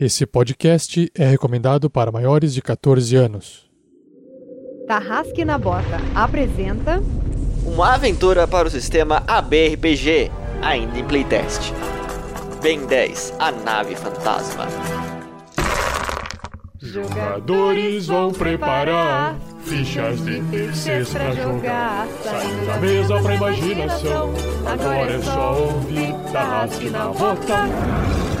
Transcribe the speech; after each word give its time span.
Esse 0.00 0.24
podcast 0.24 1.10
é 1.12 1.26
recomendado 1.26 1.90
para 1.90 2.12
maiores 2.12 2.54
de 2.54 2.62
14 2.62 3.16
anos. 3.16 3.68
Tarrasque 4.86 5.44
na 5.44 5.58
Bota 5.58 6.00
apresenta 6.14 7.02
Uma 7.64 7.94
aventura 7.94 8.46
para 8.46 8.68
o 8.68 8.70
sistema 8.70 9.24
ABRPG, 9.26 10.30
ainda 10.62 11.00
em 11.00 11.04
playtest. 11.04 11.72
Ben 12.62 12.86
10, 12.86 13.34
a 13.40 13.50
nave 13.50 13.96
fantasma. 13.96 14.68
Jogadores 16.80 18.06
vão 18.06 18.32
preparar 18.32 19.36
fichas 19.64 20.24
de 20.24 20.40
terceiros 20.42 21.10
pra 21.10 21.34
jogar. 21.34 22.06
Saindo 22.22 22.66
da 22.66 22.76
mesa 22.76 23.20
pra 23.20 23.34
imaginação. 23.34 24.32
Agora 24.64 25.12
é 25.12 25.22
só 25.22 25.60
ouvir 25.60 26.14
Tarrasque 26.32 26.88
na 26.88 27.06
Bota. 27.08 28.37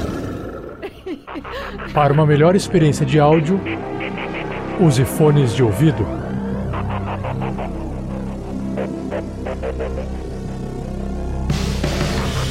Para 1.92 2.12
uma 2.12 2.26
melhor 2.26 2.54
experiência 2.56 3.04
de 3.04 3.18
áudio, 3.18 3.60
use 4.80 5.04
fones 5.04 5.54
de 5.54 5.62
ouvido. 5.62 6.06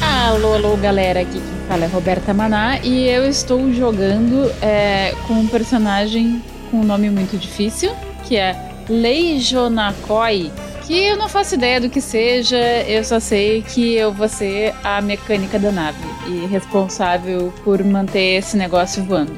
Alô, 0.02 0.56
alô, 0.56 0.78
galera. 0.78 1.22
Aqui 1.22 1.40
quem 1.40 1.68
fala 1.68 1.86
é 1.86 1.88
Roberta 1.88 2.34
Maná 2.34 2.80
e 2.80 3.08
eu 3.08 3.28
estou 3.28 3.72
jogando 3.74 4.52
é, 4.62 5.14
com 5.28 5.34
um 5.34 5.48
personagem 5.48 6.42
com 6.70 6.78
um 6.78 6.84
nome 6.84 7.10
muito 7.10 7.38
difícil, 7.38 7.92
que 8.26 8.36
é 8.36 8.56
Leijonakoi, 8.90 10.52
que 10.88 11.08
eu 11.08 11.18
não 11.18 11.28
faço 11.28 11.56
ideia 11.56 11.82
do 11.82 11.90
que 11.90 12.00
seja, 12.00 12.58
eu 12.88 13.04
só 13.04 13.20
sei 13.20 13.62
que 13.62 13.94
eu 13.96 14.14
vou 14.14 14.30
ser 14.30 14.74
a 14.82 15.02
mecânica 15.02 15.60
da 15.60 15.70
nave 15.70 16.00
e 16.26 16.46
responsável 16.46 17.54
por 17.62 17.84
manter 17.84 18.38
esse 18.38 18.56
negócio 18.56 19.04
voando. 19.04 19.34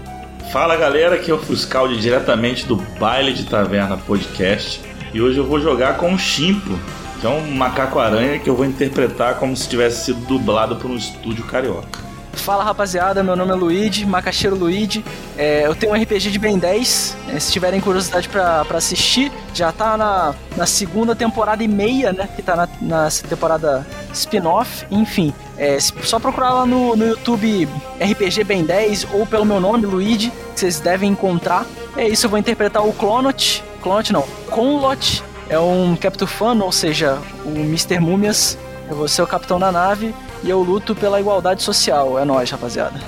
Fala 0.54 0.78
galera, 0.78 1.16
aqui 1.16 1.32
é 1.32 1.34
o 1.34 1.40
Fuscaldi 1.40 1.98
diretamente 1.98 2.68
do 2.68 2.76
Baile 3.00 3.34
de 3.34 3.46
Taverna 3.46 3.98
Podcast 3.98 4.80
e 5.12 5.20
hoje 5.20 5.40
eu 5.40 5.46
vou 5.46 5.60
jogar 5.60 5.98
com 5.98 6.14
o 6.14 6.20
Chimpo, 6.20 6.80
que 7.20 7.26
é 7.26 7.30
um 7.30 7.52
macaco-aranha 7.56 8.38
que 8.38 8.48
eu 8.48 8.56
vou 8.56 8.66
interpretar 8.66 9.40
como 9.40 9.58
se 9.58 9.68
tivesse 9.68 10.06
sido 10.06 10.20
dublado 10.28 10.76
por 10.76 10.92
um 10.92 10.96
estúdio 10.96 11.44
carioca. 11.46 12.09
Fala 12.40 12.64
rapaziada, 12.64 13.22
meu 13.22 13.36
nome 13.36 13.52
é 13.52 13.56
Luigi, 13.56 14.06
Macaxeiro 14.06 14.56
Luigi. 14.56 15.04
É, 15.38 15.68
eu 15.68 15.76
tenho 15.76 15.94
um 15.94 15.96
RPG 15.96 16.32
de 16.32 16.40
Ben 16.40 16.58
10. 16.58 17.18
é, 17.30 17.40
se 17.40 17.52
tiverem 17.52 17.80
curiosidade 17.80 18.28
pra 18.28 18.66
assistir, 18.72 19.32
já 19.54 19.72
tá 19.72 19.96
na, 19.98 20.34
na 20.56 20.66
segunda 20.66 21.16
temporada 21.16 21.64
e 21.64 21.68
meia, 21.68 22.12
né? 22.12 22.28
Que 22.36 22.42
tá 22.42 22.56
na, 22.56 22.70
na 22.82 23.10
temporada 23.28 23.86
spin-off. 24.14 24.86
Enfim, 24.90 25.34
é, 25.58 25.80
só 25.80 26.18
procurar 26.18 26.52
lá 26.52 26.66
no, 26.66 26.96
no 26.96 27.08
YouTube 27.08 27.68
RPG 28.00 28.44
Ben 28.46 28.64
10 28.64 29.08
ou 29.14 29.26
pelo 29.26 29.46
meu 29.46 29.60
nome, 29.60 29.86
Luigi, 29.86 30.32
que 30.54 30.60
vocês 30.60 30.80
devem 30.80 31.12
encontrar. 31.12 31.66
É 31.96 32.08
isso, 32.08 32.26
eu 32.26 32.30
vou 32.30 32.40
interpretar 32.40 32.86
o 32.86 32.94
Clonot. 32.94 33.64
Clonot 33.82 34.14
não, 34.14 34.24
Conlot. 34.50 35.24
É 35.50 35.60
um 35.60 35.96
Captufano, 35.96 36.64
ou 36.64 36.72
seja, 36.72 37.18
o 37.46 37.50
Mr. 37.50 38.00
Múmias. 38.00 38.58
Eu 38.90 38.96
vou 38.96 39.08
ser 39.08 39.22
o 39.22 39.28
capitão 39.28 39.60
da 39.60 39.72
nave 39.72 40.16
e 40.44 40.50
eu 40.50 40.62
luto 40.62 40.96
pela 40.96 41.20
igualdade 41.20 41.64
social. 41.64 42.18
É 42.18 42.26
nóis, 42.26 42.50
rapaziada. 42.50 43.00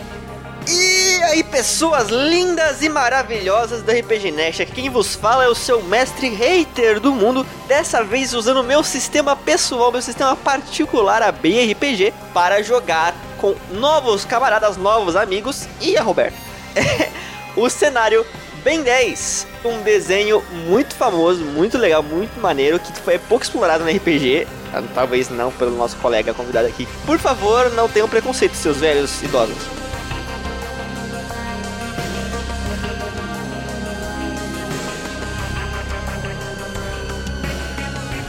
E 0.67 1.23
aí, 1.23 1.43
pessoas 1.43 2.09
lindas 2.09 2.81
e 2.81 2.89
maravilhosas 2.89 3.81
do 3.81 3.91
RPG 3.91 4.31
Next, 4.31 4.65
quem 4.67 4.89
vos 4.89 5.15
fala 5.15 5.45
é 5.45 5.47
o 5.47 5.55
seu 5.55 5.81
mestre 5.83 6.29
hater 6.29 6.99
do 6.99 7.13
mundo, 7.13 7.45
dessa 7.67 8.03
vez 8.03 8.33
usando 8.33 8.63
meu 8.63 8.83
sistema 8.83 9.35
pessoal, 9.35 9.91
meu 9.91 10.01
sistema 10.01 10.35
particular, 10.35 11.21
a 11.21 11.31
BRPG, 11.31 12.13
para 12.33 12.61
jogar 12.61 13.15
com 13.39 13.55
novos 13.71 14.23
camaradas, 14.23 14.77
novos 14.77 15.16
amigos 15.16 15.67
e 15.79 15.97
a 15.97 16.03
Roberta. 16.03 16.38
o 17.57 17.69
cenário 17.69 18.25
Ben 18.63 18.83
10, 18.83 19.47
um 19.65 19.81
desenho 19.81 20.43
muito 20.67 20.93
famoso, 20.93 21.43
muito 21.43 21.79
legal, 21.79 22.03
muito 22.03 22.39
maneiro, 22.39 22.79
que 22.79 22.91
foi 22.99 23.17
pouco 23.17 23.43
explorado 23.43 23.83
no 23.83 23.89
RPG, 23.89 24.47
talvez 24.94 25.31
não 25.31 25.51
pelo 25.51 25.75
nosso 25.75 25.97
colega 25.97 26.31
convidado 26.31 26.67
aqui. 26.67 26.88
Por 27.03 27.17
favor, 27.17 27.71
não 27.71 27.89
tenham 27.89 28.07
preconceito, 28.07 28.53
seus 28.53 28.77
velhos 28.77 29.21
idosos. 29.23 29.57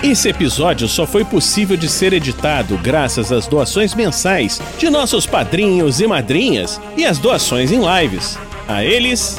Esse 0.02 0.30
episódio 0.30 0.88
só 0.88 1.06
foi 1.06 1.24
possível 1.24 1.76
de 1.76 1.88
ser 1.88 2.12
editado 2.12 2.76
graças 2.78 3.30
às 3.30 3.46
doações 3.46 3.94
mensais 3.94 4.60
de 4.76 4.90
nossos 4.90 5.26
padrinhos 5.26 6.00
e 6.00 6.06
madrinhas 6.08 6.80
e 6.96 7.04
às 7.04 7.18
doações 7.18 7.70
em 7.70 7.80
lives. 7.80 8.36
A 8.66 8.82
eles, 8.82 9.38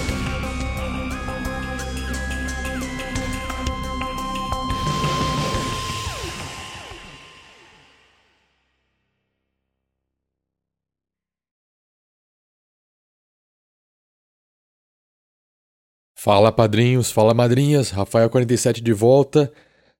Fala 16.23 16.51
padrinhos, 16.51 17.09
fala 17.09 17.33
madrinhas, 17.33 17.91
Rafael47 17.91 18.79
de 18.79 18.93
volta, 18.93 19.51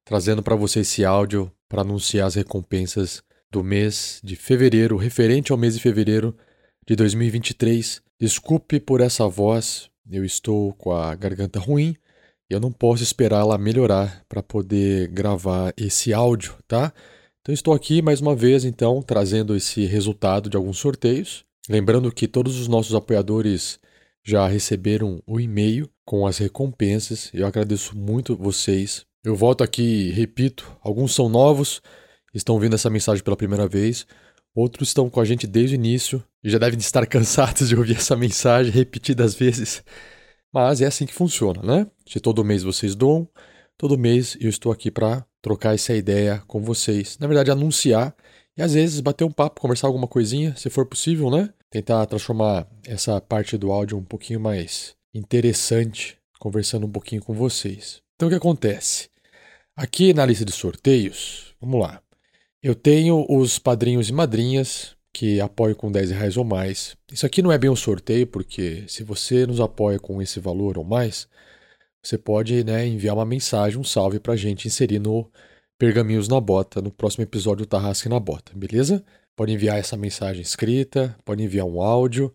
trazendo 0.05 0.43
para 0.43 0.55
você 0.55 0.81
esse 0.81 1.03
áudio 1.03 1.51
para 1.67 1.81
anunciar 1.81 2.27
as 2.27 2.35
recompensas 2.35 3.23
do 3.49 3.63
mês 3.63 4.21
de 4.23 4.35
fevereiro, 4.35 4.97
referente 4.97 5.51
ao 5.51 5.57
mês 5.57 5.73
de 5.73 5.81
fevereiro 5.81 6.37
de 6.87 6.95
2023. 6.95 8.03
Desculpe 8.19 8.79
por 8.79 9.01
essa 9.01 9.27
voz, 9.27 9.89
eu 10.11 10.23
estou 10.23 10.73
com 10.73 10.91
a 10.91 11.15
garganta 11.15 11.59
ruim 11.59 11.95
e 12.47 12.53
eu 12.53 12.59
não 12.59 12.71
posso 12.71 13.01
esperar 13.01 13.39
ela 13.39 13.57
melhorar 13.57 14.23
para 14.29 14.43
poder 14.43 15.07
gravar 15.07 15.73
esse 15.75 16.13
áudio, 16.13 16.53
tá? 16.67 16.93
Então 17.41 17.51
estou 17.51 17.73
aqui 17.73 17.99
mais 17.99 18.21
uma 18.21 18.35
vez 18.35 18.63
então 18.63 19.01
trazendo 19.01 19.55
esse 19.55 19.87
resultado 19.87 20.51
de 20.51 20.55
alguns 20.55 20.77
sorteios. 20.77 21.43
Lembrando 21.67 22.11
que 22.11 22.27
todos 22.27 22.59
os 22.59 22.67
nossos 22.67 22.93
apoiadores 22.93 23.79
já 24.23 24.47
receberam 24.47 25.19
o 25.25 25.39
e-mail 25.39 25.89
com 26.05 26.25
as 26.25 26.37
recompensas. 26.37 27.29
Eu 27.33 27.45
agradeço 27.45 27.97
muito 27.97 28.35
vocês. 28.35 29.05
Eu 29.23 29.35
volto 29.35 29.63
aqui 29.63 30.11
repito, 30.11 30.75
alguns 30.81 31.13
são 31.13 31.29
novos, 31.29 31.81
estão 32.33 32.59
vendo 32.59 32.75
essa 32.75 32.89
mensagem 32.89 33.23
pela 33.23 33.37
primeira 33.37 33.67
vez. 33.67 34.05
Outros 34.53 34.89
estão 34.89 35.09
com 35.09 35.21
a 35.21 35.25
gente 35.25 35.47
desde 35.47 35.75
o 35.75 35.77
início 35.77 36.23
e 36.43 36.49
já 36.49 36.57
devem 36.57 36.79
estar 36.79 37.05
cansados 37.07 37.69
de 37.69 37.75
ouvir 37.75 37.95
essa 37.95 38.15
mensagem 38.15 38.71
repetidas 38.71 39.35
vezes. 39.35 39.83
Mas 40.51 40.81
é 40.81 40.85
assim 40.85 41.05
que 41.05 41.13
funciona, 41.13 41.61
né? 41.63 41.87
Se 42.05 42.19
todo 42.19 42.43
mês 42.43 42.63
vocês 42.63 42.93
doam, 42.93 43.27
todo 43.77 43.97
mês 43.97 44.37
eu 44.41 44.49
estou 44.49 44.71
aqui 44.71 44.91
para 44.91 45.25
trocar 45.41 45.73
essa 45.73 45.93
ideia 45.93 46.43
com 46.47 46.61
vocês. 46.61 47.17
Na 47.19 47.27
verdade, 47.27 47.51
anunciar 47.51 48.13
e 48.57 48.61
às 48.61 48.73
vezes 48.73 48.99
bater 48.99 49.23
um 49.23 49.31
papo, 49.31 49.61
conversar 49.61 49.87
alguma 49.87 50.07
coisinha, 50.07 50.53
se 50.57 50.69
for 50.69 50.85
possível, 50.85 51.29
né? 51.29 51.53
Tentar 51.69 52.05
transformar 52.05 52.67
essa 52.85 53.21
parte 53.21 53.57
do 53.57 53.71
áudio 53.71 53.97
um 53.97 54.03
pouquinho 54.03 54.41
mais 54.41 54.93
interessante, 55.13 56.17
conversando 56.39 56.85
um 56.85 56.91
pouquinho 56.91 57.21
com 57.21 57.33
vocês. 57.33 58.01
Então 58.15 58.27
o 58.27 58.31
que 58.31 58.37
acontece? 58.37 59.09
Aqui 59.75 60.13
na 60.13 60.25
lista 60.25 60.45
de 60.45 60.51
sorteios, 60.51 61.55
vamos 61.59 61.81
lá. 61.81 62.01
Eu 62.61 62.75
tenho 62.75 63.25
os 63.29 63.57
padrinhos 63.57 64.09
e 64.09 64.13
madrinhas 64.13 64.95
que 65.13 65.41
apoiam 65.41 65.75
com 65.75 65.91
10 65.91 66.11
reais 66.11 66.37
ou 66.37 66.43
mais. 66.43 66.95
Isso 67.11 67.25
aqui 67.25 67.41
não 67.41 67.51
é 67.51 67.57
bem 67.57 67.69
um 67.69 67.75
sorteio, 67.75 68.27
porque 68.27 68.83
se 68.87 69.03
você 69.03 69.45
nos 69.45 69.59
apoia 69.59 69.99
com 69.99 70.21
esse 70.21 70.39
valor 70.39 70.77
ou 70.77 70.83
mais, 70.83 71.27
você 72.01 72.17
pode 72.17 72.63
né, 72.63 72.85
enviar 72.87 73.15
uma 73.15 73.25
mensagem, 73.25 73.79
um 73.79 73.83
salve 73.83 74.19
pra 74.19 74.35
gente 74.35 74.67
inserir 74.67 74.99
no 74.99 75.29
Pergaminhos 75.77 76.27
na 76.27 76.39
Bota, 76.39 76.81
no 76.81 76.91
próximo 76.91 77.23
episódio 77.23 77.65
do 77.65 77.69
Tarrasque 77.69 78.07
na 78.07 78.19
Bota, 78.19 78.51
beleza? 78.55 79.03
Pode 79.35 79.51
enviar 79.51 79.79
essa 79.79 79.97
mensagem 79.97 80.41
escrita, 80.41 81.15
pode 81.25 81.43
enviar 81.43 81.65
um 81.65 81.81
áudio, 81.81 82.33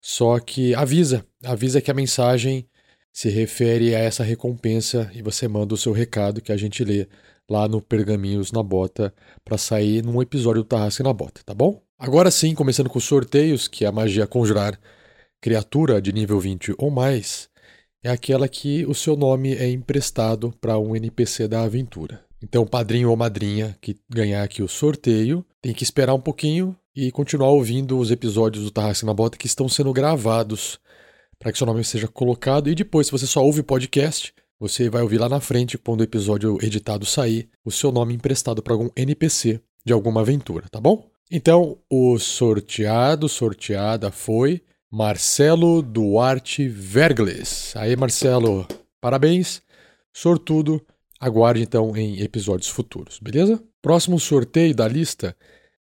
só 0.00 0.38
que 0.38 0.74
avisa, 0.74 1.24
avisa 1.44 1.80
que 1.80 1.90
a 1.90 1.94
mensagem 1.94 2.68
se 3.12 3.28
refere 3.28 3.94
a 3.94 3.98
essa 3.98 4.22
recompensa 4.22 5.10
e 5.14 5.22
você 5.22 5.48
manda 5.48 5.74
o 5.74 5.78
seu 5.78 5.92
recado 5.92 6.40
que 6.40 6.52
a 6.52 6.56
gente 6.56 6.84
lê 6.84 7.08
lá 7.50 7.66
no 7.66 7.80
Pergaminhos 7.80 8.52
na 8.52 8.62
Bota 8.62 9.12
para 9.44 9.58
sair 9.58 10.04
num 10.04 10.20
episódio 10.22 10.62
do 10.62 10.68
Tarrasque 10.68 11.02
na 11.02 11.12
Bota, 11.12 11.40
tá 11.44 11.54
bom? 11.54 11.82
Agora 11.98 12.30
sim, 12.30 12.54
começando 12.54 12.88
com 12.88 12.98
os 12.98 13.04
sorteios, 13.04 13.66
que 13.66 13.84
é 13.84 13.88
a 13.88 13.92
magia 13.92 14.26
conjurar 14.26 14.78
criatura 15.40 16.00
de 16.00 16.12
nível 16.12 16.38
20 16.38 16.74
ou 16.78 16.90
mais, 16.90 17.48
é 18.02 18.10
aquela 18.10 18.48
que 18.48 18.86
o 18.86 18.94
seu 18.94 19.16
nome 19.16 19.54
é 19.54 19.68
emprestado 19.68 20.54
para 20.60 20.78
um 20.78 20.94
NPC 20.94 21.48
da 21.48 21.62
aventura. 21.62 22.24
Então, 22.42 22.64
padrinho 22.64 23.10
ou 23.10 23.16
madrinha 23.16 23.76
que 23.80 23.96
ganhar 24.08 24.44
aqui 24.44 24.62
o 24.62 24.68
sorteio 24.68 25.44
tem 25.60 25.74
que 25.74 25.82
esperar 25.82 26.14
um 26.14 26.20
pouquinho 26.20 26.76
e 27.00 27.12
continuar 27.12 27.50
ouvindo 27.50 27.96
os 27.96 28.10
episódios 28.10 28.64
do 28.64 28.72
Tarrasque 28.72 29.06
na 29.06 29.14
Bota 29.14 29.38
que 29.38 29.46
estão 29.46 29.68
sendo 29.68 29.92
gravados 29.92 30.80
para 31.38 31.52
que 31.52 31.56
seu 31.56 31.64
nome 31.64 31.84
seja 31.84 32.08
colocado. 32.08 32.68
E 32.68 32.74
depois, 32.74 33.06
se 33.06 33.12
você 33.12 33.24
só 33.24 33.40
ouve 33.40 33.62
podcast, 33.62 34.34
você 34.58 34.90
vai 34.90 35.02
ouvir 35.02 35.18
lá 35.18 35.28
na 35.28 35.38
frente, 35.38 35.78
quando 35.78 36.00
o 36.00 36.02
episódio 36.02 36.58
editado 36.60 37.06
sair, 37.06 37.48
o 37.64 37.70
seu 37.70 37.92
nome 37.92 38.14
emprestado 38.14 38.60
para 38.60 38.72
algum 38.72 38.90
NPC 38.96 39.60
de 39.86 39.92
alguma 39.92 40.22
aventura, 40.22 40.66
tá 40.68 40.80
bom? 40.80 41.08
Então, 41.30 41.78
o 41.88 42.18
sorteado, 42.18 43.28
sorteada 43.28 44.10
foi 44.10 44.60
Marcelo 44.90 45.82
Duarte 45.82 46.66
Vergles. 46.66 47.76
Aí, 47.76 47.94
Marcelo, 47.94 48.66
parabéns, 49.00 49.62
sortudo. 50.12 50.84
Aguarde 51.20 51.62
então 51.62 51.96
em 51.96 52.20
episódios 52.22 52.68
futuros, 52.68 53.20
beleza? 53.20 53.62
Próximo 53.80 54.18
sorteio 54.18 54.74
da 54.74 54.88
lista 54.88 55.36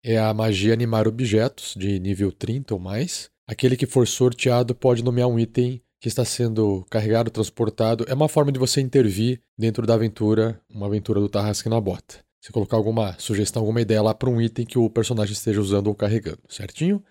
é 0.05 0.19
a 0.19 0.31
magia 0.35 0.71
animar 0.71 1.07
objetos 1.07 1.73
de 1.75 1.99
nível 1.99 2.31
30 2.31 2.75
ou 2.75 2.79
mais. 2.79 3.31
Aquele 3.47 3.75
que 3.75 3.87
for 3.87 4.07
sorteado 4.07 4.75
pode 4.75 5.03
nomear 5.03 5.27
um 5.27 5.39
item 5.39 5.81
que 5.99 6.07
está 6.07 6.23
sendo 6.23 6.85
carregado, 6.91 7.31
transportado. 7.31 8.05
É 8.07 8.13
uma 8.13 8.29
forma 8.29 8.51
de 8.51 8.59
você 8.59 8.79
intervir 8.79 9.41
dentro 9.57 9.87
da 9.87 9.95
aventura, 9.95 10.61
uma 10.69 10.85
aventura 10.85 11.19
do 11.19 11.27
Tarrasque 11.27 11.67
na 11.67 11.81
Bota. 11.81 12.23
Você 12.39 12.51
colocar 12.51 12.77
alguma 12.77 13.15
sugestão, 13.17 13.63
alguma 13.63 13.81
ideia 13.81 14.03
lá 14.03 14.13
para 14.13 14.29
um 14.29 14.39
item 14.39 14.63
que 14.63 14.77
o 14.77 14.87
personagem 14.91 15.33
esteja 15.33 15.59
usando 15.59 15.87
ou 15.87 15.95
carregando, 15.95 16.41
certinho? 16.47 17.03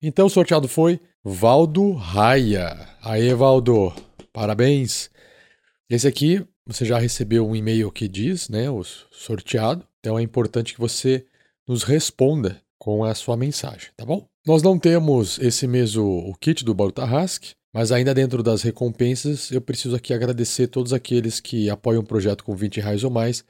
Então 0.00 0.26
o 0.26 0.30
sorteado 0.30 0.68
foi 0.68 1.00
Valdo 1.24 1.94
Raia. 1.94 2.88
Aê, 3.02 3.34
Valdo! 3.34 3.92
Parabéns! 4.32 5.10
Esse 5.90 6.06
aqui, 6.06 6.46
você 6.64 6.84
já 6.84 6.96
recebeu 6.96 7.44
um 7.44 7.56
e-mail 7.56 7.90
que 7.90 8.06
diz, 8.06 8.48
né, 8.48 8.70
o 8.70 8.84
sorteado. 9.10 9.84
Então 9.98 10.16
é 10.16 10.22
importante 10.22 10.74
que 10.74 10.80
você 10.80 11.26
nos 11.66 11.82
responda 11.82 12.60
com 12.78 13.04
a 13.04 13.14
sua 13.14 13.36
mensagem, 13.36 13.90
tá 13.96 14.04
bom? 14.04 14.26
Nós 14.46 14.62
não 14.62 14.78
temos 14.78 15.38
esse 15.38 15.66
mês 15.66 15.96
o, 15.96 16.06
o 16.06 16.34
kit 16.34 16.64
do 16.64 16.74
Baú 16.74 16.92
Tarrasque, 16.92 17.50
mas 17.74 17.90
ainda 17.90 18.14
dentro 18.14 18.42
das 18.42 18.62
recompensas, 18.62 19.50
eu 19.50 19.60
preciso 19.60 19.96
aqui 19.96 20.14
agradecer 20.14 20.68
todos 20.68 20.92
aqueles 20.92 21.40
que 21.40 21.68
apoiam 21.68 22.00
o 22.00 22.06
projeto 22.06 22.44
com 22.44 22.54
20 22.54 22.80
reais 22.80 23.04
ou 23.04 23.10
mais. 23.10 23.44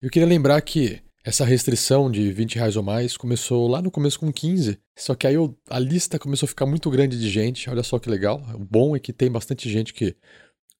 Eu 0.00 0.10
queria 0.10 0.26
lembrar 0.26 0.60
que 0.62 1.00
essa 1.24 1.44
restrição 1.44 2.10
de 2.10 2.32
20 2.32 2.56
reais 2.56 2.76
ou 2.76 2.82
mais 2.82 3.16
começou 3.16 3.68
lá 3.68 3.82
no 3.82 3.90
começo 3.90 4.18
com 4.18 4.32
15, 4.32 4.78
só 4.96 5.14
que 5.14 5.26
aí 5.26 5.34
eu, 5.34 5.54
a 5.68 5.78
lista 5.78 6.18
começou 6.18 6.46
a 6.46 6.48
ficar 6.48 6.64
muito 6.64 6.90
grande 6.90 7.18
de 7.18 7.28
gente, 7.28 7.68
olha 7.68 7.82
só 7.82 7.98
que 7.98 8.08
legal. 8.08 8.42
O 8.54 8.64
bom 8.64 8.96
é 8.96 8.98
que 8.98 9.12
tem 9.12 9.30
bastante 9.30 9.68
gente 9.70 9.92
que 9.92 10.16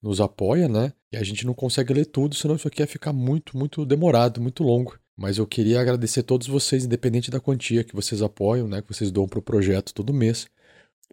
nos 0.03 0.21
apoia, 0.21 0.69
né? 0.69 0.93
E 1.13 1.17
a 1.17 1.23
gente 1.23 1.45
não 1.45 1.53
consegue 1.53 1.93
ler 1.93 2.07
tudo, 2.07 2.35
senão 2.35 2.57
isso 2.57 2.67
aqui 2.67 2.81
ia 2.81 2.87
ficar 2.87 3.13
muito, 3.13 3.57
muito 3.59 3.85
demorado, 3.85 4.41
muito 4.41 4.63
longo. 4.63 4.99
Mas 5.19 5.37
eu 5.37 5.47
queria 5.47 5.81
agradecer 5.81 6.21
a 6.21 6.23
todos 6.23 6.47
vocês, 6.47 6.85
independente 6.85 7.29
da 7.29 7.41
quantia 7.41 7.83
que 7.83 7.95
vocês 7.95 8.23
apoiam, 8.23 8.69
né, 8.69 8.81
que 8.81 8.89
vocês 8.95 9.11
doam 9.11 9.27
para 9.29 9.41
o 9.41 9.43
projeto 9.43 9.93
todo 9.93 10.15
mês. 10.15 10.47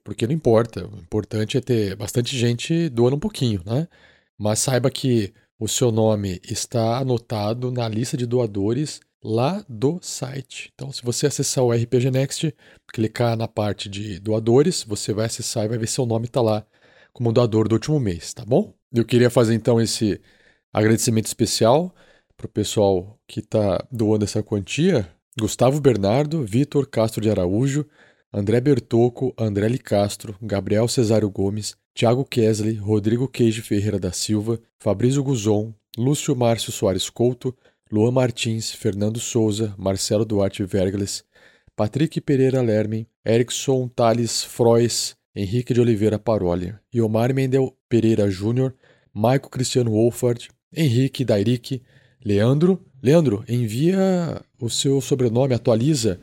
Porque 0.04 0.28
não 0.28 0.34
importa, 0.34 0.88
o 0.88 1.00
importante 1.00 1.57
é 1.57 1.62
ter 1.62 1.96
bastante 1.96 2.38
gente 2.38 2.88
doando 2.90 3.16
um 3.16 3.19
pouquinho, 3.19 3.63
né? 3.66 3.88
Mas 4.38 4.60
saiba 4.60 4.92
que 4.92 5.34
o 5.60 5.68
seu 5.68 5.92
nome 5.92 6.40
está 6.44 7.00
anotado 7.00 7.72
na 7.72 7.90
lista 7.90 8.16
de 8.16 8.28
doadores 8.28 9.02
lá 9.24 9.66
do 9.68 9.98
site. 10.04 10.72
Então, 10.75 10.92
se 10.92 11.02
você 11.02 11.25
acessar 11.25 11.63
o 11.63 11.72
RPG 11.72 12.12
Next, 12.12 12.56
clicar 12.94 13.36
na 13.36 13.48
parte 13.48 13.90
de 13.90 14.19
doadores, 14.19 14.84
você 14.84 15.13
vai 15.13 15.25
acessar 15.25 15.66
e 15.66 15.69
vai 15.69 15.80
ver 15.80 15.88
seu 15.88 16.06
nome 16.06 16.28
está 16.28 16.42
lá 16.42 16.63
como 17.12 17.34
doador 17.34 17.68
do 17.68 17.74
último 17.74 18.00
mês, 18.00 18.34
tá 18.34 18.46
bom? 18.46 18.72
Eu 18.94 19.04
queria 19.04 19.31
fazer 19.31 19.56
então 19.56 19.81
esse 19.81 20.22
agradecimento 20.72 21.25
especial 21.25 21.96
para 22.38 22.46
o 22.46 22.50
pessoal 22.50 23.20
que 23.28 23.40
está 23.40 23.86
doando 23.92 24.26
essa 24.26 24.44
quantia: 24.44 25.10
Gustavo 25.40 25.80
Bernardo, 25.80 26.44
Vitor 26.46 26.88
Castro 26.88 27.22
de 27.22 27.30
Araújo, 27.30 27.86
André 28.32 28.60
Bertocco, 28.60 29.34
André 29.38 29.78
Castro, 29.78 30.36
Gabriel 30.42 30.88
Cesário 30.88 31.30
Gomes, 31.30 31.76
Thiago 31.94 32.26
Kesley, 32.26 32.76
Rodrigo 32.76 33.28
Queijo 33.28 33.64
Ferreira 33.64 33.98
da 33.98 34.12
Silva, 34.12 34.60
Fabrício 34.80 35.24
Guzon, 35.24 35.74
Lúcio 35.98 36.36
Márcio 36.36 36.72
Soares 36.72 37.10
Couto, 37.10 37.56
Luan 37.90 38.12
Martins, 38.12 38.72
Fernando 38.72 39.20
Souza, 39.20 39.74
Marcelo 39.78 40.26
Duarte 40.26 40.66
Vergles, 40.66 41.24
Patrick 41.76 42.20
Pereira 42.20 42.62
Lermen, 42.62 43.08
Erickson 43.24 43.88
Thales 43.88 44.44
Frois, 44.44 45.16
Henrique 45.36 45.74
de 45.74 45.80
Oliveira 45.80 46.20
Paroli, 46.20 46.74
Iomar 46.94 47.34
Mendel 47.34 47.74
Pereira 47.88 48.30
Júnior, 48.30 48.74
Maico 49.14 49.50
Cristiano 49.50 49.92
Wolford, 49.92 50.50
Henrique 50.74 51.24
Dairic, 51.24 51.81
Leandro, 52.25 52.83
Leandro, 53.04 53.45
envia 53.48 54.42
o 54.60 54.68
seu 54.68 55.00
sobrenome, 55.00 55.54
atualiza 55.54 56.19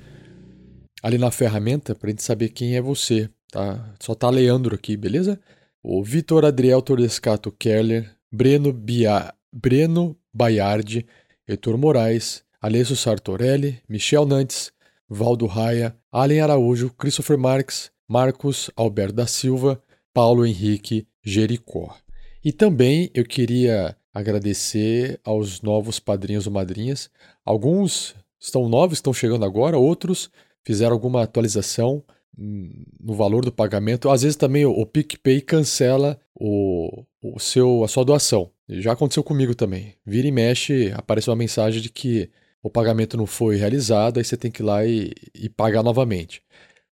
ali 1.00 1.16
na 1.16 1.30
ferramenta 1.30 1.94
para 1.94 2.08
a 2.08 2.10
gente 2.10 2.24
saber 2.24 2.48
quem 2.48 2.74
é 2.74 2.82
você, 2.82 3.30
tá? 3.52 3.94
Só 4.00 4.12
tá 4.12 4.28
Leandro 4.28 4.74
aqui, 4.74 4.96
beleza? 4.96 5.38
O 5.80 6.02
Vitor 6.02 6.44
Adriel 6.44 6.82
Tordescato 6.82 7.52
Kerler, 7.52 8.10
Breno, 8.32 8.72
Bia, 8.72 9.32
Breno 9.52 10.16
Baiardi, 10.34 11.06
Heitor 11.46 11.78
Moraes, 11.78 12.42
Alessio 12.60 12.96
Sartorelli, 12.96 13.78
Michel 13.88 14.26
Nantes, 14.26 14.72
Valdo 15.08 15.46
Raia, 15.46 15.96
Allen 16.10 16.40
Araújo, 16.40 16.90
Christopher 16.90 17.38
Marques, 17.38 17.92
Marcos 18.08 18.70
Alberto 18.74 19.14
da 19.14 19.28
Silva, 19.28 19.80
Paulo 20.12 20.44
Henrique 20.44 21.06
Jericó. 21.22 21.96
E 22.44 22.50
também 22.50 23.08
eu 23.14 23.24
queria 23.24 23.96
agradecer 24.12 25.20
aos 25.24 25.62
novos 25.62 25.98
padrinhos 25.98 26.46
ou 26.46 26.52
madrinhas. 26.52 27.10
Alguns 27.44 28.14
estão 28.38 28.68
novos, 28.68 28.98
estão 28.98 29.12
chegando 29.12 29.44
agora, 29.44 29.78
outros 29.78 30.30
fizeram 30.64 30.92
alguma 30.92 31.22
atualização 31.22 32.02
hum, 32.38 32.84
no 33.00 33.14
valor 33.14 33.44
do 33.44 33.52
pagamento. 33.52 34.10
Às 34.10 34.22
vezes 34.22 34.36
também 34.36 34.64
o 34.64 34.84
PicPay 34.86 35.40
cancela 35.40 36.20
o, 36.34 37.04
o 37.22 37.38
seu, 37.38 37.84
a 37.84 37.88
sua 37.88 38.04
doação. 38.04 38.50
Já 38.68 38.92
aconteceu 38.92 39.22
comigo 39.22 39.54
também. 39.54 39.94
Vira 40.04 40.28
e 40.28 40.32
mexe, 40.32 40.92
aparece 40.94 41.28
uma 41.30 41.36
mensagem 41.36 41.80
de 41.80 41.88
que 41.88 42.30
o 42.62 42.70
pagamento 42.70 43.16
não 43.16 43.26
foi 43.26 43.56
realizado, 43.56 44.18
aí 44.18 44.24
você 44.24 44.36
tem 44.36 44.50
que 44.50 44.62
ir 44.62 44.64
lá 44.64 44.84
e, 44.86 45.12
e 45.34 45.48
pagar 45.48 45.82
novamente. 45.82 46.42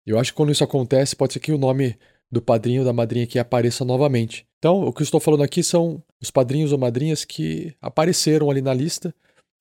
Eu 0.05 0.17
acho 0.17 0.31
que 0.31 0.37
quando 0.37 0.51
isso 0.51 0.63
acontece, 0.63 1.15
pode 1.15 1.33
ser 1.33 1.39
que 1.39 1.51
o 1.51 1.57
nome 1.57 1.95
do 2.31 2.41
padrinho 2.41 2.81
ou 2.81 2.85
da 2.85 2.93
madrinha 2.93 3.27
que 3.27 3.37
apareça 3.37 3.85
novamente. 3.85 4.47
Então, 4.59 4.83
o 4.83 4.93
que 4.93 5.01
eu 5.01 5.05
estou 5.05 5.19
falando 5.21 5.41
aqui 5.41 5.63
são 5.63 6.03
os 6.21 6.29
padrinhos 6.29 6.73
ou 6.73 6.77
madrinhas 6.77 7.23
que 7.23 7.73
apareceram 7.81 8.51
ali 8.51 8.61
na 8.61 8.73
lista. 8.73 9.15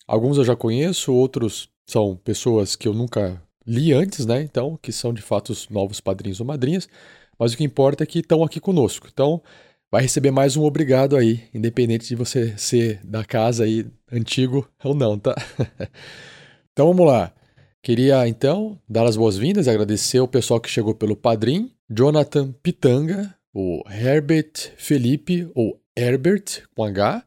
Alguns 0.06 0.38
eu 0.38 0.44
já 0.44 0.56
conheço, 0.56 1.14
outros 1.14 1.70
são 1.86 2.16
pessoas 2.16 2.74
que 2.74 2.88
eu 2.88 2.92
nunca 2.92 3.40
li 3.64 3.92
antes, 3.92 4.26
né? 4.26 4.42
Então, 4.42 4.76
que 4.82 4.90
são 4.90 5.14
de 5.14 5.22
fato 5.22 5.50
os 5.50 5.68
novos 5.68 6.00
padrinhos 6.00 6.40
ou 6.40 6.46
madrinhas. 6.46 6.88
Mas 7.38 7.52
o 7.52 7.56
que 7.56 7.62
importa 7.62 8.02
é 8.02 8.06
que 8.06 8.18
estão 8.18 8.42
aqui 8.42 8.58
conosco. 8.58 9.06
Então, 9.12 9.40
vai 9.90 10.02
receber 10.02 10.32
mais 10.32 10.56
um 10.56 10.64
obrigado 10.64 11.16
aí, 11.16 11.44
independente 11.54 12.08
de 12.08 12.16
você 12.16 12.58
ser 12.58 13.00
da 13.04 13.24
casa 13.24 13.64
aí 13.64 13.86
antigo 14.10 14.68
ou 14.82 14.94
não, 14.94 15.16
tá? 15.16 15.36
então 16.72 16.88
vamos 16.88 17.06
lá. 17.06 17.32
Queria 17.80 18.26
então 18.26 18.76
dar 18.88 19.06
as 19.06 19.16
boas-vindas, 19.16 19.68
agradecer 19.68 20.18
o 20.18 20.26
pessoal 20.26 20.60
que 20.60 20.68
chegou 20.68 20.94
pelo 20.94 21.14
Padrim, 21.14 21.70
Jonathan 21.88 22.52
Pitanga, 22.60 23.37
o 23.60 23.82
Herbert 23.90 24.52
Felipe, 24.76 25.50
ou 25.52 25.82
Herbert 25.96 26.62
com 26.76 26.84
H, 26.84 27.24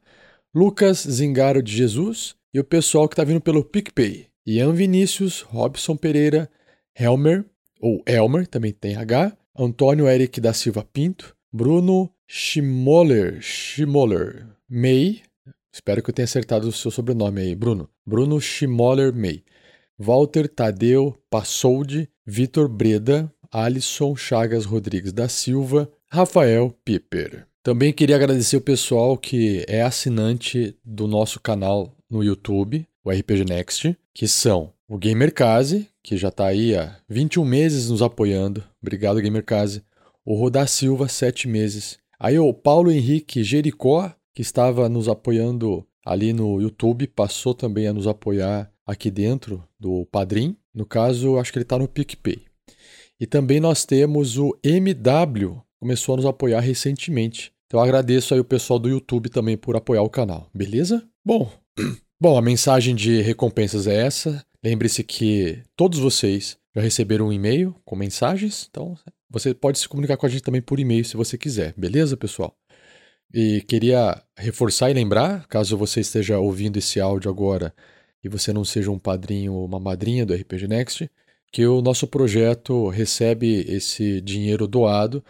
Lucas 0.56 1.00
Zingaro 1.00 1.62
de 1.62 1.76
Jesus 1.76 2.38
e 2.54 2.60
o 2.62 2.64
pessoal 2.64 3.10
que 3.10 3.16
está 3.16 3.26
vindo 3.26 3.42
pelo 3.42 3.66
PicPay. 3.66 4.28
Ian 4.48 4.72
Vinícius, 4.72 5.42
Robson 5.42 5.98
Pereira, 5.98 6.50
Helmer, 6.98 7.44
ou 7.82 8.02
Elmer, 8.06 8.48
também 8.48 8.72
tem 8.72 8.96
H, 8.96 9.36
Antônio 9.54 10.08
Eric 10.08 10.40
da 10.40 10.54
Silva 10.54 10.86
Pinto, 10.86 11.36
Bruno 11.52 12.10
Schimoller, 12.26 13.42
Schimoller 13.42 14.48
May, 14.70 15.24
espero 15.74 16.02
que 16.02 16.12
eu 16.12 16.14
tenha 16.14 16.24
acertado 16.24 16.66
o 16.66 16.72
seu 16.72 16.92
sobrenome 16.92 17.42
aí, 17.42 17.54
Bruno. 17.54 17.90
Bruno 18.08 18.40
Schimoller 18.40 19.14
May. 19.14 19.44
Walter 20.00 20.48
Tadeu 20.48 21.14
Passoldi, 21.30 22.10
Vitor 22.26 22.70
Breda, 22.70 23.30
Alisson 23.52 24.16
Chagas 24.16 24.64
Rodrigues 24.64 25.12
da 25.12 25.28
Silva, 25.28 25.92
Rafael 26.14 26.76
Piper. 26.84 27.48
Também 27.64 27.94
queria 27.94 28.18
agradecer 28.18 28.58
o 28.58 28.62
pessoal 28.62 29.16
que 29.16 29.64
é 29.66 29.82
assinante 29.82 30.76
do 30.84 31.08
nosso 31.08 31.40
canal 31.40 31.96
no 32.10 32.22
YouTube, 32.22 32.86
o 33.02 33.10
RPG 33.10 33.46
Next, 33.46 33.98
que 34.14 34.28
são 34.28 34.74
o 34.90 34.98
Gamercase, 34.98 35.88
que 36.04 36.18
já 36.18 36.28
está 36.28 36.48
aí 36.48 36.76
há 36.76 36.98
21 37.08 37.46
meses 37.46 37.90
nos 37.90 38.02
apoiando. 38.02 38.62
Obrigado, 38.82 39.22
Gamercase. 39.22 39.86
O 40.26 40.36
Rodar 40.36 40.68
Silva, 40.68 41.08
7 41.08 41.48
meses. 41.48 41.98
Aí 42.20 42.38
o 42.38 42.54
Paulo 42.54 42.92
Henrique 42.92 43.42
Jericó, 43.42 44.14
que 44.34 44.42
estava 44.42 44.90
nos 44.90 45.08
apoiando 45.08 45.88
ali 46.06 46.34
no 46.34 46.60
YouTube, 46.60 47.08
passou 47.08 47.54
também 47.54 47.88
a 47.88 47.94
nos 47.94 48.06
apoiar 48.06 48.70
aqui 48.86 49.10
dentro 49.10 49.64
do 49.80 50.06
Padrim. 50.12 50.58
No 50.76 50.86
caso, 50.86 51.38
acho 51.38 51.54
que 51.54 51.58
ele 51.58 51.64
está 51.64 51.80
no 51.80 51.88
PicPay. 51.88 52.42
E 53.18 53.26
também 53.26 53.62
nós 53.62 53.86
temos 53.86 54.38
o 54.38 54.58
MW, 54.62 55.62
começou 55.82 56.14
a 56.14 56.18
nos 56.18 56.26
apoiar 56.28 56.60
recentemente. 56.60 57.52
Então 57.66 57.82
agradeço 57.82 58.34
aí 58.34 58.40
o 58.40 58.46
pessoal 58.46 58.78
do 58.78 58.88
YouTube 58.88 59.30
também 59.30 59.58
por 59.58 59.76
apoiar 59.76 60.04
o 60.04 60.10
canal, 60.10 60.48
beleza? 60.54 61.04
Bom, 61.26 61.52
bom, 62.22 62.38
a 62.38 62.42
mensagem 62.42 62.94
de 62.94 63.22
recompensas 63.22 63.88
é 63.88 63.96
essa. 63.96 64.46
Lembre-se 64.64 65.04
que 65.04 65.64
todos 65.76 65.98
vocês 65.98 66.58
já 66.76 66.82
receberam 66.82 67.30
um 67.30 67.34
e-mail 67.34 67.76
com 67.84 67.96
mensagens, 67.96 68.68
então 68.70 68.96
você 69.30 69.54
pode 69.54 69.80
se 69.80 69.90
comunicar 69.90 70.18
com 70.18 70.26
a 70.26 70.30
gente 70.30 70.44
também 70.44 70.62
por 70.62 70.80
e-mail 70.80 71.04
se 71.04 71.18
você 71.18 71.38
quiser, 71.38 71.74
beleza, 71.76 72.16
pessoal? 72.16 72.56
E 73.34 73.62
queria 73.62 74.22
reforçar 74.38 74.92
e 74.92 74.94
lembrar, 74.94 75.48
caso 75.48 75.78
você 75.78 76.02
esteja 76.02 76.38
ouvindo 76.38 76.78
esse 76.78 77.00
áudio 77.00 77.32
agora 77.32 77.74
e 78.24 78.30
você 78.30 78.54
não 78.54 78.64
seja 78.64 78.92
um 78.92 79.00
padrinho 79.00 79.54
ou 79.54 79.66
uma 79.66 79.80
madrinha 79.80 80.26
do 80.26 80.34
RPG 80.34 80.68
Next, 80.68 81.10
que 81.52 81.66
o 81.66 81.82
nosso 81.82 82.06
projeto 82.06 82.88
recebe 82.90 83.66
esse 83.68 84.22
dinheiro 84.22 84.68
doado. 84.68 85.24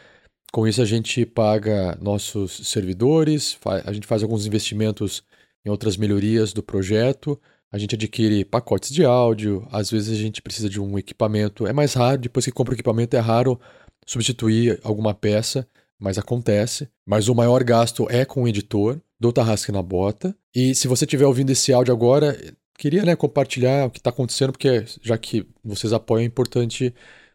Com 0.51 0.67
isso, 0.67 0.81
a 0.81 0.85
gente 0.85 1.25
paga 1.25 1.97
nossos 2.01 2.67
servidores, 2.67 3.57
a 3.85 3.93
gente 3.93 4.05
faz 4.05 4.21
alguns 4.21 4.45
investimentos 4.45 5.23
em 5.65 5.69
outras 5.69 5.95
melhorias 5.95 6.51
do 6.51 6.61
projeto, 6.61 7.39
a 7.71 7.77
gente 7.77 7.95
adquire 7.95 8.43
pacotes 8.43 8.91
de 8.91 9.05
áudio, 9.05 9.65
às 9.71 9.89
vezes 9.89 10.17
a 10.17 10.21
gente 10.21 10.41
precisa 10.41 10.69
de 10.69 10.79
um 10.81 10.97
equipamento. 10.97 11.65
É 11.65 11.71
mais 11.71 11.93
raro, 11.93 12.17
depois 12.17 12.45
que 12.45 12.51
compra 12.51 12.73
o 12.73 12.75
equipamento, 12.75 13.15
é 13.15 13.19
raro 13.19 13.59
substituir 14.05 14.79
alguma 14.83 15.13
peça 15.13 15.65
mas 16.01 16.17
acontece. 16.17 16.89
Mas 17.05 17.29
o 17.29 17.35
maior 17.35 17.63
gasto 17.63 18.07
é 18.09 18.25
com 18.25 18.43
o 18.43 18.47
editor 18.47 18.99
do 19.19 19.31
Tarrasque 19.31 19.71
na 19.71 19.83
Bota. 19.83 20.35
E 20.53 20.73
se 20.73 20.87
você 20.87 21.05
estiver 21.05 21.25
ouvindo 21.27 21.51
esse 21.51 21.71
áudio 21.71 21.93
agora, 21.93 22.35
queria 22.75 23.05
né, 23.05 23.15
compartilhar 23.15 23.85
o 23.85 23.91
que 23.91 23.99
está 23.99 24.09
acontecendo, 24.09 24.51
porque 24.51 24.83
já 25.01 25.15
que 25.15 25.45
vocês 25.63 25.93
apoiam, 25.93 26.23
é 26.23 26.25
importante 26.25 26.93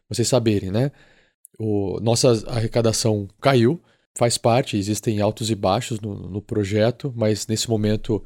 vocês 0.09 0.27
saberem, 0.27 0.69
né? 0.69 0.91
O, 1.59 1.99
nossa 2.01 2.43
arrecadação 2.47 3.27
caiu, 3.41 3.81
faz 4.17 4.37
parte, 4.37 4.77
existem 4.77 5.21
altos 5.21 5.49
e 5.49 5.55
baixos 5.55 5.99
no, 5.99 6.29
no 6.29 6.41
projeto, 6.41 7.13
mas 7.15 7.47
nesse 7.47 7.69
momento 7.69 8.23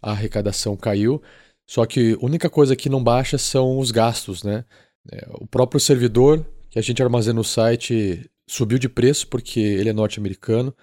a 0.00 0.12
arrecadação 0.12 0.76
caiu. 0.76 1.22
Só 1.66 1.86
que 1.86 2.14
a 2.20 2.24
única 2.24 2.50
coisa 2.50 2.76
que 2.76 2.88
não 2.88 3.02
baixa 3.02 3.38
são 3.38 3.78
os 3.78 3.90
gastos, 3.90 4.42
né? 4.42 4.64
É, 5.10 5.26
o 5.34 5.46
próprio 5.46 5.80
servidor 5.80 6.44
que 6.70 6.78
a 6.78 6.82
gente 6.82 7.02
armazena 7.02 7.34
no 7.34 7.44
site 7.44 8.30
subiu 8.48 8.78
de 8.78 8.88
preço 8.88 9.26
porque 9.28 9.60
ele 9.60 9.88
é 9.88 9.92
norte-americano 9.92 10.74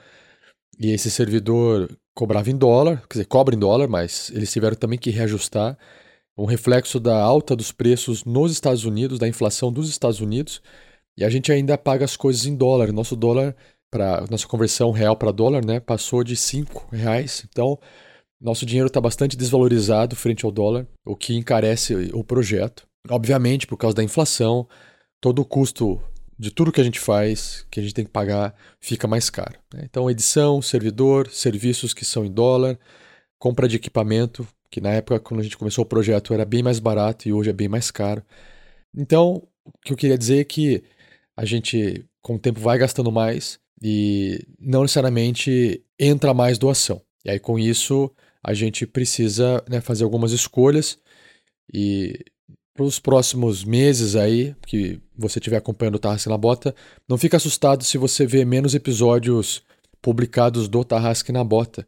e 0.80 0.92
esse 0.92 1.10
servidor 1.12 1.90
cobrava 2.14 2.50
em 2.50 2.58
dólar, 2.58 3.02
quer 3.10 3.20
dizer, 3.20 3.26
cobra 3.26 3.56
em 3.56 3.60
dólar, 3.60 3.88
mas 3.88 4.32
eles 4.34 4.52
tiveram 4.52 4.76
também 4.76 5.00
que 5.00 5.10
reajustar 5.10 5.78
um 6.38 6.46
reflexo 6.46 7.00
da 7.00 7.22
alta 7.22 7.56
dos 7.56 7.72
preços 7.72 8.24
nos 8.24 8.52
Estados 8.52 8.86
Unidos, 8.86 9.20
da 9.20 9.28
inflação 9.28 9.72
dos 9.72 9.90
Estados 9.90 10.22
Unidos, 10.22 10.62
e 11.20 11.26
a 11.26 11.30
gente 11.30 11.52
ainda 11.52 11.78
paga 11.78 12.06
as 12.06 12.16
coisas 12.16 12.46
em 12.46 12.56
dólar. 12.56 12.94
Nosso 12.94 13.14
dólar, 13.14 13.54
para 13.92 14.26
nossa 14.32 14.48
conversão 14.48 14.92
real 14.92 15.18
para 15.18 15.34
dólar, 15.34 15.66
né, 15.66 15.82
passou 15.82 16.24
de 16.24 16.34
5 16.38 16.88
reais. 16.96 17.46
Então, 17.50 17.78
nosso 18.42 18.66
dinheiro 18.66 18.88
está 18.88 19.02
bastante 19.02 19.36
desvalorizado 19.36 20.16
frente 20.16 20.46
ao 20.46 20.52
dólar, 20.52 20.88
o 21.06 21.18
que 21.18 21.36
encarece 21.36 21.94
o 22.14 22.24
projeto. 22.24 22.88
Obviamente, 23.10 23.68
por 23.68 23.76
causa 23.76 23.98
da 23.98 24.04
inflação, 24.04 24.66
todo 25.20 25.42
o 25.42 25.46
custo 25.46 26.02
de 26.38 26.52
tudo 26.52 26.72
que 26.72 26.80
a 26.80 26.86
gente 26.86 27.02
faz, 27.02 27.66
que 27.70 27.82
a 27.82 27.84
gente 27.84 27.94
tem 27.94 28.06
que 28.06 28.12
pagar, 28.12 28.56
fica 28.80 29.06
mais 29.06 29.30
caro. 29.30 29.60
Né? 29.74 29.82
Então, 29.84 30.10
edição, 30.10 30.62
servidor, 30.62 31.30
serviços 31.30 31.94
que 31.94 32.06
são 32.06 32.24
em 32.24 32.32
dólar, 32.32 32.80
compra 33.38 33.68
de 33.68 33.76
equipamento, 33.76 34.48
que 34.72 34.80
na 34.80 34.92
época, 34.92 35.20
quando 35.20 35.42
a 35.42 35.44
gente 35.44 35.58
começou 35.58 35.84
o 35.84 35.88
projeto, 35.88 36.34
era 36.34 36.46
bem 36.46 36.64
mais 36.64 36.80
barato 36.80 37.28
e 37.28 37.34
hoje 37.34 37.50
é 37.50 37.54
bem 37.54 37.68
mais 37.68 37.92
caro. 37.92 38.24
Então, 38.96 39.44
o 39.66 39.72
que 39.84 39.92
eu 39.92 39.98
queria 39.98 40.18
dizer 40.18 40.40
é 40.40 40.44
que 40.46 40.82
a 41.40 41.46
gente, 41.46 42.06
com 42.22 42.36
o 42.36 42.40
tempo, 42.40 42.60
vai 42.60 42.78
gastando 42.78 43.10
mais 43.10 43.58
e 43.82 44.46
não 44.60 44.82
necessariamente 44.82 45.82
entra 45.98 46.34
mais 46.34 46.58
doação. 46.58 47.02
E 47.24 47.32
aí, 47.32 47.40
com 47.40 47.58
isso, 47.58 48.12
a 48.44 48.54
gente 48.54 48.86
precisa 48.86 49.64
né, 49.70 49.80
fazer 49.80 50.04
algumas 50.04 50.34
escolhas 50.34 51.00
e 51.74 52.20
para 52.74 52.84
os 52.84 53.00
próximos 53.00 53.64
meses 53.64 54.18
aí, 54.18 54.54
que 54.68 55.00
você 55.18 55.40
estiver 55.40 55.56
acompanhando 55.56 55.96
o 55.96 56.00
Tarrasque 56.00 56.28
na 56.28 56.38
Bota, 56.38 56.76
não 57.08 57.18
fique 57.18 57.38
assustado 57.38 57.86
se 57.86 57.98
você 57.98 58.26
vê 58.26 58.44
menos 58.44 58.76
episódios 58.76 59.64
publicados 60.02 60.68
do 60.68 60.84
Tarrasque 60.84 61.32
na 61.32 61.44
Bota, 61.46 61.88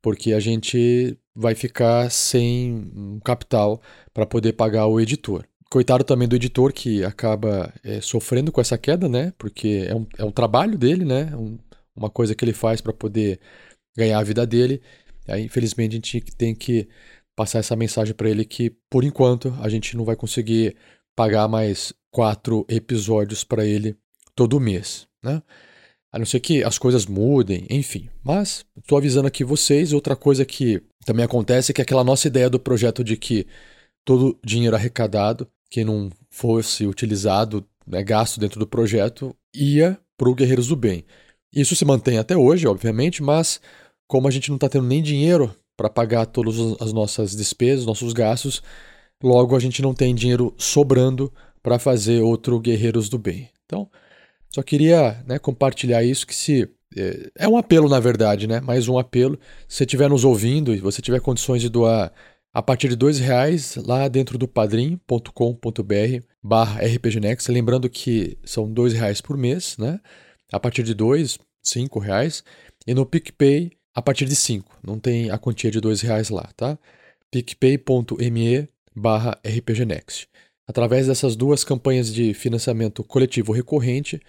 porque 0.00 0.32
a 0.32 0.40
gente 0.40 1.14
vai 1.34 1.54
ficar 1.54 2.10
sem 2.10 3.20
capital 3.22 3.82
para 4.14 4.24
poder 4.24 4.54
pagar 4.54 4.86
o 4.86 4.98
editor. 4.98 5.44
Coitado 5.70 6.02
também 6.02 6.26
do 6.26 6.34
editor 6.34 6.72
que 6.72 7.04
acaba 7.04 7.72
é, 7.84 8.00
sofrendo 8.00 8.50
com 8.50 8.60
essa 8.60 8.78
queda, 8.78 9.06
né? 9.06 9.34
Porque 9.36 9.86
é 9.86 9.94
um, 9.94 10.06
é 10.16 10.24
um 10.24 10.30
trabalho 10.30 10.78
dele, 10.78 11.04
né? 11.04 11.34
Um, 11.36 11.58
uma 11.94 12.08
coisa 12.08 12.34
que 12.34 12.42
ele 12.42 12.54
faz 12.54 12.80
para 12.80 12.92
poder 12.92 13.38
ganhar 13.96 14.18
a 14.18 14.22
vida 14.22 14.46
dele. 14.46 14.80
Aí, 15.26 15.44
infelizmente, 15.44 15.92
a 15.92 15.96
gente 15.96 16.20
tem 16.20 16.54
que 16.54 16.88
passar 17.36 17.58
essa 17.58 17.76
mensagem 17.76 18.14
para 18.14 18.30
ele 18.30 18.46
que, 18.46 18.70
por 18.88 19.04
enquanto, 19.04 19.54
a 19.60 19.68
gente 19.68 19.94
não 19.94 20.04
vai 20.04 20.16
conseguir 20.16 20.74
pagar 21.14 21.46
mais 21.48 21.92
quatro 22.10 22.64
episódios 22.68 23.44
para 23.44 23.66
ele 23.66 23.94
todo 24.34 24.58
mês, 24.60 25.06
né? 25.22 25.42
A 26.10 26.18
não 26.18 26.24
ser 26.24 26.40
que 26.40 26.64
as 26.64 26.78
coisas 26.78 27.04
mudem, 27.04 27.66
enfim. 27.68 28.08
Mas 28.24 28.64
estou 28.78 28.96
avisando 28.96 29.28
aqui 29.28 29.44
vocês. 29.44 29.92
Outra 29.92 30.16
coisa 30.16 30.46
que 30.46 30.82
também 31.04 31.24
acontece 31.26 31.72
é 31.72 31.74
que 31.74 31.82
aquela 31.82 32.02
nossa 32.02 32.26
ideia 32.26 32.48
do 32.48 32.58
projeto 32.58 33.04
de 33.04 33.16
que 33.18 33.46
todo 34.04 34.38
dinheiro 34.42 34.74
arrecadado 34.74 35.46
que 35.70 35.84
não 35.84 36.10
fosse 36.30 36.86
utilizado, 36.86 37.64
né, 37.86 38.02
gasto 38.02 38.40
dentro 38.40 38.58
do 38.58 38.66
projeto, 38.66 39.34
ia 39.54 39.98
para 40.16 40.28
o 40.28 40.34
Guerreiros 40.34 40.68
do 40.68 40.76
Bem. 40.76 41.04
Isso 41.52 41.74
se 41.74 41.84
mantém 41.84 42.18
até 42.18 42.36
hoje, 42.36 42.66
obviamente, 42.66 43.22
mas 43.22 43.60
como 44.06 44.28
a 44.28 44.30
gente 44.30 44.48
não 44.48 44.56
está 44.56 44.68
tendo 44.68 44.86
nem 44.86 45.02
dinheiro 45.02 45.54
para 45.78 45.88
pagar 45.88 46.26
todas 46.26 46.56
as 46.80 46.92
nossas 46.92 47.36
despesas, 47.36 47.86
nossos 47.86 48.12
gastos. 48.12 48.60
Logo, 49.22 49.54
a 49.54 49.60
gente 49.60 49.80
não 49.80 49.94
tem 49.94 50.12
dinheiro 50.12 50.52
sobrando 50.58 51.32
para 51.62 51.78
fazer 51.78 52.20
outro 52.20 52.58
Guerreiros 52.58 53.08
do 53.08 53.18
Bem. 53.18 53.48
Então, 53.64 53.88
só 54.52 54.62
queria 54.62 55.22
né, 55.24 55.38
compartilhar 55.38 56.02
isso, 56.02 56.26
que 56.26 56.34
se 56.34 56.68
é, 56.96 57.30
é 57.36 57.48
um 57.48 57.56
apelo, 57.56 57.88
na 57.88 58.00
verdade, 58.00 58.46
né? 58.48 58.60
Mais 58.60 58.88
um 58.88 58.98
apelo. 58.98 59.38
Se 59.68 59.76
você 59.76 59.84
estiver 59.84 60.08
nos 60.08 60.24
ouvindo 60.24 60.74
e 60.74 60.80
você 60.80 61.00
tiver 61.00 61.20
condições 61.20 61.62
de 61.62 61.68
doar 61.68 62.12
a 62.58 62.62
partir 62.62 62.88
de 62.88 62.96
dois 62.96 63.20
reais 63.20 63.76
lá 63.76 64.08
dentro 64.08 64.36
do 64.36 64.48
padrim.com.br 64.48 66.26
barra 66.42 66.80
rpgnex, 66.80 67.46
lembrando 67.46 67.88
que 67.88 68.36
são 68.44 68.68
dois 68.68 68.92
reais 68.92 69.20
por 69.20 69.36
mês, 69.36 69.76
né? 69.78 70.00
A 70.52 70.58
partir 70.58 70.82
de 70.82 70.92
cinco 71.62 72.00
reais. 72.00 72.42
E 72.84 72.92
no 72.94 73.06
PicPay 73.06 73.70
a 73.94 74.02
partir 74.02 74.24
de 74.24 74.34
5. 74.34 74.80
Não 74.84 74.98
tem 74.98 75.30
a 75.30 75.38
quantia 75.38 75.70
de 75.70 75.78
R$ 75.78 75.94
reais 76.02 76.30
lá, 76.30 76.50
tá? 76.56 76.76
picpay.me 77.30 78.68
barra 78.92 79.38
rpgnext. 79.44 80.26
Através 80.66 81.06
dessas 81.06 81.36
duas 81.36 81.62
campanhas 81.62 82.12
de 82.12 82.34
financiamento 82.34 83.04
coletivo 83.04 83.52
recorrente, 83.52 84.20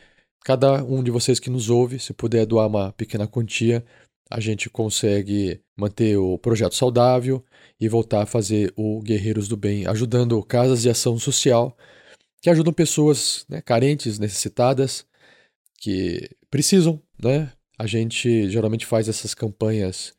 cada 0.46 0.84
um 0.84 1.02
de 1.02 1.10
vocês 1.10 1.40
que 1.40 1.50
nos 1.50 1.72
ouve, 1.72 1.98
se 1.98 2.14
puder 2.14 2.46
doar 2.46 2.68
uma 2.68 2.92
pequena 2.94 3.28
quantia, 3.28 3.84
a 4.30 4.40
gente 4.40 4.70
consegue 4.70 5.62
manter 5.78 6.18
o 6.18 6.38
projeto 6.38 6.76
saudável 6.76 7.44
e 7.80 7.88
voltar 7.88 8.24
a 8.24 8.26
fazer 8.26 8.72
o 8.76 9.02
Guerreiros 9.02 9.48
do 9.48 9.58
Bem, 9.58 9.88
ajudando 9.88 10.42
casas 10.44 10.82
de 10.82 10.90
ação 10.90 11.18
social 11.18 11.76
que 12.42 12.50
ajudam 12.50 12.74
pessoas 12.74 13.46
né, 13.50 13.62
carentes, 13.62 14.18
necessitadas, 14.20 15.06
que 15.80 16.30
precisam 16.50 17.02
né, 17.22 17.52
a 17.78 17.88
gente 17.88 18.50
geralmente 18.50 18.86
faz 18.86 19.08
essas 19.08 19.34
campanhas 19.34 20.14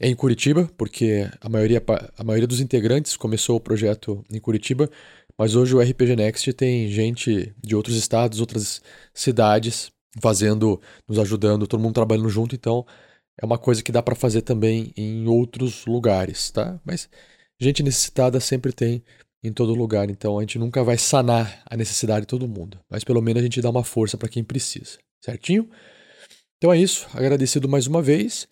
em 0.00 0.14
Curitiba, 0.14 0.70
porque 0.78 1.28
a 1.40 1.48
maioria, 1.48 1.82
a 2.16 2.24
maioria 2.24 2.46
dos 2.46 2.60
integrantes 2.60 3.16
começou 3.16 3.56
o 3.56 3.60
projeto 3.60 4.24
em 4.30 4.40
Curitiba, 4.40 4.90
mas 5.36 5.54
hoje 5.54 5.74
o 5.74 5.80
RPG 5.80 6.16
Next 6.16 6.52
tem 6.54 6.88
gente 6.88 7.54
de 7.62 7.76
outros 7.76 7.96
estados, 7.96 8.40
outras 8.40 8.80
cidades 9.12 9.90
fazendo, 10.20 10.80
nos 11.06 11.18
ajudando, 11.18 11.66
todo 11.66 11.80
mundo 11.80 11.94
trabalhando 11.94 12.28
junto, 12.28 12.54
então 12.54 12.86
é 13.40 13.46
uma 13.46 13.58
coisa 13.58 13.82
que 13.82 13.92
dá 13.92 14.02
para 14.02 14.14
fazer 14.14 14.42
também 14.42 14.92
em 14.96 15.26
outros 15.26 15.86
lugares, 15.86 16.50
tá? 16.50 16.78
Mas 16.84 17.08
gente 17.60 17.82
necessitada 17.82 18.40
sempre 18.40 18.72
tem 18.72 19.02
em 19.42 19.52
todo 19.52 19.74
lugar, 19.74 20.10
então 20.10 20.38
a 20.38 20.42
gente 20.42 20.58
nunca 20.58 20.84
vai 20.84 20.98
sanar 20.98 21.62
a 21.64 21.76
necessidade 21.76 22.22
de 22.22 22.26
todo 22.26 22.48
mundo, 22.48 22.78
mas 22.90 23.04
pelo 23.04 23.22
menos 23.22 23.40
a 23.40 23.44
gente 23.44 23.62
dá 23.62 23.70
uma 23.70 23.84
força 23.84 24.18
para 24.18 24.28
quem 24.28 24.44
precisa, 24.44 24.98
certinho? 25.24 25.68
Então 26.58 26.72
é 26.72 26.78
isso, 26.78 27.06
agradecido 27.14 27.68
mais 27.68 27.86
uma 27.86 28.02
vez. 28.02 28.46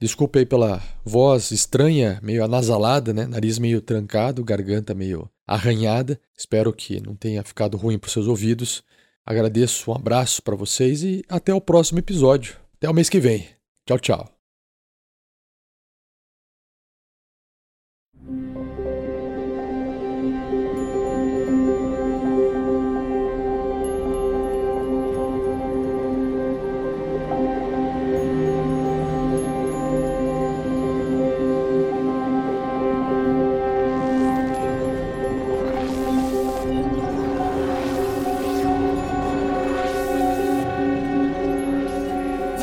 Desculpe 0.00 0.38
aí 0.38 0.46
pela 0.46 0.82
voz 1.04 1.50
estranha, 1.50 2.18
meio 2.22 2.42
anasalada, 2.42 3.12
né? 3.12 3.26
Nariz 3.26 3.58
meio 3.58 3.82
trancado, 3.82 4.42
garganta 4.42 4.94
meio 4.94 5.30
arranhada. 5.46 6.18
Espero 6.34 6.72
que 6.72 7.02
não 7.02 7.14
tenha 7.14 7.44
ficado 7.44 7.76
ruim 7.76 7.98
para 7.98 8.06
os 8.06 8.12
seus 8.14 8.26
ouvidos. 8.26 8.82
Agradeço, 9.26 9.90
um 9.90 9.94
abraço 9.94 10.42
para 10.42 10.56
vocês 10.56 11.02
e 11.02 11.22
até 11.28 11.52
o 11.52 11.60
próximo 11.60 11.98
episódio. 11.98 12.56
Até 12.78 12.88
o 12.88 12.94
mês 12.94 13.10
que 13.10 13.20
vem. 13.20 13.59
Tchau, 13.90 13.98
tchau. 13.98 14.39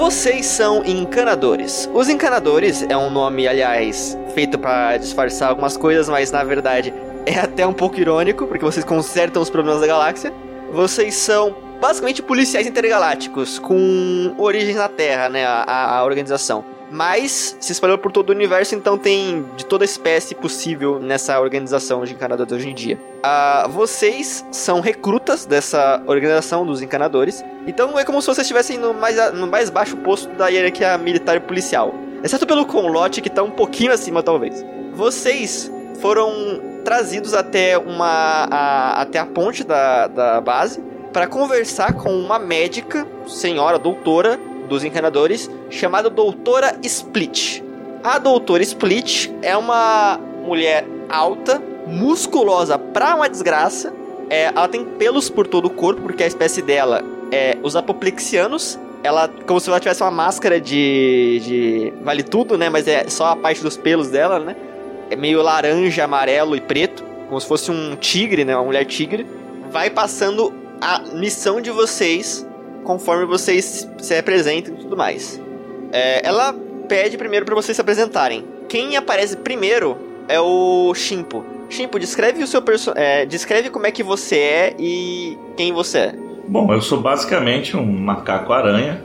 Vocês 0.08 0.46
são 0.46 0.86
encanadores. 0.86 1.90
Os 1.94 2.08
encanadores 2.08 2.82
é 2.82 2.96
um 2.96 3.10
nome, 3.10 3.46
aliás, 3.46 4.18
feito 4.34 4.58
para 4.58 4.96
disfarçar 4.96 5.50
algumas 5.50 5.76
coisas, 5.76 6.08
mas 6.08 6.32
na 6.32 6.46
verdade 6.46 6.94
é 7.26 7.38
até 7.38 7.68
um 7.68 7.74
pouco 7.74 8.00
irônico, 8.00 8.48
porque 8.48 8.64
vocês 8.64 8.86
consertam 8.86 9.42
os 9.42 9.50
problemas 9.50 9.82
da 9.82 9.88
galáxia. 9.88 10.32
Vocês 10.72 11.14
são 11.14 11.54
basicamente 11.82 12.24
policiais 12.24 12.66
intergalácticos, 12.66 13.60
com 13.60 14.34
origem 14.38 14.76
na 14.76 14.88
Terra, 14.88 15.28
né? 15.28 15.46
A, 15.46 15.98
a 15.98 16.06
organização. 16.06 16.64
Mas 16.90 17.58
se 17.60 17.72
espalhou 17.72 17.98
por 17.98 18.12
todo 18.12 18.30
o 18.30 18.34
universo, 18.34 18.74
então 18.74 18.98
tem 18.98 19.46
de 19.58 19.66
toda 19.66 19.84
espécie 19.84 20.34
possível 20.34 21.00
nessa 21.00 21.40
organização 21.40 22.04
de 22.04 22.14
encanadores 22.14 22.54
hoje 22.54 22.70
em 22.70 22.74
dia. 22.74 22.98
Uh, 23.18 23.70
vocês 23.70 24.46
são 24.52 24.80
recrutas 24.80 25.46
dessa 25.46 26.02
organização 26.06 26.66
dos 26.66 26.82
encanadores, 26.82 27.44
então 27.66 28.00
é 28.00 28.06
como 28.06 28.22
se 28.22 28.28
vocês 28.28 28.46
estivessem 28.46 28.78
no 28.78 28.94
mais, 28.94 29.34
no 29.34 29.48
mais 29.48 29.70
baixo 29.70 29.98
posto 29.98 30.30
da 30.36 30.48
hierarquia 30.48 30.98
militar 30.98 31.36
e 31.36 31.40
policial. 31.42 31.94
Exceto 32.24 32.48
pelo 32.48 32.66
Conlote, 32.66 33.22
que 33.22 33.28
está 33.28 33.44
um 33.44 33.52
pouquinho 33.52 33.92
acima, 33.92 34.24
talvez. 34.24 34.66
Vocês 34.94 35.72
foram 36.00 36.32
trazidos 36.84 37.34
até 37.34 37.78
uma 37.78 38.48
a, 38.50 39.02
até 39.02 39.20
a 39.20 39.26
ponte 39.26 39.64
da, 39.64 40.08
da 40.08 40.40
base 40.40 40.82
para 41.12 41.28
conversar 41.28 41.94
com 41.94 42.18
uma 42.18 42.40
médica, 42.40 43.06
senhora, 43.28 43.78
doutora 43.78 44.40
dos 44.68 44.84
encanadores, 44.84 45.50
chamada 45.70 46.10
Doutora 46.10 46.78
Split. 46.84 47.62
A 48.04 48.20
Doutora 48.20 48.62
Split 48.64 49.30
é 49.42 49.56
uma 49.58 50.20
mulher 50.44 50.86
alta, 51.10 51.62
musculosa 51.86 52.78
pra 52.78 53.16
uma 53.16 53.30
desgraça. 53.30 53.94
É, 54.30 54.46
ela 54.46 54.68
tem 54.68 54.84
pelos 54.84 55.30
por 55.30 55.48
todo 55.48 55.66
o 55.66 55.70
corpo, 55.70 56.02
porque 56.02 56.24
a 56.24 56.28
espécie 56.28 56.62
dela 56.62 57.04
é 57.32 57.58
os 57.64 57.76
apoplexianos. 57.76 58.80
Ela, 59.04 59.30
como 59.46 59.60
se 59.60 59.70
ela 59.70 59.80
tivesse 59.80 60.02
uma 60.04 60.12
máscara 60.12 60.60
de, 60.60 61.42
de. 61.44 61.94
Vale 62.04 62.24
tudo, 62.24 62.58
né? 62.58 62.70
Mas 62.70 62.88
é 62.88 63.08
só 63.10 63.28
a 63.28 63.36
parte 63.36 63.62
dos 63.62 63.78
pelos 63.78 64.10
dela, 64.10 64.40
né? 64.40 64.56
É 65.10 65.16
meio 65.16 65.42
laranja, 65.42 66.04
amarelo 66.04 66.56
e 66.56 66.62
preto. 66.62 67.04
Como 67.28 67.40
se 67.40 67.48
fosse 67.48 67.72
um 67.72 67.96
tigre, 67.96 68.44
né? 68.44 68.56
Uma 68.56 68.66
mulher 68.66 68.86
tigre. 68.86 69.26
Vai 69.72 69.90
passando 69.90 70.54
a 70.82 71.00
missão 71.14 71.62
de 71.62 71.72
vocês 71.72 72.47
conforme 72.88 73.26
vocês 73.26 73.86
se 73.98 74.16
apresentem 74.16 74.74
e 74.74 74.78
tudo 74.78 74.96
mais. 74.96 75.42
É, 75.92 76.26
ela 76.26 76.56
pede 76.88 77.18
primeiro 77.18 77.46
para 77.46 77.54
vocês 77.54 77.76
se 77.76 77.82
apresentarem. 77.82 78.46
Quem 78.70 78.96
aparece 78.96 79.36
primeiro 79.36 79.98
é 80.30 80.40
o 80.40 80.94
Shimpo. 80.96 81.46
Shimpo, 81.70 82.00
descreve 82.00 82.42
o 82.42 82.48
seu 82.48 82.62
perso 82.62 82.94
é, 82.96 83.26
descreve 83.26 83.70
como 83.70 83.86
é 83.86 83.92
que 83.92 84.02
você 84.02 84.38
é 84.38 84.76
e 84.80 85.38
quem 85.58 85.74
você 85.74 85.98
é. 85.98 86.16
Bom, 86.48 86.74
eu 86.74 86.82
sou 86.82 87.02
basicamente 87.02 87.76
um 87.76 87.86
macaco 87.86 88.54
aranha 88.54 89.04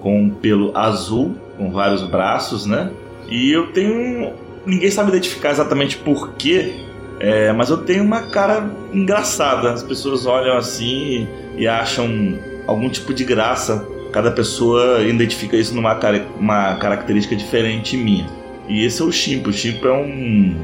com 0.00 0.16
um 0.16 0.30
pelo 0.30 0.76
azul, 0.78 1.34
com 1.56 1.72
vários 1.72 2.04
braços, 2.04 2.66
né? 2.66 2.92
E 3.28 3.50
eu 3.50 3.72
tenho 3.72 4.32
ninguém 4.64 4.92
sabe 4.92 5.08
identificar 5.08 5.50
exatamente 5.50 5.96
por 5.96 6.34
quê, 6.34 6.72
é, 7.18 7.52
mas 7.52 7.68
eu 7.68 7.78
tenho 7.78 8.04
uma 8.04 8.28
cara 8.28 8.70
engraçada. 8.92 9.72
As 9.72 9.82
pessoas 9.82 10.24
olham 10.24 10.56
assim 10.56 11.26
e 11.56 11.66
acham 11.66 12.38
algum 12.66 12.88
tipo 12.88 13.12
de 13.12 13.24
graça. 13.24 13.86
Cada 14.12 14.30
pessoa 14.30 15.02
identifica 15.02 15.56
isso 15.56 15.74
numa 15.74 15.98
uma 16.38 16.76
característica 16.76 17.34
diferente 17.34 17.96
minha. 17.96 18.26
E 18.68 18.84
esse 18.84 19.02
é 19.02 19.04
o 19.04 19.12
Chimpo. 19.12 19.50
O 19.50 19.52
Chimpo 19.52 19.86
é 19.86 19.92
um, 19.92 20.56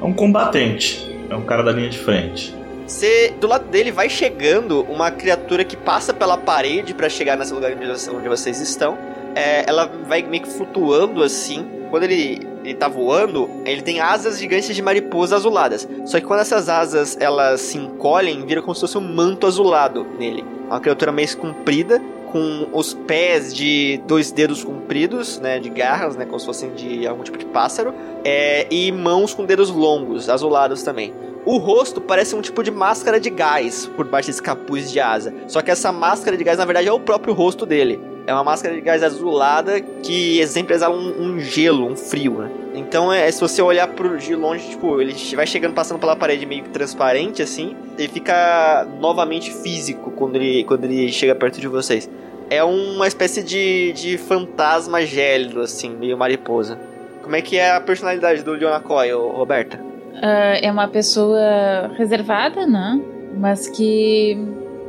é 0.00 0.04
um 0.04 0.12
combatente, 0.12 1.08
é 1.28 1.34
um 1.34 1.42
cara 1.42 1.62
da 1.62 1.72
linha 1.72 1.88
de 1.88 1.98
frente. 1.98 2.54
Você, 2.86 3.34
do 3.38 3.46
lado 3.46 3.68
dele 3.68 3.92
vai 3.92 4.08
chegando 4.08 4.80
uma 4.82 5.10
criatura 5.10 5.62
que 5.62 5.76
passa 5.76 6.14
pela 6.14 6.38
parede 6.38 6.94
para 6.94 7.08
chegar 7.08 7.36
nesse 7.36 7.52
lugar 7.52 7.72
onde 7.72 8.28
vocês 8.28 8.60
estão. 8.60 8.96
É, 9.34 9.68
ela 9.68 9.90
vai 10.06 10.22
meio 10.22 10.42
que 10.42 10.48
flutuando 10.48 11.22
assim. 11.22 11.66
Quando 11.90 12.04
ele, 12.04 12.40
ele 12.64 12.74
tá 12.74 12.88
voando, 12.88 13.48
ele 13.66 13.82
tem 13.82 14.00
asas 14.00 14.38
gigantes 14.38 14.74
de 14.74 14.80
mariposa 14.80 15.36
azuladas. 15.36 15.86
Só 16.06 16.18
que 16.18 16.26
quando 16.26 16.40
essas 16.40 16.68
asas 16.68 17.16
elas 17.20 17.60
se 17.60 17.76
encolhem, 17.76 18.46
vira 18.46 18.62
como 18.62 18.74
se 18.74 18.80
fosse 18.80 18.96
um 18.96 19.14
manto 19.14 19.46
azulado 19.46 20.06
nele. 20.18 20.57
Uma 20.68 20.80
criatura 20.80 21.10
meio 21.10 21.36
comprida, 21.36 22.00
com 22.30 22.68
os 22.72 22.92
pés 22.92 23.54
de 23.54 24.00
dois 24.06 24.30
dedos 24.30 24.62
compridos, 24.62 25.38
né, 25.38 25.58
de 25.58 25.70
garras, 25.70 26.14
né, 26.14 26.26
como 26.26 26.38
se 26.38 26.46
fossem 26.46 26.70
de 26.74 27.06
algum 27.06 27.22
tipo 27.22 27.38
de 27.38 27.46
pássaro, 27.46 27.94
é, 28.22 28.66
e 28.70 28.92
mãos 28.92 29.32
com 29.32 29.44
dedos 29.44 29.70
longos, 29.70 30.28
azulados 30.28 30.82
também. 30.82 31.12
O 31.46 31.56
rosto 31.56 32.00
parece 32.00 32.36
um 32.36 32.42
tipo 32.42 32.62
de 32.62 32.70
máscara 32.70 33.18
de 33.18 33.30
gás 33.30 33.90
por 33.96 34.06
baixo 34.06 34.28
desse 34.28 34.42
capuz 34.42 34.90
de 34.90 35.00
asa. 35.00 35.32
Só 35.46 35.62
que 35.62 35.70
essa 35.70 35.90
máscara 35.90 36.36
de 36.36 36.44
gás, 36.44 36.58
na 36.58 36.66
verdade, 36.66 36.88
é 36.88 36.92
o 36.92 37.00
próprio 37.00 37.32
rosto 37.32 37.64
dele. 37.64 37.98
É 38.28 38.34
uma 38.34 38.44
máscara 38.44 38.74
de 38.74 38.82
gás 38.82 39.02
azulada 39.02 39.80
que 39.80 40.38
exala 40.38 40.94
um, 40.94 41.22
um 41.22 41.40
gelo, 41.40 41.86
um 41.86 41.96
frio, 41.96 42.40
né? 42.40 42.50
Então, 42.74 43.10
é, 43.10 43.30
se 43.30 43.40
você 43.40 43.62
olhar 43.62 43.88
pro, 43.88 44.18
de 44.18 44.34
longe, 44.34 44.68
tipo, 44.68 45.00
ele 45.00 45.14
vai 45.34 45.46
chegando, 45.46 45.72
passando 45.72 45.98
pela 45.98 46.14
parede 46.14 46.44
meio 46.44 46.64
transparente, 46.64 47.40
assim, 47.40 47.74
ele 47.96 48.08
fica 48.08 48.86
novamente 49.00 49.50
físico 49.50 50.10
quando 50.10 50.36
ele, 50.36 50.62
quando 50.64 50.84
ele 50.84 51.10
chega 51.10 51.34
perto 51.34 51.58
de 51.58 51.66
vocês. 51.66 52.06
É 52.50 52.62
uma 52.62 53.08
espécie 53.08 53.42
de, 53.42 53.94
de 53.94 54.18
fantasma 54.18 55.00
gélido, 55.06 55.62
assim, 55.62 55.88
meio 55.88 56.18
mariposa. 56.18 56.78
Como 57.22 57.34
é 57.34 57.40
que 57.40 57.56
é 57.56 57.70
a 57.70 57.80
personalidade 57.80 58.42
do 58.42 58.52
Leona 58.52 58.78
Coy, 58.78 59.10
Roberta? 59.10 59.78
Uh, 59.78 60.60
é 60.60 60.70
uma 60.70 60.86
pessoa 60.86 61.90
reservada, 61.96 62.66
né? 62.66 63.00
Mas 63.38 63.68
que 63.68 64.36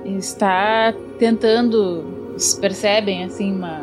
está 0.04 0.93
tentando 1.17 2.18
percebem 2.60 3.23
assim 3.23 3.54
uma, 3.54 3.82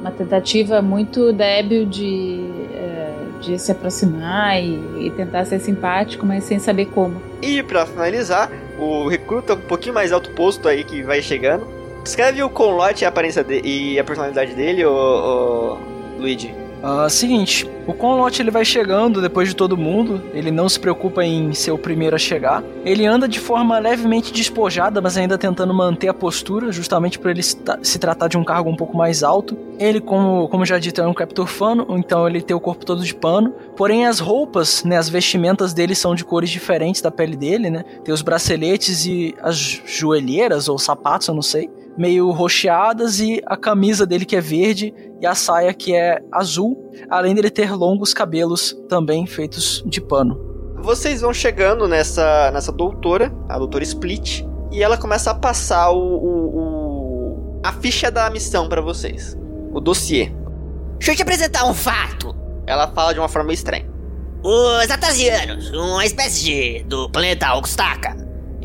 uma 0.00 0.10
tentativa 0.10 0.80
muito 0.80 1.32
débil 1.32 1.86
de, 1.86 2.40
é, 2.74 3.14
de 3.40 3.58
se 3.58 3.72
aproximar 3.72 4.62
e, 4.62 5.06
e, 5.06 5.12
tentar 5.16 5.44
ser 5.44 5.58
simpático, 5.60 6.24
mas 6.24 6.44
sem 6.44 6.58
saber 6.58 6.86
como. 6.86 7.20
E 7.42 7.62
para 7.62 7.86
finalizar, 7.86 8.50
o 8.78 9.08
recruta 9.08 9.54
um 9.54 9.60
pouquinho 9.60 9.94
mais 9.94 10.12
alto 10.12 10.30
posto 10.30 10.68
aí 10.68 10.84
que 10.84 11.02
vai 11.02 11.22
chegando. 11.22 11.66
Descreve 12.02 12.42
o 12.42 12.48
Conlote 12.48 13.02
e 13.02 13.04
a 13.04 13.08
aparência 13.08 13.42
de, 13.42 13.60
e 13.64 13.98
a 13.98 14.04
personalidade 14.04 14.54
dele, 14.54 14.84
o, 14.84 14.92
o 14.92 16.20
Luigi. 16.20 16.65
Uh, 16.82 17.08
seguinte, 17.08 17.68
o 17.86 17.92
Conlot 17.92 18.40
ele 18.40 18.50
vai 18.50 18.64
chegando 18.64 19.22
depois 19.22 19.48
de 19.48 19.56
todo 19.56 19.76
mundo, 19.76 20.22
ele 20.34 20.50
não 20.50 20.68
se 20.68 20.78
preocupa 20.78 21.24
em 21.24 21.52
ser 21.54 21.70
o 21.70 21.78
primeiro 21.78 22.14
a 22.14 22.18
chegar. 22.18 22.62
Ele 22.84 23.06
anda 23.06 23.26
de 23.26 23.40
forma 23.40 23.78
levemente 23.78 24.32
despojada, 24.32 25.00
mas 25.00 25.16
ainda 25.16 25.38
tentando 25.38 25.72
manter 25.72 26.08
a 26.08 26.14
postura, 26.14 26.70
justamente 26.70 27.18
para 27.18 27.30
ele 27.30 27.42
se 27.42 27.98
tratar 27.98 28.28
de 28.28 28.36
um 28.36 28.44
cargo 28.44 28.70
um 28.70 28.76
pouco 28.76 28.96
mais 28.96 29.22
alto. 29.22 29.56
Ele, 29.78 30.00
como, 30.00 30.48
como 30.48 30.64
já 30.64 30.78
dito, 30.78 31.00
é 31.00 31.06
um 31.06 31.14
captor 31.14 31.46
fano, 31.46 31.86
então 31.90 32.26
ele 32.28 32.42
tem 32.42 32.56
o 32.56 32.60
corpo 32.60 32.84
todo 32.84 33.02
de 33.02 33.14
pano. 33.14 33.54
Porém, 33.76 34.06
as 34.06 34.20
roupas, 34.20 34.84
né, 34.84 34.96
as 34.96 35.08
vestimentas 35.08 35.72
dele 35.72 35.94
são 35.94 36.14
de 36.14 36.24
cores 36.24 36.50
diferentes 36.50 37.00
da 37.00 37.10
pele 37.10 37.36
dele, 37.36 37.70
né? 37.70 37.84
Tem 38.04 38.12
os 38.12 38.22
braceletes 38.22 39.06
e 39.06 39.34
as 39.42 39.56
joelheiras 39.56 40.68
ou 40.68 40.78
sapatos, 40.78 41.28
eu 41.28 41.34
não 41.34 41.42
sei 41.42 41.70
meio 41.96 42.30
rocheadas 42.30 43.20
e 43.20 43.42
a 43.46 43.56
camisa 43.56 44.06
dele 44.06 44.24
que 44.24 44.36
é 44.36 44.40
verde 44.40 44.94
e 45.20 45.26
a 45.26 45.34
saia 45.34 45.72
que 45.72 45.94
é 45.94 46.20
azul, 46.30 46.90
além 47.08 47.34
dele 47.34 47.50
ter 47.50 47.72
longos 47.72 48.12
cabelos 48.12 48.76
também 48.88 49.26
feitos 49.26 49.82
de 49.86 50.00
pano. 50.00 50.38
Vocês 50.76 51.20
vão 51.20 51.32
chegando 51.32 51.88
nessa, 51.88 52.50
nessa 52.52 52.70
doutora, 52.70 53.32
a 53.48 53.58
doutora 53.58 53.82
Split, 53.82 54.44
e 54.70 54.82
ela 54.82 54.96
começa 54.96 55.30
a 55.30 55.34
passar 55.34 55.90
o, 55.90 55.98
o, 55.98 56.56
o 56.56 57.60
a 57.64 57.72
ficha 57.72 58.10
da 58.10 58.28
missão 58.30 58.68
para 58.68 58.80
vocês, 58.80 59.36
o 59.72 59.80
dossiê. 59.80 60.32
Deixa 60.98 61.12
eu 61.12 61.16
te 61.16 61.22
apresentar 61.22 61.66
um 61.66 61.74
fato. 61.74 62.34
Ela 62.66 62.88
fala 62.88 63.12
de 63.12 63.20
uma 63.20 63.28
forma 63.28 63.52
estranha. 63.52 63.86
Os 64.42 64.90
Atasianos, 64.90 65.70
uma 65.72 66.04
espécie 66.04 66.44
de, 66.44 66.84
do 66.84 67.10
planeta 67.10 67.54
Oxtaka, 67.54 68.16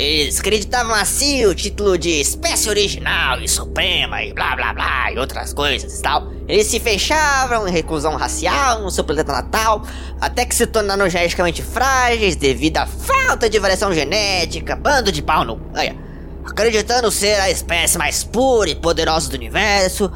eles 0.02 0.40
acreditavam 0.40 0.96
assim 0.96 1.46
o 1.46 1.54
título 1.54 1.96
de 1.96 2.10
espécie 2.10 2.68
original 2.68 3.40
e 3.40 3.48
suprema 3.48 4.24
e 4.24 4.34
blá 4.34 4.56
blá 4.56 4.74
blá 4.74 5.12
e 5.12 5.20
outras 5.20 5.54
coisas 5.54 6.00
e 6.00 6.02
tal. 6.02 6.28
Eles 6.48 6.66
se 6.66 6.80
fechavam 6.80 7.68
em 7.68 7.72
reclusão 7.72 8.16
racial 8.16 8.82
no 8.82 8.90
seu 8.90 9.04
planeta 9.04 9.32
natal, 9.32 9.84
até 10.20 10.44
que 10.44 10.56
se 10.56 10.66
tornaram 10.66 11.08
geneticamente 11.08 11.62
frágeis 11.62 12.36
devido 12.36 12.78
à 12.78 12.88
falta 12.88 13.48
de 13.48 13.60
variação 13.60 13.94
genética, 13.94 14.76
bando 14.76 15.12
de 15.12 15.22
pau 15.22 15.46
no. 15.46 15.62
Olha, 15.76 15.96
acreditando 16.44 17.12
ser 17.12 17.40
a 17.40 17.52
espécie 17.52 18.00
mais 18.00 18.24
pura 18.24 18.72
e 18.72 18.76
poderosa 18.76 19.30
do 19.30 19.36
universo, 19.36 20.12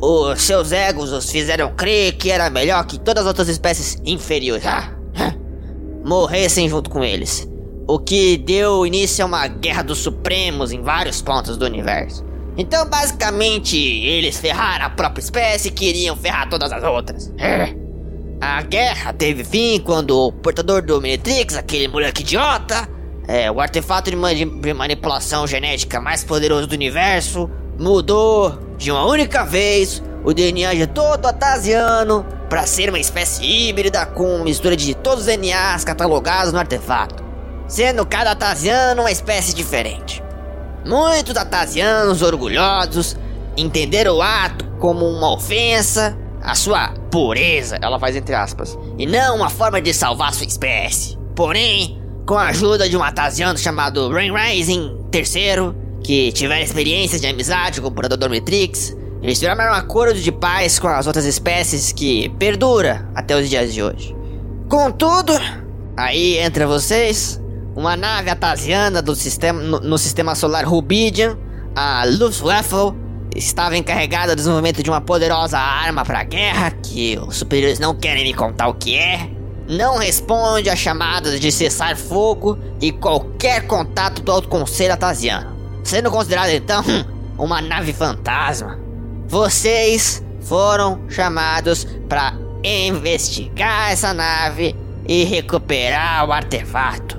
os 0.00 0.40
seus 0.40 0.72
egos 0.72 1.12
os 1.12 1.30
fizeram 1.30 1.74
crer 1.74 2.16
que 2.16 2.30
era 2.30 2.48
melhor 2.48 2.86
que 2.86 2.98
todas 2.98 3.22
as 3.22 3.28
outras 3.28 3.48
espécies 3.48 3.98
inferiores. 4.02 4.64
Ah, 4.64 4.92
ah, 5.14 5.34
morressem 6.02 6.70
junto 6.70 6.88
com 6.88 7.04
eles 7.04 7.46
o 7.86 7.98
que 7.98 8.36
deu 8.36 8.86
início 8.86 9.24
a 9.24 9.28
uma 9.28 9.46
guerra 9.46 9.82
dos 9.82 9.98
supremos 9.98 10.72
em 10.72 10.82
vários 10.82 11.22
pontos 11.22 11.56
do 11.56 11.64
universo. 11.64 12.24
Então, 12.58 12.88
basicamente, 12.88 13.76
eles 13.76 14.38
ferraram 14.38 14.86
a 14.86 14.90
própria 14.90 15.22
espécie 15.22 15.68
e 15.68 15.70
queriam 15.70 16.16
ferrar 16.16 16.48
todas 16.48 16.72
as 16.72 16.82
outras. 16.82 17.32
É. 17.38 17.74
A 18.40 18.62
guerra 18.62 19.12
teve 19.12 19.44
fim 19.44 19.80
quando 19.80 20.10
o 20.18 20.32
portador 20.32 20.82
do 20.82 21.00
Minitrix, 21.00 21.56
aquele 21.56 21.88
moleque 21.88 22.22
idiota, 22.22 22.88
é, 23.28 23.50
o 23.50 23.60
artefato 23.60 24.10
de, 24.10 24.44
de 24.44 24.74
manipulação 24.74 25.46
genética 25.46 26.00
mais 26.00 26.24
poderoso 26.24 26.66
do 26.66 26.74
universo, 26.74 27.50
mudou 27.78 28.58
de 28.78 28.90
uma 28.90 29.04
única 29.04 29.44
vez 29.44 30.02
o 30.24 30.32
DNA 30.32 30.74
de 30.74 30.86
todo 30.86 31.26
atasiano 31.26 32.26
para 32.48 32.66
ser 32.66 32.88
uma 32.88 32.98
espécie 32.98 33.44
híbrida 33.44 34.04
com 34.06 34.42
mistura 34.42 34.76
de 34.76 34.94
todos 34.94 35.20
os 35.20 35.26
DNAs 35.26 35.84
catalogados 35.84 36.52
no 36.52 36.58
artefato, 36.58 37.22
sendo 37.68 38.04
cada 38.06 38.32
atasiano 38.32 39.02
uma 39.02 39.10
espécie 39.10 39.54
diferente. 39.54 40.22
Muitos 40.84 41.36
atasianos 41.36 42.22
orgulhosos 42.22 43.16
entenderam 43.56 44.16
o 44.16 44.22
ato 44.22 44.64
como 44.78 45.06
uma 45.08 45.32
ofensa 45.32 46.16
à 46.42 46.54
sua 46.54 46.90
pureza, 47.10 47.78
Ela 47.82 47.98
faz 47.98 48.14
entre 48.14 48.34
aspas. 48.34 48.78
e 48.98 49.06
não 49.06 49.36
uma 49.36 49.50
forma 49.50 49.80
de 49.80 49.92
salvar 49.92 50.32
sua 50.32 50.46
espécie. 50.46 51.18
Porém, 51.34 52.00
com 52.24 52.34
a 52.34 52.48
ajuda 52.48 52.88
de 52.88 52.96
um 52.96 53.02
atasiano 53.02 53.58
chamado 53.58 54.08
Rain 54.10 54.32
Rising 54.32 54.96
III, 55.12 55.74
que 56.02 56.30
tiver 56.32 56.62
experiências 56.62 57.20
de 57.20 57.26
amizade 57.26 57.80
com 57.80 57.88
o 57.88 57.92
Predador 57.92 58.30
Matrix, 58.30 58.96
eles 59.22 59.40
firmaram 59.40 59.72
um 59.72 59.76
acordo 59.76 60.20
de 60.20 60.30
paz 60.30 60.78
com 60.78 60.86
as 60.86 61.06
outras 61.06 61.24
espécies 61.24 61.90
que 61.90 62.28
perdura 62.38 63.08
até 63.14 63.34
os 63.36 63.48
dias 63.50 63.74
de 63.74 63.82
hoje. 63.82 64.14
Contudo, 64.68 65.32
aí 65.96 66.38
entre 66.38 66.64
vocês, 66.66 67.40
uma 67.76 67.94
nave 67.94 68.30
atasiana 68.30 69.02
do 69.02 69.14
sistema, 69.14 69.60
no, 69.60 69.78
no 69.80 69.98
sistema 69.98 70.34
solar 70.34 70.64
Rubidian, 70.64 71.36
a 71.74 72.04
Luftwaffe, 72.06 72.96
estava 73.34 73.76
encarregada 73.76 74.34
do 74.34 74.38
desenvolvimento 74.38 74.82
de 74.82 74.88
uma 74.88 75.00
poderosa 75.02 75.58
arma 75.58 76.02
para 76.02 76.24
guerra 76.24 76.70
que 76.70 77.18
os 77.18 77.36
superiores 77.36 77.78
não 77.78 77.94
querem 77.94 78.24
me 78.24 78.32
contar 78.32 78.68
o 78.68 78.74
que 78.74 78.96
é. 78.96 79.28
Não 79.68 79.98
responde 79.98 80.70
a 80.70 80.76
chamadas 80.76 81.38
de 81.38 81.52
cessar 81.52 81.96
fogo 81.96 82.58
e 82.80 82.92
qualquer 82.92 83.66
contato 83.66 84.22
do 84.22 84.32
Alto 84.32 84.48
Conselho 84.48 84.94
Atasiano, 84.94 85.54
sendo 85.84 86.10
considerado 86.10 86.50
então 86.50 86.82
uma 87.36 87.60
nave 87.60 87.92
fantasma. 87.92 88.78
Vocês 89.28 90.24
foram 90.40 91.00
chamados 91.10 91.86
para 92.08 92.32
investigar 92.64 93.90
essa 93.90 94.14
nave 94.14 94.74
e 95.06 95.24
recuperar 95.24 96.26
o 96.26 96.32
artefato. 96.32 97.15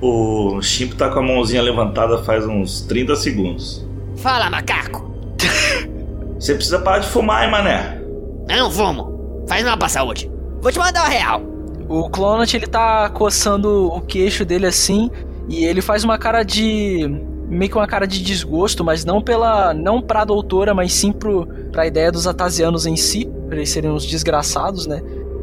O 0.00 0.60
Chimp 0.60 0.94
tá 0.94 1.08
com 1.08 1.20
a 1.20 1.22
mãozinha 1.22 1.62
levantada 1.62 2.18
faz 2.18 2.46
uns 2.46 2.82
30 2.82 3.16
segundos. 3.16 3.86
Fala, 4.16 4.50
macaco! 4.50 5.10
Você 6.38 6.54
precisa 6.54 6.78
parar 6.78 6.98
de 6.98 7.08
fumar, 7.08 7.44
hein, 7.44 7.50
mané? 7.50 8.00
Eu 8.48 8.58
não 8.58 8.70
fumo. 8.70 9.44
Faz 9.48 9.64
mal 9.64 9.78
pra 9.78 9.88
saúde. 9.88 10.30
Vou 10.60 10.70
te 10.70 10.78
mandar 10.78 11.06
o 11.06 11.10
real. 11.10 11.42
O 11.88 12.10
Clonat 12.10 12.52
ele 12.54 12.66
tá 12.66 13.08
coçando 13.10 13.86
o 13.86 14.00
queixo 14.00 14.44
dele 14.44 14.66
assim 14.66 15.10
e 15.48 15.64
ele 15.64 15.80
faz 15.80 16.04
uma 16.04 16.18
cara 16.18 16.42
de 16.42 17.08
meio 17.48 17.70
que 17.70 17.76
uma 17.76 17.86
cara 17.86 18.06
de 18.06 18.22
desgosto, 18.22 18.84
mas 18.84 19.04
não 19.04 19.22
pela 19.22 19.72
não 19.72 20.02
pra 20.02 20.24
doutora, 20.24 20.74
mas 20.74 20.92
sim 20.92 21.12
pro 21.12 21.46
pra 21.70 21.86
ideia 21.86 22.10
dos 22.10 22.26
atasianos 22.26 22.86
em 22.86 22.96
si, 22.96 23.30
pra 23.46 23.56
eles 23.56 23.70
serem 23.70 23.90
uns 23.90 24.04
desgraçados, 24.04 24.86
né? 24.86 25.00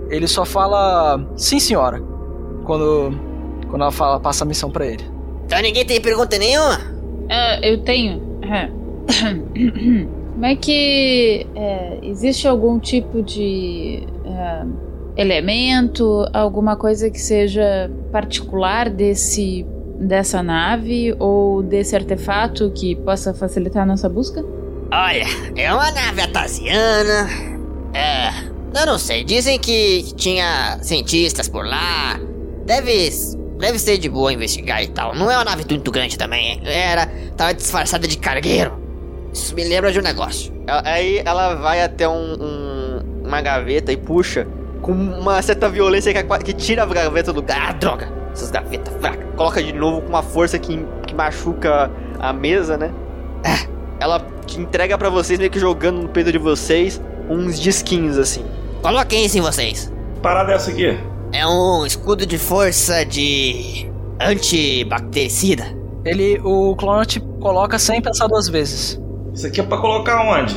Ele 0.10 0.28
só 0.28 0.44
fala 0.44 1.26
sim, 1.38 1.60
senhora, 1.60 2.04
quando 2.66 3.18
quando 3.74 3.82
ela 3.82 3.92
fala 3.92 4.20
passa 4.20 4.44
a 4.44 4.48
missão 4.48 4.70
pra 4.70 4.86
ele. 4.86 5.04
Então 5.48 5.60
ninguém 5.60 5.84
tem 5.84 6.00
pergunta 6.00 6.38
nenhuma? 6.38 6.80
Ah, 7.28 7.60
eu 7.64 7.80
tenho. 7.80 8.22
É. 8.44 8.70
Como 10.34 10.46
é 10.46 10.56
que 10.56 11.48
é, 11.56 11.98
existe 12.04 12.48
algum 12.48 12.78
tipo 12.78 13.24
de 13.24 14.08
é, 14.26 14.66
elemento, 15.20 16.24
alguma 16.32 16.76
coisa 16.76 17.10
que 17.10 17.20
seja 17.20 17.90
particular 18.12 18.92
desse 18.92 19.66
dessa 20.00 20.44
nave 20.44 21.16
ou 21.18 21.64
desse 21.64 21.96
artefato 21.96 22.72
que 22.76 22.96
possa 22.98 23.34
facilitar 23.34 23.82
a 23.82 23.86
nossa 23.88 24.08
busca? 24.08 24.46
Olha, 24.92 25.26
é 25.56 25.74
uma 25.74 25.90
nave 25.90 26.22
atasiana. 26.22 27.28
É. 27.92 28.80
Eu 28.80 28.86
não 28.86 29.00
sei, 29.00 29.24
dizem 29.24 29.58
que 29.58 30.14
tinha 30.16 30.78
cientistas 30.84 31.50
por 31.50 31.66
lá. 31.66 32.20
Deve. 32.68 33.42
Deve 33.64 33.80
ser 33.80 33.98
de 33.98 34.10
boa 34.10 34.34
investigar 34.34 34.84
e 34.84 34.88
tal. 34.88 35.16
Não 35.16 35.32
é 35.32 35.38
uma 35.38 35.46
nave 35.46 35.64
muito 35.70 35.90
grande 35.90 36.18
também. 36.18 36.60
Era. 36.66 37.08
Tava 37.38 37.54
disfarçada 37.54 38.06
de 38.06 38.18
cargueiro. 38.18 38.74
Isso 39.32 39.56
me 39.56 39.64
lembra 39.64 39.90
de 39.90 40.00
um 40.00 40.02
negócio. 40.04 40.54
Ela- 40.68 40.82
Aí 40.86 41.22
ela 41.24 41.56
vai 41.56 41.82
até 41.82 42.08
um, 42.08 42.34
um- 42.34 43.22
uma 43.26 43.42
gaveta 43.42 43.92
e 43.94 43.96
puxa 43.98 44.46
com 44.82 44.92
uma 44.92 45.42
certa 45.42 45.70
violência 45.70 46.12
que, 46.12 46.20
é 46.20 46.38
que 46.40 46.52
tira 46.52 46.84
a 46.84 46.86
gaveta 46.86 47.32
do 47.32 47.38
lugar. 47.38 47.70
Ah, 47.70 47.72
droga! 47.72 48.12
Essas 48.34 48.52
gavetas 48.52 48.94
fracas. 49.00 49.26
Coloca 49.38 49.64
de 49.64 49.72
novo 49.72 50.02
com 50.02 50.10
uma 50.10 50.22
força 50.24 50.60
que, 50.60 50.86
que 51.08 51.16
machuca 51.16 51.90
a 52.20 52.34
mesa, 52.34 52.78
né? 52.78 52.92
É, 53.46 53.66
Ela 54.04 54.20
te 54.46 54.60
entrega 54.60 54.98
pra 54.98 55.10
vocês, 55.10 55.40
meio 55.40 55.50
que 55.50 55.60
jogando 55.60 56.02
no 56.02 56.10
peito 56.10 56.34
de 56.34 56.38
vocês, 56.38 57.02
uns 57.30 57.58
disquinhos 57.58 58.18
assim. 58.18 58.44
Coloquem 58.82 59.24
isso 59.26 59.38
em 59.38 59.42
vocês. 59.42 59.90
Parada 60.22 60.52
essa 60.52 60.70
aqui. 60.70 60.98
É 61.34 61.46
um 61.48 61.86
escudo 61.86 62.26
de 62.26 62.38
força 62.38 63.04
de. 63.06 63.90
antibactericida. 64.20 65.66
Ele 66.06 66.40
o 66.44 66.76
Clonat 66.76 67.20
coloca 67.40 67.80
sem 67.80 68.02
pensar 68.02 68.28
duas 68.28 68.48
vezes. 68.48 69.02
Isso 69.34 69.48
aqui 69.48 69.60
é 69.62 69.64
pra 69.64 69.78
colocar 69.78 70.22
onde? 70.22 70.56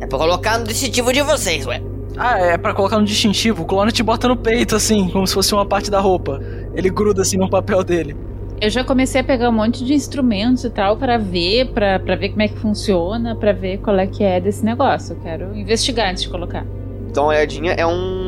É 0.00 0.06
pra 0.06 0.18
colocar 0.18 0.58
no 0.58 0.64
distintivo 0.66 1.12
de 1.12 1.22
vocês, 1.22 1.66
ué. 1.66 1.80
Ah, 2.16 2.38
é 2.38 2.56
pra 2.58 2.72
colocar 2.74 2.98
no 2.98 3.04
distintivo. 3.04 3.62
O 3.62 3.66
Clonat 3.66 4.02
bota 4.02 4.26
no 4.26 4.36
peito 4.36 4.74
assim, 4.74 5.08
como 5.10 5.26
se 5.26 5.34
fosse 5.34 5.54
uma 5.54 5.66
parte 5.66 5.90
da 5.90 6.00
roupa. 6.00 6.40
Ele 6.74 6.90
gruda 6.90 7.22
assim 7.22 7.36
no 7.36 7.48
papel 7.48 7.84
dele. 7.84 8.16
Eu 8.60 8.70
já 8.70 8.82
comecei 8.82 9.20
a 9.20 9.24
pegar 9.24 9.50
um 9.50 9.52
monte 9.52 9.84
de 9.84 9.92
instrumentos 9.92 10.64
e 10.64 10.70
tal 10.70 10.96
pra 10.96 11.18
ver, 11.18 11.66
pra 11.72 11.98
pra 12.00 12.16
ver 12.16 12.30
como 12.30 12.42
é 12.42 12.48
que 12.48 12.56
funciona, 12.58 13.36
pra 13.36 13.52
ver 13.52 13.78
qual 13.78 13.98
é 13.98 14.06
que 14.06 14.24
é 14.24 14.40
desse 14.40 14.64
negócio. 14.64 15.14
Eu 15.14 15.20
quero 15.20 15.54
investigar 15.56 16.10
antes 16.10 16.22
de 16.22 16.30
colocar. 16.30 16.66
Então 17.10 17.24
a 17.24 17.28
olhadinha 17.28 17.72
é 17.72 17.86
um- 17.86 18.25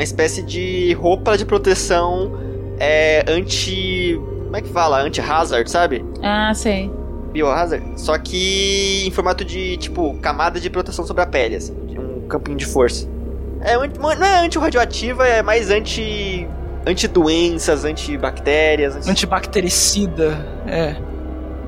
uma 0.00 0.04
espécie 0.04 0.42
de 0.42 0.94
roupa 0.94 1.36
de 1.36 1.44
proteção 1.44 2.32
é, 2.78 3.22
anti. 3.28 4.18
Como 4.44 4.56
é 4.56 4.62
que 4.62 4.68
fala? 4.70 5.02
Anti-hazard, 5.02 5.70
sabe? 5.70 6.02
Ah, 6.22 6.52
sei. 6.54 6.90
Biohazard. 7.32 8.00
Só 8.00 8.16
que 8.18 9.04
em 9.06 9.10
formato 9.10 9.44
de, 9.44 9.76
tipo, 9.76 10.14
camada 10.20 10.58
de 10.58 10.70
proteção 10.70 11.06
sobre 11.06 11.22
a 11.22 11.26
pele, 11.26 11.56
assim. 11.56 11.74
de 11.86 11.98
Um 11.98 12.26
campinho 12.26 12.56
de 12.56 12.64
força. 12.64 13.06
É, 13.60 13.76
não 13.76 14.26
é 14.26 14.46
anti-radioativa, 14.46 15.26
é 15.26 15.42
mais 15.42 15.70
anti. 15.70 16.48
anti-doenças, 16.86 17.84
anti-bactérias. 17.84 18.96
Anti... 18.96 19.10
Antibactericida. 19.10 20.46
É. 20.66 20.96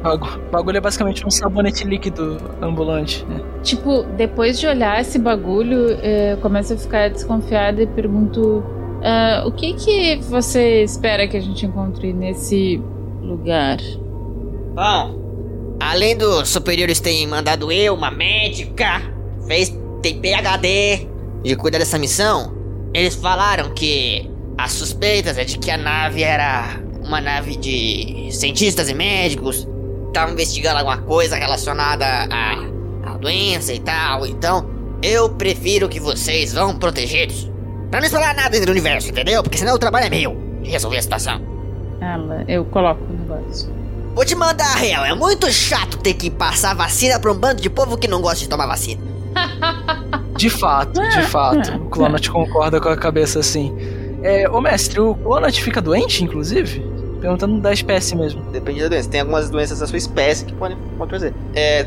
O 0.04 0.50
bagulho 0.50 0.78
é 0.78 0.80
basicamente 0.80 1.24
um 1.24 1.30
sabonete 1.30 1.84
líquido 1.84 2.38
ambulante. 2.60 3.24
né? 3.26 3.40
Tipo, 3.62 4.02
depois 4.16 4.58
de 4.58 4.66
olhar 4.66 5.00
esse 5.00 5.18
bagulho, 5.18 5.90
eh, 6.02 6.32
eu 6.32 6.38
começo 6.38 6.74
a 6.74 6.76
ficar 6.76 7.08
desconfiada 7.08 7.82
e 7.82 7.86
pergunto: 7.86 8.64
ah, 9.02 9.44
o 9.46 9.52
que 9.52 9.74
que 9.74 10.16
você 10.28 10.82
espera 10.82 11.26
que 11.26 11.36
a 11.36 11.40
gente 11.40 11.66
encontre 11.66 12.12
nesse 12.12 12.80
lugar? 13.20 13.78
Bom, 14.74 15.76
além 15.80 16.16
dos 16.16 16.48
superiores 16.48 17.00
terem 17.00 17.26
mandado 17.26 17.70
eu, 17.70 17.94
uma 17.94 18.10
médica, 18.10 19.02
fez, 19.46 19.76
tem 20.02 20.20
PHD 20.20 21.08
de 21.42 21.56
cuidar 21.56 21.78
dessa 21.78 21.98
missão, 21.98 22.52
eles 22.94 23.14
falaram 23.14 23.70
que 23.74 24.30
as 24.56 24.72
suspeitas 24.72 25.36
é 25.38 25.44
de 25.44 25.58
que 25.58 25.70
a 25.70 25.76
nave 25.76 26.22
era 26.22 26.80
uma 27.04 27.20
nave 27.20 27.56
de 27.56 28.28
cientistas 28.30 28.88
e 28.88 28.94
médicos, 28.94 29.66
estavam 30.12 30.34
investigando 30.34 30.78
alguma 30.78 30.98
coisa 30.98 31.36
relacionada 31.36 32.04
à, 32.06 33.12
à 33.12 33.16
doença 33.16 33.72
e 33.72 33.80
tal, 33.80 34.26
então 34.26 34.68
eu 35.02 35.30
prefiro 35.30 35.88
que 35.88 35.98
vocês 35.98 36.52
vão 36.52 36.76
protegidos. 36.76 37.50
Pra 37.90 38.00
não 38.00 38.06
explorar 38.06 38.34
nada 38.34 38.50
dentro 38.50 38.66
do 38.66 38.72
universo, 38.72 39.08
entendeu? 39.08 39.42
Porque 39.42 39.58
senão 39.58 39.74
o 39.74 39.78
trabalho 39.78 40.06
é 40.06 40.10
meu 40.10 40.36
de 40.62 40.70
resolver 40.70 40.98
a 40.98 41.02
situação. 41.02 41.40
Ela, 42.00 42.44
eu 42.46 42.64
coloco 42.66 43.02
o 43.04 43.12
negócio. 43.12 43.70
Vou 44.14 44.24
te 44.24 44.34
mandar 44.34 44.66
a 44.72 44.76
real, 44.76 45.04
é 45.04 45.14
muito 45.14 45.50
chato 45.50 45.98
ter 45.98 46.14
que 46.14 46.30
passar 46.30 46.74
vacina 46.74 47.18
pra 47.18 47.32
um 47.32 47.34
bando 47.34 47.60
de 47.62 47.70
povo 47.70 47.96
que 47.96 48.06
não 48.06 48.20
gosta 48.20 48.40
de 48.40 48.48
tomar 48.48 48.66
vacina. 48.66 49.02
De 50.36 50.48
fato, 50.48 51.00
de 51.00 51.22
fato. 51.22 51.72
O 51.76 51.88
Clonat 51.90 52.28
concorda 52.30 52.80
com 52.80 52.88
a 52.88 52.96
cabeça 52.96 53.38
assim. 53.38 53.72
É, 54.22 54.48
ô 54.48 54.60
mestre, 54.60 54.98
o 54.98 55.14
Clonat 55.14 55.62
fica 55.62 55.80
doente, 55.80 56.24
inclusive? 56.24 56.82
Perguntando 57.22 57.60
da 57.60 57.72
espécie 57.72 58.16
mesmo. 58.16 58.42
Depende 58.50 58.82
da 58.82 58.88
doença. 58.88 59.08
Tem 59.08 59.20
algumas 59.20 59.48
doenças 59.48 59.78
da 59.78 59.86
sua 59.86 59.96
espécie 59.96 60.44
que 60.44 60.52
podem, 60.52 60.76
trazer. 61.08 61.32
É. 61.54 61.86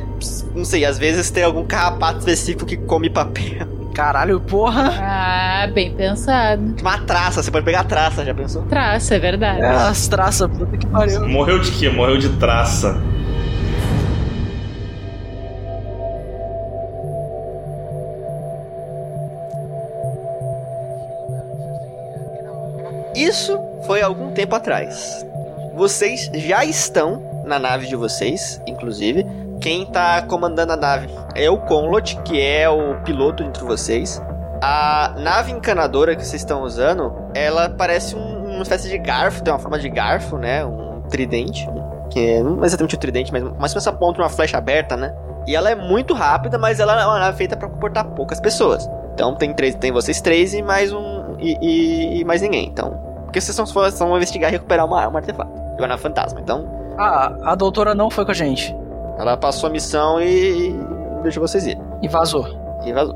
Não 0.56 0.64
sei, 0.64 0.86
às 0.86 0.98
vezes 0.98 1.30
tem 1.30 1.44
algum 1.44 1.66
carrapato 1.66 2.20
específico 2.20 2.66
que 2.66 2.78
come 2.78 3.10
papel. 3.10 3.68
Caralho, 3.94 4.40
porra. 4.40 4.94
Ah, 4.98 5.68
bem 5.74 5.94
pensado. 5.94 6.76
Uma 6.82 7.00
traça, 7.00 7.44
você 7.44 7.52
pode 7.52 7.66
pegar 7.66 7.84
traça, 7.84 8.24
já 8.24 8.34
pensou? 8.34 8.64
Traça, 8.64 9.16
é 9.16 9.20
verdade. 9.20 9.62
É, 9.62 9.68
as 9.68 10.08
traças, 10.08 10.50
puta 10.50 10.78
que 10.78 10.88
pariu. 10.88 11.28
Morreu 11.28 11.60
de 11.60 11.72
quê? 11.72 11.90
Morreu 11.90 12.18
de 12.18 12.30
traça. 12.38 12.98
Isso 23.14 23.58
foi 23.86 24.02
algum 24.02 24.32
tempo 24.32 24.56
atrás. 24.56 25.26
Vocês 25.74 26.30
já 26.34 26.64
estão 26.66 27.22
na 27.46 27.60
nave 27.60 27.88
de 27.88 27.96
vocês, 27.96 28.62
inclusive. 28.66 29.26
quem 29.62 29.86
tá 29.86 30.22
comandando 30.24 30.74
a 30.74 30.76
nave 30.76 31.08
é 31.34 31.50
o 31.50 31.58
Conlot, 31.58 32.18
que 32.24 32.40
é 32.40 32.70
o 32.70 33.02
piloto 33.04 33.42
entre 33.42 33.64
vocês. 33.64 34.22
A 34.62 35.14
nave 35.18 35.52
encanadora 35.52 36.14
que 36.16 36.24
vocês 36.26 36.42
estão 36.42 36.62
usando, 36.64 37.14
ela 37.34 37.70
parece 37.70 38.16
um- 38.16 38.46
uma 38.56 38.62
espécie 38.64 38.90
de 38.90 38.98
garfo, 38.98 39.42
tem 39.42 39.52
uma 39.54 39.60
forma 39.60 39.80
de 39.80 39.90
garfo, 39.90 40.38
né? 40.38 40.64
Um 40.66 41.02
tridente. 41.10 41.68
Que 42.12 42.20
é, 42.34 42.44
não 42.44 42.64
exatamente 42.64 42.96
um 42.96 43.00
tridente, 43.00 43.32
mas 43.32 43.42
mais 43.44 43.56
ou 43.72 43.76
menos 43.76 43.88
aponta 43.88 44.22
uma 44.22 44.30
flecha 44.30 44.58
aberta, 44.58 44.96
né? 44.96 45.16
E 45.48 45.56
ela 45.56 45.70
é 45.72 45.76
muito 45.76 46.14
rápida, 46.14 46.58
mas 46.58 46.80
ela 46.80 47.02
é 47.02 47.06
uma 47.06 47.20
nave 47.20 47.38
feita 47.38 47.56
para 47.58 47.68
comportar 47.70 48.06
poucas 48.10 48.40
pessoas. 48.40 48.88
Então 49.14 49.36
tem 49.36 49.54
três, 49.54 49.74
tem 49.76 49.92
vocês 49.92 50.20
três 50.22 50.54
e 50.54 50.62
mais 50.62 50.92
um. 50.94 51.36
e, 51.40 51.58
e- 51.62 52.20
e 52.22 52.26
mais 52.26 52.42
ninguém. 52.42 52.68
Então. 52.68 53.15
Porque 53.36 53.42
vocês 53.42 53.54
são, 53.54 54.08
vão 54.08 54.16
investigar 54.16 54.50
e 54.50 54.54
recuperar 54.54 54.86
uma, 54.86 55.06
uma 55.10 55.20
artefato. 55.20 55.52
E 55.78 55.82
uma 55.82 55.90
nave 55.90 56.02
fantasma. 56.02 56.40
Então, 56.40 56.66
Ah, 56.98 57.36
a 57.44 57.56
doutora 57.56 57.94
não 57.94 58.10
foi 58.10 58.24
com 58.24 58.32
a 58.32 58.34
gente. 58.34 58.74
ela 59.20 59.36
passou 59.36 59.68
a 59.68 59.70
missão 59.70 60.22
e. 60.22 60.70
e 60.70 60.76
deixou 61.22 61.46
vocês 61.46 61.68
ir. 61.68 61.78
E 62.02 62.08
vazou. 62.08 62.48
E 62.86 62.94
vazou. 62.94 63.14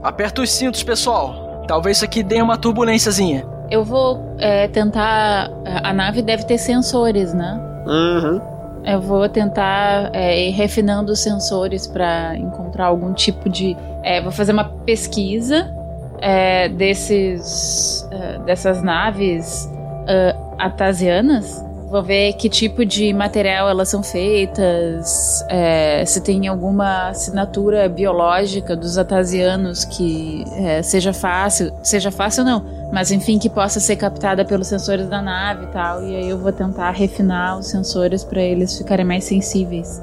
Aperta 0.00 0.42
os 0.42 0.52
cintos, 0.52 0.84
pessoal. 0.84 1.64
Talvez 1.66 1.96
isso 1.96 2.04
aqui 2.04 2.22
dê 2.22 2.40
uma 2.40 2.56
turbulênciazinha. 2.56 3.44
Eu 3.68 3.82
vou 3.82 4.36
é, 4.38 4.68
tentar. 4.68 5.50
A 5.82 5.92
nave 5.92 6.22
deve 6.22 6.44
ter 6.44 6.56
sensores, 6.58 7.34
né? 7.34 7.60
Uhum. 7.84 8.40
Eu 8.84 9.00
vou 9.00 9.28
tentar 9.28 10.10
é, 10.12 10.40
ir 10.46 10.50
refinando 10.50 11.10
os 11.10 11.18
sensores 11.18 11.84
para 11.88 12.36
encontrar 12.36 12.86
algum 12.86 13.12
tipo 13.12 13.48
de. 13.48 13.76
é, 14.04 14.22
vou 14.22 14.30
fazer 14.30 14.52
uma 14.52 14.66
pesquisa 14.86 15.74
é, 16.20 16.68
desses, 16.68 18.06
é, 18.10 18.38
dessas 18.40 18.82
naves 18.82 19.68
é, 20.06 20.34
atasianas. 20.58 21.64
Vou 21.90 22.02
ver 22.02 22.34
que 22.34 22.50
tipo 22.50 22.84
de 22.84 23.14
material 23.14 23.66
elas 23.66 23.88
são 23.88 24.02
feitas, 24.02 25.42
é, 25.48 26.04
se 26.04 26.20
tem 26.20 26.46
alguma 26.46 27.08
assinatura 27.08 27.88
biológica 27.88 28.76
dos 28.76 28.98
atasianos 28.98 29.86
que 29.86 30.44
é, 30.58 30.82
seja 30.82 31.14
fácil, 31.14 31.72
seja 31.82 32.10
fácil 32.10 32.44
não, 32.44 32.62
mas 32.92 33.10
enfim 33.10 33.38
que 33.38 33.48
possa 33.48 33.80
ser 33.80 33.96
captada 33.96 34.44
pelos 34.44 34.66
sensores 34.66 35.08
da 35.08 35.22
nave 35.22 35.64
e 35.64 35.68
tal. 35.68 36.04
E 36.04 36.14
aí 36.14 36.28
eu 36.28 36.36
vou 36.36 36.52
tentar 36.52 36.90
refinar 36.90 37.58
os 37.58 37.68
sensores 37.68 38.22
para 38.22 38.42
eles 38.42 38.76
ficarem 38.76 39.06
mais 39.06 39.24
sensíveis. 39.24 39.98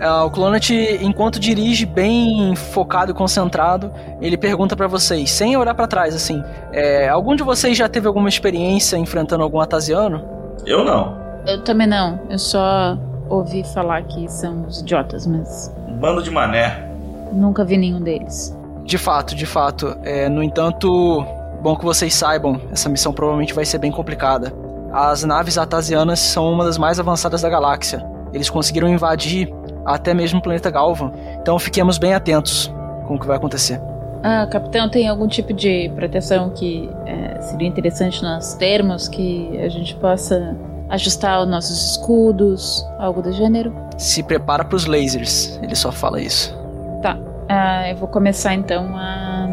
Ah, 0.00 0.24
o 0.24 0.30
Clonat, 0.30 0.70
enquanto 1.02 1.38
dirige 1.38 1.84
bem 1.84 2.54
focado 2.56 3.10
e 3.10 3.14
concentrado, 3.14 3.92
ele 4.20 4.36
pergunta 4.36 4.74
pra 4.74 4.86
vocês, 4.86 5.30
sem 5.30 5.56
olhar 5.56 5.74
pra 5.74 5.86
trás, 5.86 6.14
assim: 6.14 6.42
é, 6.72 7.08
algum 7.08 7.36
de 7.36 7.42
vocês 7.42 7.76
já 7.76 7.88
teve 7.88 8.06
alguma 8.06 8.28
experiência 8.28 8.96
enfrentando 8.96 9.42
algum 9.42 9.60
atasiano? 9.60 10.22
Eu 10.66 10.84
não. 10.84 11.18
Eu 11.46 11.62
também 11.64 11.86
não, 11.86 12.18
eu 12.30 12.38
só 12.38 12.98
ouvi 13.28 13.62
falar 13.74 14.02
que 14.04 14.28
são 14.28 14.66
os 14.66 14.80
idiotas, 14.80 15.26
mas 15.26 15.72
Um 15.88 15.94
bando 15.98 16.22
de 16.22 16.30
mané. 16.30 16.88
nunca 17.32 17.64
vi 17.64 17.76
nenhum 17.76 18.00
deles. 18.00 18.56
De 18.84 18.98
fato, 18.98 19.34
de 19.34 19.46
fato. 19.46 19.96
É, 20.02 20.28
no 20.28 20.42
entanto, 20.42 21.24
bom 21.62 21.76
que 21.76 21.84
vocês 21.84 22.14
saibam, 22.14 22.60
essa 22.72 22.88
missão 22.88 23.12
provavelmente 23.12 23.54
vai 23.54 23.64
ser 23.64 23.78
bem 23.78 23.92
complicada. 23.92 24.52
As 24.92 25.22
naves 25.24 25.56
atasianas 25.58 26.18
são 26.18 26.50
uma 26.52 26.64
das 26.64 26.76
mais 26.76 26.98
avançadas 26.98 27.42
da 27.42 27.48
galáxia. 27.48 28.04
Eles 28.32 28.50
conseguiram 28.50 28.88
invadir 28.88 29.52
até 29.84 30.14
mesmo 30.14 30.38
o 30.38 30.42
planeta 30.42 30.70
Galvan. 30.70 31.12
Então 31.40 31.58
fiquemos 31.58 31.98
bem 31.98 32.14
atentos 32.14 32.72
com 33.06 33.14
o 33.14 33.18
que 33.18 33.26
vai 33.26 33.36
acontecer. 33.36 33.80
Ah, 34.22 34.46
capitão, 34.50 34.88
tem 34.88 35.08
algum 35.08 35.26
tipo 35.26 35.52
de 35.52 35.90
proteção 35.94 36.50
que 36.50 36.90
é, 37.06 37.40
seria 37.40 37.66
interessante 37.66 38.22
nós 38.22 38.54
termos, 38.54 39.08
que 39.08 39.58
a 39.58 39.68
gente 39.68 39.94
possa 39.96 40.54
ajustar 40.90 41.42
os 41.42 41.48
nossos 41.48 41.92
escudos, 41.92 42.86
algo 42.98 43.22
do 43.22 43.32
gênero? 43.32 43.74
Se 43.96 44.22
prepara 44.22 44.64
pros 44.64 44.84
lasers, 44.84 45.58
ele 45.62 45.74
só 45.74 45.90
fala 45.90 46.20
isso. 46.20 46.54
Tá. 47.00 47.16
Ah, 47.48 47.88
eu 47.88 47.96
vou 47.96 48.08
começar 48.08 48.54
então 48.54 48.94
a, 48.94 49.48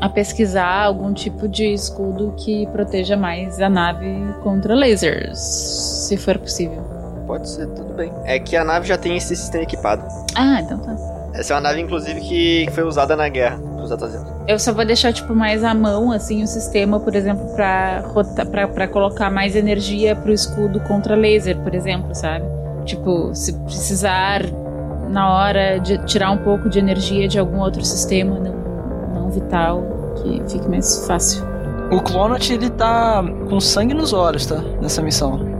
a 0.00 0.08
pesquisar 0.08 0.84
algum 0.84 1.12
tipo 1.14 1.48
de 1.48 1.72
escudo 1.72 2.34
que 2.36 2.66
proteja 2.66 3.16
mais 3.16 3.58
a 3.58 3.70
nave 3.70 4.06
contra 4.42 4.74
lasers, 4.74 5.38
se 5.38 6.16
for 6.18 6.36
possível. 6.38 7.01
Pode 7.32 7.48
ser, 7.48 7.66
tudo 7.68 7.94
bem. 7.94 8.12
É 8.24 8.38
que 8.38 8.54
a 8.54 8.62
nave 8.62 8.86
já 8.86 8.98
tem 8.98 9.16
esse 9.16 9.34
sistema 9.34 9.64
equipado. 9.64 10.04
Ah, 10.34 10.60
então 10.60 10.76
tá. 10.76 10.94
Essa 11.32 11.54
é 11.54 11.56
uma 11.56 11.62
nave, 11.62 11.80
inclusive, 11.80 12.20
que 12.20 12.68
foi 12.72 12.84
usada 12.84 13.16
na 13.16 13.26
guerra 13.30 13.56
dos 13.56 13.90
Atasianos. 13.90 14.30
Eu 14.46 14.58
só 14.58 14.70
vou 14.70 14.84
deixar, 14.84 15.14
tipo, 15.14 15.34
mais 15.34 15.64
à 15.64 15.72
mão, 15.72 16.12
assim, 16.12 16.42
o 16.42 16.46
sistema, 16.46 17.00
por 17.00 17.14
exemplo, 17.14 17.46
pra, 17.54 18.00
rota, 18.00 18.44
pra, 18.44 18.68
pra 18.68 18.86
colocar 18.86 19.30
mais 19.30 19.56
energia 19.56 20.14
pro 20.14 20.30
escudo 20.30 20.78
contra 20.80 21.16
laser, 21.16 21.56
por 21.60 21.74
exemplo, 21.74 22.14
sabe? 22.14 22.44
Tipo, 22.84 23.34
se 23.34 23.54
precisar, 23.60 24.42
na 25.08 25.34
hora, 25.34 25.78
de 25.78 26.04
tirar 26.04 26.32
um 26.32 26.38
pouco 26.38 26.68
de 26.68 26.78
energia 26.78 27.26
de 27.26 27.38
algum 27.38 27.60
outro 27.60 27.82
sistema 27.82 28.38
não, 28.38 28.52
não 29.14 29.30
vital, 29.30 29.82
que 30.16 30.42
fique 30.52 30.68
mais 30.68 31.06
fácil. 31.06 31.42
O 31.90 32.02
Clonat, 32.02 32.52
ele 32.52 32.68
tá 32.68 33.24
com 33.48 33.58
sangue 33.58 33.94
nos 33.94 34.12
olhos, 34.12 34.44
tá? 34.44 34.56
Nessa 34.82 35.00
missão. 35.00 35.51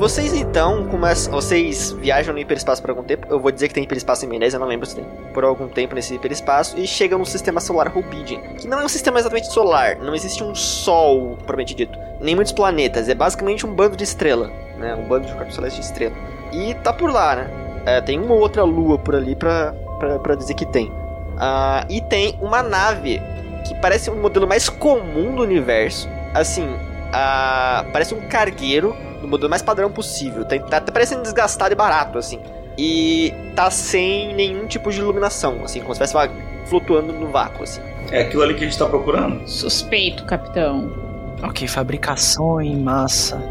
Vocês 0.00 0.32
então 0.32 0.86
começam. 0.86 1.30
Vocês 1.30 1.92
viajam 1.92 2.32
no 2.32 2.40
hiperespaço 2.40 2.80
por 2.80 2.88
algum 2.88 3.02
tempo. 3.02 3.26
Eu 3.28 3.38
vou 3.38 3.52
dizer 3.52 3.68
que 3.68 3.74
tem 3.74 3.84
hiperespaço 3.84 4.24
em 4.24 4.28
Menezes, 4.30 4.54
eu 4.54 4.60
não 4.60 4.66
lembro 4.66 4.86
se 4.86 4.96
tem. 4.96 5.04
Por 5.34 5.44
algum 5.44 5.68
tempo 5.68 5.94
nesse 5.94 6.14
hiperespaço. 6.14 6.80
E 6.80 6.86
chegam 6.86 7.18
no 7.18 7.26
sistema 7.26 7.60
solar 7.60 7.86
Rubidian. 7.92 8.40
Que 8.54 8.66
não 8.66 8.80
é 8.80 8.84
um 8.86 8.88
sistema 8.88 9.18
exatamente 9.18 9.52
solar. 9.52 9.98
Não 9.98 10.14
existe 10.14 10.42
um 10.42 10.54
sol, 10.54 11.36
propriamente 11.36 11.74
dito. 11.74 11.98
Nem 12.18 12.34
muitos 12.34 12.50
planetas. 12.54 13.10
É 13.10 13.14
basicamente 13.14 13.66
um 13.66 13.74
bando 13.74 13.94
de 13.94 14.02
estrela. 14.02 14.50
Né? 14.78 14.94
Um 14.94 15.06
bando 15.06 15.26
de 15.26 15.34
corpos 15.34 15.54
celestes 15.54 15.84
de 15.84 15.92
estrela. 15.92 16.14
E 16.50 16.72
tá 16.76 16.94
por 16.94 17.12
lá, 17.12 17.36
né? 17.36 17.50
É, 17.84 18.00
tem 18.00 18.18
uma 18.18 18.32
ou 18.32 18.40
outra 18.40 18.64
lua 18.64 18.98
por 18.98 19.14
ali 19.14 19.36
pra, 19.36 19.74
pra, 19.98 20.18
pra 20.18 20.34
dizer 20.34 20.54
que 20.54 20.64
tem. 20.64 20.90
Ah, 21.36 21.84
e 21.90 22.00
tem 22.00 22.38
uma 22.40 22.62
nave 22.62 23.20
que 23.68 23.74
parece 23.82 24.10
um 24.10 24.16
modelo 24.16 24.48
mais 24.48 24.66
comum 24.66 25.34
do 25.34 25.42
universo. 25.42 26.08
Assim, 26.32 26.74
ah, 27.12 27.84
parece 27.92 28.14
um 28.14 28.20
cargueiro 28.28 28.96
no 29.20 29.28
modelo 29.28 29.50
mais 29.50 29.62
padrão 29.62 29.90
possível. 29.90 30.44
Tá, 30.44 30.58
tá 30.58 30.76
até 30.78 30.92
parecendo 30.92 31.22
desgastado 31.22 31.72
e 31.72 31.76
barato, 31.76 32.18
assim. 32.18 32.40
E 32.78 33.34
tá 33.54 33.70
sem 33.70 34.34
nenhum 34.34 34.66
tipo 34.66 34.90
de 34.90 34.98
iluminação, 34.98 35.60
assim, 35.64 35.80
como 35.80 35.94
se 35.94 36.02
estivesse 36.02 36.30
flutuando 36.66 37.12
no 37.12 37.28
vácuo, 37.28 37.64
assim. 37.64 37.80
É 38.10 38.22
aquilo 38.22 38.42
ali 38.42 38.54
que 38.54 38.64
a 38.64 38.66
gente 38.66 38.78
tá 38.78 38.86
procurando? 38.86 39.46
Suspeito, 39.48 40.24
capitão. 40.24 40.90
Ok, 41.42 41.66
fabricação 41.68 42.60
em 42.60 42.76
massa. 42.76 43.42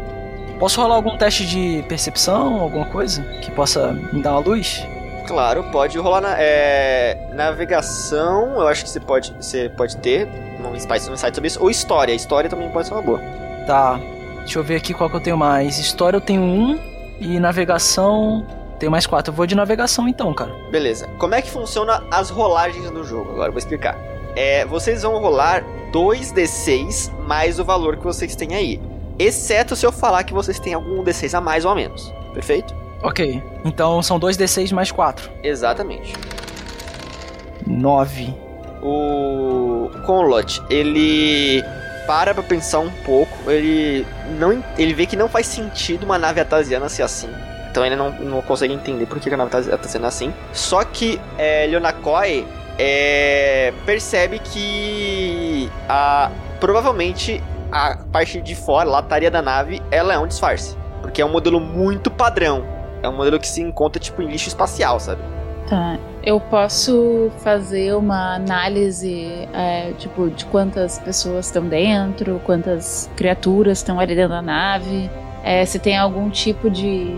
Posso 0.58 0.80
rolar 0.80 0.96
algum 0.96 1.16
teste 1.16 1.46
de 1.46 1.82
percepção, 1.88 2.60
alguma 2.60 2.84
coisa 2.86 3.22
que 3.40 3.50
possa 3.50 3.92
me 4.12 4.22
dar 4.22 4.32
uma 4.32 4.40
luz? 4.40 4.86
Claro, 5.26 5.64
pode 5.70 5.96
rolar 5.98 6.20
na, 6.20 6.34
é, 6.38 7.16
navegação, 7.32 8.60
eu 8.60 8.68
acho 8.68 8.84
que 8.84 8.90
você 8.90 9.00
pode, 9.00 9.32
você 9.40 9.68
pode 9.68 9.96
ter 9.96 10.28
um 10.60 10.74
insight 10.74 11.08
um 11.08 11.14
insight 11.14 11.34
sobre 11.34 11.48
isso, 11.48 11.62
ou 11.62 11.70
história. 11.70 12.12
História 12.12 12.50
também 12.50 12.68
pode 12.70 12.88
ser 12.88 12.94
uma 12.94 13.02
boa. 13.02 13.20
Tá. 13.66 13.98
Deixa 14.40 14.58
eu 14.58 14.64
ver 14.64 14.76
aqui 14.76 14.92
qual 14.92 15.08
que 15.08 15.16
eu 15.16 15.20
tenho 15.20 15.36
mais. 15.36 15.78
História 15.78 16.16
eu 16.16 16.20
tenho 16.20 16.42
um 16.42 16.78
e 17.20 17.38
navegação 17.38 18.44
tenho 18.78 18.90
mais 18.90 19.06
quatro. 19.06 19.30
Eu 19.30 19.36
vou 19.36 19.46
de 19.46 19.54
navegação 19.54 20.08
então, 20.08 20.32
cara. 20.32 20.50
Beleza. 20.70 21.06
Como 21.18 21.34
é 21.34 21.42
que 21.42 21.50
funciona 21.50 22.02
as 22.10 22.30
rolagens 22.30 22.90
do 22.90 23.04
jogo? 23.04 23.32
Agora 23.32 23.48
eu 23.48 23.52
vou 23.52 23.58
explicar. 23.58 23.96
É, 24.34 24.64
vocês 24.64 25.02
vão 25.02 25.18
rolar 25.20 25.62
2d6 25.92 27.12
mais 27.26 27.58
o 27.60 27.64
valor 27.64 27.98
que 27.98 28.04
vocês 28.04 28.34
têm 28.34 28.54
aí. 28.54 28.80
Exceto 29.18 29.76
se 29.76 29.84
eu 29.84 29.92
falar 29.92 30.24
que 30.24 30.32
vocês 30.32 30.58
têm 30.58 30.72
algum 30.72 31.04
d6 31.04 31.34
a 31.34 31.40
mais 31.42 31.66
ou 31.66 31.70
a 31.70 31.74
menos. 31.74 32.12
Perfeito? 32.32 32.74
Ok. 33.02 33.42
Então 33.64 34.02
são 34.02 34.18
dois 34.18 34.36
D6 34.36 34.72
mais 34.72 34.90
quatro. 34.90 35.30
Exatamente. 35.42 36.14
Nove. 37.66 38.34
O 38.82 39.90
Conlot, 40.06 40.62
ele 40.70 41.62
para 42.10 42.34
pra 42.34 42.42
pensar 42.42 42.80
um 42.80 42.90
pouco, 42.90 43.48
ele 43.48 44.04
não 44.36 44.64
ele 44.76 44.92
vê 44.92 45.06
que 45.06 45.14
não 45.14 45.28
faz 45.28 45.46
sentido 45.46 46.02
uma 46.02 46.18
nave 46.18 46.40
atasiana 46.40 46.88
ser 46.88 47.04
assim. 47.04 47.28
Então 47.70 47.86
ele 47.86 47.94
não, 47.94 48.10
não 48.10 48.42
consegue 48.42 48.74
entender 48.74 49.06
por 49.06 49.20
que 49.20 49.32
a 49.32 49.36
nave 49.36 49.48
tá, 49.48 49.62
tá 49.62 49.88
sendo 49.88 50.06
assim. 50.06 50.34
Só 50.52 50.82
que 50.82 51.20
é, 51.38 51.68
Leonakoi 51.68 52.44
é, 52.76 53.72
percebe 53.86 54.40
que 54.40 55.70
a, 55.88 56.32
provavelmente 56.58 57.40
a 57.70 57.98
parte 58.10 58.40
de 58.40 58.56
fora, 58.56 58.88
a 58.88 58.92
lataria 58.94 59.30
da 59.30 59.40
nave, 59.40 59.80
ela 59.92 60.12
é 60.12 60.18
um 60.18 60.26
disfarce. 60.26 60.76
Porque 61.00 61.22
é 61.22 61.24
um 61.24 61.30
modelo 61.30 61.60
muito 61.60 62.10
padrão. 62.10 62.66
É 63.04 63.08
um 63.08 63.16
modelo 63.16 63.38
que 63.38 63.46
se 63.46 63.62
encontra 63.62 64.02
tipo 64.02 64.20
em 64.20 64.26
lixo 64.26 64.48
espacial, 64.48 64.98
sabe? 64.98 65.22
Tá. 65.70 66.00
Eu 66.20 66.40
posso 66.40 67.30
fazer 67.38 67.94
uma 67.94 68.34
análise, 68.34 69.48
é, 69.54 69.92
tipo, 69.96 70.28
de 70.28 70.44
quantas 70.46 70.98
pessoas 70.98 71.46
estão 71.46 71.64
dentro, 71.64 72.40
quantas 72.44 73.08
criaturas 73.16 73.78
estão 73.78 74.00
ali 74.00 74.16
dentro 74.16 74.30
da 74.30 74.42
nave, 74.42 75.08
é, 75.44 75.64
se 75.64 75.78
tem 75.78 75.96
algum 75.96 76.28
tipo 76.28 76.68
de 76.68 77.16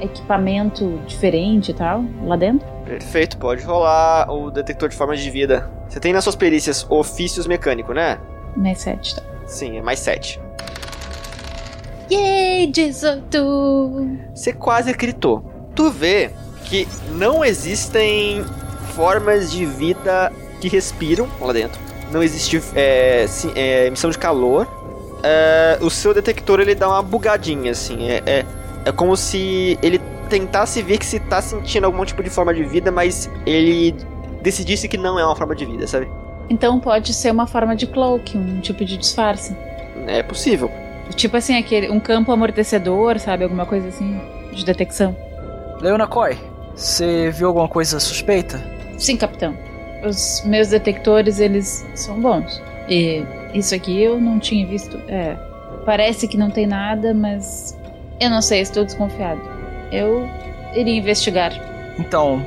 equipamento 0.00 0.98
diferente 1.06 1.70
e 1.70 1.74
tal 1.74 2.02
lá 2.24 2.34
dentro. 2.34 2.66
Perfeito, 2.86 3.36
pode 3.36 3.62
rolar 3.62 4.32
o 4.32 4.50
detector 4.50 4.88
de 4.88 4.96
formas 4.96 5.20
de 5.20 5.30
vida. 5.30 5.70
Você 5.86 6.00
tem 6.00 6.14
nas 6.14 6.24
suas 6.24 6.34
perícias 6.34 6.86
ofícios 6.88 7.46
mecânico, 7.46 7.92
né? 7.92 8.18
Mais 8.56 8.78
sete, 8.78 9.16
tá. 9.16 9.22
Sim, 9.46 9.76
é 9.76 9.82
mais 9.82 9.98
7. 9.98 10.40
Yay, 12.10 12.68
18! 12.68 14.18
Você 14.34 14.52
quase 14.54 14.92
gritou. 14.94 15.44
Tu 15.74 15.90
vê 15.90 16.30
que 16.72 16.88
não 17.10 17.44
existem 17.44 18.42
formas 18.94 19.52
de 19.52 19.66
vida 19.66 20.32
que 20.58 20.68
respiram 20.68 21.28
lá 21.38 21.52
dentro. 21.52 21.78
Não 22.10 22.22
existe 22.22 22.62
é, 22.74 23.26
sim, 23.28 23.52
é, 23.54 23.88
emissão 23.88 24.08
de 24.08 24.16
calor. 24.16 24.66
É, 25.22 25.76
o 25.82 25.90
seu 25.90 26.14
detector 26.14 26.60
ele 26.60 26.74
dá 26.74 26.88
uma 26.88 27.02
bugadinha, 27.02 27.72
assim. 27.72 28.08
É, 28.08 28.22
é, 28.24 28.46
é 28.86 28.92
como 28.92 29.14
se 29.18 29.78
ele 29.82 30.00
tentasse 30.30 30.80
ver 30.80 30.96
que 30.96 31.04
se 31.04 31.20
tá 31.20 31.42
sentindo 31.42 31.84
algum 31.84 32.02
tipo 32.06 32.22
de 32.22 32.30
forma 32.30 32.54
de 32.54 32.64
vida, 32.64 32.90
mas 32.90 33.28
ele 33.44 33.94
decidisse 34.40 34.88
que 34.88 34.96
não 34.96 35.18
é 35.18 35.26
uma 35.26 35.36
forma 35.36 35.54
de 35.54 35.66
vida, 35.66 35.86
sabe? 35.86 36.08
Então 36.48 36.80
pode 36.80 37.12
ser 37.12 37.32
uma 37.32 37.46
forma 37.46 37.76
de 37.76 37.86
cloak, 37.86 38.34
um 38.34 38.62
tipo 38.62 38.82
de 38.82 38.96
disfarce. 38.96 39.54
É 40.06 40.22
possível. 40.22 40.70
Tipo 41.16 41.36
assim, 41.36 41.58
aquele, 41.58 41.90
um 41.90 42.00
campo 42.00 42.32
amortecedor, 42.32 43.18
sabe? 43.18 43.44
Alguma 43.44 43.66
coisa 43.66 43.88
assim, 43.88 44.18
de 44.54 44.64
detecção. 44.64 45.14
Leona 45.82 46.06
Coy, 46.06 46.38
você 46.74 47.30
viu 47.30 47.48
alguma 47.48 47.68
coisa 47.68 48.00
suspeita? 48.00 48.60
Sim, 48.98 49.16
capitão. 49.16 49.56
Os 50.04 50.42
meus 50.44 50.68
detectores, 50.68 51.38
eles 51.38 51.86
são 51.94 52.20
bons. 52.20 52.60
E 52.88 53.24
isso 53.54 53.74
aqui 53.74 54.02
eu 54.02 54.20
não 54.20 54.38
tinha 54.38 54.66
visto. 54.66 54.98
É. 55.08 55.36
Parece 55.84 56.28
que 56.28 56.36
não 56.36 56.50
tem 56.50 56.66
nada, 56.66 57.12
mas 57.12 57.76
eu 58.20 58.30
não 58.30 58.40
sei, 58.42 58.60
estou 58.60 58.84
desconfiado. 58.84 59.40
Eu 59.90 60.28
iria 60.74 60.96
investigar. 60.96 61.52
Então, 61.98 62.44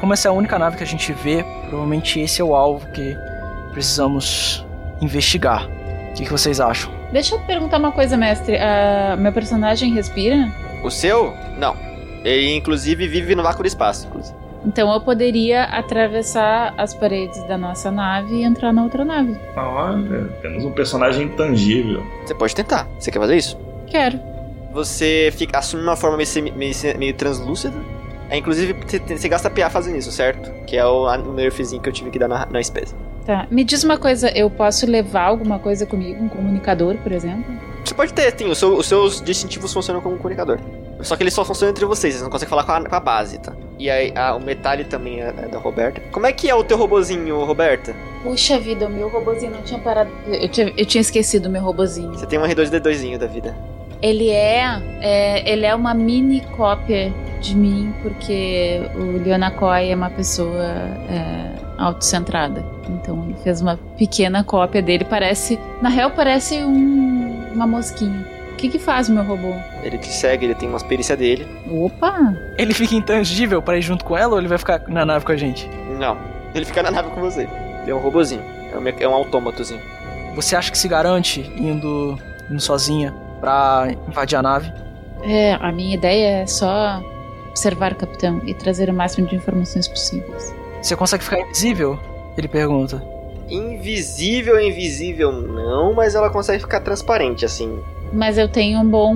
como 0.00 0.12
essa 0.12 0.28
é 0.28 0.30
a 0.30 0.32
única 0.32 0.58
nave 0.58 0.76
que 0.76 0.82
a 0.82 0.86
gente 0.86 1.12
vê, 1.12 1.44
provavelmente 1.68 2.20
esse 2.20 2.40
é 2.40 2.44
o 2.44 2.54
alvo 2.54 2.86
que 2.88 3.16
precisamos 3.72 4.64
investigar. 5.00 5.66
O 6.10 6.14
que, 6.14 6.24
que 6.24 6.30
vocês 6.30 6.60
acham? 6.60 6.92
Deixa 7.12 7.34
eu 7.34 7.40
perguntar 7.40 7.78
uma 7.78 7.92
coisa, 7.92 8.16
mestre. 8.16 8.56
Ah, 8.56 9.16
meu 9.18 9.32
personagem 9.32 9.92
respira? 9.92 10.52
O 10.82 10.90
seu? 10.90 11.34
Não. 11.56 11.76
Ele, 12.24 12.54
inclusive, 12.54 13.06
vive 13.06 13.34
no 13.34 13.42
vácuo 13.42 13.62
do 13.62 13.66
espaço. 13.66 14.06
inclusive. 14.06 14.36
Então 14.66 14.90
eu 14.92 15.00
poderia 15.00 15.64
atravessar 15.64 16.72
as 16.78 16.94
paredes 16.94 17.42
da 17.46 17.58
nossa 17.58 17.90
nave 17.90 18.36
e 18.36 18.42
entrar 18.44 18.72
na 18.72 18.82
outra 18.82 19.04
nave. 19.04 19.36
Olha, 19.54 20.24
temos 20.40 20.64
um 20.64 20.72
personagem 20.72 21.26
intangível. 21.26 22.02
Você 22.24 22.34
pode 22.34 22.54
tentar. 22.54 22.88
Você 22.98 23.10
quer 23.10 23.18
fazer 23.18 23.36
isso? 23.36 23.58
Quero. 23.86 24.18
Você 24.72 25.30
fica, 25.36 25.58
assume 25.58 25.82
uma 25.82 25.96
forma 25.96 26.16
meio, 26.16 26.26
semi- 26.26 26.50
meio, 26.50 26.74
se- 26.74 26.94
meio 26.96 27.12
translúcida. 27.14 27.74
É, 28.30 28.38
inclusive, 28.38 28.74
você, 29.06 29.28
gasta 29.28 29.50
PA 29.50 29.68
fazendo 29.68 29.98
isso, 29.98 30.10
certo? 30.10 30.50
Que 30.66 30.76
é 30.78 30.84
o, 30.86 31.04
o 31.06 31.32
nerfzinho 31.34 31.80
que 31.80 31.88
eu 31.88 31.92
tive 31.92 32.10
que 32.10 32.18
dar 32.18 32.26
na, 32.26 32.46
na 32.46 32.58
espécie. 32.60 32.94
Tá. 33.26 33.46
Me 33.50 33.64
diz 33.64 33.84
uma 33.84 33.98
coisa, 33.98 34.30
eu 34.36 34.48
posso 34.50 34.86
levar 34.86 35.24
alguma 35.24 35.58
coisa 35.58 35.84
comigo? 35.86 36.24
Um 36.24 36.28
comunicador, 36.28 36.96
por 37.02 37.12
exemplo? 37.12 37.54
Você 37.84 37.94
pode 37.94 38.12
ter, 38.14 38.32
tem. 38.32 38.50
o 38.50 38.54
seu- 38.54 38.76
os 38.76 38.86
seus 38.86 39.20
distintivos 39.20 39.72
funcionam 39.72 40.00
como 40.00 40.16
comunicador. 40.16 40.58
Só 41.04 41.16
que 41.16 41.22
eles 41.22 41.34
só 41.34 41.44
funcionam 41.44 41.70
entre 41.70 41.84
vocês, 41.84 42.14
vocês 42.14 42.22
não 42.22 42.30
conseguem 42.30 42.50
falar 42.50 42.64
com 42.64 42.72
a, 42.72 42.88
com 42.88 42.96
a 42.96 43.00
base, 43.00 43.38
tá? 43.38 43.52
E 43.78 43.90
aí, 43.90 44.12
a- 44.16 44.34
o 44.34 44.40
metalhe 44.40 44.84
também 44.84 45.20
é, 45.20 45.28
é 45.28 45.48
da 45.48 45.58
Roberta. 45.58 46.00
Como 46.12 46.26
é 46.26 46.32
que 46.32 46.48
é 46.48 46.54
o 46.54 46.64
teu 46.64 46.76
robozinho, 46.78 47.44
Roberta? 47.44 47.94
Puxa 48.22 48.58
vida, 48.58 48.86
o 48.86 48.90
meu 48.90 49.08
robozinho 49.08 49.52
não 49.52 49.62
tinha 49.62 49.78
parado. 49.80 50.10
Eu 50.26 50.48
tinha, 50.48 50.72
eu 50.76 50.86
tinha 50.86 51.00
esquecido 51.02 51.46
o 51.46 51.50
meu 51.50 51.62
robozinho. 51.62 52.12
Você 52.14 52.26
tem 52.26 52.38
um 52.38 52.42
R2D2zinho 52.42 53.18
da 53.18 53.26
vida. 53.26 53.54
Ele 54.00 54.30
é, 54.30 54.80
é, 55.00 55.50
ele 55.52 55.64
é 55.66 55.74
uma 55.74 55.92
mini 55.94 56.40
cópia 56.56 57.12
de 57.40 57.54
mim, 57.54 57.92
porque 58.02 58.80
o 58.94 59.22
Leonakoi 59.22 59.90
é 59.90 59.94
uma 59.94 60.10
pessoa 60.10 60.62
é, 61.10 61.52
autocentrada. 61.78 62.64
Então 62.88 63.24
ele 63.24 63.36
fez 63.42 63.60
uma 63.60 63.78
pequena 63.98 64.42
cópia 64.44 64.80
dele. 64.82 65.04
Parece. 65.04 65.58
Na 65.82 65.88
real, 65.88 66.10
parece 66.10 66.62
um- 66.64 67.50
uma 67.54 67.66
mosquinha. 67.66 68.26
O 68.64 68.66
que, 68.66 68.78
que 68.78 68.78
faz 68.78 69.10
o 69.10 69.12
meu 69.12 69.22
robô? 69.22 69.54
Ele 69.82 69.98
te 69.98 70.08
segue, 70.08 70.46
ele 70.46 70.54
tem 70.54 70.66
umas 70.66 70.82
perícias 70.82 71.18
dele. 71.18 71.46
Opa! 71.70 72.34
Ele 72.56 72.72
fica 72.72 72.94
intangível 72.94 73.60
pra 73.60 73.76
ir 73.76 73.82
junto 73.82 74.06
com 74.06 74.16
ela 74.16 74.32
ou 74.32 74.38
ele 74.38 74.48
vai 74.48 74.56
ficar 74.56 74.88
na 74.88 75.04
nave 75.04 75.26
com 75.26 75.32
a 75.32 75.36
gente? 75.36 75.68
Não, 75.98 76.16
ele 76.54 76.64
fica 76.64 76.82
na 76.82 76.90
nave 76.90 77.10
com 77.10 77.20
você. 77.20 77.46
Ele 77.82 77.90
é 77.90 77.94
um 77.94 77.98
robozinho. 77.98 78.40
É 78.72 78.78
um, 78.78 78.88
é 78.88 79.06
um 79.06 79.12
autômatozinho. 79.12 79.82
Você 80.34 80.56
acha 80.56 80.72
que 80.72 80.78
se 80.78 80.88
garante 80.88 81.42
indo, 81.54 82.18
indo 82.50 82.58
sozinha 82.58 83.12
pra 83.38 83.88
invadir 84.08 84.36
a 84.38 84.42
nave? 84.42 84.72
É, 85.22 85.58
a 85.60 85.70
minha 85.70 85.94
ideia 85.94 86.38
é 86.38 86.46
só 86.46 87.02
observar, 87.50 87.94
capitão, 87.94 88.40
e 88.46 88.54
trazer 88.54 88.88
o 88.88 88.94
máximo 88.94 89.26
de 89.28 89.36
informações 89.36 89.86
possíveis. 89.86 90.54
Você 90.80 90.96
consegue 90.96 91.22
ficar 91.22 91.38
invisível? 91.38 91.98
Ele 92.34 92.48
pergunta. 92.48 93.04
Invisível, 93.46 94.58
invisível 94.58 95.30
não, 95.32 95.92
mas 95.92 96.14
ela 96.14 96.30
consegue 96.30 96.60
ficar 96.60 96.80
transparente, 96.80 97.44
assim. 97.44 97.78
Mas 98.14 98.38
eu 98.38 98.48
tenho 98.48 98.80
um 98.80 98.88
bom. 98.88 99.14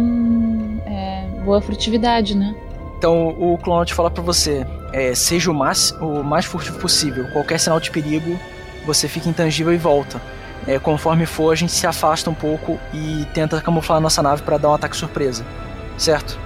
é, 0.85 1.27
boa 1.45 1.61
furtividade, 1.61 2.37
né? 2.37 2.55
Então 2.99 3.29
o 3.39 3.57
Clonaut 3.59 3.95
fala 3.95 4.11
pra 4.11 4.23
você: 4.23 4.67
é, 4.93 5.15
seja 5.15 5.51
o 5.51 5.55
mais, 5.55 5.93
o 6.01 6.23
mais 6.23 6.45
furtivo 6.45 6.79
possível. 6.79 7.27
Qualquer 7.33 7.61
sinal 7.61 7.79
de 7.79 7.91
perigo, 7.91 8.39
você 8.85 9.09
fica 9.09 9.29
intangível 9.29 9.73
e 9.73 9.77
volta. 9.77 10.21
É, 10.67 10.79
conforme 10.79 11.25
for, 11.25 11.53
a 11.53 11.55
gente 11.55 11.73
se 11.73 11.87
afasta 11.87 12.29
um 12.29 12.35
pouco 12.35 12.79
e 12.93 13.25
tenta 13.33 13.61
camuflar 13.61 13.99
a 13.99 14.01
nossa 14.01 14.23
nave 14.23 14.43
pra 14.43 14.59
dar 14.59 14.71
um 14.71 14.75
ataque 14.75 14.97
surpresa. 14.97 15.47
Certo? 15.97 16.39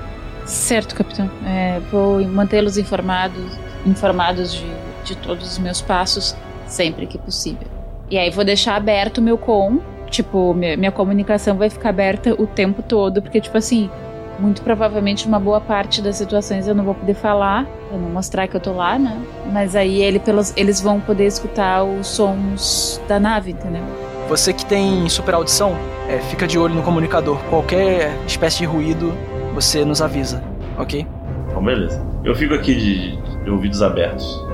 Certo, 0.44 0.94
capitão. 0.94 1.30
É, 1.44 1.80
vou 1.90 2.22
mantê-los 2.28 2.76
informados, 2.76 3.58
informados 3.86 4.52
de, 4.52 4.66
de 5.04 5.16
todos 5.16 5.52
os 5.52 5.58
meus 5.58 5.80
passos 5.80 6.36
sempre 6.66 7.06
que 7.06 7.18
possível. 7.18 7.66
E 8.10 8.18
aí 8.18 8.30
vou 8.30 8.44
deixar 8.44 8.76
aberto 8.76 9.18
o 9.18 9.22
meu 9.22 9.38
com, 9.38 9.80
tipo, 10.12 10.54
minha, 10.54 10.76
minha 10.76 10.92
comunicação 10.92 11.56
vai 11.56 11.70
ficar 11.70 11.88
aberta 11.88 12.34
o 12.40 12.46
tempo 12.46 12.82
todo, 12.82 13.22
porque 13.22 13.40
tipo 13.40 13.56
assim, 13.56 13.90
muito 14.38 14.62
provavelmente 14.62 15.26
uma 15.26 15.40
boa 15.40 15.60
parte 15.60 16.02
das 16.02 16.16
situações 16.16 16.66
eu 16.68 16.74
não 16.74 16.84
vou 16.84 16.94
poder 16.94 17.14
falar, 17.14 17.66
pra 17.88 17.98
não 17.98 18.10
mostrar 18.10 18.46
que 18.46 18.54
eu 18.54 18.60
tô 18.60 18.72
lá, 18.72 18.98
né? 18.98 19.20
Mas 19.50 19.74
aí 19.74 20.02
ele, 20.02 20.18
pelos, 20.18 20.52
eles 20.56 20.80
vão 20.80 21.00
poder 21.00 21.26
escutar 21.26 21.82
os 21.82 22.06
sons 22.06 23.00
da 23.08 23.18
nave, 23.18 23.52
entendeu? 23.52 23.82
Você 24.28 24.52
que 24.52 24.64
tem 24.64 25.08
super 25.08 25.34
audição, 25.34 25.74
é, 26.08 26.18
fica 26.18 26.46
de 26.46 26.58
olho 26.58 26.74
no 26.74 26.82
comunicador. 26.82 27.38
Qualquer 27.50 28.12
espécie 28.26 28.58
de 28.58 28.66
ruído, 28.66 29.12
você 29.54 29.84
nos 29.84 30.00
avisa, 30.00 30.42
ok? 30.78 31.06
Então, 31.48 31.62
beleza. 31.62 32.04
Eu 32.24 32.34
fico 32.34 32.54
aqui 32.54 32.74
de, 32.74 33.16
de 33.44 33.50
ouvidos 33.50 33.82
abertos. 33.82 34.44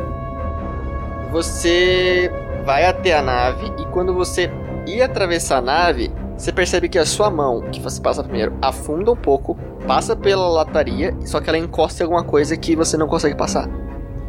Você 1.30 2.30
vai 2.64 2.84
até 2.86 3.16
a 3.16 3.22
nave 3.22 3.70
e 3.78 3.84
quando 3.86 4.14
você 4.14 4.50
ir 4.88 5.02
atravessar 5.02 5.58
a 5.58 5.62
nave, 5.62 6.10
você 6.36 6.52
percebe 6.52 6.88
que 6.88 6.98
a 6.98 7.04
sua 7.04 7.30
mão, 7.30 7.62
que 7.70 7.80
você 7.80 8.00
passa 8.00 8.22
primeiro, 8.22 8.56
afunda 8.62 9.10
um 9.10 9.16
pouco, 9.16 9.56
passa 9.86 10.14
pela 10.14 10.48
lataria, 10.48 11.14
só 11.24 11.40
que 11.40 11.48
ela 11.48 11.58
encosta 11.58 12.02
em 12.02 12.04
alguma 12.04 12.24
coisa 12.24 12.56
que 12.56 12.76
você 12.76 12.96
não 12.96 13.08
consegue 13.08 13.36
passar. 13.36 13.68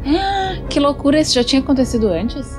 Que 0.68 0.78
loucura, 0.78 1.20
isso 1.20 1.34
já 1.34 1.42
tinha 1.44 1.60
acontecido 1.60 2.08
antes? 2.08 2.58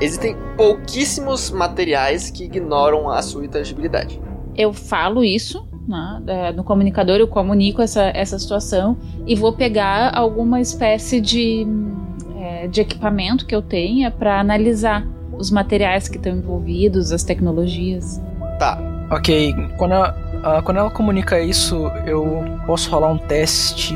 Existem 0.00 0.36
pouquíssimos 0.56 1.50
materiais 1.50 2.30
que 2.30 2.44
ignoram 2.44 3.08
a 3.10 3.20
sua 3.22 3.44
intangibilidade. 3.44 4.20
eu 4.56 4.72
falo 4.72 5.22
isso 5.24 5.66
né, 5.86 6.22
é, 6.26 6.52
no 6.52 6.62
comunicador, 6.64 7.16
eu 7.16 7.28
comunico 7.28 7.82
essa, 7.82 8.04
essa 8.14 8.38
situação 8.38 8.96
e 9.26 9.34
vou 9.34 9.52
pegar 9.52 10.16
alguma 10.16 10.60
espécie 10.60 11.20
de, 11.20 11.64
hum, 11.66 11.94
é, 12.38 12.68
de 12.68 12.80
equipamento 12.80 13.46
que 13.46 13.54
eu 13.54 13.62
tenha 13.62 14.10
para 14.10 14.38
analisar 14.38 15.06
os 15.42 15.50
materiais 15.50 16.08
que 16.08 16.16
estão 16.16 16.32
envolvidos, 16.36 17.12
as 17.12 17.22
tecnologias. 17.24 18.20
Tá, 18.58 18.78
Ok, 19.10 19.54
quando 19.76 19.92
ela, 19.92 20.16
ah, 20.42 20.62
quando 20.62 20.78
ela 20.78 20.90
comunica 20.90 21.38
isso, 21.38 21.86
eu 22.06 22.42
posso 22.66 22.90
rolar 22.90 23.08
um 23.12 23.18
teste 23.18 23.94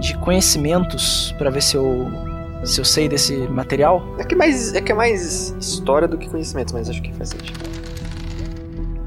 de 0.00 0.16
conhecimentos 0.18 1.32
pra 1.38 1.50
ver 1.50 1.62
se 1.62 1.76
eu, 1.76 2.08
se 2.64 2.80
eu 2.80 2.84
sei 2.84 3.08
desse 3.08 3.36
material? 3.48 4.02
é 4.18 4.24
que, 4.24 4.34
é 4.34 4.36
mais, 4.36 4.74
é 4.74 4.80
que 4.80 4.90
é 4.90 4.94
mais 4.94 5.54
história 5.60 6.08
do 6.08 6.18
que 6.18 6.28
conhecimento, 6.28 6.72
mas 6.74 6.88
acho 6.90 7.00
que 7.00 7.12
faz 7.14 7.28
sentido. 7.28 7.60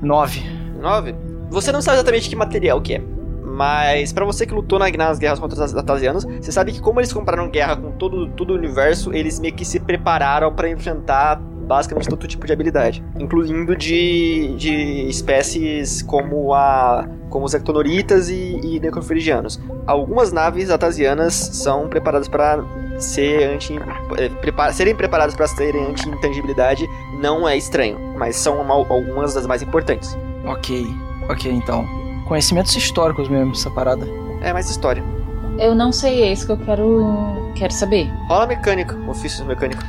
9. 0.02 0.42
9. 0.82 1.16
Você 1.50 1.72
não 1.72 1.82
sabe 1.82 1.98
exatamente 1.98 2.30
que 2.30 2.36
material 2.36 2.80
que 2.82 2.96
é. 2.96 3.02
Mas 3.44 4.12
pra 4.14 4.26
você 4.26 4.46
que 4.46 4.54
lutou 4.54 4.80
na- 4.80 4.90
nas 4.90 5.20
guerras 5.20 5.40
contra 5.40 5.62
os 5.64 5.76
Atasianos, 5.76 6.24
você 6.24 6.52
sabe 6.52 6.72
que 6.72 6.80
como 6.82 7.00
eles 7.00 7.12
compraram 7.14 7.50
guerra 7.50 7.76
com 7.76 7.92
todo, 7.92 8.28
todo 8.30 8.52
o 8.52 8.56
universo, 8.56 9.14
eles 9.14 9.40
meio 9.40 9.54
que 9.54 9.64
se 9.66 9.80
prepararam 9.80 10.52
pra 10.54 10.70
enfrentar 10.70 11.40
basicamente 11.64 12.10
todo 12.10 12.28
tipo 12.28 12.46
de 12.46 12.54
habilidade, 12.54 13.04
incluindo 13.20 13.76
de, 13.76 14.56
de 14.58 15.08
espécies 15.10 16.02
como 16.02 16.54
a 16.54 17.08
como 17.30 17.46
os 17.46 17.54
ectonoritas 17.56 18.30
e, 18.30 18.60
e 18.64 18.80
necroferigianos. 18.80 19.60
Algumas 19.88 20.32
naves 20.32 20.70
atasianas 20.70 21.34
são 21.34 21.88
preparadas 21.90 22.28
para 22.28 22.64
ser 23.00 23.50
anti 23.50 23.76
eh, 24.18 24.30
prepara- 24.30 24.72
serem 24.72 24.96
preparadas 24.96 25.34
para 25.36 25.48
serem 25.48 25.84
anti-intangibilidade 25.88 26.88
não 27.20 27.50
é 27.50 27.58
estranho, 27.58 27.98
mas 28.20 28.36
são 28.36 28.62
uma- 28.62 28.76
algumas 28.76 29.34
das 29.34 29.48
mais 29.48 29.64
importantes. 29.64 30.16
Ok, 30.46 30.86
ok 31.28 31.52
então. 31.52 31.88
Conhecimentos 32.28 32.76
históricos 32.76 33.28
mesmo, 33.28 33.52
essa 33.54 33.72
parada. 33.72 34.06
É 34.42 34.54
mais 34.54 34.70
história. 34.70 35.04
Eu 35.58 35.74
não 35.74 35.92
sei, 35.92 36.22
é 36.24 36.32
isso 36.34 36.46
que 36.46 36.52
eu 36.52 36.58
quero, 36.58 37.52
quero 37.56 37.74
saber. 37.74 38.12
Rola 38.28 38.46
mecânico, 38.46 38.94
ofício 39.10 39.44
mecânico. 39.46 39.82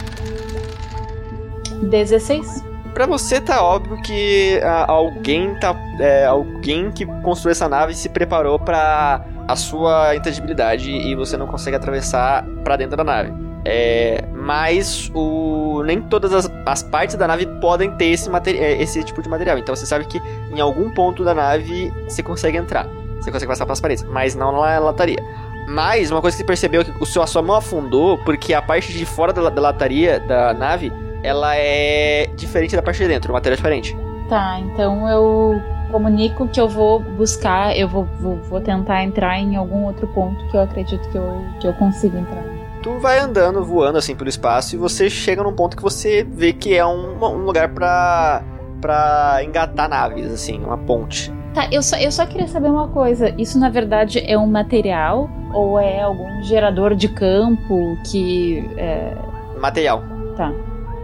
16? 1.89 2.65
Pra 2.93 3.07
você 3.07 3.41
tá 3.41 3.63
óbvio 3.63 4.01
que 4.03 4.61
ah, 4.63 4.87
alguém 4.89 5.55
tá. 5.57 5.75
é, 5.99 6.27
alguém 6.27 6.93
que 6.93 7.05
construiu 7.23 7.53
essa 7.53 7.69
nave 7.69 7.95
se 7.95 8.09
preparou 8.09 8.59
pra 8.59 9.25
a 9.49 9.57
sua 9.57 10.15
intangibilidade 10.15 10.91
e 10.91 11.15
você 11.15 11.37
não 11.37 11.47
consegue 11.47 11.77
atravessar 11.77 12.45
pra 12.63 12.77
dentro 12.77 12.97
da 12.97 13.05
nave. 13.05 13.33
É, 13.65 14.23
mas 14.33 15.11
o, 15.15 15.83
nem 15.85 16.01
todas 16.03 16.33
as, 16.33 16.51
as 16.67 16.83
partes 16.83 17.17
da 17.17 17.27
nave 17.27 17.47
podem 17.61 17.91
ter 17.97 18.07
esse, 18.07 18.31
é, 18.31 18.81
esse 18.81 19.03
tipo 19.03 19.23
de 19.23 19.29
material. 19.29 19.59
Então 19.59 19.75
você 19.75 19.87
sabe 19.87 20.05
que 20.05 20.21
em 20.53 20.61
algum 20.61 20.91
ponto 20.91 21.25
da 21.25 21.35
nave 21.35 21.91
você 22.07 22.23
consegue 22.23 22.59
entrar. 22.59 22.87
Você 23.21 23.31
consegue 23.31 23.49
passar 23.49 23.65
pelas 23.65 23.81
paredes, 23.81 24.05
mas 24.05 24.35
não 24.35 24.53
na 24.53 24.79
lataria. 24.79 25.23
Mas 25.67 26.11
uma 26.11 26.21
coisa 26.21 26.37
que 26.37 26.43
você 26.43 26.47
percebeu 26.47 26.83
é 26.83 26.85
que 26.85 27.03
o 27.03 27.07
seu, 27.07 27.23
a 27.23 27.27
sua 27.27 27.41
mão 27.41 27.57
afundou 27.57 28.19
porque 28.19 28.53
a 28.53 28.61
parte 28.61 28.93
de 28.93 29.07
fora 29.07 29.33
da, 29.33 29.49
da 29.49 29.63
lataria 29.63 30.21
da 30.21 30.53
nave 30.53 30.93
ela 31.25 31.57
é 31.57 32.27
diferente 32.37 32.77
da 32.77 32.83
parte 32.83 32.99
de 32.99 33.09
dentro, 33.09 33.33
o 33.33 33.35
material 33.35 33.55
é 33.55 33.57
diferente. 33.57 33.97
Tá, 34.29 34.61
então 34.61 35.09
eu 35.09 35.61
comunico 35.91 36.47
que 36.49 36.61
eu 36.61 36.69
vou 36.69 37.01
buscar, 37.01 37.77
eu 37.77 37.89
vou, 37.89 38.05
vou, 38.21 38.37
vou 38.43 38.61
tentar 38.61 39.03
entrar 39.03 39.39
em 39.39 39.57
algum 39.57 39.85
outro 39.85 40.07
ponto 40.09 40.47
que 40.49 40.57
eu 40.57 40.61
acredito 40.61 41.09
que 41.09 41.17
eu, 41.17 41.43
que 41.61 41.67
eu 41.67 41.73
consiga 41.75 42.19
entrar. 42.19 42.45
Tu 42.83 42.99
vai 42.99 43.19
andando, 43.19 43.65
voando 43.65 43.97
assim 43.97 44.15
pelo 44.15 44.29
espaço 44.29 44.75
e 44.75 44.79
você 44.79 45.09
chega 45.09 45.43
num 45.43 45.55
ponto 45.55 45.75
que 45.75 45.83
você 45.83 46.23
vê 46.23 46.53
que 46.53 46.75
é 46.75 46.85
um, 46.85 47.17
um 47.25 47.45
lugar 47.45 47.71
pra, 47.71 48.43
pra 48.81 49.41
engatar 49.43 49.89
naves, 49.89 50.31
assim, 50.31 50.63
uma 50.63 50.77
ponte. 50.77 51.33
Tá, 51.55 51.69
eu 51.73 51.83
só, 51.83 51.97
eu 51.97 52.13
só 52.13 52.27
queria 52.27 52.49
saber 52.49 52.69
uma 52.69 52.89
coisa. 52.89 53.33
Isso 53.39 53.59
na 53.59 53.71
verdade 53.71 54.23
é 54.27 54.37
um 54.37 54.47
material 54.47 55.31
ou 55.55 55.79
é 55.79 56.03
algum 56.03 56.43
gerador 56.43 56.95
de 56.95 57.09
campo 57.09 57.97
que. 58.05 58.69
É... 58.77 59.15
Material. 59.59 60.03
Tá. 60.37 60.53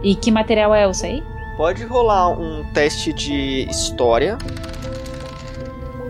E 0.03 0.15
que 0.15 0.31
material 0.31 0.73
é, 0.73 0.85
eu 0.85 0.93
sei? 0.93 1.23
Pode 1.57 1.85
rolar 1.85 2.29
um 2.29 2.63
teste 2.73 3.13
de 3.13 3.67
história. 3.69 4.37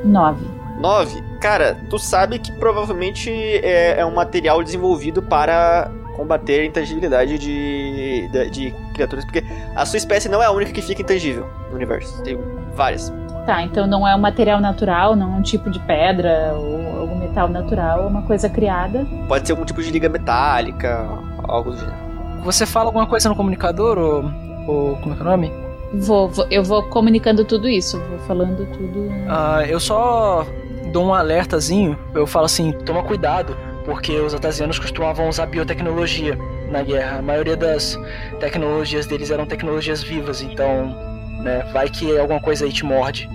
Nove. 0.04 0.46
9. 0.80 1.24
Cara, 1.40 1.78
tu 1.90 2.00
sabe 2.00 2.40
que 2.40 2.52
provavelmente 2.54 3.30
é, 3.30 4.00
é 4.00 4.06
um 4.06 4.14
material 4.14 4.64
desenvolvido 4.64 5.22
para 5.22 5.92
combater 6.16 6.62
a 6.62 6.66
intangibilidade 6.66 7.38
de, 7.38 8.28
de, 8.30 8.50
de 8.50 8.76
criaturas, 8.94 9.26
porque 9.26 9.44
a 9.76 9.86
sua 9.86 9.98
espécie 9.98 10.30
não 10.30 10.42
é 10.42 10.46
a 10.46 10.52
única 10.52 10.72
que 10.72 10.82
fica 10.82 11.02
intangível 11.02 11.48
no 11.70 11.76
universo. 11.76 12.22
Tem 12.24 12.38
várias. 12.74 13.12
Tá, 13.46 13.64
então 13.64 13.88
não 13.88 14.08
é 14.08 14.16
um 14.16 14.20
material 14.20 14.60
natural, 14.60 15.16
não 15.16 15.34
é 15.34 15.38
um 15.38 15.42
tipo 15.42 15.70
de 15.70 15.80
pedra 15.80 16.54
ou 16.54 17.00
algum 17.00 17.16
metal 17.16 17.50
natural, 17.50 18.04
é 18.04 18.06
uma 18.06 18.22
coisa 18.22 18.48
criada. 18.50 19.06
Pode 19.28 19.48
ser 19.48 19.54
algum 19.54 19.66
tipo 19.66 19.82
de 19.82 19.90
liga 19.90 20.08
metálica, 20.08 21.08
algo 21.48 21.72
do 21.72 21.78
gênero. 21.78 22.01
Você 22.44 22.66
fala 22.66 22.88
alguma 22.88 23.06
coisa 23.08 23.30
no 23.30 23.36
comunicador, 23.36 23.98
ou, 23.98 24.24
ou 24.68 24.98
como 24.98 25.14
é 25.14 25.18
que 25.18 25.24
é 25.24 25.26
o 25.26 25.30
nome? 25.30 25.52
Vou, 25.94 26.30
vou- 26.30 26.48
eu 26.50 26.64
vou 26.64 26.84
comunicando 26.84 27.44
tudo 27.46 27.68
isso, 27.68 28.00
vou 28.10 28.20
falando 28.20 28.66
tudo. 28.72 29.10
Ah, 29.28 29.64
eu 29.68 29.80
só 29.80 30.46
dou 30.92 31.06
um 31.06 31.14
alertazinho, 31.14 31.98
eu 32.16 32.26
falo 32.26 32.46
assim, 32.46 32.72
toma 32.86 33.04
cuidado, 33.04 33.56
porque 33.86 34.14
os 34.20 34.34
atasianos 34.34 34.80
costumavam 34.80 35.28
usar 35.28 35.46
biotecnologia 35.48 36.38
na 36.70 36.82
guerra. 36.82 37.20
A 37.20 37.22
maioria 37.22 37.58
das 37.58 37.98
tecnologias 38.40 39.06
deles 39.06 39.32
eram 39.32 39.46
tecnologias 39.46 40.02
vivas, 40.02 40.42
então, 40.42 40.96
né, 41.44 41.64
vai 41.74 41.90
que 41.90 42.18
alguma 42.18 42.40
coisa 42.40 42.66
aí 42.66 42.72
te 42.72 42.86
morde. 42.86 43.30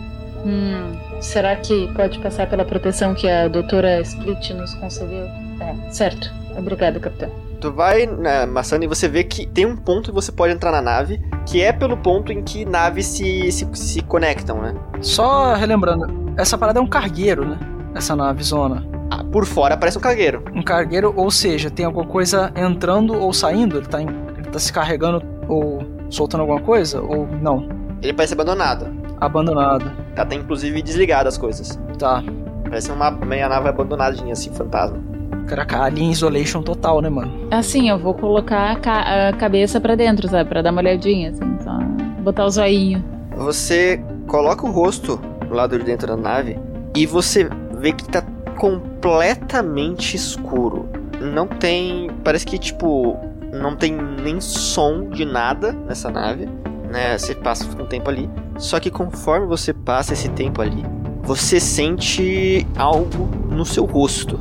Hum, 0.44 0.96
será 1.20 1.56
que 1.56 1.92
pode 1.94 2.18
passar 2.20 2.48
pela 2.48 2.64
proteção 2.64 3.14
que 3.14 3.28
a 3.28 3.48
doutora 3.48 4.00
Split 4.00 4.50
nos 4.50 4.74
concedeu? 4.74 5.26
É, 5.60 5.90
certo. 5.90 6.32
Obrigada, 6.56 6.98
capitão. 7.00 7.30
Tu 7.60 7.72
vai 7.72 8.06
na 8.06 8.46
maçã 8.46 8.78
e 8.80 8.86
você 8.86 9.08
vê 9.08 9.24
que 9.24 9.46
tem 9.46 9.64
um 9.66 9.76
ponto 9.76 10.10
que 10.10 10.14
você 10.14 10.30
pode 10.30 10.52
entrar 10.52 10.70
na 10.70 10.82
nave, 10.82 11.20
que 11.46 11.62
é 11.62 11.72
pelo 11.72 11.96
ponto 11.96 12.30
em 12.32 12.42
que 12.42 12.64
naves 12.64 13.06
se, 13.06 13.50
se, 13.50 13.66
se 13.74 14.00
conectam, 14.02 14.60
né? 14.60 14.74
Só 15.00 15.54
relembrando, 15.54 16.06
essa 16.36 16.58
parada 16.58 16.78
é 16.78 16.82
um 16.82 16.86
cargueiro, 16.86 17.44
né? 17.48 17.58
Essa 17.94 18.14
nave 18.14 18.42
zona. 18.42 18.86
Ah, 19.10 19.24
por 19.24 19.46
fora 19.46 19.76
parece 19.76 19.96
um 19.96 20.00
cargueiro. 20.00 20.44
Um 20.54 20.62
cargueiro, 20.62 21.14
ou 21.16 21.30
seja, 21.30 21.70
tem 21.70 21.86
alguma 21.86 22.04
coisa 22.06 22.52
entrando 22.54 23.14
ou 23.14 23.32
saindo? 23.32 23.78
Ele 23.78 23.86
tá, 23.86 24.02
em- 24.02 24.08
ele 24.36 24.48
tá 24.50 24.58
se 24.58 24.72
carregando 24.72 25.22
ou 25.48 25.82
soltando 26.10 26.42
alguma 26.42 26.60
coisa? 26.60 27.00
Ou 27.00 27.26
não? 27.40 27.68
Ele 28.02 28.12
parece 28.12 28.34
abandonado. 28.34 28.86
Abandonado. 29.18 29.90
Tá, 30.14 30.26
tem 30.26 30.40
inclusive 30.40 30.82
desligado 30.82 31.28
as 31.28 31.38
coisas. 31.38 31.78
Tá. 31.98 32.22
Parece 32.64 32.90
uma 32.92 33.10
meia 33.10 33.48
nave 33.48 33.68
abandonadinha, 33.68 34.32
assim, 34.34 34.52
fantasma. 34.52 34.98
Caraca, 35.46 35.82
Alien 35.84 36.10
Isolation 36.10 36.62
total, 36.62 37.00
né, 37.00 37.08
mano? 37.08 37.32
Assim, 37.50 37.88
eu 37.88 37.98
vou 37.98 38.14
colocar 38.14 38.72
a, 38.72 38.76
ca- 38.76 39.28
a 39.28 39.32
cabeça 39.32 39.80
pra 39.80 39.94
dentro, 39.94 40.28
sabe? 40.28 40.48
Pra 40.48 40.60
dar 40.62 40.72
uma 40.72 40.80
olhadinha, 40.80 41.30
assim, 41.30 41.56
só 41.62 41.78
botar 42.22 42.44
o 42.46 42.50
zoinho. 42.50 43.04
Você 43.36 44.00
coloca 44.26 44.66
o 44.66 44.70
rosto 44.70 45.20
do 45.48 45.54
lado 45.54 45.78
de 45.78 45.84
dentro 45.84 46.06
da 46.08 46.16
nave 46.16 46.58
e 46.96 47.06
você 47.06 47.48
vê 47.78 47.92
que 47.92 48.04
tá 48.08 48.22
completamente 48.56 50.16
escuro. 50.16 50.88
Não 51.20 51.46
tem. 51.46 52.10
Parece 52.24 52.44
que, 52.44 52.58
tipo, 52.58 53.16
não 53.52 53.76
tem 53.76 53.92
nem 54.22 54.40
som 54.40 55.08
de 55.08 55.24
nada 55.24 55.72
nessa 55.72 56.10
nave. 56.10 56.46
Né? 56.90 57.16
Você 57.16 57.34
passa 57.34 57.64
um 57.80 57.86
tempo 57.86 58.08
ali. 58.10 58.28
Só 58.58 58.78
que 58.80 58.90
conforme 58.90 59.46
você 59.46 59.72
passa 59.72 60.12
esse 60.12 60.28
tempo 60.30 60.60
ali, 60.62 60.84
você 61.22 61.58
sente 61.60 62.66
algo 62.76 63.28
no 63.50 63.64
seu 63.64 63.84
rosto. 63.84 64.38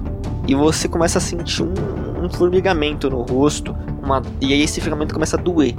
E 0.47 0.53
você 0.55 0.87
começa 0.87 1.17
a 1.17 1.21
sentir 1.21 1.63
um, 1.63 1.73
um 2.25 2.29
formigamento 2.29 3.09
no 3.09 3.21
rosto. 3.21 3.75
Uma, 4.03 4.21
e 4.41 4.53
aí 4.53 4.61
esse 4.61 4.79
formigamento 4.79 5.13
começa 5.13 5.37
a 5.37 5.39
doer. 5.41 5.75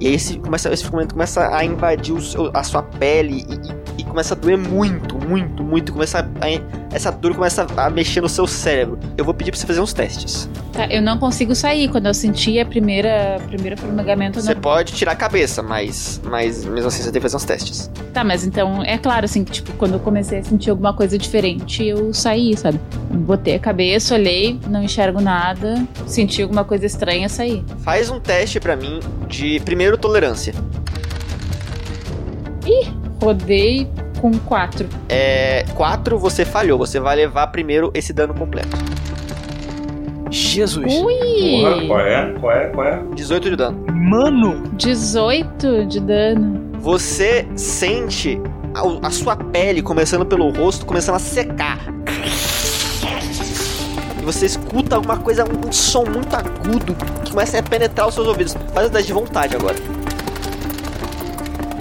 E 0.00 0.06
aí 0.08 0.14
esse, 0.14 0.38
começa, 0.38 0.72
esse 0.72 0.82
formigamento 0.84 1.14
começa 1.14 1.54
a 1.56 1.64
invadir 1.64 2.20
seu- 2.20 2.50
a 2.54 2.62
sua 2.62 2.82
pele 2.82 3.44
e, 3.48 3.54
e- 3.54 3.77
e 3.98 4.04
começa 4.04 4.34
a 4.34 4.36
doer 4.36 4.56
muito, 4.56 5.16
muito, 5.26 5.62
muito. 5.62 5.92
Começa 5.92 6.20
a- 6.20 6.94
essa 6.94 7.10
dor 7.10 7.34
começa 7.34 7.66
a 7.76 7.90
mexer 7.90 8.20
no 8.20 8.28
seu 8.28 8.46
cérebro. 8.46 8.98
Eu 9.16 9.24
vou 9.24 9.34
pedir 9.34 9.50
pra 9.50 9.60
você 9.60 9.66
fazer 9.66 9.80
uns 9.80 9.92
testes. 9.92 10.48
Tá, 10.72 10.86
eu 10.86 11.02
não 11.02 11.18
consigo 11.18 11.54
sair. 11.54 11.88
Quando 11.88 12.06
eu 12.06 12.14
senti 12.14 12.58
a 12.60 12.64
primeira, 12.64 13.38
primeiro 13.48 13.76
formigamento, 13.76 14.40
Você 14.40 14.54
não... 14.54 14.60
pode 14.60 14.92
tirar 14.92 15.12
a 15.12 15.16
cabeça, 15.16 15.62
mas, 15.62 16.20
mas 16.24 16.64
mesmo 16.64 16.88
assim 16.88 17.02
você 17.02 17.10
tem 17.10 17.20
que 17.20 17.22
fazer 17.28 17.36
uns 17.36 17.44
testes. 17.44 17.90
Tá, 18.14 18.22
mas 18.24 18.44
então 18.44 18.82
é 18.84 18.96
claro, 18.96 19.24
assim, 19.24 19.44
que 19.44 19.50
tipo, 19.52 19.72
quando 19.72 19.94
eu 19.94 20.00
comecei 20.00 20.38
a 20.38 20.42
sentir 20.44 20.70
alguma 20.70 20.92
coisa 20.94 21.18
diferente, 21.18 21.84
eu 21.84 22.14
saí, 22.14 22.56
sabe? 22.56 22.80
Botei 23.10 23.56
a 23.56 23.58
cabeça, 23.58 24.14
olhei, 24.14 24.58
não 24.68 24.82
enxergo 24.82 25.20
nada, 25.20 25.84
senti 26.06 26.42
alguma 26.42 26.64
coisa 26.64 26.86
estranha, 26.86 27.28
saí. 27.28 27.64
Faz 27.80 28.08
um 28.10 28.20
teste 28.20 28.60
pra 28.60 28.76
mim 28.76 29.00
de 29.28 29.60
primeiro 29.60 29.98
tolerância. 29.98 30.54
Rodei 33.20 33.88
com 34.20 34.32
quatro. 34.40 34.88
É. 35.08 35.64
4 35.74 36.18
você 36.18 36.44
falhou, 36.44 36.78
você 36.78 37.00
vai 37.00 37.16
levar 37.16 37.48
primeiro 37.48 37.90
esse 37.94 38.12
dano 38.12 38.34
completo. 38.34 38.76
Jesus. 40.30 40.92
Ui! 40.92 41.62
Porra, 41.62 41.86
qual 41.86 42.00
é? 42.00 42.34
Qual 42.38 42.52
é? 42.52 42.66
Qual 42.68 42.86
é? 42.86 43.02
18 43.14 43.50
de 43.50 43.56
dano. 43.56 43.86
Mano! 43.92 44.62
18 44.74 45.86
de 45.86 46.00
dano. 46.00 46.70
Você 46.80 47.46
sente 47.56 48.40
a, 48.74 49.06
a 49.06 49.10
sua 49.10 49.36
pele 49.36 49.82
começando 49.82 50.26
pelo 50.26 50.50
rosto, 50.50 50.84
começando 50.84 51.16
a 51.16 51.18
secar. 51.18 51.78
E 54.20 54.24
você 54.24 54.46
escuta 54.46 54.96
alguma 54.96 55.16
coisa, 55.16 55.44
um 55.44 55.72
som 55.72 56.04
muito 56.04 56.34
agudo 56.34 56.94
que 57.24 57.30
começa 57.30 57.58
a 57.58 57.62
penetrar 57.62 58.06
os 58.08 58.14
seus 58.14 58.26
ouvidos. 58.26 58.54
Faz 58.74 58.88
o 58.88 58.90
teste 58.90 59.08
de 59.08 59.12
vontade 59.14 59.56
agora. 59.56 59.76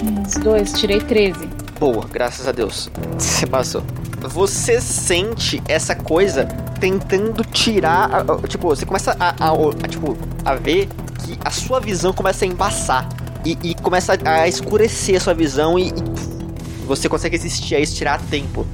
Uns 0.08 0.34
dois, 0.36 0.74
tirei 0.74 1.00
13. 1.00 1.48
Boa, 1.80 2.06
graças 2.12 2.48
a 2.48 2.52
Deus. 2.52 2.90
Você 3.18 3.46
passou. 3.46 3.84
Você 4.30 4.82
sente 4.82 5.62
essa 5.68 5.96
coisa 5.96 6.46
tentando 6.80 7.44
tirar. 7.44 8.10
a- 8.12 8.22
a- 8.34 8.48
Tipo, 8.48 8.70
você 8.70 8.86
começa 8.86 9.16
a, 9.20 9.30
a- 9.30 9.52
a- 9.52 9.88
tipo, 9.88 10.18
a 10.46 10.56
ver 10.56 10.88
que 11.26 11.38
a 11.44 11.52
sua 11.52 11.80
visão 11.80 12.14
começa 12.14 12.46
a 12.46 12.48
embaçar. 12.48 13.08
E, 13.46 13.58
e 13.64 13.76
começa 13.76 14.18
a, 14.26 14.42
a 14.42 14.48
escurecer 14.48 15.18
a 15.18 15.20
sua 15.20 15.34
visão 15.34 15.78
e, 15.78 15.90
e 15.90 16.86
você 16.86 17.08
consegue 17.08 17.38
resistir 17.38 17.76
a 17.76 17.80
isso, 17.80 17.96
tirar 17.96 18.16
a 18.16 18.20
tempo. 18.20 18.66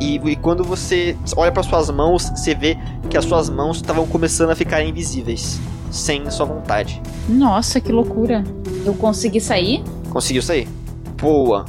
E, 0.00 0.16
e 0.16 0.36
quando 0.36 0.62
você 0.62 1.16
olha 1.36 1.50
para 1.50 1.62
suas 1.62 1.88
mãos, 1.90 2.28
você 2.30 2.54
vê 2.54 2.76
que 3.08 3.16
as 3.16 3.24
suas 3.24 3.48
mãos 3.48 3.78
estavam 3.78 4.06
começando 4.06 4.50
a 4.50 4.56
ficar 4.56 4.82
invisíveis. 4.84 5.58
Sem 5.90 6.30
sua 6.30 6.46
vontade. 6.46 7.00
Nossa, 7.28 7.80
que 7.80 7.90
loucura. 7.90 8.44
Eu 8.84 8.94
consegui 8.94 9.40
sair? 9.40 9.82
Conseguiu 10.10 10.42
sair? 10.42 10.68
Boa. 11.20 11.64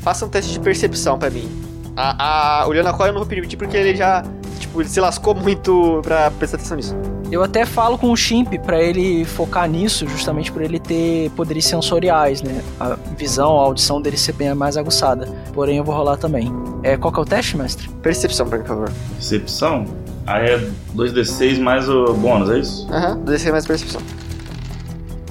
Faça 0.00 0.24
um 0.24 0.28
teste 0.28 0.52
de 0.52 0.60
percepção 0.60 1.18
pra 1.18 1.30
mim. 1.30 1.48
A, 1.96 2.60
a, 2.62 2.66
o 2.66 2.70
Leonacor 2.70 3.06
eu 3.06 3.12
não 3.12 3.20
vou 3.20 3.28
permitir 3.28 3.56
porque 3.56 3.76
ele 3.76 3.96
já, 3.96 4.24
tipo, 4.58 4.80
ele 4.80 4.88
se 4.88 5.00
lascou 5.00 5.34
muito 5.34 6.00
pra 6.02 6.30
prestar 6.30 6.58
atenção 6.58 6.76
nisso. 6.76 6.96
Eu 7.30 7.42
até 7.42 7.64
falo 7.66 7.98
com 7.98 8.12
o 8.12 8.16
Chimp 8.16 8.52
pra 8.64 8.80
ele 8.80 9.24
focar 9.24 9.68
nisso, 9.68 10.06
justamente 10.06 10.52
por 10.52 10.62
ele 10.62 10.78
ter 10.78 11.30
poderes 11.30 11.64
sensoriais, 11.64 12.40
né? 12.40 12.62
A 12.78 12.96
visão, 13.16 13.58
a 13.58 13.62
audição 13.62 14.00
dele 14.00 14.16
ser 14.16 14.32
bem 14.32 14.54
mais 14.54 14.76
aguçada. 14.76 15.26
Porém, 15.52 15.78
eu 15.78 15.84
vou 15.84 15.94
rolar 15.94 16.18
também. 16.18 16.52
É, 16.84 16.96
qual 16.96 17.12
que 17.12 17.18
é 17.18 17.22
o 17.22 17.26
teste, 17.26 17.56
mestre? 17.56 17.88
Percepção 18.00 18.48
por 18.48 18.64
favor. 18.64 18.92
Percepção? 19.14 19.86
Aí 20.24 20.50
é 20.50 20.70
2d6 20.94 21.60
mais 21.60 21.88
o 21.88 22.14
bônus, 22.14 22.50
é 22.50 22.58
isso? 22.58 22.86
Aham, 22.92 23.22
uhum, 23.26 23.52
mais 23.52 23.66
percepção. 23.66 24.00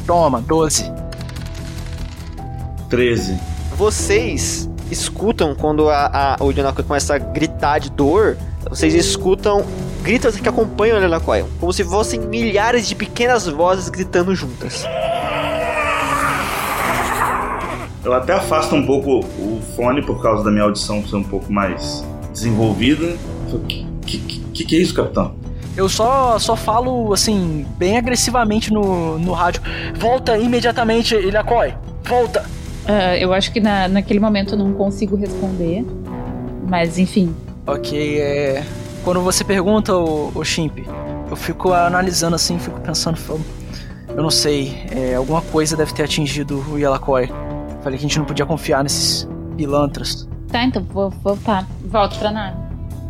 Toma, 0.06 0.42
12. 0.42 0.92
13. 2.90 3.55
Vocês 3.76 4.70
escutam 4.90 5.56
quando 5.56 5.90
a, 5.90 6.36
a, 6.40 6.44
o 6.44 6.50
Leonacor 6.50 6.84
começa 6.86 7.16
a 7.16 7.18
gritar 7.18 7.80
de 7.80 7.90
dor 7.92 8.38
vocês 8.70 8.96
escutam 8.96 9.64
gritos 10.02 10.38
que 10.38 10.50
acompanham 10.50 10.98
a 10.98 11.00
Lelacoil, 11.00 11.48
como 11.60 11.72
se 11.72 11.84
fossem 11.84 12.20
milhares 12.20 12.88
de 12.88 12.96
pequenas 12.96 13.48
vozes 13.48 13.90
gritando 13.90 14.36
juntas. 14.36 14.86
Eu 18.04 18.14
até 18.14 18.34
afasto 18.34 18.76
um 18.76 18.86
pouco 18.86 19.20
o 19.20 19.62
fone 19.76 20.04
por 20.04 20.22
causa 20.22 20.44
da 20.44 20.52
minha 20.52 20.64
audição 20.64 21.06
ser 21.08 21.16
um 21.16 21.24
pouco 21.24 21.52
mais 21.52 22.04
desenvolvida. 22.32 23.16
O 23.52 23.60
que, 23.60 23.86
que, 24.06 24.18
que, 24.20 24.66
que 24.66 24.76
é 24.76 24.80
isso, 24.80 24.94
capitão? 24.94 25.36
Eu 25.78 25.90
só, 25.90 26.40
só 26.40 26.56
falo, 26.56 27.14
assim, 27.14 27.66
bem 27.78 27.98
agressivamente 27.98 28.72
no, 28.72 29.20
no 29.20 29.34
rádio. 29.34 29.62
Volta 29.96 30.38
imediatamente, 30.38 31.16
Ilhacói. 31.16 31.76
Volta. 32.04 32.46
Ah, 32.88 33.18
eu 33.18 33.34
acho 33.34 33.52
que 33.52 33.60
na, 33.60 33.88
naquele 33.88 34.20
momento 34.20 34.54
eu 34.54 34.58
não 34.58 34.74
consigo 34.74 35.16
responder. 35.16 35.86
Mas 36.68 36.98
enfim. 36.98 37.36
Ok, 37.68 38.20
é. 38.20 38.64
Quando 39.04 39.22
você 39.22 39.44
pergunta, 39.44 39.96
o, 39.96 40.32
o 40.34 40.44
Chimp, 40.44 40.80
eu 41.30 41.36
fico 41.36 41.74
analisando 41.74 42.36
assim, 42.36 42.58
fico 42.58 42.80
pensando, 42.82 43.18
falo, 43.18 43.42
eu 44.10 44.24
não 44.24 44.32
sei, 44.32 44.84
é, 44.92 45.16
alguma 45.16 45.42
coisa 45.42 45.76
deve 45.76 45.94
ter 45.94 46.04
atingido 46.04 46.64
o 46.72 46.78
Yalakoi. 46.78 47.30
Falei 47.84 48.00
que 48.00 48.06
a 48.06 48.08
gente 48.08 48.18
não 48.18 48.26
podia 48.26 48.46
confiar 48.46 48.84
nesses 48.84 49.28
pilantras. 49.56 50.28
Tá, 50.48 50.64
então 50.64 50.84
vou 50.84 51.10
voltar. 51.10 51.68
Volto 51.86 52.18
pra 52.18 52.32
nave. 52.32 52.58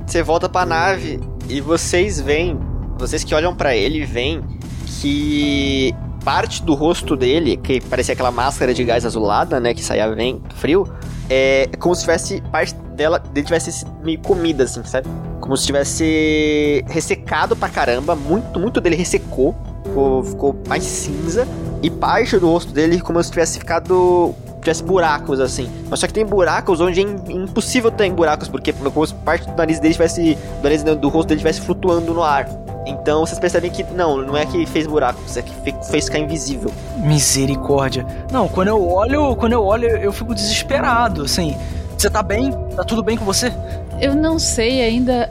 Você 0.06 0.22
volta 0.22 0.50
pra 0.50 0.66
nave 0.66 1.20
e 1.48 1.62
vocês 1.62 2.20
veem, 2.20 2.60
vocês 2.98 3.24
que 3.24 3.34
olham 3.34 3.56
pra 3.56 3.76
ele 3.76 4.06
veem 4.06 4.42
que 4.86 5.94
parte 6.26 6.64
do 6.64 6.74
rosto 6.74 7.16
dele, 7.16 7.56
que 7.56 7.80
parecia 7.80 8.14
aquela 8.14 8.32
máscara 8.32 8.74
de 8.74 8.84
gás 8.84 9.06
azulada, 9.06 9.60
né, 9.60 9.76
que 9.76 9.84
saía 9.84 10.10
vento 10.14 10.56
frio, 10.56 10.92
é 11.30 11.70
como 11.80 11.94
se 11.94 12.02
tivesse 12.02 12.42
parte 12.52 12.74
dela, 12.96 13.20
dele 13.20 13.46
tivesse 13.46 13.86
meio 14.04 14.20
comida 14.20 14.64
assim, 14.64 14.84
sabe? 14.84 15.08
Como 15.40 15.56
se 15.56 15.68
tivesse 15.68 16.84
ressecado 16.88 17.56
pra 17.56 17.70
caramba, 17.70 18.16
muito, 18.16 18.60
muito 18.60 18.82
dele 18.82 18.96
ressecou, 18.96 19.56
ficou, 19.84 20.24
ficou 20.24 20.64
mais 20.68 20.84
cinza 20.84 21.48
e 21.84 21.90
parte 21.92 22.38
do 22.40 22.48
rosto 22.48 22.74
dele 22.74 23.00
como 23.00 23.24
se 23.24 23.30
tivesse 23.30 23.60
ficado 23.60 24.34
tivesse 24.66 24.84
buracos 24.84 25.40
assim. 25.40 25.70
Mas 25.90 26.00
só 26.00 26.08
que 26.08 26.14
tem 26.14 26.26
buracos 26.26 26.82
onde 26.82 27.00
é 27.00 27.04
impossível 27.04 27.92
ter 27.92 28.12
buracos, 28.12 28.48
porque 28.48 28.74
como 28.74 29.06
se 29.06 29.14
parte 29.14 29.48
do 29.48 29.56
nariz 29.56 29.80
dele 29.80 29.94
tivesse. 29.94 30.36
Do 30.36 30.64
nariz 30.64 30.84
do 30.84 31.08
rosto 31.08 31.30
dele 31.30 31.40
estivesse 31.40 31.62
flutuando 31.62 32.14
no 32.14 32.24
ar. 32.24 32.48
Então 32.86 33.26
vocês 33.26 33.40
percebem 33.40 33.72
que 33.72 33.84
não, 33.84 34.18
não 34.18 34.38
é 34.38 34.46
que 34.46 34.66
fez 34.66 34.86
buracos, 34.86 35.38
é 35.38 35.42
que 35.42 35.52
fez 35.90 36.06
ficar 36.06 36.20
invisível. 36.20 36.72
Misericórdia. 36.98 38.06
Não, 38.32 38.48
quando 38.48 38.68
eu 38.68 38.88
olho, 38.88 39.36
quando 39.36 39.54
eu 39.54 39.64
olho, 39.64 39.88
eu 39.88 40.12
fico 40.12 40.36
desesperado, 40.36 41.24
assim. 41.24 41.56
Você 41.98 42.10
tá 42.10 42.22
bem? 42.22 42.52
Tá 42.76 42.84
tudo 42.84 43.02
bem 43.02 43.18
com 43.18 43.26
você? 43.26 43.52
Eu 44.00 44.16
não 44.16 44.38
sei 44.38 44.82
ainda. 44.82 45.30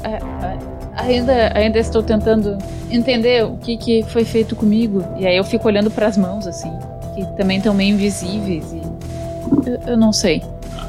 Ainda, 0.97 1.53
ainda 1.57 1.78
estou 1.78 2.03
tentando 2.03 2.57
entender 2.91 3.45
o 3.45 3.57
que, 3.57 3.76
que 3.76 4.03
foi 4.05 4.24
feito 4.24 4.55
comigo. 4.57 5.05
E 5.16 5.26
aí 5.26 5.37
eu 5.37 5.45
fico 5.45 5.66
olhando 5.66 5.91
para 5.91 6.07
as 6.07 6.16
mãos, 6.16 6.47
assim, 6.47 6.72
que 7.14 7.26
também 7.37 7.59
estão 7.59 7.74
meio 7.74 7.95
invisíveis. 7.95 8.72
E 8.72 8.93
eu, 9.66 9.92
eu 9.92 9.97
não 9.97 10.12
sei. 10.12 10.42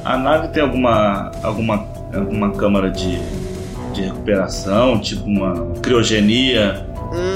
A 0.03 0.18
nave 0.18 0.49
tem 0.49 0.62
alguma 0.62 1.32
alguma 1.43 1.86
alguma 2.14 2.51
câmara 2.51 2.89
de, 2.89 3.20
de 3.93 4.01
recuperação, 4.01 4.99
tipo 4.99 5.26
uma 5.26 5.72
criogenia? 5.82 6.86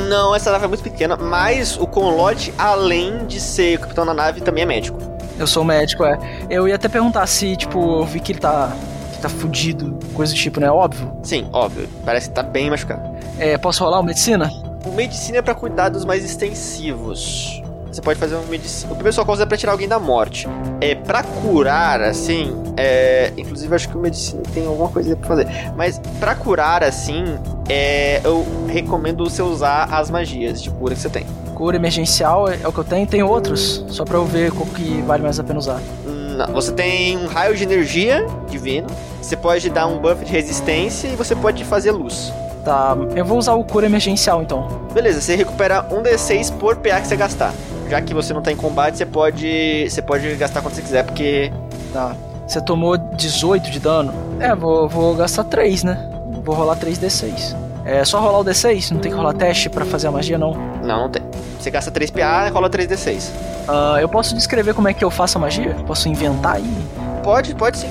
Não, 0.09 0.35
essa 0.35 0.51
nave 0.51 0.65
é 0.65 0.67
muito 0.67 0.83
pequena, 0.83 1.15
mas 1.15 1.77
o 1.77 1.87
Conlote, 1.87 2.53
além 2.57 3.25
de 3.27 3.39
ser 3.39 3.79
capitão 3.79 4.05
da 4.05 4.13
nave, 4.13 4.41
também 4.41 4.63
é 4.63 4.65
médico. 4.65 4.99
Eu 5.37 5.47
sou 5.47 5.63
médico, 5.63 6.03
é. 6.03 6.19
Eu 6.49 6.67
ia 6.67 6.75
até 6.75 6.89
perguntar 6.89 7.25
se, 7.27 7.55
tipo, 7.55 7.79
eu 8.01 8.05
vi 8.05 8.19
que 8.19 8.33
ele 8.33 8.39
tá. 8.39 8.75
que 9.13 9.19
tá 9.19 9.29
fudido, 9.29 9.97
coisa 10.13 10.33
do 10.33 10.37
tipo, 10.37 10.59
né? 10.59 10.69
Óbvio. 10.69 11.11
Sim, 11.23 11.47
óbvio. 11.53 11.87
Parece 12.03 12.27
que 12.27 12.35
tá 12.35 12.43
bem 12.43 12.69
machucado. 12.69 13.17
É, 13.37 13.57
posso 13.57 13.83
rolar 13.83 14.01
o 14.01 14.03
medicina? 14.03 14.49
O 14.85 14.91
medicina 14.91 15.37
é 15.37 15.41
pra 15.41 15.55
cuidados 15.55 16.03
mais 16.03 16.25
extensivos. 16.25 17.58
Você 17.91 18.01
pode 18.01 18.19
fazer 18.19 18.35
um 18.35 18.45
medicina. 18.45 18.91
O 18.91 18.95
primeiro 18.95 19.15
socorro 19.15 19.41
é 19.41 19.45
pra 19.45 19.57
tirar 19.57 19.71
alguém 19.71 19.87
da 19.87 19.99
morte. 19.99 20.47
É 20.79 20.93
pra 20.93 21.23
curar, 21.23 22.01
assim. 22.01 22.55
É... 22.77 23.33
Inclusive, 23.35 23.73
acho 23.73 23.89
que 23.89 23.97
o 23.97 23.99
medicina 23.99 24.43
tem 24.53 24.65
alguma 24.67 24.89
coisa 24.89 25.15
pra 25.15 25.27
fazer. 25.27 25.47
Mas 25.75 25.99
pra 26.19 26.35
curar, 26.35 26.83
assim, 26.83 27.23
é... 27.67 28.21
eu 28.23 28.45
recomendo 28.67 29.27
você 29.27 29.41
usar 29.41 29.85
as 29.91 30.11
magias 30.11 30.61
de 30.61 30.69
cura 30.69 30.93
que 30.93 31.01
você 31.01 31.09
tem. 31.09 31.25
Cura 31.55 31.75
emergencial 31.75 32.47
é 32.47 32.67
o 32.67 32.71
que 32.71 32.77
eu 32.77 32.83
tenho. 32.83 33.07
Tem 33.07 33.23
outros? 33.23 33.83
Só 33.89 34.05
pra 34.05 34.17
eu 34.17 34.25
ver 34.25 34.51
qual 34.51 34.67
que 34.67 35.01
vale 35.01 35.23
mais 35.23 35.39
a 35.39 35.43
pena 35.43 35.59
usar. 35.59 35.81
Não, 36.05 36.47
você 36.53 36.71
tem 36.71 37.17
um 37.17 37.25
raio 37.25 37.55
de 37.55 37.63
energia 37.63 38.25
divino. 38.49 38.87
Você 39.21 39.35
pode 39.35 39.69
dar 39.69 39.87
um 39.87 39.97
buff 39.97 40.23
de 40.23 40.31
resistência 40.31 41.07
e 41.07 41.15
você 41.15 41.35
pode 41.35 41.65
fazer 41.65 41.91
luz. 41.91 42.31
Tá, 42.63 42.95
eu 43.15 43.25
vou 43.25 43.37
usar 43.37 43.53
o 43.53 43.63
cura 43.63 43.87
emergencial 43.87 44.41
então. 44.41 44.67
Beleza, 44.93 45.21
você 45.21 45.35
recupera 45.35 45.85
um 45.91 46.01
D6 46.03 46.53
por 46.57 46.75
PA 46.77 47.01
que 47.01 47.07
você 47.07 47.15
gastar 47.15 47.53
já 47.89 48.01
que 48.01 48.13
você 48.13 48.33
não 48.33 48.41
tá 48.41 48.51
em 48.51 48.55
combate, 48.55 48.97
você 48.97 49.05
pode, 49.05 49.87
você 49.89 50.01
pode 50.01 50.35
gastar 50.35 50.61
quando 50.61 50.75
você 50.75 50.81
quiser, 50.81 51.03
porque. 51.03 51.51
Tá. 51.91 52.15
Você 52.47 52.61
tomou 52.61 52.97
18 52.97 53.69
de 53.69 53.79
dano? 53.79 54.13
É, 54.39 54.55
vou, 54.55 54.87
vou 54.87 55.15
gastar 55.15 55.43
3, 55.43 55.83
né? 55.83 56.09
Vou 56.43 56.55
rolar 56.55 56.77
3d6. 56.77 57.55
É 57.85 58.03
só 58.03 58.19
rolar 58.19 58.39
o 58.39 58.45
d6? 58.45 58.91
Não 58.91 58.99
tem 58.99 59.11
que 59.11 59.17
rolar 59.17 59.33
teste 59.33 59.69
para 59.69 59.85
fazer 59.85 60.07
a 60.07 60.11
magia, 60.11 60.37
não? 60.37 60.53
Não, 60.81 61.01
não 61.01 61.09
tem. 61.09 61.21
Você 61.59 61.69
gasta 61.69 61.91
3 61.91 62.09
PA 62.11 62.47
e 62.47 62.49
rola 62.49 62.69
3d6. 62.69 63.29
Uh, 63.67 63.99
eu 63.99 64.09
posso 64.09 64.33
descrever 64.35 64.73
como 64.73 64.87
é 64.87 64.93
que 64.93 65.03
eu 65.03 65.11
faço 65.11 65.37
a 65.37 65.41
magia? 65.41 65.75
Posso 65.85 66.09
inventar 66.09 66.55
aí? 66.55 66.77
Pode, 67.23 67.53
pode 67.53 67.77
sim. 67.77 67.89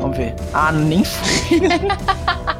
Vamos 0.00 0.16
ver. 0.16 0.34
Ah, 0.52 0.72
nem 0.72 1.02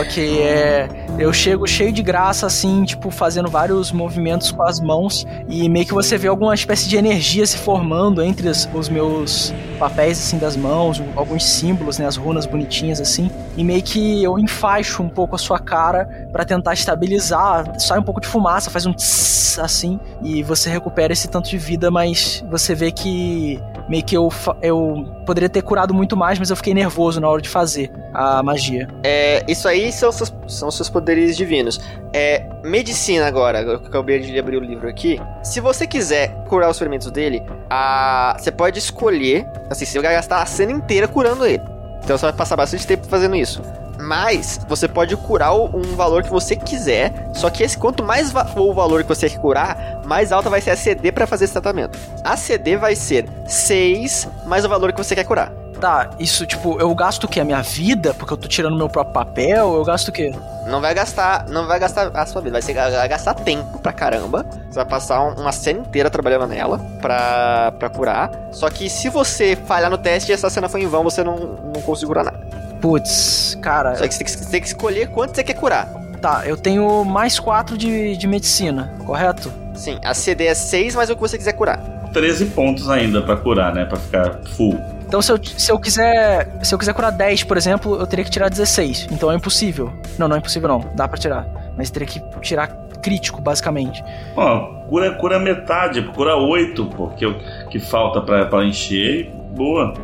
ok, 0.00 0.42
é. 0.42 0.88
Eu 1.18 1.32
chego 1.32 1.66
cheio 1.66 1.92
de 1.92 2.02
graça, 2.02 2.46
assim, 2.46 2.84
tipo, 2.84 3.10
fazendo 3.10 3.50
vários 3.50 3.92
movimentos 3.92 4.50
com 4.50 4.62
as 4.62 4.80
mãos. 4.80 5.26
E 5.48 5.68
meio 5.68 5.84
que 5.84 5.92
você 5.92 6.16
vê 6.16 6.28
alguma 6.28 6.54
espécie 6.54 6.88
de 6.88 6.96
energia 6.96 7.46
se 7.46 7.58
formando 7.58 8.22
entre 8.22 8.48
os, 8.48 8.68
os 8.72 8.88
meus 8.88 9.52
papéis, 9.78 10.18
assim, 10.18 10.38
das 10.38 10.56
mãos, 10.56 11.02
alguns 11.14 11.44
símbolos, 11.44 11.98
né? 11.98 12.06
As 12.06 12.16
runas 12.16 12.46
bonitinhas, 12.46 13.00
assim. 13.00 13.30
E 13.56 13.64
meio 13.64 13.82
que 13.82 14.22
eu 14.22 14.38
enfaixo 14.38 15.02
um 15.02 15.08
pouco 15.08 15.34
a 15.34 15.38
sua 15.38 15.58
cara 15.58 16.28
para 16.32 16.44
tentar 16.44 16.72
estabilizar. 16.72 17.78
Sai 17.78 17.98
um 17.98 18.02
pouco 18.02 18.20
de 18.20 18.26
fumaça, 18.26 18.70
faz 18.70 18.86
um 18.86 18.92
tss, 18.92 19.60
assim. 19.60 20.00
E 20.22 20.42
você 20.42 20.70
recupera 20.70 21.12
esse 21.12 21.28
tanto 21.28 21.50
de 21.50 21.58
vida, 21.58 21.90
mas 21.90 22.44
você 22.48 22.74
vê 22.74 22.90
que 22.90 23.60
meio 23.90 24.04
que 24.04 24.16
eu, 24.16 24.32
eu 24.62 25.04
poderia 25.26 25.48
ter 25.48 25.62
curado 25.62 25.92
muito 25.92 26.16
mais, 26.16 26.38
mas 26.38 26.48
eu 26.48 26.54
fiquei 26.54 26.72
nervoso 26.72 27.20
na 27.20 27.28
hora 27.28 27.42
de 27.42 27.48
fazer 27.48 27.90
a 28.14 28.40
magia. 28.40 28.88
É, 29.02 29.44
isso 29.48 29.66
aí 29.66 29.90
são 29.90 30.12
seus, 30.12 30.32
são 30.46 30.70
seus 30.70 30.88
poderes 30.88 31.36
divinos. 31.36 31.80
É, 32.12 32.46
medicina 32.62 33.26
agora, 33.26 33.60
eu 33.62 33.74
acabei 33.76 34.20
de 34.20 34.38
abrir 34.38 34.56
o 34.58 34.60
livro 34.60 34.88
aqui. 34.88 35.20
Se 35.42 35.58
você 35.58 35.88
quiser 35.88 36.44
curar 36.48 36.70
os 36.70 36.78
ferimentos 36.78 37.10
dele, 37.10 37.42
a, 37.68 38.36
você 38.38 38.52
pode 38.52 38.78
escolher, 38.78 39.44
assim, 39.68 39.84
você 39.84 40.00
vai 40.00 40.12
gastar 40.12 40.40
a 40.40 40.46
cena 40.46 40.70
inteira 40.70 41.08
curando 41.08 41.44
ele. 41.44 41.62
Então 42.04 42.16
você 42.16 42.26
vai 42.26 42.32
passar 42.32 42.56
bastante 42.56 42.86
tempo 42.86 43.08
fazendo 43.08 43.34
isso. 43.34 43.60
Mas 44.00 44.60
você 44.68 44.88
pode 44.88 45.16
curar 45.16 45.54
um 45.54 45.94
valor 45.94 46.22
que 46.22 46.30
você 46.30 46.56
quiser. 46.56 47.12
Só 47.34 47.50
que 47.50 47.62
esse 47.62 47.76
quanto 47.76 48.02
mais 48.02 48.30
va 48.30 48.44
for 48.44 48.62
o 48.62 48.74
valor 48.74 49.02
que 49.02 49.08
você 49.08 49.28
quer 49.28 49.38
curar, 49.38 50.00
mais 50.04 50.32
alta 50.32 50.50
vai 50.50 50.60
ser 50.60 50.70
a 50.70 50.76
CD 50.76 51.12
para 51.12 51.26
fazer 51.26 51.44
esse 51.44 51.52
tratamento. 51.52 51.98
A 52.24 52.36
CD 52.36 52.76
vai 52.76 52.94
ser 52.96 53.28
6 53.46 54.28
mais 54.46 54.64
o 54.64 54.68
valor 54.68 54.92
que 54.92 54.98
você 54.98 55.14
quer 55.14 55.24
curar. 55.24 55.52
Tá, 55.80 56.10
isso 56.18 56.44
tipo, 56.44 56.78
eu 56.78 56.94
gasto 56.94 57.24
o 57.24 57.28
que? 57.28 57.40
A 57.40 57.44
minha 57.44 57.62
vida? 57.62 58.12
Porque 58.12 58.34
eu 58.34 58.36
tô 58.36 58.46
tirando 58.46 58.76
meu 58.76 58.88
próprio 58.88 59.14
papel? 59.14 59.74
Eu 59.74 59.82
gasto 59.82 60.08
o 60.08 60.12
quê? 60.12 60.30
Não 60.66 60.78
vai 60.78 60.92
gastar, 60.92 61.48
não 61.48 61.66
vai 61.66 61.78
gastar 61.78 62.10
a 62.14 62.26
sua 62.26 62.42
vida, 62.42 62.52
vai, 62.52 62.62
ser, 62.62 62.74
vai 62.74 63.08
gastar 63.08 63.32
tempo 63.32 63.78
pra 63.78 63.90
caramba. 63.90 64.44
Você 64.68 64.74
vai 64.74 64.84
passar 64.84 65.22
uma 65.22 65.52
cena 65.52 65.80
inteira 65.80 66.10
trabalhando 66.10 66.46
nela 66.46 66.78
pra, 67.00 67.72
pra 67.78 67.88
curar. 67.88 68.30
Só 68.52 68.68
que 68.68 68.90
se 68.90 69.08
você 69.08 69.56
falhar 69.56 69.90
no 69.90 69.96
teste 69.96 70.30
e 70.30 70.34
essa 70.34 70.50
cena 70.50 70.68
foi 70.68 70.82
em 70.82 70.86
vão, 70.86 71.02
você 71.02 71.24
não, 71.24 71.38
não 71.38 71.80
conseguiu 71.80 72.08
curar 72.08 72.24
nada. 72.24 72.49
Putz, 72.80 73.58
cara. 73.60 73.96
Só 73.96 74.06
que 74.06 74.14
você 74.14 74.18
tem 74.18 74.24
que, 74.24 74.30
você 74.30 74.50
tem 74.50 74.60
que 74.60 74.66
escolher 74.66 75.08
quanto 75.08 75.34
você 75.34 75.44
quer 75.44 75.54
curar. 75.54 75.86
Tá, 76.20 76.42
eu 76.44 76.56
tenho 76.56 77.04
mais 77.04 77.38
4 77.38 77.78
de, 77.78 78.16
de 78.16 78.26
medicina, 78.26 78.92
correto? 79.06 79.50
Sim, 79.74 79.98
a 80.04 80.12
CD 80.12 80.44
é 80.46 80.54
6, 80.54 80.94
mas 80.94 81.08
é 81.08 81.12
o 81.12 81.16
que 81.16 81.22
você 81.22 81.38
quiser 81.38 81.54
curar. 81.54 81.78
13 82.12 82.46
pontos 82.46 82.90
ainda 82.90 83.22
para 83.22 83.36
curar, 83.36 83.74
né? 83.74 83.84
Pra 83.84 83.98
ficar 83.98 84.40
full. 84.56 84.78
Então 85.06 85.22
se 85.22 85.32
eu, 85.32 85.40
se 85.42 85.72
eu 85.72 85.78
quiser. 85.78 86.58
Se 86.62 86.74
eu 86.74 86.78
quiser 86.78 86.92
curar 86.92 87.10
10, 87.10 87.44
por 87.44 87.56
exemplo, 87.56 87.98
eu 87.98 88.06
teria 88.06 88.24
que 88.24 88.30
tirar 88.30 88.48
16. 88.48 89.08
Então 89.10 89.30
é 89.32 89.34
impossível. 89.34 89.92
Não, 90.18 90.28
não 90.28 90.36
é 90.36 90.38
impossível 90.38 90.68
não. 90.68 90.84
Dá 90.94 91.08
para 91.08 91.18
tirar. 91.18 91.46
Mas 91.76 91.90
teria 91.90 92.06
que 92.06 92.20
tirar 92.40 92.68
crítico, 93.02 93.40
basicamente. 93.40 94.04
Ó, 94.36 94.84
cura, 94.88 95.14
cura 95.14 95.38
metade, 95.38 96.02
cura 96.02 96.36
8, 96.36 96.86
porque 96.96 97.26
o 97.26 97.38
que 97.70 97.80
falta 97.80 98.20
para 98.20 98.64
encher, 98.64 99.30
boa. 99.56 99.94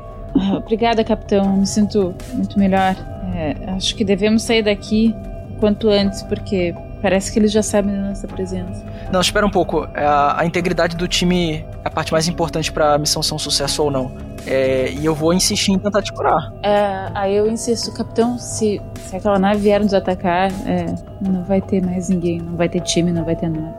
Obrigada, 0.56 1.02
capitão. 1.04 1.56
Me 1.56 1.66
sinto 1.66 2.14
muito 2.34 2.58
melhor. 2.58 2.94
É, 3.34 3.54
acho 3.72 3.94
que 3.94 4.04
devemos 4.04 4.42
sair 4.42 4.62
daqui 4.62 5.14
quanto 5.58 5.88
antes, 5.88 6.22
porque 6.22 6.74
Parece 7.02 7.30
que 7.30 7.38
eles 7.38 7.52
já 7.52 7.62
sabem 7.62 7.94
da 7.94 8.08
nossa 8.08 8.26
presença. 8.26 8.84
Não, 9.12 9.20
espera 9.20 9.46
um 9.46 9.50
pouco. 9.50 9.86
É, 9.94 10.04
A, 10.04 10.40
a 10.40 10.46
integridade 10.46 10.96
do 10.96 11.06
time 11.06 11.58
é 11.58 11.64
a 11.84 11.90
parte 11.90 12.10
mais 12.10 12.26
importante 12.26 12.72
pra 12.72 12.96
missão 12.98 13.22
ser 13.22 13.34
um 13.34 13.38
sucesso 13.38 13.82
ou 13.84 13.90
não. 13.90 14.10
É, 14.46 14.90
e 14.90 15.04
eu 15.04 15.14
vou 15.14 15.32
insistir 15.32 15.72
em 15.72 15.78
tentar 15.78 16.02
te 16.02 16.12
curar. 16.12 16.52
É, 16.62 17.10
aí 17.14 17.36
eu 17.36 17.46
insisto, 17.48 17.92
capitão, 17.92 18.38
se, 18.38 18.80
se 18.94 19.16
aquela 19.16 19.38
nave 19.38 19.60
vier 19.60 19.80
nos 19.80 19.92
atacar, 19.92 20.50
é, 20.66 20.94
não 21.20 21.44
vai 21.44 21.60
ter 21.60 21.84
mais 21.84 22.08
ninguém, 22.08 22.40
não 22.40 22.56
vai 22.56 22.68
ter 22.68 22.80
time, 22.80 23.12
não 23.12 23.24
vai 23.24 23.36
ter 23.36 23.50
nada. 23.50 23.78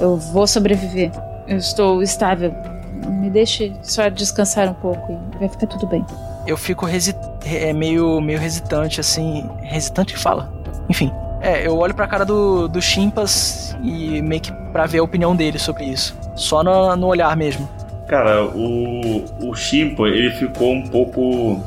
Eu 0.00 0.16
vou 0.16 0.46
sobreviver. 0.46 1.10
Eu 1.46 1.58
estou 1.58 2.02
estável. 2.02 2.52
Deixe 3.34 3.72
só 3.82 4.08
descansar 4.08 4.68
um 4.68 4.74
pouco 4.74 5.20
e 5.34 5.38
vai 5.38 5.48
ficar 5.48 5.66
tudo 5.66 5.88
bem. 5.88 6.06
Eu 6.46 6.56
fico 6.56 6.88
hesi 6.88 7.12
é, 7.44 7.72
meio, 7.72 8.20
meio 8.20 8.40
hesitante, 8.40 9.00
assim. 9.00 9.50
Hesitante 9.72 10.14
que 10.14 10.20
fala? 10.20 10.52
Enfim. 10.88 11.10
É, 11.40 11.66
eu 11.66 11.76
olho 11.76 11.92
pra 11.92 12.06
cara 12.06 12.24
do, 12.24 12.68
do 12.68 12.80
Chimpas 12.80 13.76
e 13.82 14.22
meio 14.22 14.40
que 14.40 14.52
pra 14.72 14.86
ver 14.86 15.00
a 15.00 15.02
opinião 15.02 15.34
dele 15.34 15.58
sobre 15.58 15.84
isso. 15.84 16.16
Só 16.36 16.62
no, 16.62 16.94
no 16.94 17.08
olhar 17.08 17.36
mesmo. 17.36 17.68
Cara, 18.06 18.44
o, 18.44 19.24
o 19.40 19.52
Shimpo, 19.52 20.06
ele 20.06 20.30
ficou 20.30 20.72
um 20.72 20.86
pouco, 20.86 21.60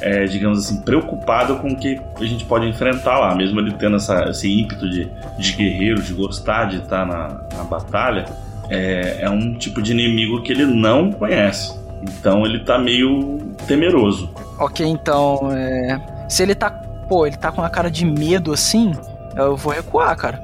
é, 0.00 0.24
digamos 0.24 0.58
assim, 0.58 0.80
preocupado 0.80 1.58
com 1.58 1.68
o 1.68 1.76
que 1.76 2.00
a 2.16 2.24
gente 2.24 2.44
pode 2.44 2.66
enfrentar 2.66 3.20
lá, 3.20 3.36
mesmo 3.36 3.60
ele 3.60 3.72
tendo 3.74 3.96
essa, 3.96 4.30
esse 4.30 4.50
ímpeto 4.50 4.90
de, 4.90 5.08
de 5.38 5.52
guerreiro, 5.52 6.02
de 6.02 6.12
gostar 6.12 6.64
de 6.64 6.78
estar 6.78 7.06
na, 7.06 7.40
na 7.56 7.62
batalha, 7.62 8.24
é, 8.70 9.18
é 9.20 9.30
um 9.30 9.54
tipo 9.54 9.82
de 9.82 9.92
inimigo 9.92 10.42
que 10.42 10.52
ele 10.52 10.66
não 10.66 11.12
conhece. 11.12 11.74
Então 12.02 12.44
ele 12.44 12.60
tá 12.60 12.78
meio 12.78 13.38
temeroso. 13.66 14.30
Ok, 14.58 14.86
então, 14.86 15.50
é... 15.52 16.00
Se 16.28 16.42
ele 16.42 16.54
tá... 16.54 16.70
Pô, 17.08 17.26
ele 17.26 17.36
tá 17.36 17.50
com 17.52 17.60
uma 17.60 17.70
cara 17.70 17.90
de 17.90 18.04
medo 18.04 18.52
assim, 18.52 18.92
eu 19.36 19.56
vou 19.56 19.72
recuar, 19.72 20.16
cara. 20.16 20.42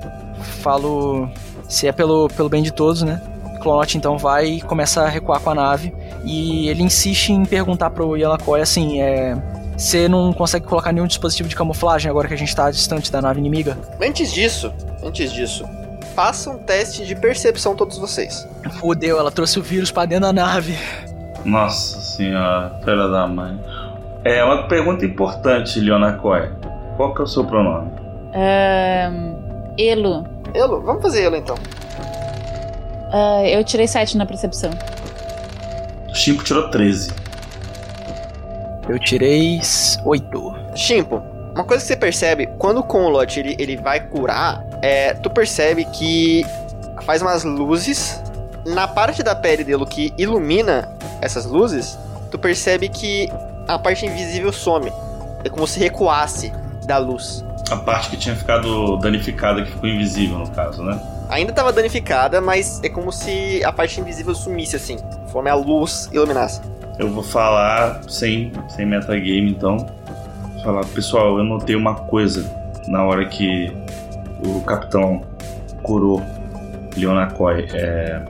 Falo... 0.63 1.29
Se 1.69 1.87
é 1.87 1.93
pelo, 1.93 2.29
pelo 2.29 2.49
bem 2.49 2.63
de 2.63 2.73
todos, 2.73 3.03
né? 3.03 3.21
Clonot 3.61 3.97
então 3.97 4.19
vai 4.19 4.47
e 4.47 4.61
começa 4.61 5.03
a 5.03 5.09
recuar 5.09 5.41
com 5.41 5.51
a 5.51 5.55
nave. 5.55 5.95
E 6.25 6.69
ele 6.69 6.83
insiste 6.83 7.31
em 7.31 7.45
perguntar 7.45 7.91
pro 7.91 8.17
Yalakoy 8.17 8.61
assim, 8.61 9.01
é... 9.01 9.37
Você 9.77 10.09
não 10.09 10.31
consegue 10.33 10.67
colocar 10.67 10.93
nenhum 10.93 11.07
dispositivo 11.07 11.49
de 11.49 11.57
camuflagem 11.57 12.11
agora 12.11 12.29
que 12.29 12.35
a 12.35 12.37
gente 12.37 12.55
tá 12.55 12.71
distante 12.71 13.11
da 13.11 13.23
nave 13.23 13.41
inimiga? 13.41 13.79
Antes 13.99 14.31
disso, 14.31 14.71
antes 15.03 15.33
disso, 15.33 15.65
faça 16.15 16.51
um 16.51 16.59
teste 16.59 17.07
de 17.07 17.15
percepção 17.15 17.75
todos 17.75 17.99
vocês. 17.99 18.47
Fudeu, 18.79 19.19
ela 19.19 19.31
trouxe 19.31 19.59
o 19.59 19.63
vírus 19.63 19.91
pra 19.91 20.05
dentro 20.07 20.27
da 20.27 20.33
nave. 20.33 20.77
Nossa 21.45 22.01
senhora, 22.01 22.79
filha 22.85 23.09
da 23.09 23.27
mãe. 23.27 23.59
É 24.25 24.45
uma 24.45 24.69
pergunta 24.69 25.05
importante, 25.07 25.81
Leona 25.81 26.13
Coy. 26.15 26.51
Qual 26.97 27.15
que 27.15 27.21
é 27.23 27.25
o 27.25 27.27
seu 27.27 27.45
pronome? 27.45 27.91
Elo, 29.79 30.27
Elo, 30.55 30.83
vamos 30.83 31.03
fazer 31.03 31.23
Elo 31.23 31.37
então. 31.37 31.57
ah, 33.13 33.43
eu 33.45 33.65
tirei 33.65 33.87
7 33.87 34.17
na 34.19 34.27
percepção. 34.27 34.71
O 36.09 36.15
Chimpo 36.15 36.45
tirou 36.45 36.71
13. 36.71 37.13
Eu 38.89 38.99
tirei 38.99 39.61
8. 40.05 40.55
Shimpo, 40.75 41.23
uma 41.55 41.65
coisa 41.65 41.83
que 41.83 41.89
você 41.89 41.97
percebe, 41.97 42.47
quando 42.59 42.79
o 42.79 42.83
Conlot 42.83 43.39
ele, 43.39 43.57
ele 43.59 43.77
vai 43.77 44.01
curar, 44.01 44.65
é, 44.83 45.15
tu 45.15 45.29
percebe 45.29 45.85
que 45.87 46.45
faz 47.03 47.23
umas 47.23 47.45
luzes 47.45 48.23
na 48.65 48.87
parte 48.87 49.23
da 49.23 49.35
pele 49.35 49.65
dele 49.65 49.85
que 49.87 50.13
ilumina 50.19 50.89
essas 51.21 51.47
luzes, 51.47 51.99
tu 52.31 52.39
percebe 52.39 52.89
que 52.89 53.29
a 53.67 53.79
parte 53.79 54.07
invisível 54.07 54.53
some. 54.53 54.93
É 55.45 55.49
como 55.49 55.67
se 55.67 55.79
recuasse 55.79 56.53
da 56.87 56.99
luz. 56.99 57.45
A 57.71 57.77
parte 57.77 58.11
que 58.11 58.17
tinha 58.17 58.35
ficado 58.35 58.97
danificada, 58.99 59.63
que 59.63 59.71
ficou 59.71 59.89
invisível 59.89 60.39
no 60.39 60.51
caso, 60.51 60.83
né? 60.83 61.01
Ainda 61.29 61.53
tava 61.53 61.73
danificada, 61.73 62.41
mas 62.41 62.81
é 62.83 62.89
como 62.89 63.13
se 63.13 63.63
a 63.65 63.73
parte 63.73 64.01
invisível 64.01 64.35
sumisse 64.35 64.77
assim, 64.77 64.99
conforme 64.99 65.49
a 65.49 65.55
luz 65.55 66.11
iluminasse. 66.13 66.61
Eu 66.99 67.09
vou 67.09 67.23
falar 67.23 68.03
sem, 68.09 68.53
sem 68.69 68.85
metagame, 68.85 69.53
então. 69.53 69.87
Falar, 70.63 70.85
pessoal, 70.87 71.39
eu 71.39 71.45
notei 71.45 71.75
uma 71.75 71.95
coisa 71.95 72.45
na 72.87 73.03
hora 73.05 73.27
que 73.27 73.73
o 74.45 74.61
capitão 74.61 75.23
curou 75.83 76.23
Leonakoi. 76.97 77.67
É, 77.73 78.23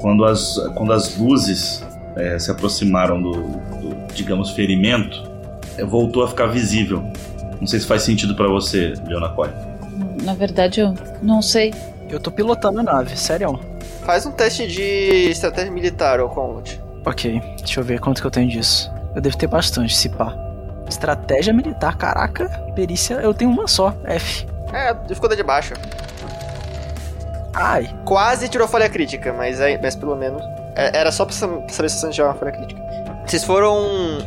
quando, 0.00 0.24
as, 0.24 0.56
quando 0.74 0.92
as 0.92 1.16
luzes 1.18 1.84
é, 2.16 2.38
se 2.38 2.50
aproximaram 2.50 3.20
do, 3.20 3.32
do, 3.32 4.14
digamos, 4.14 4.50
ferimento, 4.50 5.30
é, 5.76 5.84
voltou 5.84 6.24
a 6.24 6.28
ficar 6.28 6.46
visível. 6.46 7.02
Não 7.60 7.66
sei 7.66 7.80
se 7.80 7.86
faz 7.86 8.02
sentido 8.02 8.34
pra 8.34 8.48
você, 8.48 8.94
Leonakoi. 9.06 9.50
Na 10.22 10.34
verdade, 10.34 10.80
eu 10.80 10.94
não 11.22 11.42
sei. 11.42 11.74
Eu 12.08 12.18
tô 12.18 12.30
pilotando 12.30 12.80
a 12.80 12.82
nave, 12.82 13.16
sério. 13.16 13.60
Faz 14.04 14.24
um 14.24 14.30
teste 14.30 14.66
de 14.66 15.28
estratégia 15.30 15.70
militar, 15.70 16.18
ô 16.20 16.28
Conlot. 16.30 16.80
Ok, 17.04 17.42
deixa 17.58 17.80
eu 17.80 17.84
ver 17.84 18.00
quanto 18.00 18.22
que 18.22 18.26
eu 18.26 18.30
tenho 18.30 18.48
disso. 18.48 18.90
Eu 19.14 19.20
devo 19.20 19.36
ter 19.36 19.46
bastante, 19.46 19.94
se 19.94 20.08
pá. 20.08 20.47
Estratégia 20.88 21.52
militar, 21.52 21.96
caraca. 21.96 22.48
Perícia, 22.74 23.14
eu 23.16 23.34
tenho 23.34 23.50
uma 23.50 23.66
só, 23.68 23.94
F. 24.04 24.46
É, 24.72 24.94
ficou 25.14 25.28
de 25.28 25.42
baixa. 25.42 25.74
Ai, 27.54 27.88
Quase 28.04 28.48
tirou 28.48 28.68
falha 28.68 28.88
crítica, 28.88 29.32
mas, 29.32 29.60
aí, 29.60 29.78
mas 29.82 29.96
pelo 29.96 30.14
menos. 30.16 30.42
é, 30.76 30.96
era 30.98 31.10
só 31.10 31.24
pra 31.24 31.34
sa- 31.34 31.48
pra 31.48 31.68
saber 31.70 31.88
se 31.88 31.98
você 31.98 32.10
tirou 32.10 32.28
uma 32.28 32.34
falha 32.36 32.52
crítica. 32.52 32.80
Vocês 33.26 33.42
foram 33.44 33.76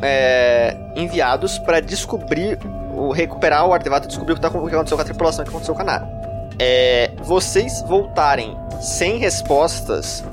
é, 0.01 0.75
enviados 0.95 1.57
pra 1.59 1.79
descobrir, 1.79 2.59
o, 2.93 3.11
recuperar 3.11 3.65
o 3.65 3.73
artefato 3.73 4.05
e 4.05 4.07
descobrir 4.09 4.33
o 4.33 4.35
que, 4.35 4.41
tá, 4.41 4.49
o 4.49 4.67
que 4.67 4.75
aconteceu 4.75 4.97
com 4.97 5.01
a 5.01 5.05
tripulação, 5.05 5.41
o 5.43 5.45
que 5.45 5.49
aconteceu 5.49 5.73
com 5.75 5.81
a 5.81 5.85
nave. 5.85 6.05
É, 6.59 7.09
vocês 7.23 7.81
voltarem 7.83 8.55
sem 8.79 9.17
respostas 9.17 10.23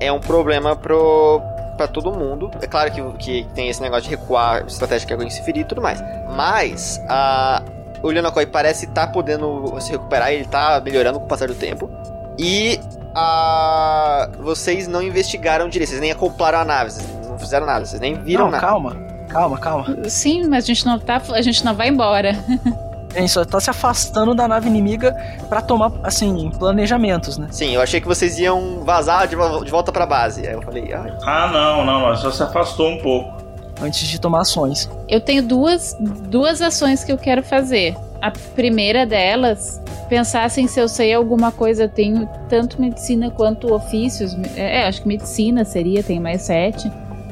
é 0.00 0.10
um 0.10 0.18
problema 0.18 0.74
pro, 0.74 1.40
pra 1.76 1.86
todo 1.86 2.12
mundo. 2.12 2.50
É 2.60 2.66
claro 2.66 2.90
que, 2.90 3.02
que 3.18 3.48
tem 3.54 3.68
esse 3.68 3.80
negócio 3.80 4.04
de 4.04 4.10
recuar, 4.10 4.66
estratégia 4.66 5.06
que 5.06 5.12
alguém 5.12 5.30
se 5.30 5.42
ferir 5.42 5.62
e 5.62 5.64
tudo 5.64 5.80
mais. 5.80 6.02
Mas 6.34 7.00
a, 7.08 7.62
o 8.02 8.08
Leonakoi 8.08 8.46
parece 8.46 8.86
estar 8.86 9.08
podendo 9.08 9.74
se 9.80 9.92
recuperar, 9.92 10.32
ele 10.32 10.44
tá 10.44 10.80
melhorando 10.84 11.18
com 11.18 11.26
o 11.26 11.28
passar 11.28 11.48
do 11.48 11.54
tempo. 11.54 11.90
E 12.38 12.80
a, 13.14 14.28
vocês 14.40 14.86
não 14.86 15.02
investigaram 15.02 15.68
direito, 15.68 15.90
vocês 15.90 16.00
nem 16.00 16.10
acoplaram 16.10 16.58
a 16.58 16.64
nave, 16.64 16.90
vocês 16.90 17.06
não 17.28 17.38
fizeram 17.38 17.66
nada, 17.66 17.84
vocês 17.84 18.00
nem 18.00 18.14
viram 18.14 18.44
não, 18.44 18.50
nada. 18.52 18.66
calma. 18.66 18.96
Calma, 19.28 19.58
calma. 19.58 19.96
Sim, 20.08 20.46
mas 20.48 20.64
a 20.64 20.66
gente 20.68 20.86
não 20.86 20.98
tá. 20.98 21.20
A 21.32 21.42
gente 21.42 21.64
não 21.64 21.74
vai 21.74 21.88
embora. 21.88 22.32
A 23.16 23.20
gente 23.20 23.30
só 23.30 23.44
tá 23.46 23.58
se 23.58 23.70
afastando 23.70 24.34
da 24.34 24.46
nave 24.46 24.68
inimiga 24.68 25.16
pra 25.48 25.62
tomar, 25.62 25.90
assim, 26.02 26.50
planejamentos, 26.58 27.38
né? 27.38 27.48
Sim, 27.50 27.74
eu 27.74 27.80
achei 27.80 27.98
que 28.00 28.06
vocês 28.06 28.38
iam 28.38 28.84
vazar 28.84 29.26
de, 29.26 29.34
de 29.64 29.70
volta 29.70 29.90
pra 29.90 30.04
base. 30.04 30.46
Aí 30.46 30.52
eu 30.52 30.60
falei, 30.60 30.92
ai, 30.92 31.16
Ah, 31.24 31.50
não, 31.50 31.84
não, 31.84 32.00
não. 32.08 32.16
Só 32.16 32.30
se 32.30 32.42
afastou 32.42 32.90
um 32.90 32.98
pouco. 32.98 33.34
Antes 33.80 34.06
de 34.06 34.20
tomar 34.20 34.40
ações. 34.42 34.88
Eu 35.08 35.20
tenho 35.20 35.42
duas, 35.42 35.96
duas 35.98 36.60
ações 36.60 37.04
que 37.04 37.10
eu 37.12 37.18
quero 37.18 37.42
fazer. 37.42 37.96
A 38.20 38.30
primeira 38.30 39.06
delas, 39.06 39.80
pensar 40.08 40.44
assim, 40.44 40.66
se 40.66 40.78
eu 40.80 40.88
sei 40.88 41.12
alguma 41.14 41.50
coisa, 41.52 41.84
eu 41.84 41.88
tenho 41.88 42.28
tanto 42.48 42.80
medicina 42.80 43.30
quanto 43.30 43.72
ofícios. 43.72 44.36
É, 44.56 44.86
acho 44.86 45.02
que 45.02 45.08
medicina 45.08 45.64
seria, 45.64 46.02
tem 46.02 46.20
mais 46.20 46.42
sete. 46.42 46.90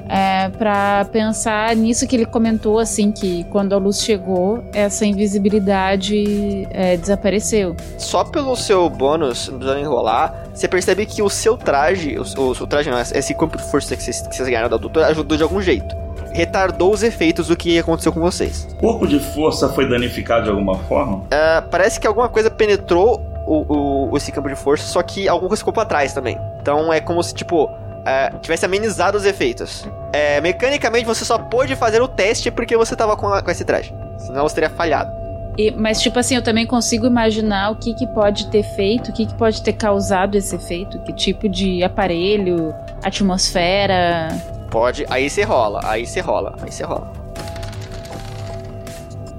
É, 0.08 0.48
para 0.50 1.06
pensar 1.06 1.74
nisso 1.74 2.06
que 2.06 2.14
ele 2.14 2.26
comentou, 2.26 2.78
assim, 2.78 3.10
que 3.10 3.44
quando 3.44 3.72
a 3.74 3.78
luz 3.78 4.02
chegou, 4.02 4.62
essa 4.72 5.04
invisibilidade 5.06 6.66
é, 6.70 6.96
desapareceu. 6.96 7.74
Só 7.98 8.24
pelo 8.24 8.54
seu 8.56 8.88
bônus, 8.90 9.48
não 9.48 9.58
precisando 9.58 9.80
enrolar, 9.82 10.44
você 10.52 10.68
percebe 10.68 11.06
que 11.06 11.22
o 11.22 11.28
seu 11.30 11.56
traje, 11.56 12.16
o, 12.18 12.40
o, 12.40 12.50
o 12.52 12.66
traje 12.66 12.90
não, 12.90 12.98
esse 13.00 13.34
campo 13.34 13.56
de 13.56 13.62
força 13.64 13.96
que 13.96 14.02
vocês, 14.02 14.20
que 14.26 14.34
vocês 14.36 14.48
ganharam 14.48 14.68
da 14.68 14.76
doutora 14.76 15.06
ajudou 15.08 15.36
de 15.36 15.42
algum 15.42 15.60
jeito. 15.60 15.94
Retardou 16.32 16.92
os 16.92 17.02
efeitos 17.02 17.46
do 17.48 17.56
que 17.56 17.78
aconteceu 17.78 18.12
com 18.12 18.20
vocês. 18.20 18.66
O 18.72 18.76
corpo 18.80 19.06
de 19.06 19.20
força 19.20 19.68
foi 19.68 19.88
danificado 19.88 20.44
de 20.44 20.50
alguma 20.50 20.74
forma? 20.80 21.22
Ah, 21.30 21.62
parece 21.70 22.00
que 22.00 22.06
alguma 22.06 22.28
coisa 22.28 22.50
penetrou 22.50 23.22
o, 23.46 24.10
o- 24.10 24.16
esse 24.16 24.32
campo 24.32 24.48
de 24.48 24.56
força, 24.56 24.84
só 24.84 25.00
que 25.02 25.28
alguma 25.28 25.48
coisa 25.48 25.60
ficou 25.60 25.72
pra 25.72 25.84
trás 25.84 26.12
também. 26.12 26.36
Então 26.60 26.92
é 26.92 27.00
como 27.00 27.22
se, 27.22 27.32
tipo, 27.34 27.70
ah, 28.04 28.32
tivesse 28.40 28.64
amenizado 28.64 29.16
os 29.16 29.24
efeitos. 29.24 29.84
É, 30.12 30.40
mecanicamente 30.40 31.04
você 31.06 31.24
só 31.24 31.38
pôde 31.38 31.74
fazer 31.74 32.00
o 32.02 32.06
teste 32.08 32.50
porque 32.50 32.76
você 32.76 32.94
tava 32.94 33.16
com, 33.16 33.28
a- 33.28 33.42
com 33.42 33.50
esse 33.50 33.64
traje. 33.64 33.94
Senão 34.18 34.42
você 34.42 34.54
teria 34.56 34.70
falhado. 34.70 35.10
E- 35.56 35.70
mas, 35.70 36.00
tipo 36.02 36.18
assim, 36.18 36.34
eu 36.34 36.42
também 36.42 36.66
consigo 36.66 37.06
imaginar 37.06 37.70
o 37.70 37.76
que, 37.76 37.94
que 37.94 38.06
pode 38.08 38.48
ter 38.48 38.62
feito, 38.62 39.10
o 39.10 39.12
que, 39.12 39.26
que 39.26 39.34
pode 39.34 39.62
ter 39.62 39.72
causado 39.74 40.36
esse 40.36 40.54
efeito, 40.56 40.98
que 41.00 41.12
tipo 41.12 41.48
de 41.48 41.82
aparelho, 41.84 42.74
atmosfera. 43.04 44.28
Pode, 44.70 45.06
aí 45.08 45.30
você 45.30 45.42
rola, 45.44 45.80
aí 45.84 46.04
você 46.06 46.20
rola, 46.20 46.56
aí 46.60 46.72
você 46.72 46.82
rola. 46.84 47.10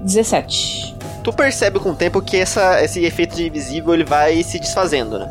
17. 0.02 0.96
Tu 1.22 1.32
percebe 1.32 1.78
com 1.80 1.90
o 1.90 1.94
tempo 1.94 2.22
que 2.22 2.36
essa, 2.36 2.82
esse 2.82 3.04
efeito 3.04 3.34
de 3.34 3.46
invisível 3.48 3.92
ele 3.92 4.04
vai 4.04 4.42
se 4.42 4.58
desfazendo, 4.58 5.18
né? 5.18 5.28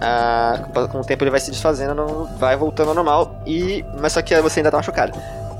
Ah, 0.00 0.60
com- 0.90 1.00
o 1.00 1.04
tempo 1.04 1.24
ele 1.24 1.30
vai 1.30 1.40
se 1.40 1.50
desfazendo, 1.50 1.94
não 1.94 2.26
vai 2.38 2.56
voltando 2.56 2.88
ao 2.88 2.94
normal, 2.94 3.34
e 3.46 3.84
mas 4.00 4.12
só 4.12 4.22
que 4.22 4.38
você 4.40 4.60
ainda 4.60 4.70
tá 4.70 4.76
machucado. 4.76 5.12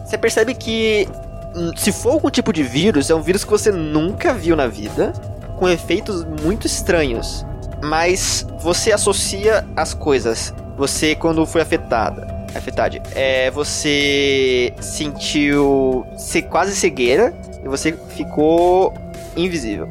Você 0.04 0.18
percebe 0.18 0.54
que 0.54 1.08
hum, 1.54 1.70
se 1.76 1.90
for 1.92 2.12
algum 2.12 2.30
tipo 2.30 2.52
de 2.52 2.62
vírus, 2.62 3.08
é 3.10 3.14
um 3.14 3.22
vírus 3.22 3.44
que 3.44 3.50
você 3.50 3.70
nunca 3.72 4.34
viu 4.34 4.54
na 4.54 4.66
vida, 4.66 5.12
com 5.56 5.68
efeitos 5.68 6.24
muito 6.42 6.66
estranhos. 6.66 7.44
mas 7.82 8.46
você 8.60 8.90
associa 8.92 9.64
as 9.76 9.92
coisas. 9.94 10.52
Você, 10.78 11.14
quando 11.14 11.44
foi 11.46 11.60
afetada, 11.60 12.26
afetada, 12.54 13.00
é, 13.14 13.50
você 13.50 14.72
sentiu 14.80 16.06
se, 16.16 16.40
quase 16.42 16.74
cegueira 16.74 17.34
e 17.64 17.68
você 17.68 17.92
ficou 18.10 18.92
invisível. 19.36 19.88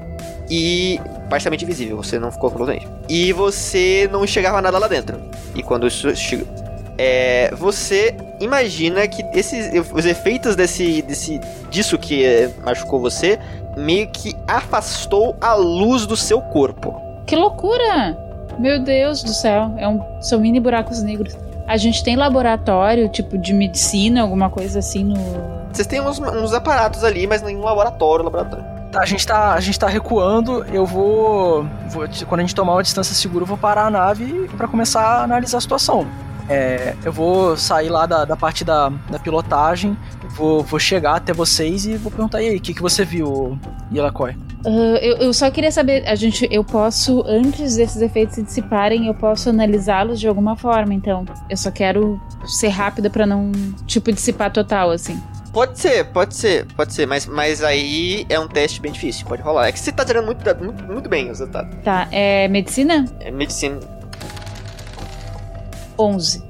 E 0.50 1.00
parcialmente 1.30 1.64
invisível, 1.64 1.98
você 1.98 2.20
não 2.20 2.32
ficou 2.32 2.52
completamente. 2.52 2.88
E 3.10 3.34
você 3.34 4.10
não 4.12 4.24
enxergava 4.24 4.62
nada 4.62 4.78
lá 4.78 4.88
dentro. 4.88 5.20
E 5.56 5.64
quando 5.64 5.88
isso 5.88 6.16
chegou. 6.16 6.48
É, 6.98 7.54
você 7.56 8.16
imagina 8.40 9.06
que 9.08 9.22
esses, 9.38 9.70
os 9.92 10.06
efeitos 10.06 10.56
desse, 10.56 11.02
desse 11.02 11.42
disso 11.70 11.98
que 11.98 12.24
é, 12.24 12.50
machucou 12.64 13.02
você 13.02 13.38
meio 13.76 14.08
que 14.08 14.34
afastou 14.48 15.36
a 15.42 15.54
luz 15.56 16.06
do 16.06 16.16
seu 16.16 16.42
corpo. 16.42 16.96
Que 17.26 17.36
loucura! 17.36 18.18
Meu 18.58 18.80
Deus 18.80 19.22
do 19.22 19.34
céu, 19.34 19.74
é 19.78 19.88
um, 19.88 20.02
são 20.22 20.40
mini 20.40 20.60
buracos 20.62 21.04
negros. 21.04 21.36
A 21.68 21.78
gente 21.78 22.04
tem 22.04 22.16
laboratório, 22.16 23.10
tipo, 23.10 23.38
de 23.38 23.54
medicina, 23.54 24.22
alguma 24.22 24.50
coisa 24.50 24.80
assim 24.80 25.04
no. 25.04 25.16
Vocês 25.74 25.88
têm 25.88 26.00
uns, 26.00 26.20
uns 26.20 26.54
aparatos 26.54 27.04
ali, 27.04 27.28
mas 27.28 27.42
nenhum 27.42 27.64
laboratório, 27.64 28.24
laboratório. 28.24 28.75
Tá, 28.96 29.02
a 29.02 29.06
gente 29.06 29.28
tá, 29.28 29.54
a 29.54 29.60
gente 29.60 29.78
tá 29.78 29.88
recuando, 29.90 30.66
eu 30.72 30.86
vou, 30.86 31.68
vou. 31.90 32.08
Quando 32.30 32.40
a 32.40 32.44
gente 32.44 32.56
tomar 32.56 32.76
uma 32.76 32.82
distância 32.82 33.14
segura, 33.14 33.44
eu 33.44 33.46
vou 33.46 33.58
parar 33.58 33.88
a 33.88 33.90
nave 33.90 34.48
para 34.56 34.70
começar 34.70 35.02
a 35.02 35.24
analisar 35.24 35.58
a 35.58 35.62
situação. 35.62 36.08
É, 36.48 36.96
eu 37.04 37.12
vou 37.12 37.58
sair 37.58 37.90
lá 37.90 38.06
da, 38.06 38.24
da 38.24 38.38
parte 38.38 38.64
da, 38.64 38.88
da 39.10 39.20
pilotagem, 39.20 39.98
vou, 40.30 40.64
vou 40.64 40.80
chegar 40.80 41.16
até 41.16 41.34
vocês 41.34 41.86
e 41.86 41.98
vou 41.98 42.10
perguntar, 42.10 42.42
e 42.42 42.48
aí, 42.48 42.56
o 42.56 42.62
que, 42.62 42.74
que 42.74 42.82
você 42.82 43.04
viu, 43.04 43.60
Yelakoi? 43.94 44.38
Uh, 44.66 44.96
eu, 45.02 45.18
eu, 45.18 45.34
só 45.34 45.52
queria 45.52 45.74
saber, 45.74 46.08
a 46.08 46.16
gente, 46.16 46.48
eu 46.50 46.64
posso, 46.64 47.22
antes 47.28 47.76
desses 47.76 48.02
efeitos 48.02 48.36
se 48.36 48.44
dissiparem, 48.44 49.08
eu 49.08 49.14
posso 49.14 49.50
analisá-los 49.50 50.22
de 50.22 50.28
alguma 50.30 50.56
forma, 50.56 50.94
então. 50.94 51.26
Eu 51.50 51.58
só 51.58 51.70
quero 51.70 52.18
ser 52.46 52.70
rápida 52.70 53.10
para 53.10 53.26
não, 53.26 53.52
tipo, 53.86 54.10
dissipar 54.14 54.54
total, 54.54 54.92
assim. 54.92 55.22
Pode 55.56 55.80
ser, 55.80 56.04
pode 56.08 56.36
ser, 56.36 56.66
pode 56.76 56.94
ser, 56.94 57.08
mas, 57.08 57.26
mas 57.26 57.64
aí 57.64 58.26
é 58.28 58.38
um 58.38 58.46
teste 58.46 58.82
bem 58.82 58.92
difícil, 58.92 59.26
pode 59.26 59.42
rolar. 59.42 59.70
É 59.70 59.72
que 59.72 59.80
você 59.80 59.90
tá 59.90 60.04
tirando 60.04 60.26
muito, 60.26 60.44
muito, 60.62 60.84
muito 60.84 61.08
bem 61.08 61.24
o 61.24 61.28
resultado. 61.30 61.74
Tá, 61.78 62.10
é 62.12 62.50
medicina? 62.50 63.06
É 63.22 63.32
medicina. 63.32 63.80
11. 65.98 66.44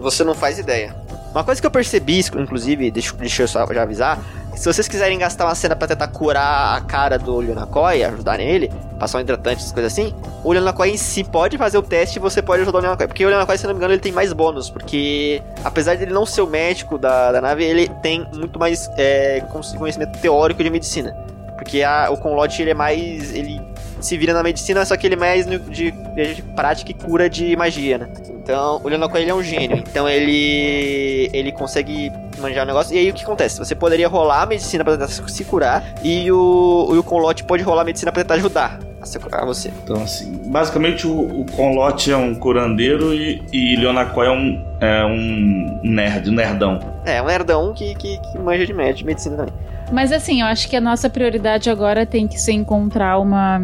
Você 0.00 0.22
não 0.22 0.32
faz 0.32 0.60
ideia. 0.60 0.94
Uma 1.32 1.42
coisa 1.42 1.60
que 1.60 1.66
eu 1.66 1.72
percebi, 1.72 2.20
inclusive, 2.20 2.88
deixa, 2.92 3.12
deixa 3.16 3.42
eu 3.42 3.48
só 3.48 3.66
já 3.66 3.82
avisar, 3.82 4.20
se 4.54 4.64
vocês 4.66 4.86
quiserem 4.86 5.18
gastar 5.18 5.46
uma 5.46 5.54
cena 5.54 5.74
para 5.74 5.88
tentar 5.88 6.08
curar 6.08 6.76
a 6.76 6.80
cara 6.80 7.18
do 7.18 7.38
Leonakoi, 7.38 8.04
ajudar 8.04 8.38
nele, 8.38 8.70
passar 8.98 9.18
um 9.18 9.20
hidratante, 9.20 9.60
essas 9.60 9.72
coisas 9.72 9.92
assim, 9.92 10.14
o 10.44 10.52
Leonakoi 10.52 10.90
em 10.90 10.96
si 10.96 11.24
pode 11.24 11.58
fazer 11.58 11.78
o 11.78 11.82
teste 11.82 12.18
e 12.18 12.20
você 12.20 12.40
pode 12.42 12.62
ajudar 12.62 12.78
o 12.78 12.80
Leonakoi. 12.82 13.06
Porque 13.06 13.24
o 13.24 13.28
Leonakoi, 13.28 13.58
se 13.58 13.66
não 13.66 13.74
me 13.74 13.78
engano, 13.78 13.94
ele 13.94 14.02
tem 14.02 14.12
mais 14.12 14.32
bônus, 14.32 14.70
porque 14.70 15.42
apesar 15.64 15.94
de 15.96 16.04
ele 16.04 16.12
não 16.12 16.26
ser 16.26 16.42
o 16.42 16.46
médico 16.46 16.98
da, 16.98 17.32
da 17.32 17.40
nave, 17.40 17.64
ele 17.64 17.88
tem 18.02 18.26
muito 18.34 18.58
mais 18.58 18.90
é, 18.96 19.42
conhecimento 19.78 20.18
teórico 20.20 20.62
de 20.62 20.70
medicina. 20.70 21.16
Porque 21.56 21.82
a, 21.82 22.10
o 22.10 22.16
Conlot, 22.16 22.60
ele 22.60 22.70
é 22.70 22.74
mais... 22.74 23.32
ele 23.34 23.60
se 24.00 24.18
vira 24.18 24.34
na 24.34 24.42
medicina, 24.42 24.84
só 24.84 24.96
que 24.96 25.06
ele 25.06 25.14
é 25.14 25.18
mais 25.18 25.46
de, 25.46 25.92
de 25.92 26.42
prática 26.56 26.90
e 26.90 26.94
cura 26.94 27.30
de 27.30 27.54
magia, 27.56 27.98
né? 27.98 28.08
Então, 28.42 28.80
o 28.82 28.88
Leonardo 28.88 29.16
ele 29.16 29.30
é 29.30 29.34
um 29.34 29.42
gênio. 29.42 29.78
Então 29.78 30.08
ele 30.08 31.30
ele 31.32 31.52
consegue 31.52 32.12
manjar 32.38 32.64
o 32.64 32.66
negócio. 32.66 32.94
E 32.94 32.98
aí 32.98 33.10
o 33.10 33.14
que 33.14 33.22
acontece? 33.22 33.58
Você 33.58 33.74
poderia 33.74 34.08
rolar 34.08 34.42
a 34.42 34.46
medicina 34.46 34.84
para 34.84 34.94
tentar 34.94 35.08
se 35.08 35.44
curar 35.44 35.84
e 36.02 36.30
o, 36.30 36.98
o 36.98 37.02
Conlote 37.02 37.44
pode 37.44 37.62
rolar 37.62 37.82
a 37.82 37.84
medicina 37.84 38.10
para 38.10 38.22
tentar 38.22 38.34
ajudar 38.34 38.78
a 39.00 39.06
se 39.06 39.18
curar 39.18 39.44
você. 39.44 39.72
Então, 39.84 40.02
assim, 40.02 40.40
basicamente 40.46 41.06
o, 41.06 41.40
o 41.40 41.46
Conlote 41.52 42.10
é 42.10 42.16
um 42.16 42.34
curandeiro 42.34 43.14
e, 43.14 43.42
e 43.52 43.76
Leonacoy 43.76 44.26
é 44.26 44.30
um, 44.30 44.64
é 44.80 45.04
um 45.04 45.80
nerd, 45.82 46.30
um 46.30 46.34
nerdão. 46.34 46.80
É, 47.04 47.20
um 47.22 47.26
nerdão 47.26 47.72
que, 47.74 47.94
que, 47.94 48.18
que 48.18 48.38
manja 48.38 48.66
de 48.66 48.72
médico, 48.72 48.98
de 48.98 49.06
medicina 49.06 49.36
também. 49.36 49.54
Mas 49.90 50.10
assim, 50.10 50.40
eu 50.40 50.46
acho 50.46 50.68
que 50.68 50.76
a 50.76 50.80
nossa 50.80 51.10
prioridade 51.10 51.68
agora 51.68 52.06
tem 52.06 52.26
que 52.26 52.40
ser 52.40 52.52
encontrar 52.52 53.18
uma, 53.18 53.60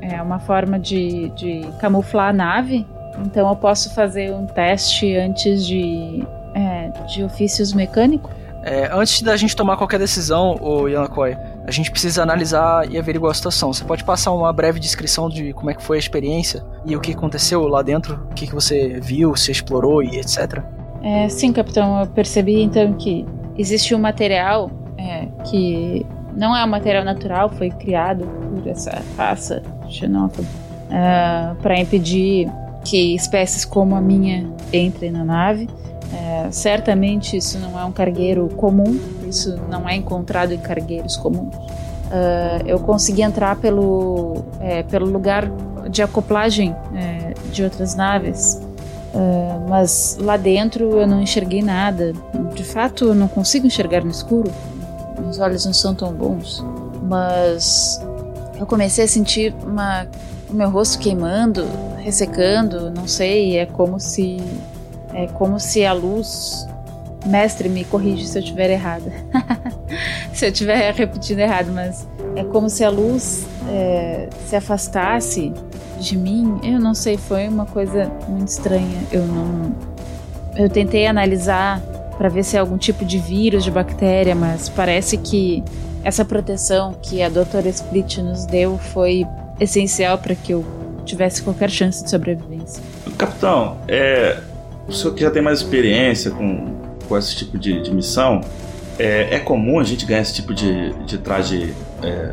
é, 0.00 0.22
uma 0.22 0.38
forma 0.38 0.78
de, 0.78 1.30
de 1.30 1.66
camuflar 1.80 2.28
a 2.28 2.32
nave. 2.32 2.86
Então 3.24 3.48
eu 3.48 3.56
posso 3.56 3.94
fazer 3.94 4.32
um 4.32 4.46
teste 4.46 5.16
antes 5.16 5.66
de, 5.66 6.24
é, 6.54 6.88
de 7.06 7.22
ofícios 7.22 7.72
mecânicos? 7.72 8.30
É, 8.62 8.90
antes 8.92 9.22
da 9.22 9.36
gente 9.36 9.54
tomar 9.54 9.76
qualquer 9.76 9.98
decisão, 9.98 10.58
o 10.60 10.88
Yanakoi, 10.88 11.36
a 11.66 11.70
gente 11.70 11.90
precisa 11.90 12.22
analisar 12.22 12.90
e 12.90 12.98
averiguar 12.98 13.30
a 13.30 13.34
situação. 13.34 13.72
Você 13.72 13.84
pode 13.84 14.04
passar 14.04 14.32
uma 14.32 14.52
breve 14.52 14.80
descrição 14.80 15.28
de 15.28 15.52
como 15.52 15.70
é 15.70 15.74
que 15.74 15.82
foi 15.82 15.96
a 15.96 16.00
experiência 16.00 16.64
e 16.84 16.96
o 16.96 17.00
que 17.00 17.12
aconteceu 17.12 17.66
lá 17.68 17.82
dentro, 17.82 18.26
o 18.30 18.34
que, 18.34 18.46
que 18.46 18.54
você 18.54 18.98
viu, 19.00 19.34
se 19.36 19.52
explorou 19.52 20.02
e 20.02 20.18
etc. 20.18 20.62
É, 21.02 21.28
sim, 21.28 21.52
capitão. 21.52 22.00
Eu 22.00 22.06
percebi 22.08 22.60
então 22.60 22.92
que 22.94 23.24
existe 23.56 23.94
um 23.94 23.98
material 23.98 24.70
é, 24.98 25.28
que 25.44 26.04
não 26.36 26.56
é 26.56 26.64
um 26.64 26.68
material 26.68 27.04
natural, 27.04 27.48
foi 27.48 27.70
criado 27.70 28.26
por 28.26 28.66
essa 28.66 29.02
raça 29.16 29.62
xenófoba 29.88 30.46
é, 30.90 31.54
para 31.62 31.78
impedir 31.78 32.50
que 32.88 33.14
espécies 33.14 33.64
como 33.64 33.94
a 33.94 34.00
minha 34.00 34.48
entrem 34.72 35.10
na 35.10 35.24
nave. 35.24 35.68
É, 36.12 36.48
certamente 36.50 37.36
isso 37.36 37.58
não 37.58 37.78
é 37.78 37.84
um 37.84 37.92
cargueiro 37.92 38.48
comum, 38.56 38.98
isso 39.28 39.58
não 39.70 39.88
é 39.88 39.94
encontrado 39.94 40.52
em 40.52 40.58
cargueiros 40.58 41.16
comuns. 41.16 41.54
Uh, 41.54 42.66
eu 42.66 42.78
consegui 42.78 43.20
entrar 43.20 43.56
pelo, 43.56 44.42
é, 44.60 44.82
pelo 44.82 45.04
lugar 45.04 45.50
de 45.90 46.02
acoplagem 46.02 46.74
é, 46.94 47.34
de 47.52 47.62
outras 47.62 47.94
naves, 47.94 48.58
uh, 49.12 49.68
mas 49.68 50.16
lá 50.18 50.38
dentro 50.38 50.98
eu 50.98 51.06
não 51.06 51.20
enxerguei 51.20 51.60
nada. 51.60 52.14
De 52.54 52.64
fato, 52.64 53.04
eu 53.04 53.14
não 53.14 53.28
consigo 53.28 53.66
enxergar 53.66 54.02
no 54.02 54.10
escuro 54.10 54.50
meus 55.28 55.38
olhos 55.38 55.64
não 55.64 55.72
são 55.72 55.94
tão 55.94 56.12
bons, 56.12 56.64
mas 57.02 58.00
eu 58.58 58.66
comecei 58.66 59.04
a 59.04 59.08
sentir 59.08 59.54
uma, 59.62 60.06
o 60.48 60.54
meu 60.54 60.70
rosto 60.70 60.98
queimando, 60.98 61.66
ressecando, 61.98 62.90
não 62.90 63.06
sei, 63.06 63.58
é 63.58 63.66
como 63.66 64.00
se 64.00 64.38
é 65.12 65.26
como 65.26 65.58
se 65.58 65.84
a 65.84 65.92
luz 65.92 66.66
mestre 67.26 67.68
me 67.68 67.84
corrige 67.84 68.26
se 68.26 68.38
eu 68.38 68.42
estiver 68.42 68.70
errada. 68.70 69.12
se 70.32 70.46
eu 70.46 70.50
estiver 70.50 70.94
repetindo 70.94 71.40
errado, 71.40 71.70
mas 71.72 72.06
é 72.36 72.44
como 72.44 72.68
se 72.70 72.84
a 72.84 72.90
luz 72.90 73.46
é, 73.68 74.28
se 74.46 74.56
afastasse 74.56 75.52
de 75.98 76.16
mim. 76.16 76.60
Eu 76.62 76.78
não 76.78 76.94
sei, 76.94 77.16
foi 77.16 77.48
uma 77.48 77.66
coisa 77.66 78.10
muito 78.28 78.48
estranha. 78.48 79.02
Eu 79.10 79.26
não. 79.26 79.74
Eu 80.56 80.68
tentei 80.68 81.06
analisar 81.06 81.80
para 82.16 82.28
ver 82.28 82.44
se 82.44 82.56
é 82.56 82.60
algum 82.60 82.76
tipo 82.76 83.04
de 83.04 83.18
vírus, 83.18 83.62
de 83.62 83.70
bactéria, 83.70 84.34
mas 84.34 84.68
parece 84.68 85.16
que 85.16 85.62
essa 86.04 86.24
proteção 86.24 86.94
que 87.00 87.22
a 87.22 87.28
doutora 87.28 87.68
Split 87.68 88.18
nos 88.18 88.44
deu 88.44 88.78
foi 88.78 89.26
essencial 89.60 90.18
para 90.18 90.34
que 90.34 90.52
eu 90.52 90.64
tivesse 91.04 91.42
qualquer 91.42 91.70
chance 91.70 92.02
de 92.04 92.10
sobrevivência. 92.10 92.82
Capitão, 93.16 93.78
é, 93.88 94.38
o 94.86 94.92
senhor 94.92 95.14
que 95.14 95.22
já 95.22 95.30
tem 95.30 95.42
mais 95.42 95.58
experiência 95.60 96.30
com, 96.30 96.76
com 97.08 97.16
esse 97.16 97.34
tipo 97.36 97.58
de, 97.58 97.80
de 97.82 97.92
missão, 97.92 98.40
é, 98.98 99.36
é, 99.36 99.38
comum 99.38 99.78
a 99.78 99.84
gente 99.84 100.04
ganhar 100.04 100.20
esse 100.20 100.34
tipo 100.34 100.54
de, 100.54 100.92
de 101.04 101.18
traje 101.18 101.74
é, 102.02 102.32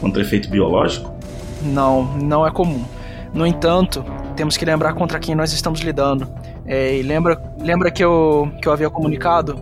contra 0.00 0.22
efeito 0.22 0.50
biológico? 0.50 1.14
Não, 1.62 2.02
não 2.18 2.46
é 2.46 2.50
comum. 2.50 2.84
No 3.32 3.46
entanto, 3.46 4.04
temos 4.34 4.56
que 4.56 4.64
lembrar 4.64 4.94
contra 4.94 5.18
quem 5.18 5.34
nós 5.34 5.52
estamos 5.52 5.80
lidando. 5.80 6.26
É, 6.66 6.96
e 6.96 7.02
lembra, 7.02 7.40
lembra 7.60 7.90
que, 7.90 8.02
eu, 8.02 8.50
que 8.60 8.68
eu 8.68 8.72
havia 8.72 8.90
comunicado? 8.90 9.58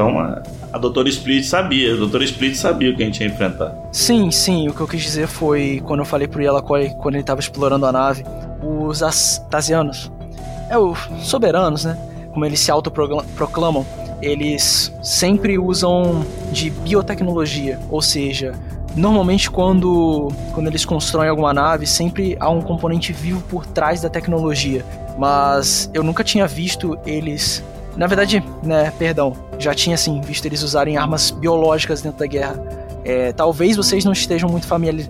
Então, 0.00 0.18
a, 0.18 0.42
a 0.72 0.78
doutora 0.78 1.10
Split 1.10 1.44
sabia, 1.44 1.92
a 1.92 1.96
doutora 1.96 2.24
Split 2.24 2.54
sabia 2.54 2.90
o 2.90 2.96
que 2.96 3.02
a 3.02 3.06
gente 3.06 3.20
ia 3.20 3.26
enfrentar. 3.26 3.74
Sim, 3.92 4.30
sim, 4.30 4.66
o 4.66 4.72
que 4.72 4.80
eu 4.80 4.88
quis 4.88 5.02
dizer 5.02 5.26
foi, 5.26 5.82
quando 5.84 6.00
eu 6.00 6.06
falei 6.06 6.26
pro 6.26 6.40
Yelakoi, 6.40 6.90
quando 6.98 7.16
ele 7.16 7.22
estava 7.22 7.38
explorando 7.38 7.84
a 7.84 7.92
nave, 7.92 8.24
os 8.62 9.02
Astasianos, 9.02 10.10
é, 10.70 10.78
os 10.78 10.98
soberanos, 11.18 11.84
né? 11.84 11.98
Como 12.32 12.46
eles 12.46 12.60
se 12.60 12.70
autoproclamam, 12.70 13.84
eles 14.22 14.90
sempre 15.02 15.58
usam 15.58 16.24
de 16.50 16.70
biotecnologia, 16.70 17.78
ou 17.90 18.00
seja, 18.00 18.54
Normalmente, 18.96 19.48
quando, 19.48 20.32
quando 20.52 20.66
eles 20.66 20.84
constroem 20.84 21.28
alguma 21.28 21.54
nave, 21.54 21.86
sempre 21.86 22.36
há 22.40 22.50
um 22.50 22.60
componente 22.60 23.12
vivo 23.12 23.40
por 23.42 23.64
trás 23.64 24.00
da 24.00 24.08
tecnologia. 24.08 24.84
Mas 25.16 25.88
eu 25.94 26.02
nunca 26.02 26.24
tinha 26.24 26.44
visto 26.44 26.98
eles. 27.06 27.62
Na 27.96 28.06
verdade, 28.06 28.42
né, 28.62 28.92
perdão, 28.98 29.34
já 29.58 29.74
tinha 29.74 29.94
assim 29.94 30.20
visto 30.20 30.46
eles 30.46 30.62
usarem 30.62 30.96
armas 30.96 31.30
biológicas 31.30 32.00
dentro 32.00 32.18
da 32.18 32.26
guerra. 32.26 32.54
É, 33.02 33.32
talvez 33.32 33.76
vocês 33.76 34.04
não 34.04 34.12
estejam 34.12 34.48
muito 34.48 34.66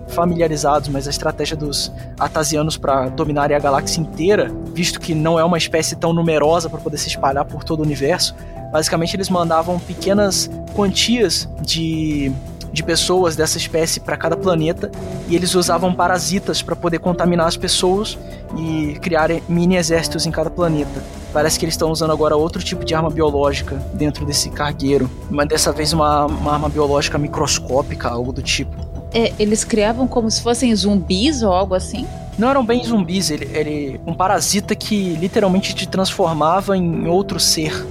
familiarizados, 0.07 0.87
mas 0.87 1.07
a 1.07 1.09
estratégia 1.09 1.57
dos 1.57 1.91
Atasianos 2.17 2.77
para 2.77 3.09
dominarem 3.09 3.55
a 3.55 3.59
galáxia 3.59 3.99
inteira, 3.99 4.51
visto 4.73 4.99
que 4.99 5.13
não 5.13 5.37
é 5.37 5.43
uma 5.43 5.57
espécie 5.57 5.95
tão 5.95 6.13
numerosa 6.13 6.69
para 6.69 6.79
poder 6.79 6.97
se 6.97 7.09
espalhar 7.09 7.43
por 7.43 7.63
todo 7.63 7.81
o 7.81 7.83
universo, 7.83 8.33
basicamente 8.71 9.15
eles 9.15 9.29
mandavam 9.29 9.77
pequenas 9.77 10.49
quantias 10.73 11.49
de 11.61 12.31
de 12.71 12.83
pessoas 12.83 13.35
dessa 13.35 13.57
espécie 13.57 13.99
para 13.99 14.15
cada 14.15 14.37
planeta 14.37 14.89
e 15.27 15.35
eles 15.35 15.55
usavam 15.55 15.93
parasitas 15.93 16.61
para 16.61 16.75
poder 16.75 16.99
contaminar 16.99 17.47
as 17.47 17.57
pessoas 17.57 18.17
e 18.57 18.97
criar 19.01 19.29
mini 19.49 19.75
exércitos 19.75 20.25
em 20.25 20.31
cada 20.31 20.49
planeta. 20.49 21.03
Parece 21.33 21.57
que 21.57 21.65
eles 21.65 21.73
estão 21.73 21.91
usando 21.91 22.11
agora 22.11 22.35
outro 22.35 22.61
tipo 22.61 22.83
de 22.83 22.93
arma 22.93 23.09
biológica 23.09 23.75
dentro 23.93 24.25
desse 24.25 24.49
cargueiro, 24.49 25.09
mas 25.29 25.47
dessa 25.47 25.71
vez 25.71 25.93
uma, 25.93 26.25
uma 26.25 26.53
arma 26.53 26.69
biológica 26.69 27.17
microscópica, 27.17 28.09
algo 28.09 28.31
do 28.33 28.41
tipo. 28.41 28.75
É, 29.13 29.33
eles 29.39 29.63
criavam 29.63 30.07
como 30.07 30.29
se 30.29 30.41
fossem 30.41 30.73
zumbis 30.75 31.43
ou 31.43 31.51
algo 31.51 31.73
assim? 31.73 32.05
Não 32.37 32.49
eram 32.49 32.65
bem 32.65 32.83
zumbis, 32.83 33.29
ele, 33.29 33.49
ele 33.53 34.01
um 34.05 34.13
parasita 34.13 34.75
que 34.75 35.13
literalmente 35.15 35.75
te 35.75 35.87
transformava 35.87 36.77
em 36.77 37.07
outro 37.07 37.39
ser. 37.39 37.85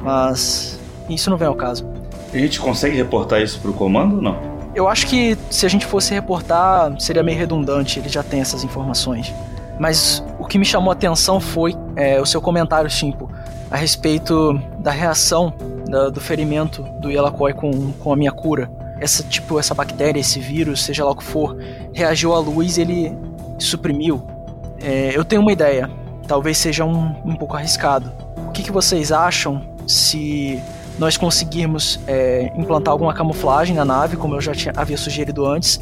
Mas 0.00 0.78
isso 1.08 1.30
não 1.30 1.36
vem 1.36 1.48
ao 1.48 1.54
caso. 1.54 1.86
A 2.32 2.38
gente 2.38 2.60
consegue 2.60 2.96
reportar 2.96 3.40
isso 3.40 3.58
pro 3.60 3.72
comando 3.72 4.16
ou 4.16 4.22
não? 4.22 4.56
Eu 4.74 4.86
acho 4.86 5.06
que 5.06 5.38
se 5.50 5.64
a 5.64 5.68
gente 5.68 5.86
fosse 5.86 6.12
reportar, 6.12 6.94
seria 7.00 7.22
meio 7.22 7.38
redundante, 7.38 7.98
ele 7.98 8.10
já 8.10 8.22
tem 8.22 8.40
essas 8.40 8.62
informações. 8.62 9.32
Mas 9.78 10.24
o 10.38 10.46
que 10.46 10.58
me 10.58 10.64
chamou 10.64 10.90
a 10.90 10.92
atenção 10.92 11.40
foi 11.40 11.74
é, 11.94 12.20
o 12.20 12.26
seu 12.26 12.40
comentário, 12.40 12.88
Chimpo, 12.88 13.30
a 13.70 13.76
respeito 13.76 14.54
da 14.78 14.90
reação 14.90 15.52
da, 15.88 16.08
do 16.08 16.20
ferimento 16.20 16.82
do 17.00 17.10
Yelakoi 17.10 17.52
com, 17.52 17.92
com 17.92 18.12
a 18.12 18.16
minha 18.16 18.32
cura. 18.32 18.70
Essa, 19.00 19.22
tipo, 19.22 19.58
essa 19.58 19.74
bactéria, 19.74 20.20
esse 20.20 20.40
vírus, 20.40 20.82
seja 20.82 21.04
lá 21.04 21.10
o 21.10 21.16
que 21.16 21.24
for, 21.24 21.56
reagiu 21.92 22.34
à 22.34 22.38
luz 22.38 22.78
ele 22.78 23.16
suprimiu. 23.58 24.26
É, 24.82 25.16
eu 25.16 25.24
tenho 25.24 25.42
uma 25.42 25.52
ideia, 25.52 25.90
talvez 26.26 26.56
seja 26.58 26.84
um, 26.84 27.14
um 27.24 27.34
pouco 27.36 27.56
arriscado. 27.56 28.10
O 28.48 28.52
que, 28.52 28.62
que 28.62 28.72
vocês 28.72 29.12
acham 29.12 29.62
se 29.86 30.62
nós 30.98 31.16
conseguirmos 31.16 32.00
é, 32.06 32.50
implantar 32.56 32.92
alguma 32.92 33.12
camuflagem 33.12 33.76
na 33.76 33.84
nave, 33.84 34.16
como 34.16 34.34
eu 34.34 34.40
já 34.40 34.54
tinha, 34.54 34.72
havia 34.76 34.96
sugerido 34.96 35.46
antes. 35.46 35.80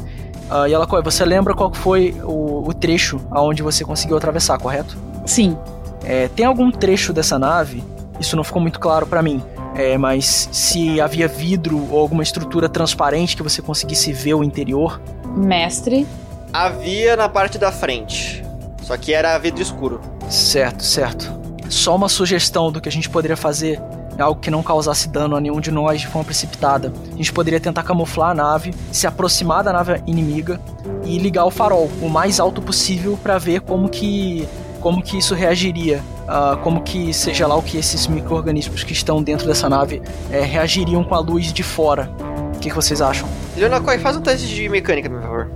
Uh, 0.49 0.67
e 0.67 0.73
ela, 0.73 0.85
você 1.01 1.25
lembra 1.25 1.53
qual 1.53 1.73
foi 1.73 2.15
o, 2.23 2.67
o 2.67 2.73
trecho 2.73 3.19
aonde 3.31 3.63
você 3.63 3.83
conseguiu 3.83 4.15
atravessar, 4.15 4.57
correto? 4.59 4.97
Sim. 5.25 5.57
É, 6.03 6.27
tem 6.27 6.45
algum 6.45 6.71
trecho 6.71 7.11
dessa 7.11 7.39
nave? 7.39 7.83
Isso 8.19 8.35
não 8.35 8.43
ficou 8.43 8.61
muito 8.61 8.79
claro 8.79 9.07
para 9.07 9.21
mim. 9.21 9.43
É, 9.75 9.97
mas 9.97 10.47
se 10.51 11.01
havia 11.01 11.27
vidro 11.27 11.87
ou 11.91 11.99
alguma 11.99 12.23
estrutura 12.23 12.69
transparente 12.69 13.35
que 13.35 13.43
você 13.43 13.61
conseguisse 13.61 14.13
ver 14.13 14.35
o 14.35 14.43
interior? 14.43 15.01
Mestre. 15.35 16.07
Havia 16.53 17.17
na 17.17 17.27
parte 17.27 17.57
da 17.57 17.71
frente. 17.71 18.43
Só 18.81 18.95
que 18.95 19.13
era 19.13 19.37
vidro 19.37 19.61
escuro. 19.61 19.99
Certo, 20.29 20.83
certo. 20.83 21.33
Só 21.69 21.95
uma 21.95 22.07
sugestão 22.07 22.71
do 22.71 22.79
que 22.79 22.87
a 22.87 22.91
gente 22.91 23.09
poderia 23.09 23.35
fazer 23.35 23.81
algo 24.23 24.39
que 24.39 24.51
não 24.51 24.63
causasse 24.63 25.09
dano 25.09 25.35
a 25.35 25.41
nenhum 25.41 25.59
de 25.59 25.71
nós 25.71 26.01
de 26.01 26.07
forma 26.07 26.25
precipitada. 26.25 26.91
A 27.13 27.17
gente 27.17 27.33
poderia 27.33 27.59
tentar 27.59 27.83
camuflar 27.83 28.31
a 28.31 28.33
nave, 28.33 28.73
se 28.91 29.07
aproximar 29.07 29.63
da 29.63 29.73
nave 29.73 30.01
inimiga 30.07 30.59
e 31.03 31.17
ligar 31.17 31.45
o 31.45 31.51
farol 31.51 31.89
o 32.01 32.09
mais 32.09 32.39
alto 32.39 32.61
possível 32.61 33.17
para 33.21 33.37
ver 33.37 33.61
como 33.61 33.89
que 33.89 34.47
como 34.81 35.01
que 35.01 35.17
isso 35.17 35.33
reagiria, 35.33 35.99
uh, 36.25 36.57
como 36.57 36.83
que 36.83 37.11
seja 37.11 37.47
lá 37.47 37.55
o 37.55 37.61
que 37.63 37.75
esses 37.75 38.05
micro-organismos 38.05 38.83
que 38.83 38.93
estão 38.93 39.23
dentro 39.23 39.47
dessa 39.47 39.67
nave 39.67 39.99
é, 40.31 40.41
reagiriam 40.41 41.03
com 41.03 41.15
a 41.15 41.19
luz 41.19 41.51
de 41.51 41.63
fora. 41.63 42.07
O 42.55 42.59
que, 42.59 42.69
que 42.69 42.75
vocês 42.75 43.01
acham? 43.01 43.27
Leonakoi, 43.57 43.97
faz 43.97 44.15
um 44.15 44.21
teste 44.21 44.47
de 44.47 44.69
mecânica, 44.69 45.09
por 45.09 45.21
favor. 45.23 45.49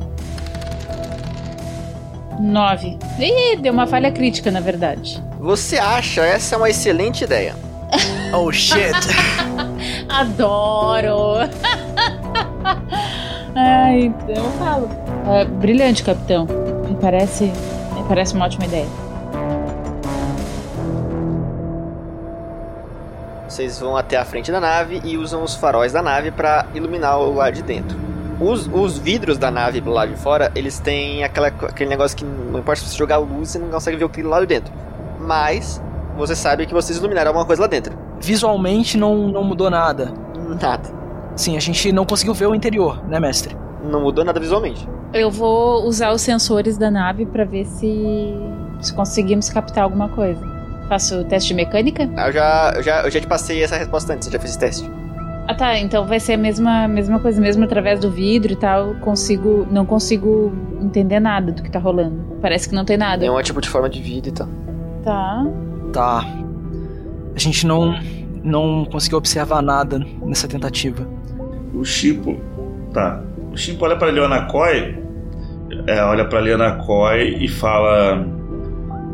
Nove. 2.39 2.97
Ih, 3.19 3.57
deu 3.57 3.71
uma 3.71 3.85
falha 3.85 4.11
crítica, 4.11 4.49
na 4.49 4.61
verdade. 4.61 5.23
Você 5.39 5.77
acha 5.77 6.21
essa 6.25 6.55
é 6.55 6.57
uma 6.57 6.69
excelente 6.69 7.23
ideia. 7.23 7.55
Oh 8.33 8.51
shit. 8.51 8.93
Adoro. 10.09 11.49
Ai, 13.55 14.13
eu 14.27 14.43
falo. 14.59 14.89
É, 15.27 15.45
brilhante, 15.45 16.03
capitão. 16.03 16.45
Me 16.87 16.95
parece, 16.95 17.45
me 17.45 18.03
parece 18.07 18.35
uma 18.35 18.45
ótima 18.45 18.65
ideia. 18.65 18.87
Vocês 23.47 23.79
vão 23.79 23.97
até 23.97 24.15
a 24.15 24.23
frente 24.23 24.51
da 24.51 24.59
nave 24.59 25.01
e 25.03 25.17
usam 25.17 25.43
os 25.43 25.55
faróis 25.55 25.91
da 25.91 26.01
nave 26.03 26.29
para 26.29 26.67
iluminar 26.75 27.19
o 27.19 27.33
lado 27.33 27.55
de 27.55 27.63
dentro. 27.63 27.97
Os, 28.39 28.67
os, 28.67 28.97
vidros 28.97 29.37
da 29.37 29.51
nave 29.51 29.81
do 29.81 29.89
lado 29.89 30.13
de 30.13 30.21
fora, 30.21 30.51
eles 30.55 30.79
têm 30.79 31.23
aquela, 31.23 31.47
aquele 31.47 31.89
negócio 31.89 32.15
que 32.15 32.23
não 32.23 32.59
importa 32.59 32.81
se 32.81 32.87
você 32.87 32.97
jogar 32.97 33.17
luz, 33.17 33.49
você 33.49 33.59
não 33.59 33.69
consegue 33.69 33.97
ver 33.97 34.05
o 34.05 34.09
que 34.09 34.21
tem 34.21 34.23
lá 34.23 34.39
de 34.39 34.45
dentro. 34.45 34.71
Mas 35.19 35.81
você 36.15 36.35
sabe 36.35 36.65
que 36.65 36.73
vocês 36.73 36.99
iluminaram 36.99 37.29
alguma 37.29 37.45
coisa 37.45 37.63
lá 37.63 37.67
dentro. 37.67 38.08
Visualmente 38.21 38.97
não, 38.97 39.27
não 39.27 39.43
mudou 39.43 39.69
nada. 39.69 40.11
Nada. 40.61 40.89
Sim, 41.35 41.55
a 41.55 41.59
gente 41.59 41.91
não 41.91 42.05
conseguiu 42.05 42.33
ver 42.33 42.47
o 42.47 42.55
interior, 42.55 43.01
né, 43.07 43.19
mestre? 43.19 43.55
Não 43.83 44.01
mudou 44.01 44.25
nada 44.25 44.39
visualmente. 44.39 44.87
Eu 45.13 45.31
vou 45.31 45.85
usar 45.85 46.11
os 46.11 46.21
sensores 46.21 46.77
da 46.77 46.91
nave 46.91 47.25
para 47.25 47.45
ver 47.45 47.65
se, 47.65 48.33
se 48.81 48.93
conseguimos 48.93 49.49
captar 49.49 49.83
alguma 49.83 50.09
coisa. 50.09 50.41
Faço 50.87 51.19
o 51.19 51.23
teste 51.23 51.49
de 51.49 51.53
mecânica? 51.53 52.03
Eu 52.03 52.31
já, 52.31 52.73
eu 52.75 52.83
já, 52.83 53.01
eu 53.03 53.11
já 53.11 53.19
te 53.21 53.27
passei 53.27 53.63
essa 53.63 53.77
resposta 53.77 54.13
antes, 54.13 54.27
eu 54.27 54.33
já 54.33 54.39
fiz 54.39 54.51
esse 54.51 54.59
teste. 54.59 54.91
Ah 55.47 55.55
tá, 55.55 55.79
então 55.79 56.05
vai 56.05 56.19
ser 56.19 56.33
a 56.33 56.37
mesma, 56.37 56.87
mesma 56.87 57.19
coisa, 57.19 57.41
mesmo 57.41 57.63
através 57.63 57.99
do 57.99 58.11
vidro 58.11 58.53
e 58.53 58.55
tal, 58.55 58.93
consigo. 58.95 59.67
Não 59.71 59.83
consigo 59.83 60.53
entender 60.79 61.19
nada 61.19 61.51
do 61.51 61.63
que 61.63 61.71
tá 61.71 61.79
rolando. 61.79 62.37
Parece 62.39 62.69
que 62.69 62.75
não 62.75 62.85
tem 62.85 62.97
nada. 62.97 63.17
Nenhum 63.21 63.41
tipo 63.41 63.59
de 63.59 63.67
forma 63.67 63.89
de 63.89 63.99
vida 63.99 64.29
e 64.29 64.31
tal. 64.31 64.47
Tá. 65.03 65.47
Tá. 65.91 66.23
A 67.39 67.41
gente 67.41 67.65
não 67.65 67.97
não 68.43 68.83
conseguiu 68.83 69.17
observar 69.17 69.61
nada 69.61 70.05
nessa 70.25 70.45
tentativa. 70.45 71.07
O 71.73 71.85
Chipo, 71.85 72.37
tá. 72.93 73.23
O 73.53 73.55
Chipo 73.55 73.85
olha 73.85 73.95
para 73.95 74.11
Leona 74.11 74.45
é, 75.87 76.03
olha 76.03 76.25
para 76.25 76.41
Leona 76.41 76.73
Coy 76.73 77.37
e 77.39 77.47
fala: 77.47 78.27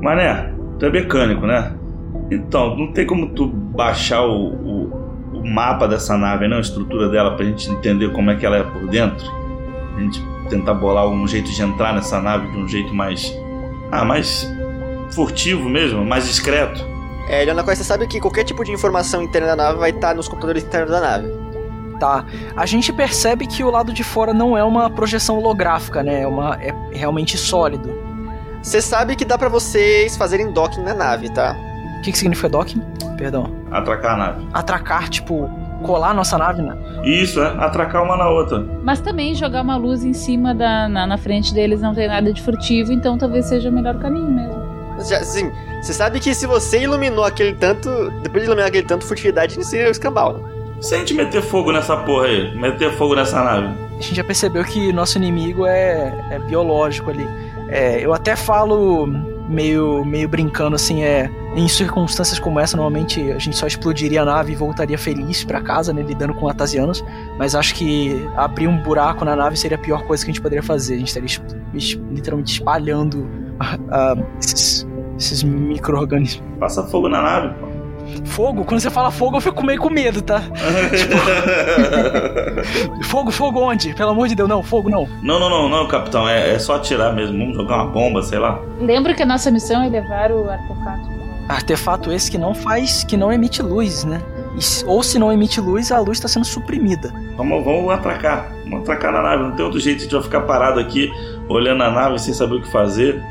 "Mané, 0.02 0.52
tu 0.80 0.88
é 0.88 0.90
mecânico, 0.90 1.46
né? 1.46 1.72
Então, 2.32 2.76
não 2.76 2.92
tem 2.92 3.06
como 3.06 3.30
tu 3.30 3.46
baixar 3.46 4.24
o, 4.24 4.56
o, 4.56 5.32
o 5.32 5.48
mapa 5.48 5.88
dessa 5.88 6.18
nave, 6.18 6.48
não, 6.48 6.58
a 6.58 6.62
estrutura 6.62 7.08
dela 7.10 7.36
pra 7.36 7.46
gente 7.46 7.70
entender 7.70 8.12
como 8.12 8.32
é 8.32 8.36
que 8.36 8.44
ela 8.44 8.58
é 8.58 8.64
por 8.64 8.88
dentro? 8.88 9.24
A 9.96 10.00
gente 10.00 10.20
tentar 10.50 10.74
bolar 10.74 11.08
um 11.08 11.28
jeito 11.28 11.52
de 11.52 11.62
entrar 11.62 11.94
nessa 11.94 12.20
nave 12.20 12.52
de 12.52 12.58
um 12.58 12.68
jeito 12.68 12.92
mais 12.92 13.32
ah, 13.92 14.04
mais 14.04 14.52
furtivo 15.12 15.70
mesmo, 15.70 16.04
mais 16.04 16.26
discreto. 16.26 16.95
É, 17.28 17.44
Leona 17.44 17.64
você 17.64 17.84
sabe 17.84 18.08
que 18.08 18.20
qualquer 18.20 18.44
tipo 18.44 18.64
de 18.64 18.72
informação 18.72 19.22
interna 19.22 19.48
da 19.48 19.56
nave 19.56 19.80
vai 19.80 19.90
estar 19.90 20.16
nos 20.16 20.28
computadores 20.28 20.64
internos 20.64 20.92
da 20.92 21.00
nave. 21.00 21.28
Tá. 22.00 22.26
A 22.56 22.66
gente 22.66 22.92
percebe 22.92 23.48
que 23.48 23.64
o 23.64 23.72
lado 23.72 23.94
de 23.94 24.04
fora 24.04 24.34
não 24.34 24.58
é 24.58 24.64
uma 24.64 24.90
projeção 24.90 25.38
holográfica, 25.38 26.04
né? 26.04 26.22
É, 26.22 26.28
uma, 26.28 26.56
é 26.62 26.74
realmente 26.92 27.38
sólido. 27.38 27.94
Você 28.62 28.82
sabe 28.82 29.16
que 29.16 29.24
dá 29.24 29.38
para 29.38 29.48
vocês 29.48 30.18
fazerem 30.18 30.52
docking 30.52 30.82
na 30.82 30.94
nave, 30.94 31.30
tá? 31.30 31.56
O 32.00 32.02
que, 32.02 32.12
que 32.12 32.18
significa 32.18 32.50
docking? 32.50 32.82
Perdão. 33.18 33.50
Atracar 33.72 34.16
a 34.16 34.18
nave. 34.18 34.48
Atracar, 34.54 35.10
tipo, 35.10 35.50
colar 35.84 36.10
a 36.10 36.14
nossa 36.14 36.38
nave, 36.38 36.62
né? 36.62 36.76
Isso, 37.04 37.40
é. 37.42 37.48
Atracar 37.64 38.04
uma 38.04 38.18
na 38.18 38.30
outra. 38.30 38.66
Mas 38.84 39.00
também 39.00 39.34
jogar 39.34 39.62
uma 39.62 39.78
luz 39.78 40.04
em 40.04 40.14
cima 40.14 40.54
da. 40.54 40.90
na, 40.90 41.08
na 41.08 41.18
frente 41.18 41.54
deles 41.54 41.82
não 41.82 41.94
tem 41.94 42.08
nada 42.08 42.34
de 42.34 42.42
furtivo, 42.42 42.92
então 42.92 43.18
talvez 43.18 43.46
seja 43.46 43.70
o 43.70 43.72
melhor 43.72 43.98
caminho 44.00 44.30
mesmo. 44.32 44.65
Já, 45.00 45.24
sim, 45.24 45.52
você 45.82 45.94
sabe 45.94 46.20
que 46.20 46.34
se 46.34 46.48
você 46.48 46.82
iluminou 46.82 47.26
aquele 47.26 47.54
tanto, 47.54 47.90
depois 48.22 48.44
de 48.44 48.48
iluminar 48.48 48.68
aquele 48.68 48.88
tanto, 48.88 49.06
furtividade 49.06 49.62
seria 49.66 49.88
o 49.88 49.92
escambau, 49.92 50.38
né? 50.38 50.56
Se 50.82 50.96
a 50.96 50.98
gente 50.98 51.14
meter 51.14 51.42
fogo 51.42 51.72
nessa 51.72 51.98
porra 51.98 52.26
aí, 52.26 52.56
meter 52.56 52.92
fogo 52.94 53.16
nessa 53.16 53.44
nave. 53.44 53.68
A 53.90 54.02
gente 54.02 54.16
já 54.16 54.24
percebeu 54.24 54.64
que 54.64 54.92
nosso 54.92 55.18
inimigo 55.18 55.66
é, 55.66 56.14
é 56.32 56.40
biológico 56.40 57.10
ali. 57.10 57.28
É, 57.70 58.06
eu 58.06 58.14
até 58.14 58.36
falo 58.36 59.08
meio, 59.50 60.04
meio 60.06 60.28
brincando 60.28 60.76
assim, 60.76 61.04
é. 61.04 61.30
Em 61.56 61.70
circunstâncias 61.70 62.38
como 62.38 62.60
essa, 62.60 62.76
normalmente 62.76 63.32
a 63.32 63.40
gente 63.40 63.56
só 63.56 63.66
explodiria 63.66 64.24
a 64.24 64.26
nave 64.26 64.52
e 64.52 64.56
voltaria 64.56 64.98
feliz 64.98 65.46
para 65.46 65.62
casa, 65.62 65.94
né? 65.94 66.02
Lidando 66.02 66.34
com 66.34 66.50
atasianos. 66.50 67.04
Mas 67.38 67.56
acho 67.56 67.74
que 67.76 68.28
abrir 68.36 68.68
um 68.68 68.78
buraco 68.78 69.24
na 69.24 69.38
nave 69.38 69.56
seria 69.56 69.78
a 69.78 69.80
pior 69.80 70.04
coisa 70.04 70.26
que 70.26 70.32
a 70.32 70.34
gente 70.34 70.42
poderia 70.42 70.64
fazer. 70.64 70.96
A 70.96 70.98
gente 70.98 71.08
estaria 71.08 71.30
literalmente 72.12 72.52
espalhando 72.52 73.45
uh, 73.62 74.26
esses, 74.40 74.88
esses 75.18 75.44
micro-organismos. 75.44 76.44
Passa 76.60 76.84
fogo 76.84 77.10
na 77.10 77.22
nave, 77.22 77.54
pô. 77.60 77.76
Fogo? 78.26 78.64
Quando 78.66 78.80
você 78.80 78.90
fala 78.90 79.12
fogo, 79.12 79.38
eu 79.38 79.42
fico 79.42 79.66
meio 79.66 79.80
com 79.80 79.90
medo, 79.90 80.22
tá? 80.22 80.42
tipo... 80.96 81.16
fogo, 83.06 83.32
fogo 83.32 83.60
onde? 83.60 83.94
Pelo 83.94 84.12
amor 84.12 84.28
de 84.28 84.36
Deus, 84.36 84.48
não, 84.48 84.62
fogo 84.62 84.90
não. 84.90 85.08
Não, 85.22 85.40
não, 85.40 85.50
não, 85.50 85.70
não, 85.70 85.88
capitão. 85.88 86.28
É, 86.28 86.54
é 86.54 86.60
só 86.60 86.76
atirar 86.76 87.14
mesmo. 87.14 87.38
Vamos 87.38 87.56
jogar 87.56 87.84
uma 87.84 87.88
bomba, 87.88 88.22
sei 88.22 88.40
lá. 88.40 88.60
Lembra 88.80 89.14
que 89.14 89.24
a 89.24 89.26
nossa 89.26 89.50
missão 89.50 89.84
é 89.84 89.90
levar 89.90 90.32
o 90.32 90.50
artefato. 90.50 91.16
Artefato 91.50 92.12
esse 92.12 92.30
que 92.30 92.38
não 92.38 92.54
faz. 92.54 93.04
que 93.04 93.18
não 93.18 93.32
emite 93.32 93.62
luz, 93.62 94.04
né? 94.04 94.22
ou 94.86 95.04
se 95.04 95.20
não 95.20 95.32
emite 95.32 95.60
luz, 95.60 95.92
a 95.92 96.00
luz 96.00 96.18
está 96.18 96.28
sendo 96.28 96.46
suprimida. 96.46 97.14
Vamos, 97.36 97.64
vamos 97.66 97.92
atracar. 97.92 98.52
Vamos 98.64 98.82
atracar 98.82 99.12
na 99.12 99.22
nave. 99.22 99.44
Não 99.44 99.52
tem 99.52 99.66
outro 99.66 99.80
jeito, 99.80 100.00
a 100.00 100.04
gente 100.04 100.14
vai 100.14 100.24
ficar 100.24 100.42
parado 100.42 100.80
aqui, 100.80 101.12
olhando 101.50 101.84
a 101.84 101.92
nave 101.92 102.20
sem 102.20 102.34
saber 102.34 102.56
o 102.56 102.62
que 102.62 102.72
fazer. 102.72 103.22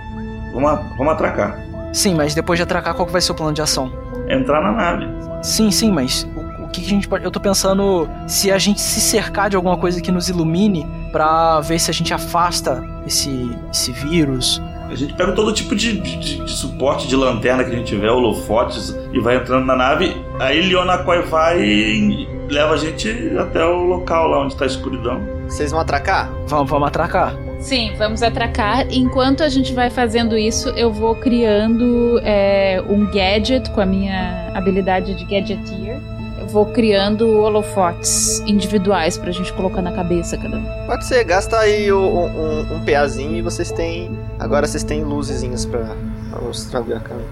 Vamos, 0.55 0.96
vamos 0.96 1.12
atracar. 1.12 1.59
Sim, 1.92 2.14
mas 2.14 2.34
depois 2.34 2.59
de 2.59 2.62
atracar, 2.62 2.94
qual 2.94 3.07
que 3.07 3.12
vai 3.12 3.20
ser 3.20 3.32
o 3.32 3.34
plano 3.34 3.52
de 3.52 3.61
ação? 3.61 3.92
Entrar 4.28 4.62
na 4.62 4.72
nave. 4.72 5.07
Sim, 5.42 5.70
sim, 5.70 5.90
mas 5.90 6.26
o, 6.36 6.64
o 6.64 6.68
que, 6.68 6.80
que 6.80 6.86
a 6.86 6.90
gente 6.90 7.09
pode. 7.09 7.24
Eu 7.24 7.30
tô 7.30 7.40
pensando 7.40 8.09
se 8.26 8.50
a 8.50 8.59
gente 8.59 8.80
se 8.80 9.00
cercar 9.00 9.50
de 9.50 9.57
alguma 9.57 9.76
coisa 9.76 10.00
que 10.00 10.11
nos 10.11 10.28
ilumine 10.28 10.86
pra 11.12 11.61
ver 11.61 11.78
se 11.78 11.90
a 11.90 11.94
gente 11.94 12.14
afasta 12.14 12.82
esse, 13.07 13.50
esse 13.70 13.92
vírus. 13.92 14.62
A 14.88 14.94
gente 14.94 15.14
pega 15.14 15.32
todo 15.32 15.52
tipo 15.52 15.74
de, 15.74 16.00
de, 16.00 16.44
de 16.44 16.50
suporte 16.50 17.09
de 17.09 17.16
lanterna 17.16 17.64
que 17.64 17.70
a 17.70 17.74
gente 17.74 17.86
tiver, 17.86 18.11
holofotes, 18.11 18.96
e 19.12 19.18
vai 19.18 19.36
entrando 19.36 19.66
na 19.66 19.74
nave. 19.74 20.16
Aí 20.38 20.62
Leonakoi 20.68 21.22
vai 21.22 21.61
e 21.62 22.28
leva 22.48 22.74
a 22.74 22.76
gente 22.76 23.09
até 23.38 23.64
o 23.64 23.82
local 23.84 24.28
lá 24.28 24.44
onde 24.44 24.57
tá 24.57 24.64
a 24.64 24.66
escuridão. 24.66 25.20
Vocês 25.48 25.70
vão 25.70 25.80
atracar? 25.80 26.30
Vamos, 26.46 26.70
vamos 26.70 26.88
atracar. 26.88 27.34
Sim, 27.65 27.95
vamos 27.97 28.23
atracar. 28.23 28.87
Enquanto 28.91 29.43
a 29.43 29.49
gente 29.49 29.73
vai 29.73 29.89
fazendo 29.89 30.37
isso, 30.37 30.69
eu 30.77 30.93
vou 30.93 31.15
criando 31.15 32.21
é, 32.23 32.85
um 32.87 33.11
gadget 33.11 33.71
com 33.71 33.81
a 33.81 33.87
minha 33.87 34.53
habilidade 34.55 35.15
de 35.15 35.25
gadgeteer. 35.25 35.99
Eu 36.39 36.47
vou 36.47 36.67
criando 36.67 37.27
holofotes 37.41 38.41
individuais 38.41 39.17
pra 39.17 39.33
gente 39.33 39.51
colocar 39.55 39.81
na 39.81 39.93
cabeça 39.93 40.37
cada 40.37 40.59
um. 40.59 40.87
Pode 40.87 41.07
ser, 41.07 41.25
gasta 41.25 41.57
aí 41.57 41.91
um, 41.91 42.27
um, 42.27 42.75
um 42.75 42.85
PAzinho 42.85 43.35
e 43.35 43.41
vocês 43.41 43.73
têm. 43.73 44.11
Agora 44.39 44.67
vocês 44.67 44.85
têm 44.85 45.03
luzezinhas 45.03 45.65
pra, 45.65 45.97
pra 46.31 46.43
mostrar 46.43 46.81
a 46.81 47.01
câmera. 47.01 47.29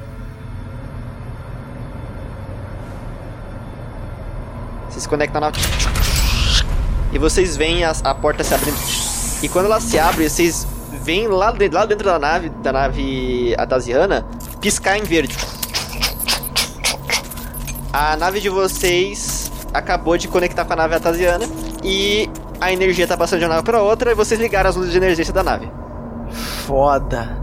Vocês 4.88 5.06
conectam 5.06 5.42
na. 5.42 5.52
E 7.12 7.18
vocês 7.18 7.54
veem 7.54 7.84
a, 7.84 7.92
a 8.02 8.14
porta 8.14 8.42
se 8.42 8.54
abrindo. 8.54 9.11
E 9.42 9.48
quando 9.48 9.66
ela 9.66 9.80
se 9.80 9.98
abre, 9.98 10.28
vocês 10.28 10.66
veem 11.02 11.26
lá, 11.26 11.50
de- 11.50 11.68
lá 11.68 11.84
dentro 11.84 12.04
da 12.04 12.18
nave, 12.18 12.48
da 12.48 12.72
nave 12.72 13.54
Atasiana, 13.58 14.24
piscar 14.60 14.96
em 14.98 15.02
verde. 15.02 15.36
A 17.92 18.16
nave 18.16 18.40
de 18.40 18.48
vocês 18.48 19.50
acabou 19.74 20.16
de 20.16 20.28
conectar 20.28 20.64
com 20.64 20.72
a 20.72 20.76
nave 20.76 20.94
Atasiana 20.94 21.44
e 21.82 22.28
a 22.60 22.72
energia 22.72 23.06
tá 23.06 23.16
passando 23.16 23.40
de 23.40 23.44
uma 23.44 23.54
nave 23.56 23.64
para 23.64 23.82
outra 23.82 24.12
e 24.12 24.14
vocês 24.14 24.40
ligaram 24.40 24.70
as 24.70 24.76
luzes 24.76 24.92
de 24.92 24.98
emergência 24.98 25.32
da 25.34 25.42
nave. 25.42 25.70
Foda. 26.66 27.36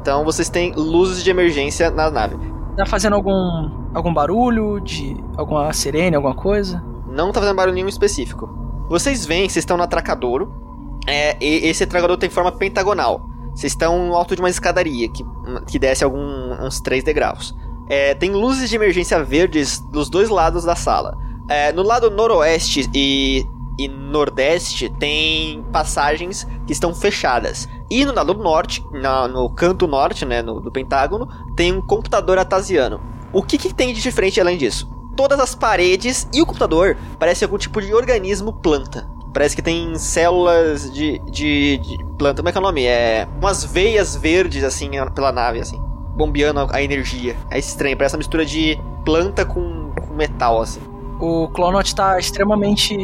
Então 0.00 0.24
vocês 0.24 0.48
têm 0.48 0.72
luzes 0.74 1.22
de 1.22 1.30
emergência 1.30 1.90
na 1.90 2.10
nave. 2.10 2.36
Tá 2.76 2.86
fazendo 2.86 3.14
algum. 3.14 3.88
algum 3.92 4.12
barulho? 4.12 4.80
De. 4.80 5.16
alguma 5.36 5.72
sirene, 5.72 6.16
alguma 6.16 6.34
coisa? 6.34 6.82
Não 7.08 7.32
tá 7.32 7.40
fazendo 7.40 7.56
barulho 7.56 7.74
nenhum 7.74 7.88
específico. 7.88 8.48
Vocês 8.88 9.24
veem, 9.26 9.48
vocês 9.48 9.62
estão 9.62 9.76
no 9.76 9.82
atracadouro. 9.82 10.63
É, 11.06 11.36
esse 11.40 11.84
atracadouro 11.84 12.18
tem 12.18 12.30
forma 12.30 12.52
pentagonal. 12.52 13.28
Vocês 13.54 13.72
estão 13.72 14.08
no 14.08 14.14
alto 14.16 14.34
de 14.34 14.42
uma 14.42 14.50
escadaria 14.50 15.08
que, 15.08 15.24
que 15.68 15.78
desce 15.78 16.02
algum, 16.02 16.52
uns 16.64 16.80
3 16.80 17.04
degraus. 17.04 17.54
É, 17.88 18.14
tem 18.14 18.30
luzes 18.32 18.68
de 18.70 18.76
emergência 18.76 19.22
verdes 19.22 19.78
dos 19.78 20.08
dois 20.08 20.28
lados 20.28 20.64
da 20.64 20.74
sala. 20.74 21.16
É, 21.48 21.72
no 21.72 21.82
lado 21.82 22.10
noroeste 22.10 22.88
e, 22.94 23.46
e 23.78 23.86
nordeste 23.86 24.88
tem 24.98 25.62
passagens 25.70 26.46
que 26.66 26.72
estão 26.72 26.94
fechadas. 26.94 27.68
E 27.90 28.04
no 28.04 28.14
lado 28.14 28.32
norte, 28.34 28.82
na- 28.90 29.28
no 29.28 29.50
canto 29.50 29.86
norte 29.86 30.24
né, 30.24 30.40
no, 30.42 30.60
do 30.60 30.72
Pentágono, 30.72 31.28
tem 31.54 31.72
um 31.72 31.82
computador 31.82 32.38
atasiano. 32.38 33.00
O 33.32 33.42
que, 33.42 33.58
que 33.58 33.74
tem 33.74 33.92
de 33.92 34.00
diferente 34.00 34.40
além 34.40 34.56
disso? 34.56 34.88
Todas 35.14 35.38
as 35.38 35.54
paredes 35.54 36.26
e 36.32 36.40
o 36.40 36.46
computador 36.46 36.96
parecem 37.18 37.44
algum 37.46 37.58
tipo 37.58 37.80
de 37.80 37.92
organismo 37.94 38.52
planta. 38.52 39.08
Parece 39.34 39.56
que 39.56 39.60
tem 39.60 39.98
células 39.98 40.92
de, 40.92 41.18
de, 41.28 41.78
de 41.78 41.98
planta. 42.16 42.36
Como 42.36 42.48
é 42.48 42.52
que 42.52 42.56
é 42.56 42.60
o 42.60 42.64
nome? 42.64 42.84
É. 42.86 43.26
Umas 43.40 43.64
veias 43.64 44.14
verdes, 44.14 44.62
assim, 44.62 44.92
pela 45.12 45.32
nave, 45.32 45.58
assim. 45.58 45.82
Bombeando 46.16 46.68
a, 46.70 46.80
energia. 46.80 47.36
É 47.50 47.58
estranho, 47.58 47.96
parece 47.96 48.14
uma 48.14 48.18
mistura 48.18 48.46
de 48.46 48.78
planta 49.04 49.44
com, 49.44 49.90
com 49.90 50.14
metal, 50.14 50.62
assim. 50.62 50.80
O 51.20 51.48
Clonot 51.48 51.94
tá 51.94 52.16
extremamente. 52.16 52.96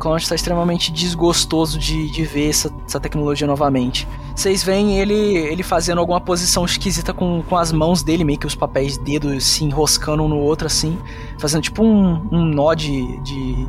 Clonot 0.00 0.28
tá 0.28 0.34
extremamente 0.34 0.90
desgostoso 0.90 1.78
de, 1.78 2.10
de 2.10 2.24
ver 2.24 2.50
essa, 2.50 2.72
essa 2.84 2.98
tecnologia 2.98 3.46
novamente. 3.46 4.06
Vocês 4.34 4.64
veem 4.64 4.98
ele, 4.98 5.14
ele 5.14 5.62
fazendo 5.62 5.98
alguma 5.98 6.20
posição 6.20 6.64
esquisita 6.64 7.12
com, 7.12 7.42
com 7.48 7.56
as 7.56 7.70
mãos 7.70 8.02
dele, 8.02 8.24
meio 8.24 8.38
que 8.38 8.46
os 8.46 8.54
papéis 8.56 8.96
dedos 8.96 9.44
se 9.44 9.64
enroscando 9.64 10.24
um 10.24 10.28
no 10.28 10.38
outro 10.38 10.66
assim. 10.66 10.98
Fazendo 11.38 11.62
tipo 11.62 11.84
um, 11.84 12.26
um 12.32 12.44
nó 12.44 12.74
de. 12.74 13.16
de. 13.20 13.68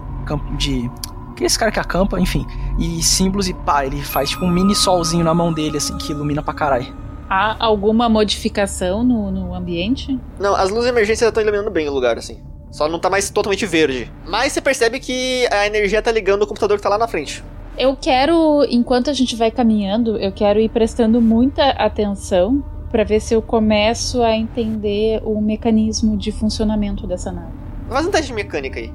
de 0.57 0.91
que 1.39 1.45
esse 1.45 1.57
cara 1.57 1.71
que 1.71 1.79
acampa, 1.79 2.19
enfim. 2.19 2.45
E 2.77 3.01
símbolos 3.01 3.47
e 3.47 3.53
pá, 3.53 3.85
ele 3.85 4.01
faz 4.01 4.29
tipo 4.29 4.45
um 4.45 4.49
mini 4.49 4.75
solzinho 4.75 5.23
na 5.23 5.33
mão 5.33 5.51
dele, 5.51 5.77
assim, 5.77 5.97
que 5.97 6.11
ilumina 6.11 6.43
pra 6.43 6.53
caralho. 6.53 6.93
Há 7.29 7.55
alguma 7.59 8.09
modificação 8.09 9.03
no, 9.03 9.31
no 9.31 9.53
ambiente? 9.53 10.19
Não, 10.39 10.55
as 10.55 10.69
luzes 10.69 10.85
de 10.85 10.89
emergência 10.89 11.27
estão 11.27 11.41
iluminando 11.41 11.69
bem 11.69 11.87
o 11.87 11.93
lugar, 11.93 12.17
assim. 12.17 12.41
Só 12.71 12.87
não 12.87 12.99
tá 12.99 13.09
mais 13.09 13.29
totalmente 13.29 13.65
verde. 13.65 14.11
Mas 14.27 14.53
você 14.53 14.61
percebe 14.61 14.99
que 14.99 15.47
a 15.51 15.65
energia 15.65 16.01
tá 16.01 16.11
ligando 16.11 16.43
o 16.43 16.47
computador 16.47 16.77
que 16.77 16.83
tá 16.83 16.89
lá 16.89 16.97
na 16.97 17.07
frente. 17.07 17.43
Eu 17.77 17.95
quero, 17.95 18.65
enquanto 18.69 19.09
a 19.09 19.13
gente 19.13 19.35
vai 19.35 19.49
caminhando, 19.49 20.17
eu 20.17 20.31
quero 20.31 20.59
ir 20.59 20.69
prestando 20.69 21.21
muita 21.21 21.69
atenção 21.71 22.63
pra 22.91 23.03
ver 23.03 23.19
se 23.19 23.33
eu 23.33 23.41
começo 23.41 24.21
a 24.21 24.35
entender 24.35 25.21
o 25.23 25.39
mecanismo 25.39 26.17
de 26.17 26.31
funcionamento 26.31 27.07
dessa 27.07 27.31
nave. 27.31 27.53
Faz 27.87 28.05
um 28.05 28.11
teste 28.11 28.27
de 28.27 28.33
mecânica 28.33 28.79
aí. 28.79 28.91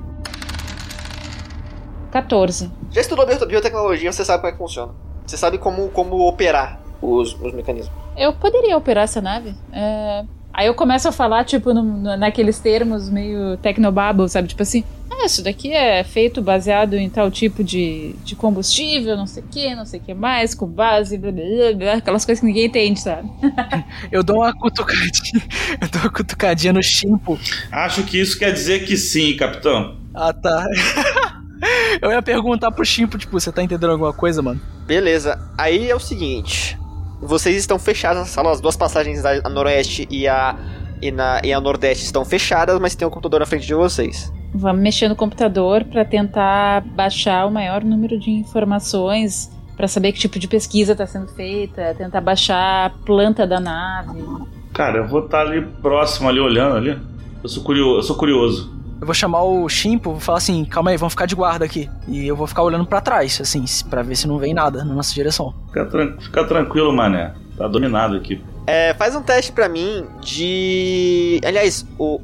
14. 2.15 2.71
Já 2.93 3.01
estudou 3.01 3.27
bio- 3.27 3.47
biotecnologia, 3.47 4.13
você 4.13 4.25
sabe 4.25 4.39
como 4.41 4.49
é 4.49 4.53
que 4.53 4.59
funciona. 4.59 4.93
Você 5.27 5.37
sabe 5.37 5.59
como, 5.59 5.89
como 5.89 6.29
operar 6.29 6.81
os, 7.03 7.35
os 7.41 7.53
mecanismos. 7.53 7.93
Eu 8.17 8.33
poderia 8.33 8.77
operar 8.77 9.05
essa 9.05 9.21
nave? 9.21 9.53
É, 9.73 10.25
Aí 10.57 10.69
eu 10.69 10.75
começo 10.75 11.09
a 11.09 11.11
falar, 11.11 11.45
tipo, 11.45 11.75
no- 11.75 11.83
no- 11.83 12.17
naqueles 12.17 12.61
termos 12.61 13.11
meio 13.11 13.57
tecnobabble, 13.57 14.29
sabe? 14.29 14.47
Tipo 14.47 14.63
assim, 14.63 14.85
ah, 15.11 15.27
isso 15.27 15.43
daqui 15.43 15.73
é 15.73 16.05
feito 16.05 16.41
baseado 16.41 16.95
em 16.95 17.11
tal 17.11 17.29
tipo 17.29 17.65
de, 17.65 18.13
de 18.25 18.37
combustível, 18.37 19.17
não 19.17 19.27
sei 19.27 19.43
o 19.43 19.47
que, 19.49 19.75
não 19.75 19.85
sei 19.85 19.99
o 19.99 20.03
que 20.05 20.15
mais, 20.15 20.55
com 20.55 20.69
base, 20.69 21.19
blá, 21.19 21.33
blá, 21.33 21.43
blá, 21.45 21.73
blá, 21.77 21.93
aquelas 21.95 22.25
coisas 22.25 22.39
que 22.39 22.47
ninguém 22.47 22.67
entende, 22.67 23.01
sabe? 23.01 23.29
Eu 24.13 24.23
dou 24.23 24.37
uma 24.37 24.53
cutucadinha. 24.57 25.43
Eu 25.83 25.89
dou 25.89 26.03
uma 26.03 26.11
cutucadinha 26.13 26.73
no 26.73 26.83
chimpo. 26.85 27.37
Acho 27.73 28.05
que 28.05 28.21
isso 28.21 28.39
quer 28.39 28.53
dizer 28.53 28.87
que 28.87 28.97
sim, 28.97 29.35
capitão. 29.37 29.97
Ah, 30.15 30.33
tá. 30.33 30.65
Eu 32.01 32.11
ia 32.11 32.23
perguntar 32.23 32.71
pro 32.71 32.85
Chimpo, 32.85 33.19
tipo, 33.19 33.39
você 33.39 33.51
tá 33.53 33.63
entendendo 33.63 33.93
alguma 33.93 34.13
coisa, 34.13 34.43
mano? 34.43 34.61
Beleza, 34.87 35.39
aí 35.57 35.91
é 35.91 35.95
o 35.95 36.01
seguinte. 36.01 36.79
Vocês 37.21 37.57
estão 37.57 37.79
fechados 37.79 38.21
na 38.21 38.27
sala, 38.27 38.51
as 38.51 38.61
duas 38.61 38.77
passagens 38.77 39.25
a 39.25 39.49
noroeste 39.49 40.07
e 40.11 40.29
a, 40.29 40.57
e, 41.01 41.11
na, 41.11 41.41
e 41.43 41.53
a 41.53 41.61
nordeste 41.61 42.05
estão 42.05 42.25
fechadas, 42.25 42.79
mas 42.79 42.95
tem 42.95 43.07
um 43.07 43.11
computador 43.11 43.41
na 43.41 43.47
frente 43.47 43.67
de 43.67 43.75
vocês. 43.75 44.33
Vamos 44.55 44.83
mexer 44.83 45.09
no 45.09 45.17
computador 45.17 45.85
pra 45.85 46.05
tentar 46.05 46.83
baixar 46.83 47.47
o 47.47 47.51
maior 47.51 47.83
número 47.83 48.19
de 48.19 48.31
informações 48.31 49.51
pra 49.77 49.89
saber 49.89 50.13
que 50.13 50.19
tipo 50.19 50.39
de 50.39 50.47
pesquisa 50.47 50.93
está 50.93 51.07
sendo 51.07 51.29
feita, 51.29 51.95
tentar 51.97 52.21
baixar 52.21 52.87
a 52.87 52.91
planta 52.91 53.47
da 53.47 53.59
nave. 53.59 54.23
Cara, 54.73 54.99
eu 54.99 55.09
vou 55.09 55.25
estar 55.25 55.41
ali 55.41 55.63
próximo, 55.83 56.29
ali 56.29 56.41
olhando 56.41 56.77
ali. 56.77 56.99
Eu 57.43 57.49
sou 57.49 57.63
curioso. 57.63 57.99
Eu 57.99 58.03
sou 58.03 58.17
curioso. 58.17 58.73
Eu 59.05 59.07
vou 59.07 59.15
chamar 59.15 59.43
o 59.43 59.69
Chimpo, 59.69 60.13
vou 60.13 60.19
falar 60.21 60.39
assim, 60.39 60.65
calma 60.65 60.91
aí, 60.91 60.97
vamos 60.97 61.13
ficar 61.13 61.27
de 61.27 61.35
guarda 61.35 61.63
aqui. 61.63 61.91
E 62.09 62.27
eu 62.27 62.35
vou 62.35 62.47
ficar 62.47 62.63
olhando 62.63 62.87
pra 62.87 63.03
trás, 63.03 63.39
assim, 63.39 63.63
pra 63.91 64.01
ver 64.03 64.17
se 64.17 64.27
não 64.27 64.39
vem 64.39 64.55
nada 64.55 64.83
na 64.83 64.95
nossa 64.95 65.13
direção. 65.13 65.55
Fica, 65.67 65.85
tran- 65.85 66.17
fica 66.19 66.43
tranquilo, 66.47 66.91
mané. 66.91 67.35
Tá 67.59 67.69
dominado 67.69 68.17
aqui. 68.17 68.43
É, 68.67 68.95
faz 68.95 69.15
um 69.15 69.21
teste 69.21 69.53
pra 69.53 69.69
mim 69.69 70.07
de. 70.23 71.39
Aliás, 71.45 71.87
o. 71.99 72.19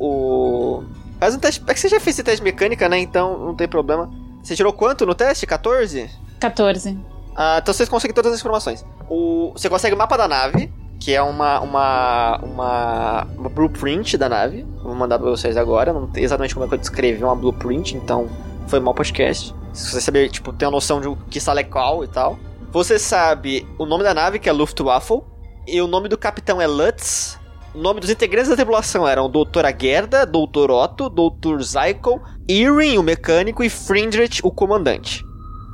o... 0.78 0.84
Faz 1.20 1.34
um 1.34 1.38
teste. 1.38 1.62
É 1.66 1.74
que 1.74 1.80
você 1.80 1.90
já 1.90 2.00
fez 2.00 2.16
esse 2.16 2.22
teste 2.24 2.38
de 2.40 2.44
mecânica, 2.44 2.88
né? 2.88 2.98
Então 2.98 3.38
não 3.38 3.54
tem 3.54 3.68
problema. 3.68 4.10
Você 4.42 4.56
tirou 4.56 4.72
quanto 4.72 5.04
no 5.04 5.14
teste? 5.14 5.46
14? 5.46 6.08
14. 6.40 6.98
Ah, 7.36 7.58
então 7.60 7.74
vocês 7.74 7.90
conseguem 7.90 8.14
todas 8.14 8.32
as 8.32 8.38
informações. 8.40 8.86
O, 9.06 9.52
você 9.54 9.68
consegue 9.68 9.94
o 9.94 9.98
mapa 9.98 10.16
da 10.16 10.26
nave, 10.26 10.72
que 11.00 11.14
é 11.14 11.22
uma, 11.22 11.58
uma, 11.60 12.36
uma, 12.42 13.26
uma 13.36 13.48
blueprint 13.48 14.18
da 14.18 14.28
nave. 14.28 14.66
Vou 14.82 14.94
mandar 14.94 15.18
pra 15.18 15.30
vocês 15.30 15.56
agora. 15.56 15.92
Não 15.94 16.12
sei 16.12 16.24
exatamente 16.24 16.54
como 16.54 16.66
é 16.66 16.68
que 16.68 16.74
eu 16.74 16.78
descrevi 16.78 17.24
uma 17.24 17.34
blueprint, 17.34 17.96
então 17.96 18.28
foi 18.68 18.78
mal 18.78 18.94
podcast. 18.94 19.54
Se 19.72 19.90
você 19.90 20.00
saber, 20.00 20.28
tipo, 20.28 20.52
ter 20.52 20.66
uma 20.66 20.72
noção 20.72 21.00
de 21.00 21.16
que 21.30 21.40
sala 21.40 21.60
é 21.60 21.64
qual 21.64 22.04
e 22.04 22.08
tal. 22.08 22.38
Você 22.70 22.98
sabe 22.98 23.66
o 23.78 23.86
nome 23.86 24.04
da 24.04 24.12
nave, 24.12 24.38
que 24.38 24.48
é 24.48 24.52
Luftwaffe. 24.52 25.22
E 25.66 25.80
o 25.80 25.86
nome 25.86 26.08
do 26.08 26.18
capitão 26.18 26.60
é 26.60 26.66
Lutz. 26.66 27.38
O 27.74 27.78
nome 27.78 28.00
dos 28.00 28.10
integrantes 28.10 28.50
da 28.50 28.56
tripulação 28.56 29.06
eram 29.06 29.30
Doutora 29.30 29.74
Gerda, 29.76 30.26
Doutor 30.26 30.70
Otto, 30.70 31.08
Doutor 31.08 31.62
Zyko, 31.62 32.20
Irin, 32.48 32.98
o 32.98 33.02
mecânico, 33.02 33.62
e 33.62 33.70
Frindrich, 33.70 34.40
o 34.44 34.50
comandante. 34.50 35.24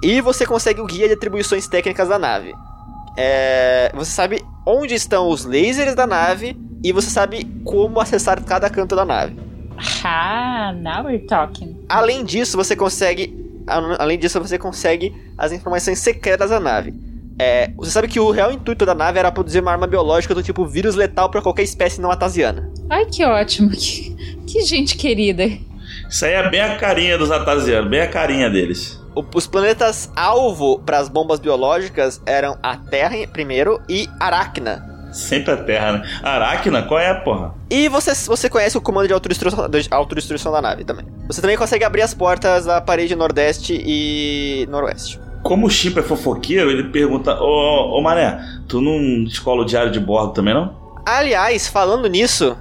E 0.03 0.21
você 0.21 0.45
consegue 0.45 0.81
o 0.81 0.87
guia 0.87 1.09
de 1.09 1.15
atribuições 1.15 1.67
técnicas 1.67 2.09
da 2.09 2.19
nave. 2.19 2.55
É, 3.17 3.91
você 3.95 4.11
sabe 4.11 4.45
onde 4.67 4.95
estão 4.95 5.29
os 5.29 5.45
lasers 5.45 5.95
da 5.95 6.07
nave 6.07 6.57
e 6.85 6.93
você 6.93 7.09
sabe 7.09 7.45
como 7.65 8.01
acessar 8.01 8.43
cada 8.45 8.69
canto 8.69 8.95
da 8.95 9.05
nave. 9.05 9.37
Ah, 10.05 10.75
now 10.77 11.05
we're 11.05 11.27
talking. 11.27 11.77
Além 11.89 12.25
disso, 12.25 12.57
você 12.57 12.75
consegue. 12.75 13.45
Além 13.99 14.19
disso, 14.19 14.41
você 14.41 14.59
consegue 14.59 15.15
as 15.37 15.53
informações 15.53 15.99
secretas 15.99 16.51
da 16.51 16.61
nave. 16.61 16.95
É, 17.39 17.71
você 17.77 17.91
sabe 17.91 18.09
que 18.09 18.19
o 18.19 18.31
real 18.31 18.51
intuito 18.51 18.87
da 18.87 18.95
nave 18.95 19.19
era 19.19 19.31
produzir 19.31 19.61
uma 19.61 19.71
arma 19.71 19.87
biológica 19.87 20.35
do 20.35 20.43
tipo 20.43 20.65
vírus 20.65 20.95
letal 20.95 21.29
para 21.31 21.43
qualquer 21.43 21.63
espécie 21.65 22.01
não 22.01 22.11
atasiana. 22.11 22.71
Ai, 22.89 23.05
que 23.07 23.25
ótimo. 23.25 23.71
Que, 23.77 24.15
que 24.47 24.63
gente 24.63 24.97
querida. 24.97 25.45
Isso 26.09 26.25
aí 26.25 26.33
é 26.33 26.49
bem 26.49 26.61
a 26.61 26.77
carinha 26.77 27.19
dos 27.19 27.31
Atazianos, 27.31 27.91
bem 27.91 28.01
a 28.01 28.07
carinha 28.07 28.49
deles. 28.49 28.99
Os 29.35 29.47
planetas 29.47 30.11
alvo 30.15 30.79
para 30.81 30.99
as 30.99 31.09
bombas 31.09 31.41
biológicas 31.41 32.21
eram 32.27 32.59
a 32.63 32.77
Terra 32.77 33.17
primeiro 33.33 33.81
e 33.89 34.07
Aracna. 34.21 34.85
Sempre 35.11 35.53
a 35.53 35.57
Terra, 35.57 35.93
né? 35.93 36.03
Aracna, 36.23 36.83
qual 36.83 37.01
é, 37.01 37.15
porra? 37.15 37.55
E 37.71 37.89
você, 37.89 38.13
você 38.27 38.51
conhece 38.51 38.77
o 38.77 38.81
comando 38.81 39.07
de 39.07 39.15
autodestruição, 39.15 39.71
de 39.71 39.89
autodestruição 39.91 40.53
da 40.53 40.61
nave 40.61 40.85
também. 40.85 41.07
Você 41.27 41.41
também 41.41 41.57
consegue 41.57 41.85
abrir 41.85 42.03
as 42.03 42.13
portas 42.13 42.67
da 42.67 42.79
parede 42.83 43.17
nordeste 43.17 43.83
e 43.83 44.67
noroeste. 44.69 45.19
Como 45.43 45.67
o 45.67 45.71
Chip 45.71 45.99
é 45.99 46.03
fofoqueiro, 46.03 46.71
ele 46.71 46.91
pergunta: 46.91 47.41
Ô, 47.41 47.99
ô 47.99 48.03
Mané, 48.03 48.39
tu 48.69 48.83
não 48.83 49.25
descola 49.25 49.63
o 49.63 49.65
diário 49.65 49.91
de 49.91 50.01
bordo 50.01 50.35
também, 50.35 50.53
não? 50.53 50.77
Aliás, 51.07 51.69
falando 51.69 52.07
nisso, 52.07 52.55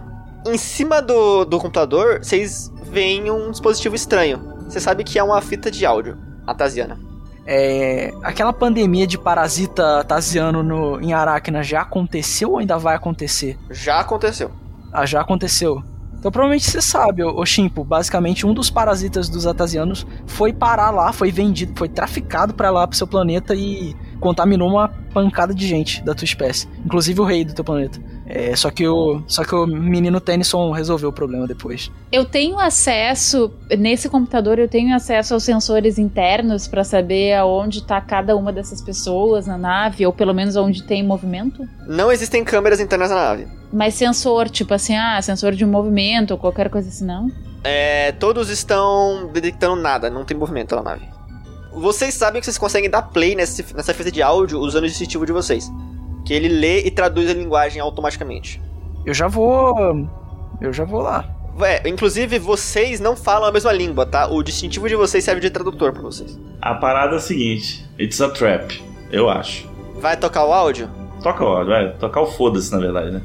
em 0.48 0.58
cima 0.58 1.02
do, 1.02 1.44
do 1.44 1.58
computador, 1.58 2.20
vocês 2.20 2.72
veem 2.84 3.30
um 3.30 3.52
dispositivo 3.52 3.96
estranho. 3.96 4.56
Você 4.70 4.80
sabe 4.80 5.04
que 5.04 5.20
é 5.20 5.24
uma 5.24 5.42
fita 5.42 5.70
de 5.70 5.86
áudio, 5.86 6.18
atasiana. 6.46 7.00
É, 7.48 8.12
aquela 8.24 8.52
pandemia 8.52 9.06
de 9.06 9.18
parasita 9.18 10.04
tasiano 10.04 10.64
no, 10.64 11.00
em 11.00 11.14
Aracna 11.14 11.62
já 11.62 11.82
aconteceu 11.82 12.52
ou 12.52 12.58
ainda 12.58 12.78
vai 12.78 12.96
acontecer? 12.96 13.58
Já 13.70 14.00
aconteceu. 14.00 14.52
Ah, 14.92 15.06
já 15.06 15.22
aconteceu. 15.22 15.84
Então 16.18 16.32
provavelmente 16.32 16.72
você 16.72 16.82
sabe, 16.82 17.24
ô 17.24 17.46
Shimpo, 17.46 17.84
basicamente 17.84 18.48
um 18.48 18.54
dos 18.54 18.72
parasitas 18.72 19.30
dos 19.30 19.46
atasianos 19.46 20.08
foi 20.26 20.52
parar 20.52 20.90
lá, 20.90 21.14
foi 21.14 21.32
vendido, 21.32 21.74
foi 21.78 21.88
traficado 21.88 22.52
pra 22.52 22.72
lá 22.72 22.88
pro 22.88 22.98
seu 22.98 23.06
planeta 23.06 23.54
e 23.54 23.96
contaminou 24.20 24.68
uma 24.68 24.88
pancada 25.14 25.54
de 25.54 25.68
gente 25.68 26.04
da 26.04 26.16
tua 26.16 26.26
espécie, 26.26 26.68
inclusive 26.84 27.22
o 27.22 27.24
rei 27.24 27.46
do 27.46 27.54
teu 27.54 27.64
planeta. 27.64 28.00
É, 28.36 28.54
só 28.54 28.70
que 28.70 28.86
o 28.86 29.24
só 29.28 29.46
que 29.46 29.56
o 29.56 29.66
menino 29.66 30.20
Tennyson 30.20 30.70
resolveu 30.72 31.08
o 31.08 31.14
problema 31.14 31.48
depois. 31.48 31.90
Eu 32.12 32.26
tenho 32.26 32.60
acesso, 32.60 33.50
nesse 33.80 34.10
computador, 34.10 34.60
eu 34.60 34.68
tenho 34.68 34.94
acesso 34.94 35.34
aos 35.34 35.44
sensores 35.44 35.98
internos 35.98 36.68
pra 36.68 36.84
saber 36.84 37.34
aonde 37.36 37.82
tá 37.82 38.02
cada 38.02 38.36
uma 38.36 38.52
dessas 38.52 38.82
pessoas 38.82 39.48
na 39.48 39.58
nave, 39.58 40.06
ou 40.06 40.12
pelo 40.12 40.34
menos 40.34 40.58
onde 40.58 40.84
tem 40.84 41.02
movimento? 41.02 41.66
Não 41.88 42.12
existem 42.12 42.44
câmeras 42.44 42.82
internas 42.82 43.10
na 43.10 43.16
nave. 43.16 43.48
Mas 43.72 43.94
sensor, 43.94 44.50
tipo 44.50 44.74
assim, 44.74 44.98
ah, 44.98 45.22
sensor 45.22 45.54
de 45.54 45.66
movimento 45.66 46.32
ou 46.32 46.38
qualquer 46.38 46.70
coisa 46.70 46.90
assim, 46.90 47.06
não? 47.06 47.32
É, 47.64 48.12
todos 48.12 48.50
estão 48.50 49.30
detectando 49.32 49.78
nada, 49.78 50.10
não 50.10 50.26
tem 50.26 50.36
movimento 50.36 50.76
na 50.76 50.84
nave. 50.84 51.08
Vocês 51.72 52.14
sabem 52.14 52.42
que 52.42 52.46
vocês 52.46 52.58
conseguem 52.58 52.90
dar 52.90 53.02
play 53.02 53.34
nesse, 53.34 53.66
nessa 53.74 53.94
fita 53.94 54.12
de 54.12 54.22
áudio 54.22 54.60
usando 54.60 54.84
o 54.84 54.88
dispositivo 54.88 55.26
de 55.26 55.32
vocês. 55.32 55.72
Que 56.26 56.34
ele 56.34 56.48
lê 56.48 56.82
e 56.82 56.92
traduz 56.92 57.30
a 57.30 57.34
linguagem 57.34 57.82
automaticamente. 57.82 58.62
Eu 59.06 59.14
já 59.14 59.28
vou 59.28 60.08
eu 60.62 60.74
já 60.74 60.84
vou 60.84 61.02
lá. 61.02 61.26
É, 61.62 61.88
inclusive, 61.88 62.38
vocês 62.38 63.00
não 63.00 63.16
falam 63.16 63.48
a 63.48 63.52
mesma 63.52 63.72
língua, 63.72 64.06
tá? 64.06 64.28
O 64.28 64.44
distintivo 64.44 64.90
de 64.90 64.96
vocês 64.96 65.24
serve 65.24 65.40
de 65.40 65.50
tradutor 65.50 65.94
pra 65.94 66.02
vocês. 66.02 66.38
A 66.62 66.76
parada 66.76 67.14
é 67.16 67.18
a 67.18 67.22
seguinte: 67.22 67.86
It's 67.98 68.20
a 68.20 68.30
trap, 68.30 68.84
eu 69.12 69.30
acho. 69.30 69.68
Vai 69.96 70.18
tocar 70.18 70.46
o 70.46 70.54
áudio? 70.54 70.90
Toca 71.24 71.44
o 71.44 71.48
áudio, 71.48 71.68
vai. 71.68 71.92
Tocar 71.94 72.22
o 72.22 72.26
foda-se, 72.26 72.72
na 72.74 72.80
verdade, 72.80 73.12
né? 73.12 73.22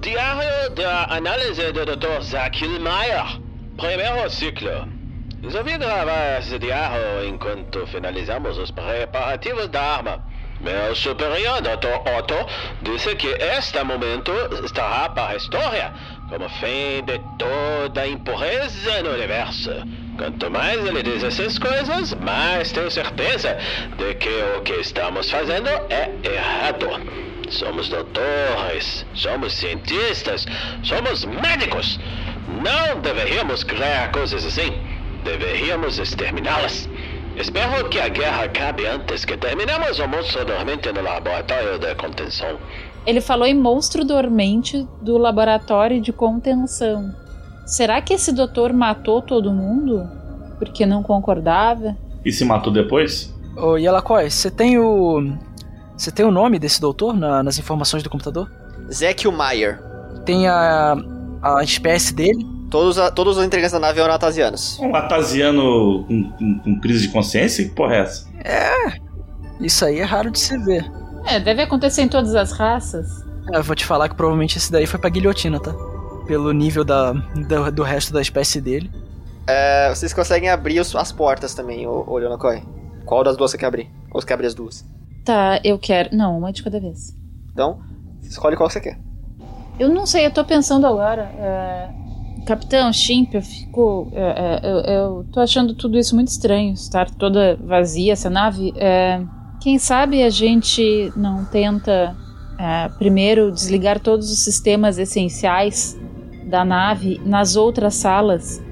Diário 0.00 0.74
da 0.74 1.04
análise 1.14 1.72
do 1.72 1.84
Dr. 1.86 2.22
Zach 2.22 2.64
Hillmeyer. 2.64 3.40
Primeiro 3.76 4.28
ciclo. 4.30 4.88
Resolvi 5.42 5.78
gravar 5.78 6.38
esse 6.40 6.58
diário 6.58 7.24
enquanto 7.26 7.86
finalizamos 7.86 8.58
os 8.58 8.70
preparativos 8.70 9.68
da 9.68 9.80
arma. 9.80 10.24
Meu 10.60 10.94
superior, 10.94 11.62
Dr. 11.62 12.02
Otto, 12.18 12.46
disse 12.82 13.16
que 13.16 13.28
este 13.28 13.82
momento 13.82 14.30
estará 14.62 15.08
para 15.08 15.30
a 15.30 15.36
história, 15.36 15.90
como 16.28 16.46
fim 16.50 17.02
de 17.06 17.18
toda 17.38 18.06
impureza 18.06 19.02
no 19.02 19.12
universo. 19.12 19.70
Quanto 20.18 20.50
mais 20.50 20.84
ele 20.84 21.02
diz 21.02 21.24
essas 21.24 21.58
coisas, 21.58 22.12
mais 22.16 22.72
tenho 22.72 22.90
certeza 22.90 23.56
de 23.96 24.14
que 24.16 24.28
o 24.58 24.60
que 24.60 24.74
estamos 24.74 25.30
fazendo 25.30 25.70
é 25.88 26.10
errado. 26.22 26.88
Somos 27.48 27.88
doutores, 27.88 29.06
somos 29.14 29.54
cientistas, 29.54 30.46
somos 30.82 31.24
médicos. 31.24 31.98
Não 32.62 33.00
deveríamos 33.00 33.64
criar 33.64 34.12
coisas 34.12 34.44
assim. 34.44 34.78
Deveríamos 35.24 35.98
exterminá-las. 35.98 36.86
Espero 37.40 37.88
que 37.88 37.98
a 37.98 38.08
guerra 38.08 38.44
acabe 38.44 38.86
antes 38.86 39.24
que 39.24 39.36
terminemos 39.36 39.98
o 39.98 40.06
monstro 40.06 40.44
dormente 40.44 40.92
no 40.92 41.00
laboratório 41.00 41.78
de 41.78 41.94
contenção. 41.94 42.58
Ele 43.06 43.20
falou 43.20 43.46
em 43.46 43.54
monstro 43.54 44.04
dormente 44.04 44.86
do 45.00 45.16
laboratório 45.16 46.00
de 46.00 46.12
contenção. 46.12 47.14
Será 47.66 48.02
que 48.02 48.12
esse 48.12 48.32
doutor 48.32 48.72
matou 48.72 49.22
todo 49.22 49.52
mundo? 49.52 50.06
Porque 50.58 50.84
não 50.84 51.02
concordava? 51.02 51.96
E 52.24 52.30
se 52.30 52.44
matou 52.44 52.70
depois? 52.72 53.34
Ô 53.56 53.76
Yelakoi, 53.76 54.28
você 54.30 54.50
tem 54.50 54.78
o 54.78 55.32
você 55.96 56.10
tem 56.10 56.24
o 56.26 56.30
nome 56.30 56.58
desse 56.58 56.80
doutor 56.80 57.14
na- 57.14 57.42
nas 57.42 57.58
informações 57.58 58.02
do 58.02 58.10
computador? 58.10 58.50
Zekio 58.92 59.32
Meyer. 59.32 59.80
Tem 60.26 60.46
a 60.46 60.94
a 61.42 61.62
espécie 61.62 62.12
dele? 62.14 62.46
Todos, 62.70 62.98
a- 62.98 63.10
todos 63.10 63.36
os 63.36 63.44
integrantes 63.44 63.72
da 63.72 63.80
nave 63.80 64.00
eram 64.00 64.14
atasianos. 64.14 64.78
Um 64.78 64.94
atasiano 64.94 66.04
com, 66.04 66.30
com- 66.32 66.58
com 66.60 66.80
crise 66.80 67.02
de 67.06 67.08
consciência? 67.12 67.64
Que 67.64 67.70
porra 67.70 67.96
é 67.96 68.00
essa? 68.00 68.28
É. 68.44 68.92
Isso 69.60 69.84
aí 69.84 69.98
é 69.98 70.04
raro 70.04 70.30
de 70.30 70.38
se 70.38 70.56
ver. 70.58 70.90
É, 71.26 71.38
deve 71.40 71.62
acontecer 71.62 72.02
em 72.02 72.08
todas 72.08 72.34
as 72.34 72.52
raças. 72.52 73.06
É, 73.52 73.56
Eu 73.58 73.62
vou 73.62 73.74
te 73.76 73.84
falar 73.84 74.08
que 74.08 74.14
provavelmente 74.14 74.56
esse 74.56 74.70
daí 74.70 74.86
foi 74.86 74.98
pra 75.00 75.10
guilhotina, 75.10 75.58
tá? 75.60 75.74
Pelo 76.26 76.52
nível 76.52 76.84
da, 76.84 77.12
do, 77.12 77.72
do 77.72 77.82
resto 77.82 78.12
da 78.12 78.22
espécie 78.22 78.60
dele. 78.60 78.90
É, 79.46 79.88
vocês 79.92 80.12
conseguem 80.14 80.48
abrir 80.48 80.78
os- 80.80 80.94
as 80.94 81.10
portas 81.10 81.52
também, 81.54 81.86
ô, 81.86 82.04
ô. 82.06 82.20
Qual 83.04 83.24
das 83.24 83.36
duas 83.36 83.50
você 83.50 83.58
quer 83.58 83.66
abrir? 83.66 83.90
Ou 84.12 84.20
você 84.20 84.26
quer 84.28 84.34
abrir 84.34 84.46
as 84.46 84.54
duas? 84.54 84.84
Tá, 85.24 85.60
eu 85.64 85.76
quero. 85.78 86.14
Não, 86.16 86.38
uma 86.38 86.52
de 86.52 86.62
cada 86.62 86.78
vez. 86.78 87.16
Então, 87.52 87.80
você 88.20 88.28
escolhe 88.30 88.56
qual 88.56 88.70
você 88.70 88.80
quer. 88.80 88.98
Eu 89.78 89.88
não 89.88 90.06
sei, 90.06 90.24
eu 90.26 90.30
tô 90.30 90.44
pensando 90.44 90.86
agora. 90.86 91.22
é, 91.36 91.88
Capitão 92.46 92.92
Chimp, 92.92 93.34
eu 93.34 93.42
fico. 93.42 94.10
é, 94.12 94.20
é, 94.20 94.60
eu, 94.62 94.78
eu 94.78 95.26
tô 95.32 95.40
achando 95.40 95.74
tudo 95.74 95.98
isso 95.98 96.14
muito 96.14 96.28
estranho. 96.28 96.72
Estar 96.72 97.10
toda 97.10 97.56
vazia 97.56 98.12
essa 98.12 98.30
nave. 98.30 98.72
É, 98.76 99.22
quem 99.60 99.78
sabe 99.78 100.22
a 100.22 100.30
gente 100.30 101.12
não 101.16 101.44
tenta 101.44 102.16
é, 102.58 102.88
primeiro 102.98 103.52
desligar 103.52 104.00
todos 104.00 104.30
os 104.32 104.44
sistemas 104.44 104.98
essenciais 104.98 105.98
da 106.46 106.64
nave 106.64 107.20
nas 107.24 107.56
outras 107.56 107.94
salas 107.94 108.62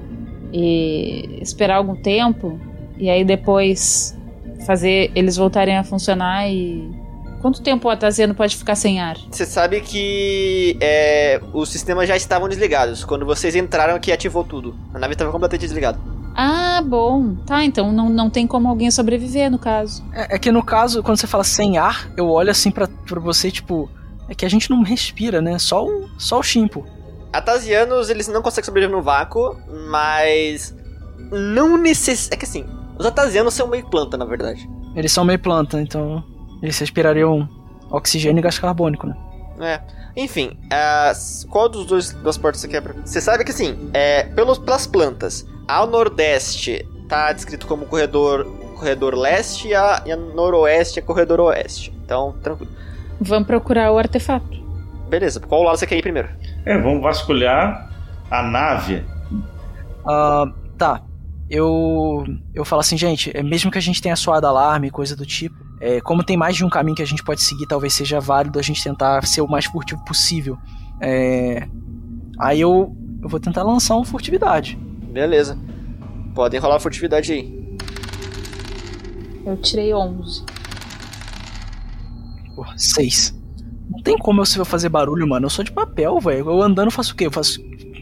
e 0.51 1.39
esperar 1.41 1.77
algum 1.77 1.95
tempo 1.95 2.59
e 2.97 3.09
aí 3.09 3.23
depois 3.23 4.17
fazer 4.65 5.11
eles 5.15 5.37
voltarem 5.37 5.77
a 5.77 5.83
funcionar 5.83 6.49
e. 6.49 7.08
Quanto 7.41 7.61
tempo 7.61 7.87
o 7.87 7.91
Ataziano 7.91 8.35
pode 8.35 8.57
ficar 8.57 8.75
sem 8.75 8.99
ar? 8.99 9.17
Você 9.31 9.45
sabe 9.45 9.79
que 9.81 10.77
é, 10.81 11.41
os 11.53 11.69
sistemas 11.69 12.07
já 12.07 12.17
estavam 12.17 12.49
desligados. 12.49 13.05
Quando 13.05 13.25
vocês 13.25 13.55
entraram 13.55 13.99
que 13.99 14.11
ativou 14.11 14.43
tudo. 14.43 14.75
A 14.93 14.99
nave 14.99 15.13
estava 15.13 15.31
completamente 15.31 15.61
desligada. 15.61 15.99
Ah, 16.35 16.81
bom. 16.81 17.35
Tá, 17.45 17.63
então 17.63 17.91
não, 17.91 18.09
não 18.09 18.29
tem 18.29 18.45
como 18.45 18.67
alguém 18.67 18.91
sobreviver, 18.91 19.49
no 19.49 19.57
caso. 19.57 20.03
É, 20.13 20.35
é 20.35 20.39
que 20.39 20.51
no 20.51 20.63
caso, 20.63 21.01
quando 21.01 21.17
você 21.17 21.27
fala 21.27 21.43
sem 21.43 21.77
ar, 21.77 22.09
eu 22.15 22.29
olho 22.29 22.51
assim 22.51 22.71
pra, 22.71 22.87
pra 22.87 23.19
você, 23.19 23.49
tipo. 23.49 23.89
É 24.27 24.35
que 24.35 24.45
a 24.45 24.49
gente 24.49 24.69
não 24.69 24.83
respira, 24.83 25.41
né? 25.41 25.57
Só 25.57 25.83
o, 25.83 26.07
só 26.17 26.39
o 26.39 26.43
chimpo. 26.43 26.85
Atasianos, 27.33 28.09
eles 28.09 28.27
não 28.27 28.41
conseguem 28.41 28.65
sobreviver 28.65 28.95
no 28.95 29.01
vácuo, 29.01 29.57
mas. 29.89 30.75
Não 31.31 31.77
necess... 31.77 32.29
É 32.31 32.35
que 32.35 32.45
assim, 32.45 32.65
os 32.97 33.05
Atasianos 33.05 33.53
são 33.53 33.67
meio 33.67 33.89
planta, 33.89 34.17
na 34.17 34.25
verdade. 34.25 34.69
Eles 34.95 35.11
são 35.11 35.25
meio 35.25 35.39
planta, 35.39 35.81
então. 35.81 36.23
Eles 36.61 36.77
respirariam 36.79 37.47
oxigênio 37.89 38.39
e 38.39 38.43
gás 38.43 38.59
carbônico, 38.59 39.07
né? 39.07 39.15
É. 39.59 39.81
Enfim, 40.15 40.57
as- 40.71 41.45
qual 41.49 41.69
dos 41.69 41.85
dois 41.85 42.11
das 42.13 42.37
portas 42.37 42.61
você 42.61 42.67
quer? 42.67 42.81
pra- 42.81 42.93
Você 43.05 43.21
sabe 43.21 43.43
que 43.43 43.51
assim, 43.51 43.89
é, 43.93 44.23
pelos, 44.23 44.57
pelas 44.57 44.85
plantas, 44.87 45.45
ao 45.67 45.87
nordeste 45.87 46.85
tá 47.07 47.31
descrito 47.31 47.65
como 47.67 47.85
corredor, 47.85 48.45
corredor 48.77 49.15
leste 49.15 49.69
e 49.69 49.75
a, 49.75 50.01
e 50.05 50.11
a 50.11 50.15
noroeste 50.17 50.99
é 50.99 51.01
corredor 51.01 51.39
oeste. 51.41 51.93
Então, 52.05 52.35
tranquilo. 52.43 52.71
Vamos 53.21 53.47
procurar 53.47 53.91
o 53.91 53.97
artefato. 53.97 54.57
Beleza, 55.09 55.39
qual 55.39 55.63
lado 55.63 55.77
você 55.77 55.87
quer 55.87 55.97
ir 55.97 56.01
primeiro? 56.01 56.29
É, 56.65 56.77
vamos 56.77 57.01
vasculhar 57.01 57.89
a 58.29 58.43
nave. 58.43 59.03
Ah, 60.05 60.45
tá. 60.77 61.01
Eu. 61.49 62.23
Eu 62.53 62.63
falo 62.63 62.79
assim, 62.81 62.97
gente, 62.97 63.35
é, 63.35 63.41
mesmo 63.41 63.71
que 63.71 63.77
a 63.77 63.81
gente 63.81 64.01
tenha 64.01 64.15
soado 64.15 64.45
alarme 64.47 64.87
e 64.87 64.91
coisa 64.91 65.15
do 65.15 65.25
tipo, 65.25 65.55
é, 65.79 66.01
como 66.01 66.23
tem 66.23 66.35
mais 66.35 66.55
de 66.55 66.65
um 66.65 66.69
caminho 66.69 66.95
que 66.95 67.01
a 67.01 67.07
gente 67.07 67.23
pode 67.23 67.41
seguir, 67.41 67.65
talvez 67.65 67.93
seja 67.93 68.19
válido 68.19 68.59
a 68.59 68.61
gente 68.61 68.83
tentar 68.83 69.25
ser 69.25 69.41
o 69.41 69.47
mais 69.47 69.65
furtivo 69.65 70.03
possível. 70.03 70.57
É, 71.01 71.67
aí 72.37 72.59
eu, 72.59 72.95
eu 73.21 73.29
vou 73.29 73.39
tentar 73.39 73.63
lançar 73.63 73.95
uma 73.95 74.05
furtividade. 74.05 74.75
Beleza. 75.11 75.57
Podem 76.35 76.59
rolar 76.59 76.75
a 76.75 76.79
furtividade 76.79 77.31
aí. 77.31 77.77
Eu 79.45 79.57
tirei 79.57 79.93
11. 79.93 80.43
Porra, 82.55 82.73
seis. 82.77 83.33
Não 83.89 84.01
tem 84.03 84.17
como 84.17 84.41
eu 84.41 84.65
fazer 84.65 84.89
barulho, 84.89 85.27
mano. 85.27 85.45
Eu 85.45 85.49
sou 85.49 85.63
de 85.63 85.71
papel, 85.71 86.19
velho. 86.19 86.49
Eu 86.49 86.61
andando 86.61 86.91
faço 86.91 87.13
o 87.13 87.15
quê? 87.15 87.25
Eu 87.25 87.31
faço 87.31 87.59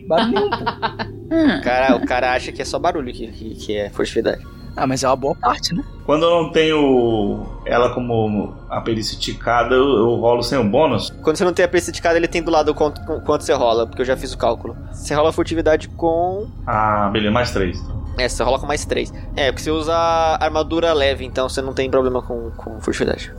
barulho 0.08 0.50
cara, 1.64 1.96
o 1.96 2.06
cara 2.06 2.34
acha 2.34 2.52
que 2.52 2.62
é 2.62 2.66
só 2.66 2.80
barulho 2.80 3.14
que, 3.14 3.28
que, 3.28 3.56
que 3.56 3.76
é 3.78 3.90
furtividade. 3.90 4.44
Ah, 4.78 4.86
mas 4.86 5.04
é 5.04 5.08
uma 5.10 5.16
boa 5.16 5.34
parte, 5.34 5.74
né? 5.74 5.84
Quando 6.06 6.24
eu 6.24 6.30
não 6.44 6.52
tenho 6.52 7.48
ela 7.66 7.90
como 7.90 8.54
a 8.70 8.80
perícia 8.80 9.18
ticada, 9.18 9.74
eu, 9.74 9.84
eu 9.84 10.16
rolo 10.16 10.44
sem 10.44 10.58
o 10.58 10.64
bônus. 10.64 11.12
Quando 11.24 11.36
você 11.36 11.44
não 11.44 11.52
tem 11.52 11.66
a 11.66 11.68
perícia 11.68 11.92
de 11.92 12.00
cada, 12.00 12.16
ele 12.16 12.28
tem 12.28 12.44
do 12.44 12.52
lado 12.52 12.76
quanto, 12.76 13.02
quanto 13.24 13.44
você 13.44 13.54
rola, 13.54 13.88
porque 13.88 14.04
eu 14.04 14.06
já 14.06 14.16
fiz 14.16 14.34
o 14.34 14.38
cálculo. 14.38 14.78
Você 14.92 15.16
rola 15.16 15.34
furtividade 15.34 15.88
com. 15.90 16.48
Ah, 16.66 17.10
beleza, 17.12 17.32
mais 17.32 17.52
três. 17.52 17.84
É, 18.20 18.30
você 18.30 18.44
rola 18.44 18.60
com 18.60 18.66
mais 18.66 18.84
3. 18.84 19.14
É, 19.36 19.52
porque 19.52 19.64
você 19.64 19.70
usa 19.70 19.96
armadura 20.40 20.92
leve, 20.92 21.24
então 21.24 21.48
você 21.48 21.62
não 21.62 21.74
tem 21.74 21.90
problema 21.90 22.22
com, 22.22 22.50
com 22.52 22.82
furtividade. 22.82 23.32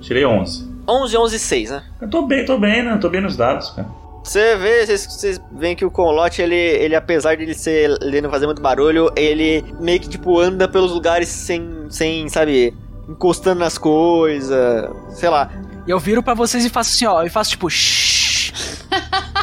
Tirei 0.00 0.24
11. 0.24 0.72
11, 0.88 1.16
11 1.16 1.36
e 1.36 1.38
6, 1.38 1.70
né? 1.70 1.82
Eu 2.00 2.08
tô 2.08 2.26
bem, 2.26 2.44
tô 2.44 2.58
bem, 2.58 2.82
né? 2.82 2.96
Tô 2.96 3.08
bem 3.08 3.20
nos 3.20 3.36
dados, 3.36 3.70
cara. 3.70 3.88
Você 4.22 4.56
vê, 4.56 4.86
vocês, 4.86 5.04
vocês 5.04 5.40
veem 5.52 5.74
que 5.74 5.84
o 5.84 5.90
Conlote, 5.90 6.40
ele, 6.40 6.54
ele, 6.54 6.94
apesar 6.94 7.36
de 7.36 7.42
ele 7.42 7.54
ser. 7.54 7.90
ele 8.02 8.20
não 8.20 8.30
fazer 8.30 8.46
muito 8.46 8.62
barulho, 8.62 9.10
ele 9.16 9.64
meio 9.80 9.98
que, 9.98 10.08
tipo, 10.08 10.38
anda 10.38 10.68
pelos 10.68 10.92
lugares 10.92 11.28
sem, 11.28 11.86
sem 11.90 12.28
sabe, 12.28 12.72
encostando 13.08 13.60
nas 13.60 13.76
coisas, 13.76 14.88
sei 15.10 15.28
lá. 15.28 15.50
E 15.86 15.90
eu 15.90 15.98
viro 15.98 16.22
pra 16.22 16.34
vocês 16.34 16.64
e 16.64 16.68
faço 16.68 16.90
assim, 16.90 17.06
ó, 17.06 17.22
e 17.24 17.28
faço 17.28 17.50
tipo, 17.50 17.68
shhh. 17.68 18.52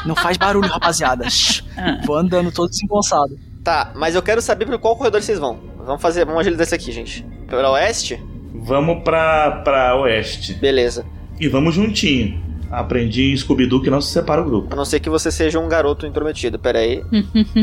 Não 0.06 0.16
faz 0.16 0.38
barulho, 0.38 0.70
rapaziada. 0.70 1.30
Shhh. 1.30 1.64
Vou 2.06 2.16
andando 2.16 2.52
todo 2.52 2.70
desengonçado. 2.70 3.38
Tá, 3.64 3.92
mas 3.96 4.16
eu 4.16 4.22
quero 4.22 4.42
saber 4.42 4.66
por 4.66 4.80
qual 4.80 4.96
corredor 4.96 5.22
vocês 5.22 5.38
vão. 5.38 5.60
Vamos 5.78 6.02
fazer, 6.02 6.26
vamos 6.26 6.40
agilizar 6.40 6.66
isso 6.66 6.76
aqui, 6.76 6.92
gente. 6.92 7.26
Pela 7.48 7.72
oeste? 7.72 8.18
Vamos 8.54 9.04
pra, 9.04 9.62
pra 9.64 9.96
oeste. 9.98 10.54
Beleza. 10.54 11.06
E 11.40 11.48
vamos 11.48 11.76
juntinho. 11.76 12.49
Aprendi 12.72 13.32
em 13.32 13.38
Scooby-Doo 13.38 13.82
que 13.82 13.90
não 13.90 14.00
se 14.00 14.12
separa 14.12 14.42
o 14.42 14.46
grupo. 14.46 14.68
A 14.72 14.76
não 14.76 14.86
ser 14.86 15.00
que 15.00 15.10
você 15.10 15.32
seja 15.32 15.60
um 15.60 15.68
garoto 15.68 16.06
intrometido, 16.06 16.60
pera 16.60 16.80
aí. 16.80 17.04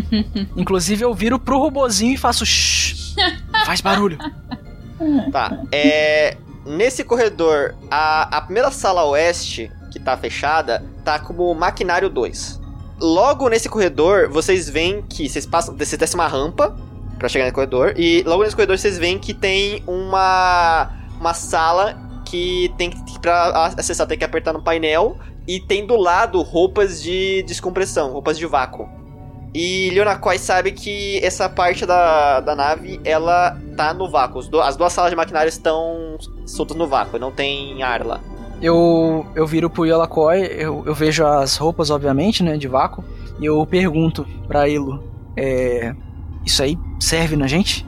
Inclusive 0.57 1.05
eu 1.05 1.15
viro 1.15 1.39
pro 1.39 1.59
robozinho 1.59 2.15
e 2.15 2.17
faço 2.17 2.45
shhh. 2.45 3.15
Faz 3.65 3.81
barulho. 3.81 4.19
Tá, 5.31 5.63
é. 5.71 6.37
Nesse 6.65 7.05
corredor, 7.05 7.77
a, 7.89 8.39
a 8.39 8.41
primeira 8.41 8.73
sala 8.73 9.05
oeste, 9.05 9.71
que 9.93 10.01
tá 10.01 10.17
fechada, 10.17 10.83
tá 11.05 11.19
como 11.19 11.55
maquinário 11.55 12.11
2. 12.11 12.61
Logo 13.01 13.49
nesse 13.49 13.69
corredor, 13.69 14.29
vocês 14.29 14.69
veem 14.69 15.03
que 15.03 15.29
vocês 15.29 15.47
passam. 15.47 15.77
Vocês 15.77 15.97
descem 15.97 16.19
uma 16.19 16.27
rampa 16.27 16.77
pra 17.19 17.29
chegar 17.29 17.47
no 17.47 17.53
corredor. 17.53 17.95
E 17.97 18.23
logo 18.27 18.43
nesse 18.43 18.57
corredor 18.57 18.77
vocês 18.77 18.99
veem 18.99 19.19
que 19.19 19.33
tem 19.33 19.83
uma. 19.87 20.91
Uma 21.19 21.33
sala 21.33 22.06
que 22.27 22.73
tem 22.77 22.91
que. 22.91 23.19
Pra 23.21 23.73
acessar, 23.79 24.07
tem 24.07 24.19
que 24.19 24.25
apertar 24.25 24.53
no 24.53 24.63
painel. 24.63 25.17
E 25.49 25.61
tem 25.61 25.87
do 25.87 25.97
lado 25.97 26.43
roupas 26.43 27.01
de 27.01 27.43
descompressão, 27.45 28.13
roupas 28.13 28.37
de 28.37 28.47
vácuo. 28.47 28.89
E 29.55 29.91
Leonakoi 29.91 30.39
sabe 30.39 30.73
que 30.73 31.19
essa 31.25 31.49
parte 31.49 31.87
da, 31.87 32.41
da 32.41 32.55
nave, 32.55 33.01
ela 33.05 33.57
tá 33.77 33.95
no 33.95 34.11
vácuo. 34.11 34.41
As 34.61 34.77
duas 34.77 34.93
salas 34.93 35.11
de 35.11 35.17
maquinário 35.17 35.49
estão 35.49 36.19
soltas 36.45 36.77
no 36.77 36.87
vácuo, 36.87 37.19
não 37.19 37.31
tem 37.31 37.83
ar 37.83 38.05
lá. 38.05 38.21
Eu, 38.61 39.25
eu 39.35 39.47
viro 39.47 39.71
pro 39.71 39.87
Yolakoi, 39.87 40.47
eu, 40.51 40.83
eu 40.85 40.95
vejo 40.95 41.25
as 41.25 41.57
roupas, 41.57 41.91
obviamente, 41.91 42.43
né, 42.43 42.57
de 42.57 42.69
vácuo. 42.69 43.05
E 43.39 43.47
eu 43.47 43.65
pergunto 43.67 44.27
pra 44.47 44.69
Ilo, 44.69 45.03
é... 45.37 45.95
Isso 46.45 46.63
aí 46.63 46.79
serve 47.01 47.37
na 47.37 47.47
gente? 47.47 47.87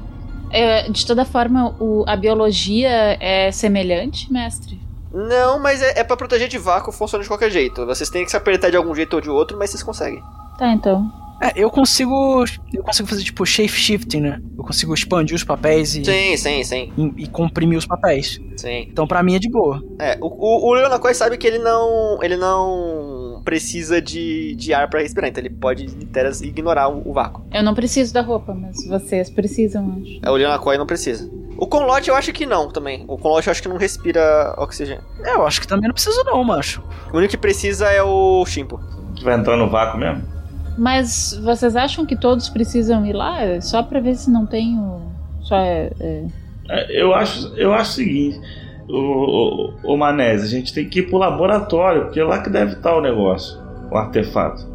É, 0.51 0.89
de 0.91 1.05
toda 1.07 1.25
forma, 1.25 1.75
o- 1.81 2.05
a 2.07 2.17
biologia 2.17 3.17
é 3.21 3.51
semelhante, 3.53 4.33
mestre? 4.33 4.81
Não, 5.13 5.59
mas 5.59 5.81
é, 5.83 6.01
é 6.01 6.05
para 6.05 6.17
proteger 6.17 6.49
de 6.49 6.59
vácuo, 6.59 6.93
funciona 6.93 7.23
de 7.23 7.29
qualquer 7.29 7.51
jeito. 7.51 7.85
Vocês 7.87 8.11
têm 8.11 8.25
que 8.25 8.31
se 8.31 8.37
apertar 8.37 8.71
de 8.71 8.77
algum 8.77 8.95
jeito 8.95 9.15
ou 9.15 9.21
de 9.21 9.31
outro, 9.31 9.57
mas 9.59 9.71
vocês 9.71 9.83
conseguem. 9.83 10.23
Tá, 10.59 10.73
então. 10.73 11.11
É, 11.41 11.53
eu 11.57 11.71
consigo. 11.71 12.45
Eu 12.73 12.83
consigo 12.83 13.09
fazer 13.09 13.23
tipo 13.23 13.47
shape 13.47 13.69
shifting, 13.69 14.21
né? 14.21 14.41
Eu 14.57 14.65
consigo 14.65 14.93
expandir 14.93 15.37
os 15.37 15.45
papéis 15.45 15.95
e, 15.95 16.05
Sim, 16.05 16.37
sim, 16.37 16.65
sim. 16.65 16.93
e, 16.97 17.25
e 17.25 17.27
comprimir 17.29 17.79
os 17.79 17.87
papéis. 17.87 18.41
Sim. 18.57 18.89
Então 18.91 19.07
pra 19.07 19.23
mim 19.23 19.37
é 19.37 19.39
de 19.39 19.49
boa. 19.49 19.83
É, 20.01 20.19
o, 20.21 20.69
o, 20.69 20.75
Leonakoi 20.75 21.15
sabe 21.15 21.39
que 21.39 21.47
ele 21.47 21.59
não. 21.59 22.19
ele 22.23 22.37
não 22.37 23.41
precisa 23.45 24.03
de, 24.03 24.55
de 24.57 24.75
ar 24.75 24.91
pra 24.91 25.01
respirar, 25.01 25.31
então 25.31 25.41
ele 25.41 25.49
pode 25.49 25.85
interas 25.85 26.43
ignorar 26.43 26.89
o, 26.89 27.09
o 27.09 27.13
vácuo. 27.13 27.47
Eu 27.53 27.63
não 27.63 27.75
preciso 27.75 28.13
da 28.13 28.21
roupa, 28.21 28.53
mas 28.53 28.85
vocês 28.87 29.31
precisam, 29.31 29.97
acho. 30.03 30.19
É, 30.23 30.31
o 30.31 30.35
Leonakoi 30.35 30.77
não 30.77 30.87
precisa. 30.87 31.31
O 31.57 31.67
Conlote 31.67 32.11
eu 32.11 32.15
acho 32.15 32.33
que 32.33 32.45
não 32.45 32.69
também. 32.71 33.05
O 33.09 33.17
Conlote 33.17 33.49
eu 33.49 33.51
acho 33.53 33.63
que 33.63 33.69
não 33.69 33.77
respira 33.77 34.55
oxigênio. 34.59 35.03
É, 35.25 35.35
eu 35.35 35.47
acho 35.47 35.61
que 35.61 35.67
também 35.67 35.89
não 35.89 35.95
preciso 35.95 36.23
não, 36.25 36.43
macho. 36.45 36.83
O 37.13 37.17
único 37.17 37.31
que 37.31 37.37
precisa 37.37 37.91
é 37.91 38.03
o 38.03 38.45
Shimpo. 38.45 38.81
Vai 39.23 39.35
entrar 39.35 39.57
no 39.57 39.69
vácuo 39.69 39.99
mesmo? 39.99 40.38
Mas 40.79 41.39
vocês 41.43 41.75
acham 41.77 42.07
que 42.07 42.15
todos 42.17 42.49
precisam 42.49 43.05
ir 43.05 43.13
lá? 43.13 43.41
É 43.43 43.61
Só 43.61 43.83
pra 43.83 44.01
ver 44.01 44.15
se 44.15 44.31
não 44.31 44.47
tem 44.47 44.79
o. 44.79 45.01
Só 45.43 45.57
é. 45.57 45.91
é- 46.01 46.25
É, 46.71 47.03
Eu 47.03 47.15
acho, 47.15 47.49
eu 47.57 47.73
acho 47.73 47.91
o 47.93 47.95
seguinte, 47.95 48.41
o, 48.89 49.73
o, 49.91 49.95
o 49.95 49.97
Manese, 49.97 50.45
a 50.45 50.49
gente 50.49 50.73
tem 50.73 50.89
que 50.89 51.01
ir 51.01 51.09
pro 51.09 51.17
laboratório, 51.19 52.03
porque 52.05 52.21
é 52.21 52.25
lá 52.25 52.43
que 52.43 52.51
deve 52.51 52.75
estar 52.75 52.95
o 52.97 53.01
negócio, 53.01 53.59
o 53.91 53.97
artefato. 53.97 54.67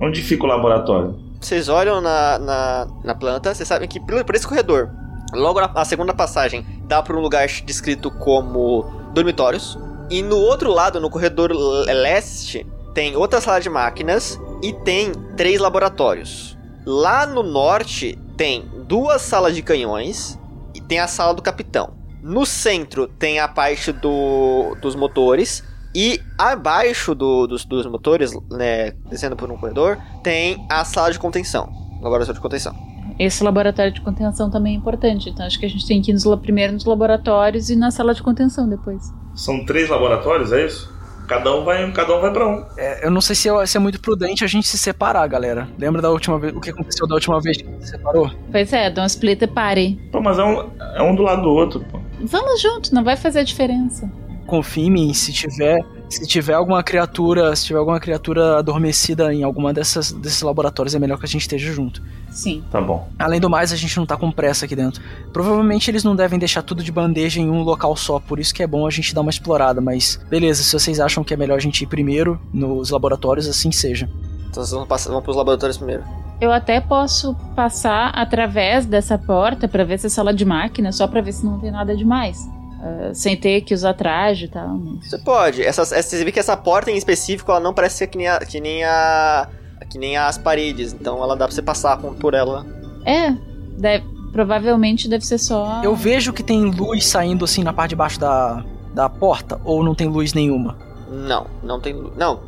Onde 0.00 0.22
fica 0.22 0.44
o 0.44 0.46
laboratório? 0.46 1.18
Vocês 1.40 1.68
olham 1.68 2.00
na, 2.00 2.38
na, 2.38 2.86
na 3.04 3.14
planta, 3.14 3.54
vocês 3.54 3.68
sabem 3.68 3.86
que 3.86 4.00
por, 4.00 4.24
por 4.24 4.34
esse 4.34 4.46
corredor, 4.48 4.88
logo 5.34 5.60
na, 5.60 5.68
na 5.68 5.84
segunda 5.84 6.14
passagem, 6.14 6.64
dá 6.88 7.02
para 7.02 7.14
um 7.16 7.20
lugar 7.20 7.46
descrito 7.46 8.10
como 8.10 8.84
dormitórios. 9.12 9.78
E 10.10 10.22
no 10.22 10.36
outro 10.36 10.72
lado, 10.72 10.98
no 11.00 11.10
corredor 11.10 11.50
leste, 11.52 12.66
tem 12.94 13.16
outra 13.16 13.40
sala 13.40 13.60
de 13.60 13.68
máquinas 13.68 14.40
e 14.62 14.72
tem 14.72 15.12
três 15.36 15.60
laboratórios. 15.60 16.56
Lá 16.86 17.26
no 17.26 17.42
norte 17.42 18.18
tem 18.36 18.64
duas 18.86 19.22
salas 19.22 19.54
de 19.54 19.62
canhões 19.62 20.38
e 20.74 20.80
tem 20.80 20.98
a 20.98 21.06
sala 21.08 21.34
do 21.34 21.42
capitão. 21.42 21.94
No 22.22 22.44
centro 22.46 23.06
tem 23.06 23.38
a 23.38 23.46
parte 23.48 23.92
do, 23.92 24.74
dos 24.80 24.94
motores. 24.94 25.62
E 25.96 26.20
abaixo 26.36 27.14
do- 27.14 27.46
dos, 27.46 27.64
dos 27.64 27.86
motores, 27.86 28.32
né, 28.50 28.90
descendo 29.08 29.36
por 29.36 29.48
um 29.50 29.56
corredor, 29.56 29.96
tem 30.24 30.66
a 30.68 30.84
sala 30.84 31.12
de 31.12 31.18
contenção. 31.20 31.68
Laboratório 32.02 32.34
de 32.34 32.40
contenção. 32.40 32.74
Esse 33.16 33.44
laboratório 33.44 33.92
de 33.92 34.00
contenção 34.00 34.50
também 34.50 34.74
é 34.74 34.76
importante. 34.76 35.30
Então 35.30 35.46
acho 35.46 35.58
que 35.58 35.64
a 35.66 35.68
gente 35.68 35.86
tem 35.86 36.02
que 36.02 36.10
ir 36.10 36.14
nos 36.14 36.24
primeiro 36.40 36.72
nos 36.72 36.84
laboratórios 36.84 37.70
e 37.70 37.76
na 37.76 37.90
sala 37.92 38.12
de 38.12 38.22
contenção 38.22 38.68
depois. 38.68 39.02
São 39.36 39.64
três 39.64 39.88
laboratórios, 39.88 40.50
é 40.52 40.66
isso? 40.66 40.92
Cada 41.26 41.54
um 41.54 41.64
vai, 41.64 41.90
cada 41.92 42.16
um 42.16 42.20
vai 42.20 42.32
para 42.32 42.46
um. 42.46 42.64
É, 42.76 43.06
eu 43.06 43.10
não 43.10 43.20
sei 43.20 43.34
se 43.34 43.48
é, 43.48 43.66
se 43.66 43.76
é 43.76 43.80
muito 43.80 44.00
prudente 44.00 44.44
a 44.44 44.46
gente 44.46 44.66
se 44.66 44.76
separar, 44.76 45.26
galera. 45.26 45.68
Lembra 45.78 46.02
da 46.02 46.10
última 46.10 46.38
vez, 46.38 46.54
o 46.54 46.60
que 46.60 46.70
aconteceu 46.70 47.06
da 47.06 47.14
última 47.14 47.40
vez 47.40 47.56
que 47.56 47.66
a 47.66 47.70
gente 47.70 47.84
se 47.84 47.90
separou? 47.92 48.30
Pois 48.50 48.72
é, 48.72 48.90
dá 48.90 49.02
um 49.02 49.06
split 49.06 49.40
e 49.42 49.46
pare. 49.46 49.98
Pô, 50.12 50.20
mas 50.20 50.38
é 50.38 50.44
um, 50.44 50.70
é 50.96 51.02
um 51.02 51.14
do 51.14 51.22
lado 51.22 51.42
do 51.42 51.50
outro, 51.50 51.80
pô. 51.90 52.00
Vamos 52.20 52.60
junto, 52.60 52.94
não 52.94 53.02
vai 53.02 53.16
fazer 53.16 53.44
diferença. 53.44 54.10
Confie 54.46 54.86
em 54.86 54.90
mim, 54.90 55.14
se 55.14 55.32
tiver, 55.32 55.78
se 56.14 56.26
tiver 56.26 56.54
alguma 56.54 56.82
criatura, 56.82 57.54
se 57.56 57.66
tiver 57.66 57.78
alguma 57.78 57.98
criatura 57.98 58.58
adormecida 58.58 59.32
em 59.32 59.42
alguma 59.42 59.72
dessas 59.72 60.12
desses 60.12 60.42
laboratórios, 60.42 60.94
é 60.94 60.98
melhor 60.98 61.18
que 61.18 61.24
a 61.24 61.28
gente 61.28 61.42
esteja 61.42 61.72
junto. 61.72 62.02
Sim. 62.30 62.62
Tá 62.70 62.80
bom. 62.80 63.08
Além 63.18 63.40
do 63.40 63.48
mais, 63.50 63.72
a 63.72 63.76
gente 63.76 63.96
não 63.96 64.06
tá 64.06 64.16
com 64.16 64.30
pressa 64.30 64.64
aqui 64.64 64.74
dentro. 64.74 65.02
Provavelmente 65.32 65.90
eles 65.90 66.04
não 66.04 66.14
devem 66.16 66.38
deixar 66.38 66.62
tudo 66.62 66.82
de 66.82 66.90
bandeja 66.90 67.40
em 67.40 67.50
um 67.50 67.62
local 67.62 67.96
só, 67.96 68.18
por 68.18 68.38
isso 68.38 68.54
que 68.54 68.62
é 68.62 68.66
bom 68.66 68.86
a 68.86 68.90
gente 68.90 69.14
dar 69.14 69.20
uma 69.20 69.30
explorada, 69.30 69.80
mas 69.80 70.20
beleza, 70.28 70.62
se 70.62 70.72
vocês 70.72 71.00
acham 71.00 71.24
que 71.24 71.34
é 71.34 71.36
melhor 71.36 71.56
a 71.56 71.60
gente 71.60 71.82
ir 71.82 71.86
primeiro 71.86 72.40
nos 72.52 72.90
laboratórios, 72.90 73.48
assim 73.48 73.72
seja. 73.72 74.08
Então 74.50 74.62
vocês 74.62 74.70
vão, 74.70 74.86
passar, 74.86 75.10
vão 75.10 75.22
pros 75.22 75.36
laboratórios 75.36 75.76
primeiro. 75.76 76.04
Eu 76.40 76.52
até 76.52 76.80
posso 76.80 77.34
passar 77.54 78.10
através 78.10 78.86
dessa 78.86 79.16
porta 79.16 79.66
pra 79.68 79.84
ver 79.84 79.98
se 79.98 80.06
é 80.06 80.10
sala 80.10 80.34
de 80.34 80.44
máquina, 80.44 80.92
só 80.92 81.06
pra 81.06 81.20
ver 81.20 81.32
se 81.32 81.44
não 81.44 81.58
tem 81.58 81.70
nada 81.70 81.96
demais. 81.96 82.48
Ah, 82.86 83.14
sem 83.14 83.34
ter 83.36 83.62
que 83.62 83.72
usar 83.72 83.94
traje 83.94 84.44
e 84.44 84.48
tal. 84.48 84.68
mas- 84.76 85.08
Você 85.08 85.18
pode. 85.18 85.62
Essa, 85.62 85.82
essa, 85.82 86.02
você 86.02 86.22
vê 86.24 86.30
que 86.30 86.38
essa 86.38 86.54
porta 86.56 86.90
em 86.90 86.96
específico, 86.96 87.50
ela 87.50 87.60
não 87.60 87.72
parece 87.72 87.96
ser 87.96 88.06
que 88.08 88.18
nem, 88.18 88.28
a, 88.28 88.38
que 88.40 88.60
nem 88.60 88.84
a. 88.84 89.48
que 89.90 89.96
nem 89.98 90.16
as 90.18 90.36
paredes. 90.36 90.92
Então 90.92 91.22
ela 91.22 91.34
dá 91.36 91.46
pra 91.46 91.54
você 91.54 91.62
passar 91.62 91.96
por 91.96 92.34
ela. 92.34 92.66
É, 93.06 93.34
deve- 93.78 94.04
provavelmente 94.32 95.08
deve 95.08 95.24
ser 95.24 95.38
só. 95.38 95.80
Eu 95.82 95.94
vejo 95.96 96.32
que 96.32 96.42
tem 96.42 96.64
luz 96.64 97.06
saindo 97.06 97.44
assim 97.44 97.62
na 97.64 97.72
parte 97.72 97.90
de 97.90 97.96
baixo 97.96 98.20
da, 98.20 98.62
da 98.92 99.08
porta, 99.08 99.58
ou 99.64 99.82
não 99.82 99.94
tem 99.94 100.06
luz 100.08 100.34
nenhuma. 100.34 100.76
Não, 101.10 101.46
não 101.62 101.80
tem 101.80 101.94
luz. 101.94 102.14
Não. 102.16 102.40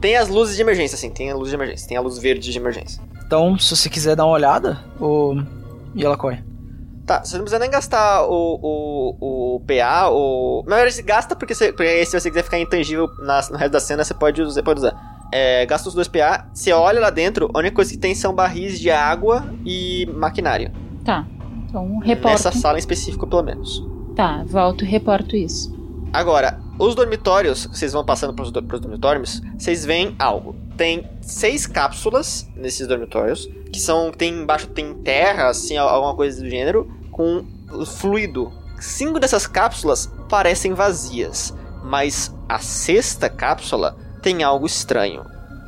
Tem 0.00 0.16
as 0.16 0.28
luzes 0.28 0.56
de 0.56 0.62
emergência, 0.62 0.96
sim. 0.98 1.10
Tem 1.10 1.30
a 1.30 1.34
luz 1.36 1.48
de 1.50 1.54
emergência. 1.54 1.88
Tem 1.88 1.96
a 1.96 2.00
luz 2.00 2.18
verde 2.18 2.50
de 2.50 2.58
emergência. 2.58 3.02
Então, 3.24 3.58
se 3.58 3.74
você 3.76 3.88
quiser 3.88 4.16
dar 4.16 4.24
uma 4.24 4.34
olhada, 4.34 4.78
o. 5.00 5.34
E 5.94 6.04
ela 6.04 6.16
corre. 6.16 6.42
Tá, 7.06 7.22
você 7.24 7.36
não 7.36 7.44
precisa 7.44 7.60
nem 7.60 7.70
gastar 7.70 8.24
o, 8.26 8.58
o, 8.60 9.56
o 9.56 9.60
PA, 9.60 10.08
o. 10.10 10.64
Na 10.66 10.74
verdade, 10.76 11.00
gasta 11.02 11.36
porque, 11.36 11.54
você, 11.54 11.72
porque 11.72 12.04
se 12.04 12.18
você 12.18 12.28
quiser 12.28 12.42
ficar 12.42 12.58
intangível 12.58 13.08
na, 13.20 13.40
no 13.48 13.56
resto 13.56 13.72
da 13.72 13.78
cena, 13.80 14.02
você 14.02 14.12
pode, 14.12 14.42
usar- 14.42 14.54
você 14.54 14.62
pode 14.62 14.80
usar. 14.80 15.16
É, 15.32 15.64
gasta 15.66 15.88
os 15.88 15.94
dois 15.94 16.08
PA, 16.08 16.46
você 16.52 16.72
olha 16.72 17.00
lá 17.00 17.10
dentro, 17.10 17.48
a 17.54 17.58
única 17.58 17.76
coisa 17.76 17.92
que 17.92 17.96
tem 17.98 18.12
são 18.14 18.34
barris 18.34 18.80
de 18.80 18.90
água 18.90 19.44
e 19.64 20.04
maquinário. 20.16 20.72
Tá. 21.04 21.24
Então, 21.68 21.98
reporto. 21.98 22.32
Nessa 22.32 22.50
sala 22.52 22.76
em 22.76 22.80
específico, 22.80 23.26
pelo 23.26 23.42
menos. 23.44 23.84
Tá, 24.16 24.42
volto 24.44 24.84
e 24.84 24.88
reporto 24.88 25.36
isso. 25.36 25.72
Agora, 26.12 26.58
Os 26.78 26.94
dormitórios, 26.94 27.66
vocês 27.66 27.92
vão 27.92 28.04
passando 28.04 28.34
pros, 28.34 28.50
do- 28.50 28.62
pros 28.62 28.80
dormitórios, 28.80 29.40
vocês 29.58 29.84
veem 29.84 30.14
algo. 30.18 30.54
Tem 30.76 31.08
seis 31.22 31.66
cápsulas 31.66 32.46
nesses 32.54 32.86
dormitórios, 32.86 33.48
que 33.72 33.80
são. 33.80 34.10
Tem 34.12 34.32
embaixo 34.42 34.66
tem 34.68 34.92
terra, 34.94 35.48
assim, 35.48 35.76
alguma 35.76 36.14
coisa 36.14 36.42
do 36.42 36.48
gênero, 36.50 36.90
com 37.10 37.44
fluido. 37.86 38.52
Cinco 38.78 39.18
dessas 39.18 39.46
cápsulas 39.46 40.12
parecem 40.28 40.74
vazias, 40.74 41.54
mas 41.82 42.34
a 42.48 42.58
sexta 42.58 43.28
cápsula 43.30 43.96
tem 44.20 44.42
algo 44.42 44.66
estranho. 44.66 45.24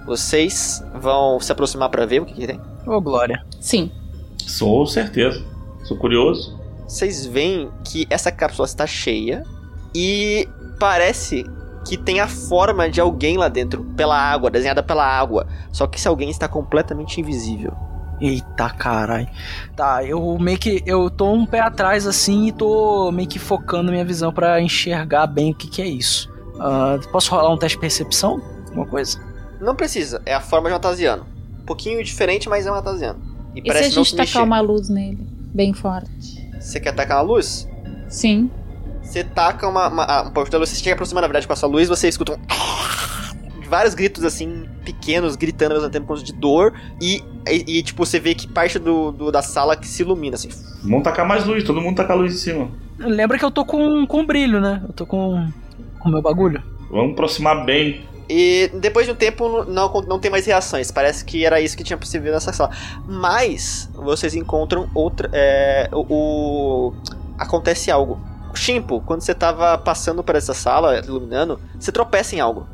Vocês 0.07 0.83
vão 1.01 1.41
se 1.41 1.51
aproximar 1.53 1.89
pra 1.91 2.05
ver 2.07 2.21
o 2.21 2.27
que, 2.27 2.35
que 2.35 2.47
tem? 2.47 2.61
Ô, 2.87 3.01
Glória. 3.01 3.45
Sim. 3.61 3.91
Sou 4.47 4.87
certeza. 4.87 5.43
Sou 5.85 5.97
curioso. 5.97 6.59
Vocês 6.87 7.27
veem 7.27 7.71
que 7.85 8.07
essa 8.11 8.31
cápsula 8.33 8.67
está 8.67 8.87
cheia 8.87 9.43
e 9.95 10.49
parece 10.79 11.45
que 11.85 11.97
tem 11.97 12.21
a 12.21 12.29
forma 12.29 12.89
de 12.91 13.01
alguém 13.01 13.37
lá 13.39 13.49
dentro, 13.49 13.83
pela 13.97 14.17
água, 14.17 14.51
desenhada 14.51 14.83
pela 14.83 15.05
água. 15.07 15.47
Só 15.73 15.87
que 15.87 15.99
esse 15.99 16.07
alguém 16.09 16.29
está 16.31 16.47
completamente 16.49 17.21
invisível. 17.21 17.73
Eita, 18.21 18.69
carai. 18.71 19.29
Tá, 19.77 20.05
eu 20.05 20.37
meio 20.39 20.59
que. 20.59 20.83
Eu 20.85 21.09
tô 21.09 21.33
um 21.33 21.47
pé 21.47 21.61
atrás 21.61 22.07
assim 22.07 22.49
e 22.49 22.53
tô 22.53 23.13
meio 23.13 23.29
que 23.29 23.39
focando 23.39 23.93
minha 23.93 24.05
visão 24.05 24.33
pra 24.33 24.61
enxergar 24.61 25.27
bem 25.29 25.53
o 25.53 25.55
que, 25.55 25.69
que 25.69 25.81
é 25.81 25.87
isso. 25.87 26.29
Ah, 26.59 26.99
posso 27.13 27.31
rolar 27.31 27.51
um 27.53 27.57
teste 27.57 27.77
de 27.77 27.81
percepção? 27.81 28.43
Alguma 28.67 28.87
coisa? 28.87 29.19
Não 29.61 29.75
precisa, 29.77 30.21
é 30.27 30.35
a 30.35 30.41
forma 30.41 30.69
de 30.69 30.73
um 30.75 30.77
atasiano. 30.77 31.25
Um 31.61 31.65
pouquinho 31.65 32.03
diferente, 32.03 32.49
mas 32.49 32.67
é 32.67 32.71
um 32.73 32.75
atasiano. 32.75 33.21
E, 33.55 33.61
E 33.61 33.63
se 33.63 33.71
a 33.71 33.73
parece 33.73 33.97
não 33.97 34.05
gente 34.05 34.11
se 34.11 34.17
tacar 34.17 34.27
mexer. 34.27 34.43
uma 34.43 34.61
luz 34.61 34.89
nele? 34.89 35.19
Bem 35.55 35.73
forte. 35.73 36.51
Você 36.61 36.81
quer 36.81 36.93
tacar 36.93 37.19
uma 37.19 37.23
luz? 37.35 37.69
Sim. 38.09 38.51
Você 39.09 39.25
taca 39.25 39.67
uma, 39.67 39.89
uma, 39.89 40.23
um 40.29 40.33
da 40.51 40.59
luz, 40.59 40.69
você 40.69 40.77
chega 40.77 40.93
aproximando, 40.93 41.23
na 41.23 41.29
verdade, 41.29 41.47
com 41.47 41.53
a 41.53 41.57
sua 41.57 41.69
luz, 41.69 41.89
você 41.89 42.09
escuta 42.09 42.35
um... 42.35 43.69
Vários 43.69 43.95
gritos, 43.95 44.25
assim, 44.25 44.67
pequenos, 44.85 45.37
gritando 45.37 45.73
ao 45.75 45.79
mesmo 45.81 45.91
tempo, 45.93 46.15
de 46.17 46.33
dor. 46.33 46.73
E, 47.01 47.23
e, 47.47 47.79
e, 47.79 47.83
tipo, 47.83 48.05
você 48.05 48.19
vê 48.19 48.35
que 48.35 48.47
parte 48.47 48.79
do, 48.79 49.11
do- 49.13 49.31
da 49.33 49.43
sala 49.43 49.77
que 49.77 49.87
se 49.87 50.03
ilumina, 50.03 50.37
assim. 50.37 50.49
Vamos 50.83 51.03
tacar 51.05 51.27
mais 51.27 51.45
luz, 51.45 51.65
todo 51.65 51.81
mundo 51.81 51.97
tacar 51.97 52.17
luz 52.17 52.35
em 52.35 52.37
cima. 52.39 52.69
Lembra 52.99 53.39
que 53.39 53.45
eu 53.45 53.51
tô 53.51 53.65
com, 53.65 54.07
com 54.07 54.25
brilho, 54.27 54.61
né? 54.61 54.83
Eu 54.87 54.93
tô 54.93 55.07
com 55.07 55.49
com 55.99 56.09
o 56.09 56.13
meu 56.13 56.23
bagulho. 56.23 56.63
Vamos 56.91 57.13
aproximar 57.13 57.65
bem. 57.65 58.01
E 58.29 58.71
depois 58.75 59.05
de 59.07 59.13
um 59.13 59.17
tempo 59.17 59.65
não, 59.65 59.93
não 60.03 60.19
tem 60.19 60.31
mais 60.31 60.47
reações. 60.47 60.91
Parece 60.91 61.25
que 61.25 61.45
era 61.45 61.61
isso 61.61 61.77
que 61.77 61.83
tinha 61.85 61.97
possível 61.97 62.33
nessa 62.33 62.53
sala. 62.53 62.71
Mas 63.07 63.89
vocês 63.95 64.35
encontram 64.35 64.89
outra. 64.95 65.29
É, 65.33 65.89
o, 65.93 66.07
o- 66.09 66.95
Acontece 67.39 67.91
algo. 67.91 68.21
Shimpo, 68.55 69.01
quando 69.01 69.21
você 69.21 69.35
tava 69.35 69.77
passando 69.79 70.23
por 70.23 70.35
essa 70.35 70.55
sala, 70.55 70.99
iluminando, 70.99 71.61
você 71.79 71.93
tropeça 71.93 72.35
em 72.35 72.41
algo. 72.41 72.67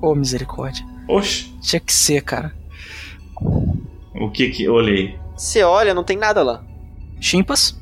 Ô, 0.00 0.14
misericórdia. 0.14 0.84
Oxi. 1.08 1.52
Tinha 1.60 1.80
que 1.80 1.92
ser, 1.92 2.22
cara. 2.22 2.52
O 4.14 4.30
que 4.30 4.50
que 4.50 4.64
eu 4.64 4.74
olhei? 4.74 5.18
Você 5.36 5.62
olha, 5.62 5.94
não 5.94 6.04
tem 6.04 6.16
nada 6.16 6.42
lá. 6.42 6.62
Chimpas? 7.20 7.78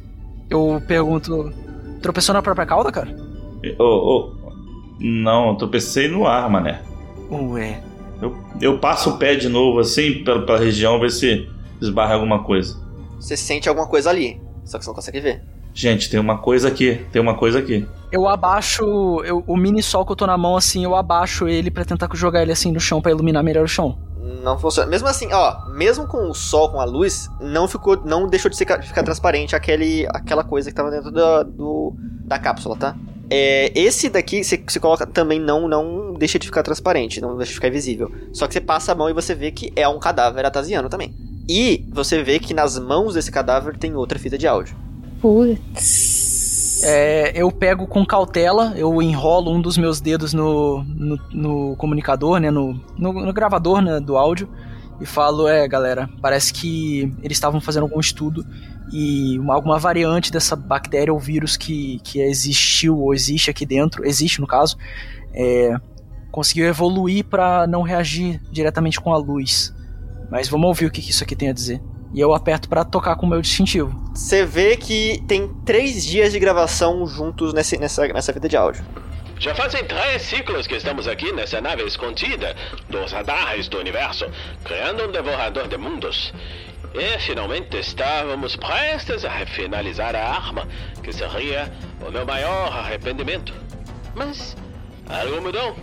Eu 0.49 0.83
pergunto. 0.87 1.53
Tropeçou 2.03 2.35
na 2.35 2.43
própria 2.43 2.67
cauda, 2.67 2.93
cara? 2.93 3.15
Ô, 3.79 3.85
ô. 3.85 4.37
Não, 4.99 5.51
eu 5.51 5.55
tropecei 5.57 6.09
no 6.09 6.27
ar, 6.27 6.49
mané. 6.49 6.83
Ué. 7.31 7.83
Eu, 8.23 8.37
eu 8.61 8.79
passo 8.79 9.11
o 9.11 9.19
pé 9.19 9.35
de 9.35 9.49
novo 9.49 9.81
assim 9.81 10.25
pela, 10.25 10.45
pela 10.47 10.59
região, 10.59 10.99
ver 10.99 11.11
se 11.11 11.49
esbarra 11.81 12.15
alguma 12.15 12.43
coisa. 12.43 12.81
Você 13.21 13.37
sente 13.37 13.69
alguma 13.69 13.87
coisa 13.87 14.09
ali. 14.11 14.41
Só 14.65 14.79
que 14.79 14.85
você 14.85 14.91
não 14.91 14.95
consegue 14.95 15.21
ver. 15.21 15.43
Gente, 15.77 16.09
tem 16.09 16.19
uma 16.19 16.39
coisa 16.39 16.69
aqui, 16.69 17.05
tem 17.13 17.21
uma 17.21 17.35
coisa 17.35 17.59
aqui. 17.59 17.87
Eu 18.11 18.27
abaixo. 18.27 18.83
eu- 19.27 19.45
o 19.47 19.57
mini 19.59 19.83
sol 19.83 20.07
que 20.07 20.13
eu 20.13 20.17
tô 20.17 20.27
na 20.27 20.39
mão, 20.39 20.57
assim, 20.57 20.83
eu 20.83 20.97
abaixo 20.97 21.47
ele 21.47 21.71
pra 21.71 21.85
tentar 21.85 22.09
jogar 22.15 22.41
ele 22.41 22.51
assim 22.51 22.73
no 22.73 22.81
chão 22.81 23.03
pra 23.03 23.11
iluminar 23.11 23.43
melhor 23.45 23.63
o 23.63 23.69
chão. 23.69 23.99
Não 24.43 24.59
funciona. 24.59 24.89
Mesmo 24.89 25.07
assim, 25.07 25.29
ó, 25.35 25.69
mesmo 25.69 26.07
com 26.07 26.31
o 26.31 26.35
sol, 26.35 26.71
com 26.71 26.81
a 26.81 26.85
luz, 26.87 27.29
não 27.43 27.69
ficou, 27.69 28.01
não 28.07 28.27
deixou 28.27 28.51
de 28.51 28.57
ficar, 28.57 28.83
ficar 28.83 29.03
transparente 29.03 29.55
aquele, 29.55 30.07
aquela 30.15 30.43
coisa 30.43 30.71
que 30.71 30.75
tava 30.75 30.91
dentro 30.91 31.11
da, 31.11 31.43
do, 31.43 31.95
da 32.25 32.39
cápsula, 32.39 32.75
tá? 32.75 32.97
É, 33.29 33.71
esse 33.79 34.09
daqui, 34.09 34.43
você, 34.43 34.57
você 34.67 34.81
coloca 34.81 35.05
também 35.05 35.39
não, 35.39 35.69
não 35.69 36.15
deixa 36.15 36.39
de 36.39 36.47
ficar 36.47 36.63
transparente, 36.63 37.21
não 37.21 37.37
deixa 37.37 37.51
de 37.51 37.57
ficar 37.57 37.71
visível. 37.71 38.11
Só 38.33 38.47
que 38.47 38.55
você 38.55 38.63
passa 38.63 38.93
a 38.93 38.95
mão 38.95 39.11
e 39.11 39.13
você 39.13 39.35
vê 39.35 39.51
que 39.51 39.71
é 39.77 39.87
um 39.87 39.99
cadáver 39.99 40.47
atasiano 40.47 40.89
também. 40.89 41.15
E 41.47 41.85
você 41.93 42.23
vê 42.23 42.39
que 42.39 42.55
nas 42.55 42.79
mãos 42.79 43.13
desse 43.13 43.31
cadáver 43.31 43.77
tem 43.77 43.95
outra 43.95 44.19
fita 44.19 44.39
de 44.39 44.47
áudio. 44.47 44.75
Putz. 45.21 46.83
É, 46.83 47.33
eu 47.35 47.51
pego 47.51 47.87
com 47.87 48.05
cautela, 48.05 48.75
eu 48.77 49.01
enrolo 49.01 49.51
um 49.51 49.61
dos 49.61 49.79
meus 49.79 50.01
dedos 50.01 50.35
no, 50.35 50.85
no, 50.85 51.19
no 51.33 51.77
comunicador, 51.77 52.39
né, 52.39 52.51
no, 52.51 52.75
no, 52.99 53.13
no 53.13 53.33
gravador 53.33 53.81
né, 53.81 53.99
do 53.99 54.17
áudio, 54.17 54.49
e 55.01 55.07
falo, 55.07 55.49
é, 55.49 55.67
galera, 55.67 56.09
parece 56.21 56.53
que 56.53 57.13
eles 57.23 57.37
estavam 57.37 57.61
fazendo 57.61 57.85
algum 57.85 58.01
estudo 58.01 58.45
e 58.93 59.39
uma, 59.39 59.55
alguma 59.55 59.79
variante 59.79 60.31
dessa 60.31 60.55
bactéria 60.55 61.13
ou 61.13 61.19
vírus 61.19 61.57
que, 61.57 61.99
que 62.05 62.21
existiu 62.21 62.99
ou 62.99 63.15
existe 63.15 63.51
aqui 63.51 63.67
dentro, 63.67 64.07
existe 64.07 64.41
no 64.41 64.47
caso, 64.47 64.77
é, 65.35 65.77
conseguiu 66.31 66.67
evoluir 66.67 67.25
para 67.25 67.67
não 67.67 67.83
reagir 67.83 68.41
diretamente 68.51 69.01
com 69.01 69.13
a 69.13 69.17
luz. 69.17 69.75
Mas 70.31 70.49
vamos 70.49 70.67
ouvir 70.67 70.87
o 70.87 70.91
que, 70.91 71.01
que 71.01 71.11
isso 71.11 71.25
aqui 71.25 71.37
tem 71.37 71.49
a 71.49 71.53
dizer. 71.53 71.81
E 72.13 72.21
eu 72.21 72.35
aperto 72.35 72.69
para 72.69 72.85
tocar 72.85 73.17
com 73.17 73.27
o 73.27 73.29
meu 73.29 73.41
distintivo. 73.41 74.06
Você 74.17 74.47
vê 74.47 74.79
que 74.79 75.23
tem 75.29 75.47
três 75.67 76.03
dias 76.03 76.33
de 76.33 76.39
gravação 76.39 77.07
juntos 77.07 77.53
nesse, 77.53 77.77
nessa, 77.77 78.09
nessa 78.09 78.33
fita 78.33 78.49
de 78.49 78.57
áudio. 78.57 78.83
Já 79.39 79.55
fazem 79.55 79.85
três 79.85 80.23
ciclos 80.23 80.67
que 80.67 80.75
estamos 80.75 81.07
aqui 81.07 81.33
nessa 81.33 81.61
nave 81.61 81.83
escondida 81.83 82.57
dos 82.89 83.13
radares 83.13 83.69
do 83.69 83.79
universo, 83.79 84.25
criando 84.65 85.05
um 85.05 85.13
devorador 85.13 85.69
de 85.69 85.77
mundos. 85.77 86.33
E 86.95 87.19
finalmente 87.19 87.77
estávamos 87.77 88.57
prestes 88.57 89.23
a 89.23 89.45
finalizar 89.45 90.17
a 90.17 90.31
arma, 90.31 90.67
que 91.03 91.13
seria 91.13 91.71
o 92.01 92.11
meu 92.11 92.25
maior 92.25 92.73
arrependimento. 92.73 93.53
Mas 94.15 94.57
algo 95.11 95.43
mudou. 95.43 95.77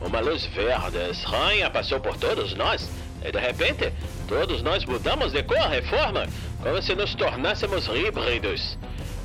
Uma 0.00 0.20
luz 0.20 0.46
verde 0.46 1.10
estranha 1.10 1.68
passou 1.68 2.00
por 2.00 2.16
todos 2.16 2.54
nós, 2.54 2.88
e 3.22 3.30
de 3.30 3.38
repente 3.38 3.92
todos 4.30 4.62
nós 4.62 4.84
mudamos 4.84 5.32
de 5.32 5.42
cor 5.42 5.74
e 5.74 5.82
forma, 5.82 6.24
como 6.62 6.80
se 6.80 6.94
nos 6.94 7.16
tornássemos 7.16 7.88
híbridos. 7.88 8.78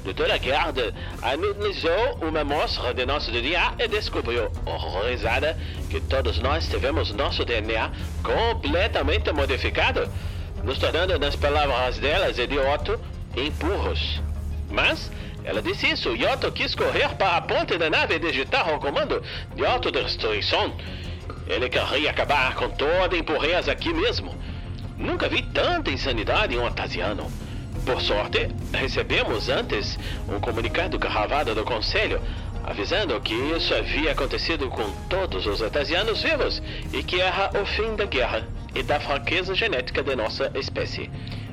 Doutora 0.03 0.35
Garda 0.39 0.91
analisou 1.21 2.17
uma 2.21 2.39
amostra 2.39 2.91
de 2.91 3.05
nosso 3.05 3.31
DNA 3.31 3.75
e 3.77 3.87
descobriu, 3.87 4.51
horrorizada, 4.65 5.55
que 5.91 6.01
todos 6.01 6.39
nós 6.39 6.67
tivemos 6.67 7.13
nosso 7.13 7.45
DNA 7.45 7.91
completamente 8.23 9.31
modificado, 9.31 10.09
nos 10.63 10.79
tornando, 10.79 11.19
nas 11.19 11.35
palavras 11.35 11.99
delas 11.99 12.39
e 12.39 12.47
de 12.47 12.57
Otto, 12.57 12.99
impurros. 13.37 14.19
Mas 14.71 15.11
ela 15.43 15.61
disse 15.61 15.87
isso 15.87 16.15
e 16.15 16.25
Otto 16.25 16.51
quis 16.51 16.73
correr 16.73 17.09
para 17.09 17.37
a 17.37 17.41
ponte 17.41 17.77
da 17.77 17.91
nave 17.91 18.15
e 18.15 18.19
digitar 18.19 18.73
o 18.73 18.79
comando 18.79 19.21
de 19.55 19.63
autodestruição. 19.63 20.75
Ele 21.47 21.69
queria 21.69 22.09
acabar 22.09 22.55
com 22.55 22.69
toda 22.69 23.15
a 23.15 23.19
impureza 23.19 23.71
aqui 23.71 23.93
mesmo. 23.93 24.33
Nunca 24.97 25.27
vi 25.27 25.41
tanta 25.41 25.91
insanidade 25.91 26.55
em 26.55 26.59
um 26.59 26.65
atasiano. 26.65 27.31
Por 27.85 28.01
sorte, 28.01 28.47
recebemos 28.73 29.49
antes 29.49 29.99
um 30.27 30.39
comunicado 30.39 30.97
gravado 30.97 31.53
do 31.53 31.63
Conselho 31.63 32.21
avisando 32.65 33.19
que 33.21 33.33
isso 33.33 33.73
havia 33.73 34.11
acontecido 34.11 34.67
com 34.69 34.89
todos 35.07 35.45
os 35.45 35.61
atasianos 35.61 36.23
vivos 36.23 36.61
e 36.91 37.03
que 37.03 37.21
era 37.21 37.51
o 37.61 37.65
fim 37.65 37.95
da 37.95 38.05
guerra 38.05 38.47
e 38.73 38.81
da 38.81 38.99
fraqueza 38.99 39.53
genética 39.53 40.01
de 40.01 40.15
nossa 40.15 40.51
espécie. 40.55 41.09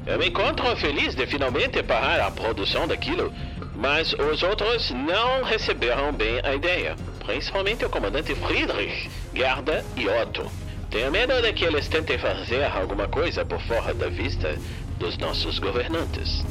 Eu 0.07 0.19
me 0.19 0.29
encontro 0.29 0.75
feliz 0.77 1.15
de 1.15 1.27
finalmente 1.27 1.83
parar 1.83 2.21
a 2.21 2.31
produção 2.31 2.89
daquilo, 2.89 3.33
mas 3.77 4.15
os 4.15 4.43
outros 4.43 4.91
não 4.91 5.45
receberam 5.45 6.13
bem 6.13 6.41
a 6.43 6.55
ideia, 6.55 6.97
principalmente 7.25 7.85
o 7.85 7.91
comandante 7.91 8.35
Friedrich, 8.35 9.11
Gerda 9.35 9.85
e 9.97 10.09
Otto. 10.09 10.62
Tenho 10.93 11.11
medo 11.11 11.41
de 11.41 11.55
que 11.55 11.65
eles 11.65 11.89
tentem 11.89 12.19
fazer 12.19 12.63
alguma 12.65 13.09
coisa 13.09 13.47
por 13.47 13.59
fora 13.63 13.95
da 13.95 14.11
vista 14.11 14.55
dos 14.99 15.17
nossos 15.17 15.59
governantes. 15.59 16.45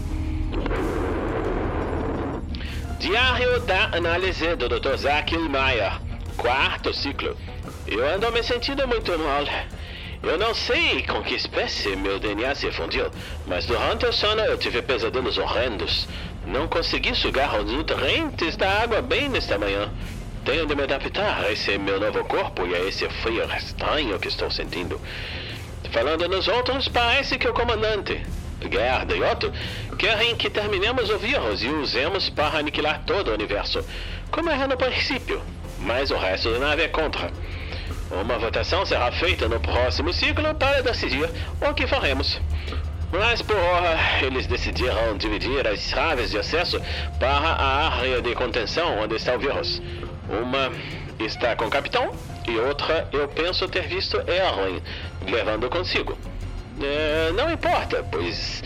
Diário 2.97 3.59
da 3.59 3.95
análise 3.95 4.55
do 4.55 4.67
Dr. 4.67 4.95
Zakil 4.97 5.47
Mayer, 5.47 5.93
quarto 6.37 6.91
ciclo. 6.91 7.37
Eu 7.85 8.03
ando 8.15 8.31
me 8.31 8.41
sentindo 8.41 8.87
muito 8.87 9.11
mal. 9.19 9.45
Eu 10.23 10.39
não 10.39 10.55
sei 10.55 11.03
com 11.03 11.21
que 11.21 11.35
espécie 11.35 11.95
meu 11.95 12.19
DNA 12.19 12.55
se 12.55 12.71
fundiu, 12.71 13.11
mas 13.45 13.67
durante 13.67 14.07
o 14.07 14.13
sono 14.13 14.41
eu 14.41 14.57
tive 14.57 14.81
pesadelos 14.81 15.37
horrendos. 15.37 16.07
Não 16.47 16.67
consegui 16.67 17.13
sugar 17.13 17.59
os 17.59 17.71
nutrientes 17.71 18.57
da 18.57 18.81
água 18.81 19.03
bem 19.03 19.29
nesta 19.29 19.59
manhã. 19.59 19.91
Tenho 20.43 20.65
de 20.65 20.75
me 20.75 20.83
adaptar 20.83 21.45
a 21.45 21.51
esse 21.51 21.77
meu 21.77 21.99
novo 21.99 22.23
corpo 22.25 22.65
e 22.65 22.75
a 22.75 22.79
esse 22.79 23.07
frio 23.21 23.43
estranho 23.55 24.19
que 24.19 24.27
estou 24.27 24.49
sentindo. 24.49 24.99
Falando 25.91 26.27
nos 26.27 26.47
outros, 26.47 26.87
parece 26.87 27.37
que 27.37 27.47
o 27.47 27.53
comandante, 27.53 28.23
Gerda 28.71 29.15
e 29.15 29.21
Otto, 29.21 29.51
querem 29.97 30.35
que 30.35 30.49
terminemos 30.49 31.09
o 31.09 31.17
vírus 31.17 31.61
e 31.61 31.67
o 31.67 31.81
usemos 31.81 32.29
para 32.29 32.59
aniquilar 32.59 33.03
todo 33.05 33.29
o 33.29 33.33
universo, 33.33 33.85
como 34.31 34.49
era 34.49 34.67
no 34.67 34.77
princípio. 34.77 35.41
mas 35.79 36.11
o 36.11 36.17
resto 36.17 36.51
da 36.51 36.59
nave 36.59 36.83
é 36.83 36.87
contra. 36.87 37.31
Uma 38.11 38.37
votação 38.37 38.85
será 38.85 39.11
feita 39.11 39.47
no 39.47 39.59
próximo 39.59 40.13
ciclo 40.13 40.53
para 40.55 40.81
decidir 40.81 41.29
o 41.61 41.73
que 41.73 41.87
faremos. 41.87 42.39
Mas 43.11 43.41
por 43.41 43.57
hora, 43.57 43.97
eles 44.21 44.47
decidiram 44.47 45.17
dividir 45.17 45.67
as 45.67 45.79
chaves 45.79 46.31
de 46.31 46.37
acesso 46.37 46.79
para 47.19 47.29
a 47.29 47.89
área 47.97 48.21
de 48.21 48.33
contenção 48.35 48.99
onde 48.99 49.15
está 49.15 49.35
o 49.35 49.39
vírus. 49.39 49.81
Uma 50.31 50.71
está 51.19 51.55
com 51.55 51.65
o 51.65 51.69
capitão 51.69 52.11
e 52.47 52.57
outra 52.57 53.07
eu 53.11 53.27
penso 53.27 53.67
ter 53.67 53.87
visto 53.87 54.17
Erwin 54.17 54.81
levando 55.29 55.69
consigo. 55.69 56.17
É, 56.81 57.31
não 57.33 57.51
importa, 57.51 58.03
pois 58.11 58.63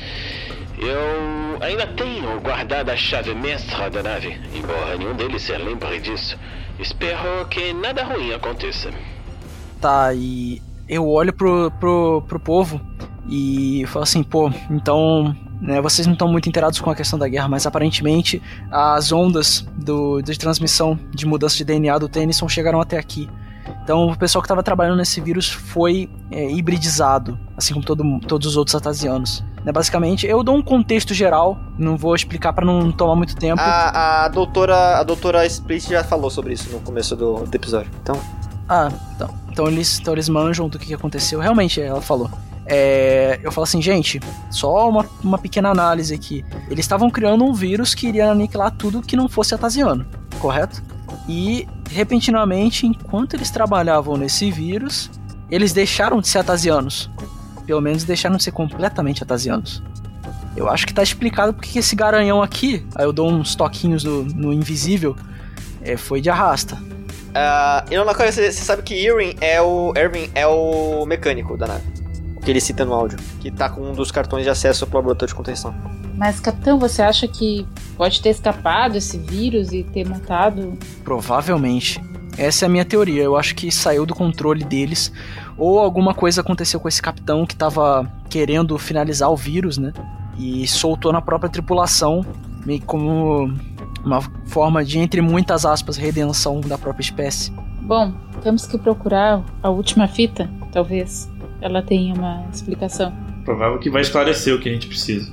eu 0.77 1.57
ainda 1.61 1.87
tenho 1.87 2.39
guardado 2.41 2.89
a 2.89 2.95
chave 2.95 3.33
mestra 3.33 3.89
da 3.89 4.03
nave, 4.03 4.39
embora 4.53 4.97
nenhum 4.97 5.15
deles 5.15 5.41
se 5.41 5.57
lembre 5.57 5.99
disso. 5.99 6.37
Espero 6.79 7.45
que 7.49 7.73
nada 7.73 8.03
ruim 8.03 8.33
aconteça. 8.33 8.91
Tá, 9.79 10.13
e 10.13 10.61
eu 10.87 11.07
olho 11.07 11.33
pro, 11.33 11.71
pro, 11.79 12.23
pro 12.27 12.39
povo 12.39 12.81
e 13.29 13.85
falo 13.87 14.03
assim, 14.03 14.23
pô, 14.23 14.51
então 14.69 15.35
né, 15.61 15.82
vocês 15.82 16.06
não 16.06 16.14
estão 16.14 16.27
muito 16.27 16.48
inteirados 16.49 16.80
com 16.80 16.90
a 16.90 16.95
questão 16.95 17.18
da 17.18 17.27
guerra, 17.27 17.48
mas 17.48 17.65
aparentemente 17.65 18.41
as 18.72 19.11
ondas 19.11 19.65
do, 19.76 20.22
de 20.22 20.38
transmissão 20.38 20.99
de 21.11 21.26
mudança 21.26 21.56
de 21.57 21.64
DNA 21.64 21.98
do 21.98 22.10
Tennyson 22.10 22.48
chegaram 22.48 22.82
até 22.82 22.98
aqui. 22.98 23.30
Então 23.84 24.07
o 24.07 24.18
pessoal 24.18 24.41
que 24.41 24.45
estava 24.45 24.61
trabalhando 24.61 24.98
nesse 24.98 25.19
vírus 25.22 25.49
foi 25.49 26.10
é, 26.32 26.52
hibridizado, 26.52 27.40
assim 27.57 27.73
como 27.73 27.86
todo, 27.86 28.03
todos 28.22 28.48
os 28.48 28.57
outros 28.57 28.76
atasianos. 28.76 29.44
Né, 29.64 29.72
basicamente, 29.72 30.27
eu 30.27 30.44
dou 30.44 30.56
um 30.56 30.61
contexto 30.61 31.14
geral, 31.14 31.57
não 31.77 31.98
vou 31.98 32.14
explicar 32.14 32.53
para 32.53 32.65
não 32.65 32.91
tomar 32.91 33.15
muito 33.15 33.36
tempo. 33.36 33.60
A, 33.60 34.26
a 34.26 34.27
doutora 34.27 34.99
a 34.99 35.03
doutora 35.03 35.45
Split 35.48 35.90
já 35.90 36.03
falou 36.03 36.30
sobre 36.30 36.53
isso 36.53 36.69
no 36.69 36.80
começo 36.80 37.15
do, 37.15 37.45
do 37.45 37.56
episódio. 37.56 37.91
Então, 38.02 38.19
Ah, 38.69 38.90
então, 39.15 39.30
então, 39.52 39.68
eles, 39.68 39.99
então 39.99 40.14
eles 40.14 40.30
manjam 40.30 40.68
do 40.69 40.77
que, 40.77 40.88
que 40.88 40.94
aconteceu. 40.94 41.40
Realmente, 41.40 41.82
ela 41.82 42.02
falou. 42.02 42.30
É, 42.67 43.39
eu 43.43 43.51
falo 43.51 43.63
assim, 43.63 43.81
gente, 43.81 44.19
só 44.49 44.89
uma, 44.89 45.05
uma 45.23 45.37
pequena 45.37 45.69
análise 45.69 46.13
aqui. 46.13 46.43
Eles 46.69 46.85
estavam 46.85 47.09
criando 47.09 47.43
um 47.43 47.53
vírus 47.53 47.93
que 47.93 48.07
iria 48.07 48.31
aniquilar 48.31 48.71
tudo 48.71 49.01
que 49.01 49.15
não 49.15 49.29
fosse 49.29 49.53
atasiano, 49.53 50.05
correto? 50.39 50.81
E, 51.27 51.67
repentinamente, 51.89 52.85
enquanto 52.85 53.35
eles 53.35 53.49
trabalhavam 53.49 54.17
nesse 54.17 54.51
vírus, 54.51 55.09
eles 55.49 55.73
deixaram 55.73 56.19
de 56.19 56.27
ser 56.27 56.39
atasianos. 56.39 57.09
Pelo 57.65 57.81
menos 57.81 58.03
deixaram 58.03 58.37
de 58.37 58.43
ser 58.43 58.51
completamente 58.51 59.23
atasianos. 59.23 59.81
Eu 60.55 60.69
acho 60.69 60.87
que 60.87 60.93
tá 60.93 61.03
explicado 61.03 61.53
porque 61.53 61.69
que 61.69 61.79
esse 61.79 61.95
garanhão 61.95 62.41
aqui, 62.41 62.85
aí 62.95 63.05
eu 63.05 63.11
dou 63.11 63.29
uns 63.29 63.55
toquinhos 63.55 64.03
no, 64.03 64.23
no 64.23 64.53
invisível, 64.53 65.15
é, 65.81 65.97
foi 65.97 66.21
de 66.21 66.29
arrasta. 66.29 66.75
uh, 66.75 67.91
e 67.91 67.95
não, 67.97 68.05
você, 68.05 68.51
você 68.51 68.63
sabe 68.63 68.81
que 68.81 68.95
Irwin 68.95 69.35
é 69.41 69.61
o 69.61 69.93
Erwin 69.95 70.29
é 70.33 70.47
o 70.47 71.05
mecânico 71.05 71.57
da 71.57 71.67
nave. 71.67 71.94
Que 72.45 72.51
ele 72.51 72.61
cita 72.61 72.85
no 72.85 72.93
áudio, 72.93 73.17
que 73.39 73.49
tá 73.49 73.67
com 73.67 73.81
um 73.81 73.91
dos 73.91 74.11
cartões 74.11 74.43
de 74.43 74.49
acesso 74.51 74.85
pro 74.85 74.99
laboratório 74.99 75.34
de 75.34 75.35
contenção. 75.35 75.73
Mas, 76.15 76.39
capitão, 76.39 76.77
você 76.77 77.01
acha 77.01 77.27
que 77.27 77.67
pode 77.97 78.22
ter 78.22 78.30
escapado 78.30 78.95
esse 78.95 79.17
vírus 79.17 79.73
e 79.73 79.84
ter 79.84 80.07
matado? 80.07 80.77
Provavelmente. 81.03 81.99
Essa 82.38 82.65
é 82.65 82.67
a 82.67 82.69
minha 82.69 82.85
teoria. 82.85 83.23
Eu 83.23 83.35
acho 83.35 83.55
que 83.55 83.72
saiu 83.72 84.05
do 84.05 84.13
controle 84.13 84.63
deles. 84.63 85.11
Ou 85.57 85.80
alguma 85.80 86.13
coisa 86.13 86.41
aconteceu 86.41 86.80
com 86.80 86.88
esse 86.88 87.01
capitão 87.01 87.45
que 87.47 87.55
tava 87.55 88.07
querendo 88.30 88.77
finalizar 88.77 89.31
o 89.31 89.35
vírus, 89.35 89.77
né? 89.80 89.91
E 90.38 90.67
soltou 90.67 91.11
na 91.11 91.22
própria 91.22 91.49
tripulação, 91.49 92.23
meio 92.65 92.81
como 92.81 93.51
uma 94.03 94.22
forma 94.45 94.85
de, 94.85 94.99
entre 94.99 95.19
muitas 95.19 95.65
aspas, 95.65 95.97
redenção 95.97 96.61
da 96.61 96.77
própria 96.77 97.01
espécie. 97.03 97.51
Bom, 97.81 98.13
temos 98.43 98.67
que 98.67 98.77
procurar 98.77 99.43
a 99.63 99.69
última 99.69 100.07
fita, 100.07 100.49
talvez. 100.72 101.30
Ela 101.65 101.81
tenha 101.81 102.13
uma 102.13 102.45
explicação. 102.53 103.11
Provável 103.43 103.79
que 103.79 103.89
vai 103.89 104.03
esclarecer 104.03 104.53
o 104.53 104.59
que 104.59 104.69
a 104.69 104.71
gente 104.71 104.87
precisa. 104.87 105.31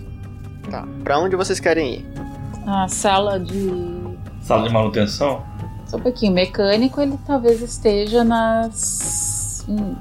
Tá. 0.71 0.87
Pra 1.05 1.19
onde 1.19 1.37
vocês 1.37 1.61
querem 1.61 1.97
ir? 1.97 2.07
A 2.67 2.89
sala 2.89 3.39
de. 3.39 3.71
Sala 4.41 4.67
de 4.67 4.73
manutenção? 4.73 5.43
Só 5.87 5.99
um 5.99 6.01
pouquinho. 6.01 6.33
Mecânico, 6.33 7.03
ele 7.03 7.19
talvez 7.27 7.61
esteja 7.61 8.25
nas. 8.25 9.67
hum, 9.69 9.95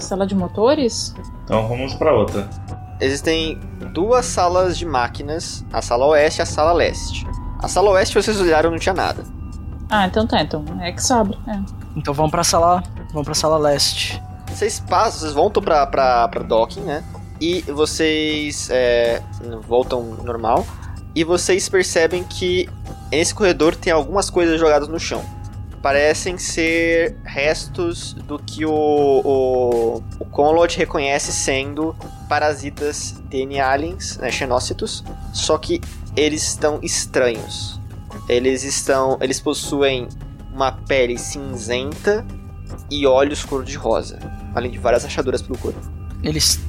Sala 0.00 0.24
de 0.24 0.36
motores? 0.36 1.12
Então 1.44 1.66
vamos 1.66 1.94
pra 1.94 2.12
outra. 2.14 2.48
Existem 3.00 3.58
duas 3.92 4.24
salas 4.26 4.78
de 4.78 4.86
máquinas, 4.86 5.64
a 5.72 5.82
sala 5.82 6.06
oeste 6.06 6.40
e 6.40 6.42
a 6.42 6.46
sala 6.46 6.72
leste. 6.72 7.26
A 7.58 7.66
sala 7.66 7.90
oeste 7.90 8.14
vocês 8.14 8.40
olharam 8.40 8.70
não 8.70 8.78
tinha 8.78 8.94
nada. 8.94 9.24
Ah, 9.90 10.06
então 10.06 10.26
tá. 10.28 10.40
Então 10.42 10.64
é 10.80 10.92
que 10.92 11.02
sobra. 11.02 11.36
É. 11.48 11.58
Então 11.96 12.14
vamos 12.14 12.30
pra 12.30 12.44
sala. 12.44 12.82
Vamos 13.10 13.24
pra 13.24 13.34
sala 13.34 13.58
leste. 13.58 14.22
Vocês 14.54 14.80
passam, 14.80 15.20
vocês 15.20 15.32
voltam 15.32 15.62
pra, 15.62 15.86
pra, 15.86 16.28
pra 16.28 16.42
docking, 16.42 16.80
né? 16.80 17.02
E 17.40 17.62
vocês 17.62 18.68
é, 18.70 19.22
voltam 19.66 20.02
normal. 20.22 20.66
E 21.14 21.24
vocês 21.24 21.68
percebem 21.68 22.22
que 22.24 22.68
nesse 23.10 23.34
corredor 23.34 23.74
tem 23.74 23.92
algumas 23.92 24.30
coisas 24.30 24.58
jogadas 24.58 24.88
no 24.88 24.98
chão. 24.98 25.22
Parecem 25.82 26.38
ser 26.38 27.16
restos 27.24 28.14
do 28.14 28.38
que 28.38 28.64
o, 28.64 28.72
o, 28.72 30.02
o 30.20 30.24
Conlod 30.26 30.76
reconhece 30.76 31.32
sendo 31.32 31.96
parasitas 32.28 33.20
DNA 33.24 33.68
aliens, 33.68 34.16
né, 34.18 34.30
xenócitos. 34.30 35.02
Só 35.32 35.58
que 35.58 35.80
eles 36.16 36.44
estão 36.44 36.78
estranhos. 36.82 37.80
Eles 38.28 38.62
estão. 38.62 39.18
Eles 39.20 39.40
possuem 39.40 40.08
uma 40.52 40.72
pele 40.72 41.18
cinzenta 41.18 42.24
e 42.90 43.06
olhos 43.06 43.44
cor-de-rosa. 43.44 44.18
Além 44.54 44.70
de 44.70 44.78
várias 44.78 45.02
rachaduras 45.04 45.40
pelo 45.42 45.58
corpo. 45.58 45.78
Eles 46.22 46.60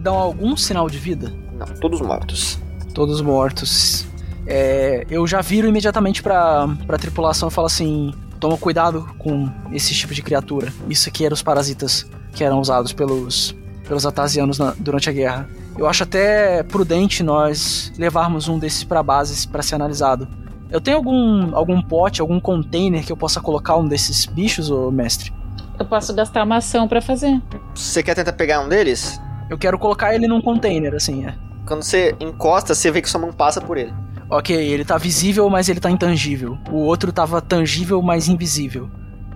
dão 0.00 0.16
algum 0.16 0.56
sinal 0.56 0.88
de 0.88 0.98
vida? 0.98 1.32
Não, 1.58 1.66
todos 1.80 2.00
mortos. 2.00 2.58
Todos 2.94 3.20
mortos. 3.20 4.06
É, 4.46 5.06
eu 5.10 5.26
já 5.26 5.40
viro 5.40 5.68
imediatamente 5.68 6.22
pra, 6.22 6.68
pra 6.86 6.98
tripulação 6.98 7.48
e 7.48 7.52
falo 7.52 7.66
assim: 7.66 8.12
toma 8.38 8.56
cuidado 8.56 9.08
com 9.18 9.48
esse 9.72 9.94
tipo 9.94 10.14
de 10.14 10.22
criatura. 10.22 10.72
Isso 10.88 11.08
aqui 11.08 11.24
eram 11.24 11.34
os 11.34 11.42
parasitas 11.42 12.06
que 12.32 12.42
eram 12.44 12.60
usados 12.60 12.92
pelos, 12.92 13.54
pelos 13.86 14.04
atasianos 14.06 14.58
na- 14.58 14.74
durante 14.78 15.08
a 15.08 15.12
guerra. 15.12 15.48
Eu 15.78 15.86
acho 15.86 16.02
até 16.02 16.62
prudente 16.64 17.22
nós 17.22 17.92
levarmos 17.96 18.48
um 18.48 18.58
desses 18.58 18.84
pra 18.84 19.02
base 19.02 19.46
pra 19.48 19.62
ser 19.62 19.76
analisado. 19.76 20.28
Eu 20.70 20.80
tenho 20.80 20.96
algum, 20.96 21.54
algum 21.56 21.80
pote, 21.82 22.20
algum 22.20 22.38
container 22.38 23.04
que 23.04 23.10
eu 23.10 23.16
possa 23.16 23.40
colocar 23.40 23.76
um 23.76 23.86
desses 23.88 24.26
bichos, 24.26 24.70
ô 24.70 24.90
mestre? 24.90 25.32
Eu 25.80 25.86
posso 25.86 26.14
gastar 26.14 26.44
uma 26.44 26.58
ação 26.58 26.86
pra 26.86 27.00
fazer. 27.00 27.40
Você 27.74 28.02
quer 28.02 28.14
tentar 28.14 28.34
pegar 28.34 28.60
um 28.60 28.68
deles? 28.68 29.18
Eu 29.48 29.56
quero 29.56 29.78
colocar 29.78 30.14
ele 30.14 30.28
num 30.28 30.42
container, 30.42 30.94
assim, 30.94 31.26
é. 31.26 31.34
Quando 31.66 31.82
você 31.82 32.14
encosta, 32.20 32.74
você 32.74 32.90
vê 32.90 33.00
que 33.00 33.08
sua 33.08 33.18
mão 33.18 33.32
passa 33.32 33.62
por 33.62 33.78
ele. 33.78 33.92
Ok, 34.28 34.54
ele 34.54 34.84
tá 34.84 34.98
visível, 34.98 35.48
mas 35.48 35.70
ele 35.70 35.80
tá 35.80 35.90
intangível. 35.90 36.58
O 36.70 36.76
outro 36.76 37.10
tava 37.10 37.40
tangível, 37.40 38.02
mas 38.02 38.28
invisível. 38.28 38.90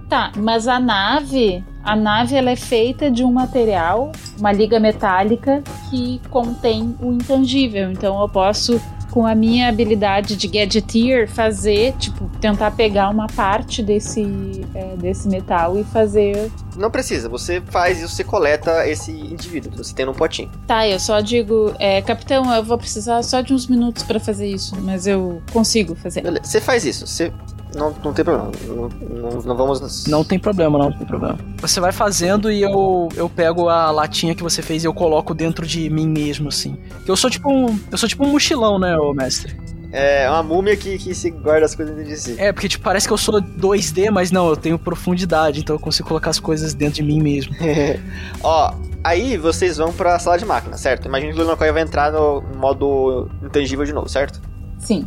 Tá, 0.07 0.33
mas 0.37 0.69
a 0.69 0.79
nave, 0.79 1.65
a 1.83 1.97
nave 1.97 2.37
ela 2.37 2.51
é 2.51 2.57
feita 2.57 3.11
de 3.11 3.25
um 3.25 3.33
material, 3.33 4.12
uma 4.39 4.53
liga 4.53 4.79
metálica 4.79 5.62
que 5.89 6.21
contém 6.29 6.95
o 7.01 7.11
intangível. 7.11 7.91
Então 7.91 8.21
eu 8.21 8.29
posso, 8.29 8.79
com 9.15 9.24
a 9.24 9.32
minha 9.32 9.69
habilidade 9.69 10.35
de 10.35 10.49
gadgeteer, 10.49 11.31
fazer, 11.31 11.93
tipo, 11.99 12.28
tentar 12.41 12.73
pegar 12.73 13.09
uma 13.11 13.28
parte 13.28 13.81
desse, 13.81 14.66
é, 14.74 14.97
desse 14.97 15.28
metal 15.28 15.78
e 15.78 15.85
fazer. 15.85 16.51
Não 16.77 16.91
precisa, 16.91 17.28
você 17.28 17.62
faz 17.66 18.03
isso, 18.03 18.16
você 18.16 18.24
coleta 18.24 18.89
esse 18.89 19.12
indivíduo 19.12 19.70
que 19.70 19.78
você 19.78 19.95
tem 19.95 20.05
num 20.05 20.12
potinho. 20.12 20.51
Tá, 20.66 20.89
eu 20.89 20.99
só 20.99 21.20
digo, 21.20 21.73
é, 21.78 22.03
capitão, 22.03 22.53
eu 22.53 22.65
vou 22.65 22.77
precisar 22.77 23.23
só 23.23 23.41
de 23.41 23.55
uns 23.55 23.69
minutos 23.69 24.03
pra 24.03 24.19
fazer 24.19 24.49
isso, 24.49 24.74
mas 24.81 25.07
eu 25.07 25.41
consigo 25.53 25.95
fazer. 25.95 26.23
Beleza, 26.23 26.45
você 26.45 26.61
faz 26.61 26.85
isso, 26.85 27.07
você. 27.07 27.32
Não, 27.75 27.95
não 28.05 28.13
tem 28.13 28.25
problema. 28.25 28.51
Não, 28.67 28.89
não, 28.89 29.43
não 29.43 29.57
vamos. 29.57 30.07
Não 30.07 30.25
tem 30.25 30.39
problema, 30.39 30.79
não 30.79 30.93
tem 30.93 31.07
problema. 31.07 31.39
Você 31.59 31.81
vai 31.81 31.93
fazendo 31.93 32.51
e 32.51 32.63
eu, 32.63 33.09
eu 33.17 33.29
pego 33.29 33.69
a 33.69 33.91
latinha 33.91 34.35
que 34.35 34.43
você 34.43 34.63
fez 34.63 34.85
e 34.85 34.87
eu 34.87 34.95
coloco 34.95 35.35
dentro 35.35 35.67
de 35.67 35.91
mim 35.91 36.09
mesmo, 36.09 36.49
assim. 36.49 36.77
Eu 37.07 37.17
sou 37.17 37.31
tipo 37.31 37.51
um. 37.51 37.79
Eu 37.91 37.99
sou 37.99 38.09
tipo 38.09 38.25
um 38.25 38.31
mochilão, 38.31 38.79
né, 38.79 38.97
ô 38.97 39.13
mestre? 39.13 39.57
É 39.97 40.29
uma 40.29 40.43
múmia 40.43 40.77
que, 40.77 40.99
que 40.99 41.15
se 41.15 41.31
guarda 41.31 41.67
as 41.67 41.75
coisas 41.75 41.95
dentro 41.95 42.11
de 42.11 42.19
si. 42.19 42.35
É, 42.37 42.53
porque 42.53 42.69
tipo, 42.69 42.83
parece 42.83 43.07
que 43.07 43.13
eu 43.13 43.17
sou 43.17 43.41
2D, 43.41 44.11
mas 44.11 44.33
não, 44.33 44.49
eu 44.49 44.57
tenho 44.57 44.77
profundidade, 44.77 45.61
então 45.61 45.77
eu 45.77 45.81
consigo 45.81 46.09
colocar 46.09 46.31
as 46.31 46.41
coisas 46.41 46.75
dentro 46.75 46.97
de 46.97 47.03
mim 47.05 47.23
mesmo. 47.23 47.55
Ó, 48.43 48.75
aí 49.05 49.37
vocês 49.37 49.77
vão 49.77 49.93
pra 49.93 50.19
sala 50.19 50.37
de 50.37 50.45
máquina, 50.45 50.77
certo? 50.77 51.07
Imagina 51.07 51.33
que 51.33 51.39
o 51.39 51.43
Lunakoi 51.43 51.71
vai 51.71 51.83
entrar 51.83 52.11
no 52.11 52.43
modo 52.57 53.31
intangível 53.41 53.85
de 53.85 53.93
novo, 53.93 54.09
certo? 54.09 54.43
Sim. 54.81 55.07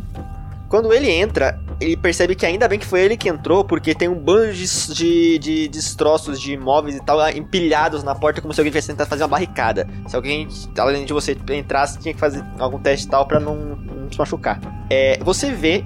Quando 0.68 0.92
ele 0.92 1.10
entra, 1.10 1.58
ele 1.80 1.96
percebe 1.96 2.34
que 2.34 2.44
ainda 2.44 2.68
bem 2.68 2.78
que 2.78 2.84
foi 2.84 3.00
ele 3.00 3.16
que 3.16 3.28
entrou, 3.28 3.64
porque 3.64 3.94
tem 3.94 4.06
um 4.06 4.18
bando 4.18 4.52
de, 4.52 4.66
de, 4.94 5.38
de 5.38 5.68
destroços 5.68 6.38
de 6.38 6.52
imóveis 6.52 6.96
e 6.96 7.00
tal 7.00 7.18
empilhados 7.30 8.02
na 8.04 8.14
porta, 8.14 8.42
como 8.42 8.52
se 8.52 8.60
alguém 8.60 8.70
tivesse 8.70 8.88
tentado 8.88 9.08
fazer 9.08 9.22
uma 9.22 9.28
barricada. 9.28 9.88
Se 10.06 10.14
alguém, 10.14 10.46
além 10.76 11.06
de 11.06 11.12
você 11.12 11.36
entrasse, 11.50 11.98
tinha 11.98 12.12
que 12.12 12.20
fazer 12.20 12.44
algum 12.58 12.78
teste 12.78 13.06
e 13.06 13.10
tal 13.10 13.26
pra 13.26 13.40
não, 13.40 13.56
não 13.56 14.12
se 14.12 14.18
machucar. 14.18 14.60
É, 14.90 15.18
você 15.22 15.52
vê 15.52 15.82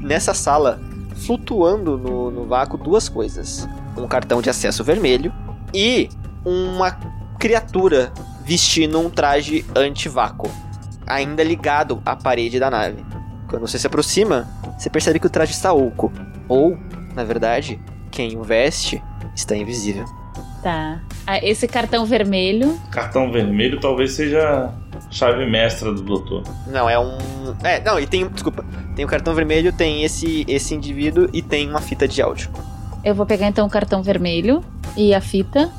nessa 0.00 0.32
sala 0.32 0.80
flutuando 1.26 1.98
no, 1.98 2.30
no 2.30 2.46
vácuo 2.46 2.78
duas 2.78 3.08
coisas: 3.08 3.68
um 3.96 4.06
cartão 4.06 4.40
de 4.40 4.48
acesso 4.48 4.84
vermelho 4.84 5.32
e 5.74 6.08
uma 6.44 6.92
criatura 7.38 8.12
vestindo 8.44 9.00
um 9.00 9.10
traje 9.10 9.64
anti-vácuo, 9.74 10.50
ainda 11.06 11.42
ligado 11.42 12.00
à 12.06 12.14
parede 12.14 12.60
da 12.60 12.70
nave. 12.70 13.04
Quando 13.50 13.66
você 13.66 13.80
se 13.80 13.86
aproxima, 13.86 14.48
você 14.78 14.88
percebe 14.88 15.18
que 15.18 15.26
o 15.26 15.30
traje 15.30 15.50
está 15.50 15.72
oco, 15.72 16.12
ou, 16.48 16.78
na 17.16 17.24
verdade, 17.24 17.80
quem 18.08 18.38
o 18.38 18.44
veste 18.44 19.02
está 19.34 19.56
invisível. 19.56 20.04
Tá. 20.62 21.00
Ah, 21.26 21.44
esse 21.44 21.66
cartão 21.66 22.06
vermelho. 22.06 22.78
Cartão 22.92 23.32
vermelho 23.32 23.80
talvez 23.80 24.12
seja 24.12 24.72
chave 25.10 25.46
mestra 25.46 25.92
do 25.92 26.02
doutor. 26.02 26.44
Não, 26.68 26.88
é 26.88 26.96
um. 26.98 27.18
É, 27.64 27.80
não, 27.82 27.98
e 27.98 28.06
tem. 28.06 28.28
Desculpa. 28.28 28.64
Tem 28.94 29.04
o 29.04 29.08
cartão 29.08 29.34
vermelho, 29.34 29.72
tem 29.72 30.04
esse, 30.04 30.44
esse 30.46 30.72
indivíduo 30.74 31.28
e 31.32 31.42
tem 31.42 31.68
uma 31.68 31.80
fita 31.80 32.06
de 32.06 32.22
áudio. 32.22 32.50
Eu 33.02 33.14
vou 33.14 33.26
pegar 33.26 33.48
então 33.48 33.66
o 33.66 33.70
cartão 33.70 34.02
vermelho 34.02 34.62
e 34.96 35.12
a 35.12 35.20
fita. 35.20 35.72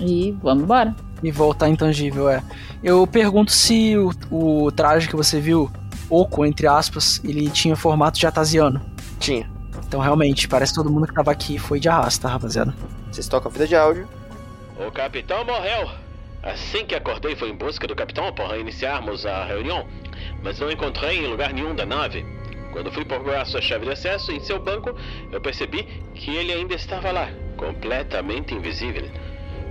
E 0.00 0.36
vamos 0.42 0.64
embora. 0.64 0.96
E 1.22 1.30
voltar 1.30 1.68
intangível, 1.68 2.28
é. 2.28 2.42
Eu 2.82 3.06
pergunto 3.06 3.52
se 3.52 3.96
o, 3.96 4.10
o 4.30 4.72
traje 4.72 5.08
que 5.08 5.16
você 5.16 5.40
viu, 5.40 5.70
oco, 6.10 6.44
entre 6.44 6.66
aspas, 6.66 7.20
ele 7.24 7.50
tinha 7.50 7.76
formato 7.76 8.18
de 8.18 8.26
atasiano. 8.26 8.80
Tinha. 9.18 9.50
Então 9.86 10.00
realmente, 10.00 10.46
parece 10.48 10.72
que 10.72 10.78
todo 10.78 10.90
mundo 10.90 11.06
que 11.06 11.14
tava 11.14 11.30
aqui 11.30 11.58
foi 11.58 11.80
de 11.80 11.88
arrasta, 11.88 12.28
rapaziada. 12.28 12.74
Vocês 13.10 13.26
tocam 13.26 13.50
a 13.50 13.52
fita 13.52 13.66
de 13.66 13.74
áudio. 13.74 14.08
O 14.86 14.92
capitão 14.92 15.44
morreu. 15.44 15.88
Assim 16.42 16.84
que 16.86 16.94
acordei, 16.94 17.34
fui 17.34 17.50
em 17.50 17.56
busca 17.56 17.86
do 17.86 17.96
capitão 17.96 18.32
para 18.32 18.56
iniciarmos 18.58 19.26
a 19.26 19.44
reunião, 19.44 19.86
mas 20.42 20.60
não 20.60 20.70
encontrei 20.70 21.18
em 21.18 21.26
lugar 21.26 21.52
nenhum 21.52 21.74
da 21.74 21.84
nave. 21.84 22.24
Quando 22.72 22.92
fui 22.92 23.04
procurar 23.04 23.44
sua 23.46 23.60
chave 23.60 23.86
de 23.86 23.92
acesso 23.92 24.30
em 24.30 24.40
seu 24.40 24.62
banco, 24.62 24.94
eu 25.32 25.40
percebi 25.40 25.82
que 26.14 26.36
ele 26.36 26.52
ainda 26.52 26.74
estava 26.74 27.10
lá, 27.10 27.28
completamente 27.56 28.54
invisível. 28.54 29.04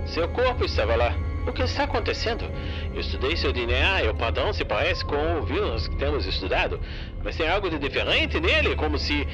Seu 0.06 0.28
corpo 0.28 0.64
estava 0.64 0.96
lá. 0.96 1.27
O 1.48 1.52
que 1.52 1.62
está 1.62 1.84
acontecendo? 1.84 2.44
Eu 2.92 3.00
estudei 3.00 3.34
seu 3.34 3.54
DNA 3.54 4.04
e 4.04 4.08
o 4.08 4.14
padrão 4.14 4.52
se 4.52 4.66
parece 4.66 5.02
com 5.02 5.38
o 5.38 5.42
vírus 5.44 5.88
que 5.88 5.96
temos 5.96 6.26
estudado, 6.26 6.78
mas 7.24 7.36
tem 7.36 7.48
algo 7.48 7.70
de 7.70 7.78
diferente 7.78 8.38
nele, 8.38 8.76
como 8.76 8.98
se 8.98 9.26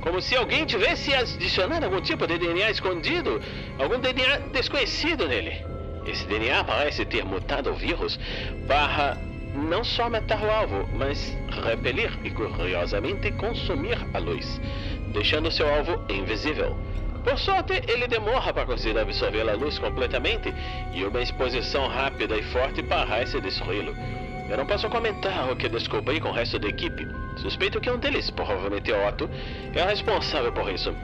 como 0.00 0.20
se 0.20 0.34
alguém 0.36 0.66
tivesse 0.66 1.14
adicionado 1.14 1.86
algum 1.86 2.00
tipo 2.00 2.26
de 2.26 2.36
DNA 2.36 2.72
escondido, 2.72 3.40
algum 3.78 4.00
DNA 4.00 4.38
desconhecido 4.52 5.28
nele. 5.28 5.64
Esse 6.04 6.26
DNA 6.26 6.64
parece 6.64 7.04
ter 7.04 7.24
mutado 7.24 7.70
o 7.70 7.74
vírus 7.74 8.18
para 8.66 9.16
não 9.54 9.84
só 9.84 10.10
matar 10.10 10.42
o 10.42 10.50
alvo, 10.50 10.88
mas 10.92 11.38
repelir 11.64 12.10
e 12.24 12.30
curiosamente 12.30 13.30
consumir 13.32 13.98
a 14.12 14.18
luz, 14.18 14.60
deixando 15.12 15.48
seu 15.52 15.72
alvo 15.72 16.04
invisível. 16.08 16.76
Por 17.24 17.38
sorte, 17.38 17.82
ele 17.88 18.08
demora 18.08 18.52
para 18.52 18.66
conseguir 18.66 18.98
absorver 18.98 19.48
a 19.48 19.54
luz 19.54 19.78
completamente 19.78 20.52
e 20.92 21.04
uma 21.04 21.22
exposição 21.22 21.86
rápida 21.86 22.36
e 22.36 22.42
forte 22.42 22.82
parece 22.82 23.40
destruí-lo. 23.40 23.94
Eu 24.48 24.56
não 24.56 24.66
posso 24.66 24.88
comentar 24.90 25.50
o 25.50 25.56
que 25.56 25.68
descobri 25.68 26.20
com 26.20 26.28
o 26.28 26.32
resto 26.32 26.58
da 26.58 26.68
equipe. 26.68 27.06
Suspeito 27.36 27.80
que 27.80 27.90
um 27.90 27.98
deles, 27.98 28.28
provavelmente 28.30 28.92
Otto, 28.92 29.30
é 29.72 29.82
o 29.82 29.86
responsável 29.86 30.52
por 30.52 30.70
isso. 30.70 30.94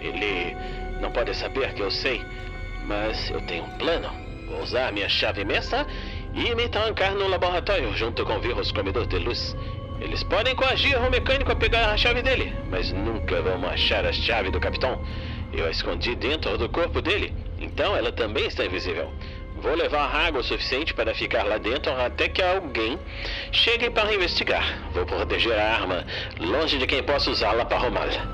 Ele 0.00 0.56
não 1.00 1.10
pode 1.10 1.34
saber 1.34 1.74
que 1.74 1.82
eu 1.82 1.90
sei, 1.90 2.24
mas 2.86 3.28
eu 3.30 3.40
tenho 3.42 3.64
um 3.64 3.70
plano. 3.76 4.08
Vou 4.46 4.62
usar 4.62 4.92
minha 4.92 5.08
chave 5.08 5.44
mestra 5.44 5.84
e 6.32 6.54
me 6.54 6.68
trancar 6.68 7.12
no 7.12 7.26
laboratório 7.26 7.92
junto 7.96 8.24
com 8.24 8.34
o 8.34 8.40
vírus 8.40 8.70
comedor 8.70 9.06
de 9.06 9.18
luz. 9.18 9.56
Eles 10.00 10.22
podem 10.22 10.54
coagir 10.54 10.96
o 10.98 11.10
mecânico 11.10 11.52
a 11.52 11.56
pegar 11.56 11.90
a 11.90 11.96
chave 11.96 12.22
dele, 12.22 12.54
mas 12.70 12.92
nunca 12.92 13.42
vão 13.42 13.66
achar 13.66 14.04
a 14.04 14.12
chave 14.12 14.50
do 14.50 14.60
capitão. 14.60 15.00
Eu 15.52 15.66
a 15.66 15.70
escondi 15.70 16.14
dentro 16.14 16.58
do 16.58 16.68
corpo 16.68 17.00
dele, 17.00 17.32
então 17.58 17.96
ela 17.96 18.12
também 18.12 18.46
está 18.46 18.64
invisível. 18.64 19.10
Vou 19.56 19.74
levar 19.74 20.14
água 20.14 20.40
o 20.40 20.44
suficiente 20.44 20.92
para 20.92 21.14
ficar 21.14 21.44
lá 21.44 21.56
dentro 21.56 21.90
até 21.92 22.28
que 22.28 22.42
alguém 22.42 22.98
chegue 23.50 23.88
para 23.88 24.14
investigar. 24.14 24.78
Vou 24.92 25.06
proteger 25.06 25.58
a 25.58 25.74
arma, 25.74 26.04
longe 26.38 26.78
de 26.78 26.86
quem 26.86 27.02
possa 27.02 27.30
usá-la 27.30 27.64
para 27.64 27.78
roubá-la. 27.78 28.26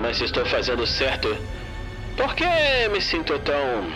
Mas 0.00 0.16
se 0.16 0.24
estou 0.24 0.46
fazendo 0.46 0.86
certo, 0.86 1.36
por 2.16 2.34
que 2.34 2.44
me 2.90 3.00
sinto 3.00 3.38
tão. 3.40 3.90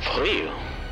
frio? 0.00 0.50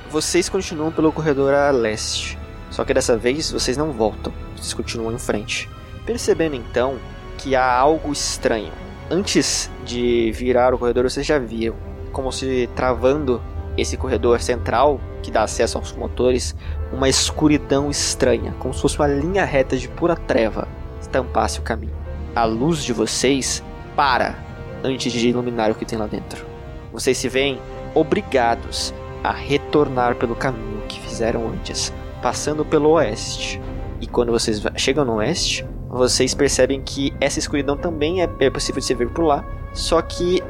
Vocês 0.08 0.48
continuam 0.48 0.92
pelo 0.92 1.12
corredor 1.12 1.52
a 1.52 1.70
leste. 1.70 2.38
Só 2.70 2.84
que 2.84 2.94
dessa 2.94 3.16
vez 3.16 3.50
vocês 3.50 3.76
não 3.76 3.92
voltam, 3.92 4.32
vocês 4.56 4.72
continuam 4.72 5.12
em 5.12 5.18
frente. 5.18 5.68
Percebendo 6.06 6.54
então 6.54 6.98
que 7.36 7.56
há 7.56 7.70
algo 7.70 8.12
estranho. 8.12 8.72
Antes 9.10 9.70
de 9.86 10.30
virar 10.32 10.74
o 10.74 10.78
corredor, 10.78 11.09
vocês 11.09 11.24
já 11.24 11.39
viam 11.39 11.74
como 12.12 12.30
se 12.30 12.68
travando 12.74 13.40
esse 13.76 13.97
corredor 13.97 14.40
central 14.40 15.01
que 15.22 15.30
dá 15.30 15.44
acesso 15.44 15.78
aos 15.78 15.93
motores, 15.93 16.55
uma 16.93 17.09
escuridão 17.09 17.90
estranha, 17.90 18.55
como 18.59 18.74
se 18.74 18.82
fosse 18.82 18.98
uma 18.98 19.06
linha 19.06 19.44
reta 19.44 19.76
de 19.76 19.89
pura 19.89 20.16
treva, 20.16 20.68
tampasse 21.10 21.59
o 21.59 21.62
caminho. 21.62 21.97
A 22.35 22.44
luz 22.44 22.85
de 22.85 22.93
vocês 22.93 23.64
para 23.97 24.36
antes 24.85 25.12
de 25.12 25.28
iluminar 25.28 25.70
o 25.70 25.74
que 25.74 25.85
tem 25.85 25.98
lá 25.98 26.06
dentro. 26.06 26.44
Vocês 26.93 27.16
se 27.16 27.28
veem 27.28 27.59
obrigados 27.94 28.93
a 29.24 29.32
retornar 29.32 30.16
pelo 30.16 30.35
caminho 30.36 30.82
que 30.86 31.01
fizeram 31.01 31.48
antes, 31.48 31.93
passando 32.22 32.64
pelo 32.64 32.90
oeste. 32.90 33.60
E 34.01 34.06
quando 34.06 34.32
vocês 34.32 34.62
chegam 34.76 35.05
no 35.05 35.14
oeste, 35.14 35.66
vocês 35.89 36.35
percebem 36.35 36.82
que 36.82 37.12
essa 37.20 37.39
escuridão 37.39 37.77
também 37.77 38.23
é, 38.23 38.28
é 38.40 38.51
possível 38.51 38.81
de 38.81 38.86
se 38.86 38.94
ver 38.94 39.09
por 39.10 39.24
lá, 39.24 39.44
só 39.73 40.01
que 40.02 40.43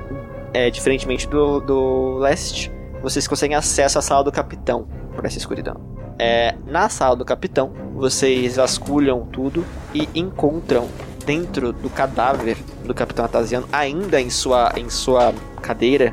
é, 0.53 0.71
diferentemente 0.71 1.29
do, 1.29 1.61
do 1.61 2.19
leste, 2.19 2.73
vocês 3.03 3.27
conseguem 3.27 3.57
acesso 3.57 3.99
à 3.99 4.03
sala 4.03 4.25
do 4.25 4.33
capitão 4.33 4.89
por 5.15 5.25
essa 5.25 5.39
escuridão. 5.39 5.77
É, 6.19 6.57
na 6.67 6.89
sala 6.89 7.15
do 7.15 7.25
capitão, 7.25 7.73
vocês 7.95 8.57
vasculham 8.57 9.27
tudo 9.27 9.65
e 9.95 10.09
encontram 10.15 10.89
dentro 11.25 11.73
do 11.73 11.89
cadáver 11.89 12.57
do 12.85 12.93
capitão 12.93 13.25
Atasiano, 13.25 13.69
ainda 13.73 14.21
em 14.21 14.31
sua, 14.31 14.73
em 14.77 14.91
sua 14.91 15.33
cadeira, 15.63 16.13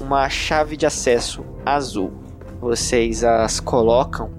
uma 0.00 0.28
chave 0.28 0.76
de 0.76 0.86
acesso 0.86 1.44
azul. 1.64 2.12
Vocês 2.60 3.22
as 3.22 3.60
colocam 3.60 4.30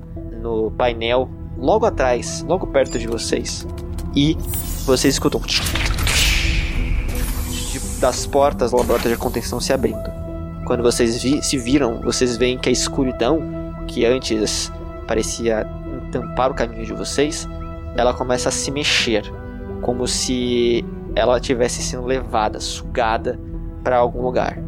no 0.42 0.72
painel 0.72 1.30
logo 1.58 1.86
atrás, 1.86 2.44
logo 2.48 2.68
perto 2.68 3.00
de 3.00 3.08
vocês, 3.08 3.66
e 4.16 4.38
vocês 4.86 5.16
escutam 5.16 5.42
das 8.00 8.26
portas 8.26 8.72
do 8.72 8.78
laboratório 8.78 9.16
de 9.16 9.22
contenção 9.22 9.60
se 9.60 9.74
abrindo. 9.74 10.12
Quando 10.66 10.82
vocês 10.82 11.22
vi 11.22 11.42
se 11.44 11.58
viram, 11.58 12.02
vocês 12.02 12.38
veem 12.38 12.58
que 12.58 12.70
a 12.70 12.72
escuridão, 12.72 13.40
que 13.88 14.06
antes 14.06 14.72
parecia 15.08 15.68
tampar 16.12 16.52
o 16.52 16.54
caminho 16.54 16.86
de 16.86 16.94
vocês, 16.94 17.48
ela 17.96 18.14
começa 18.14 18.50
a 18.50 18.52
se 18.52 18.72
mexer, 18.72 19.24
como 19.82 20.08
se 20.08 20.84
ela 21.16 21.40
tivesse 21.40 21.82
sendo 21.82 22.06
levada, 22.06 22.60
sugada 22.60 23.40
para 23.84 23.98
algum 23.98 24.22
lugar, 24.22 24.60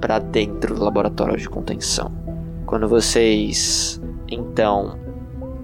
para 0.00 0.18
dentro 0.18 0.74
do 0.74 0.84
laboratório 0.84 1.36
de 1.36 1.48
contenção. 1.48 2.12
Quando 2.66 2.88
vocês 2.88 4.00
então 4.28 4.98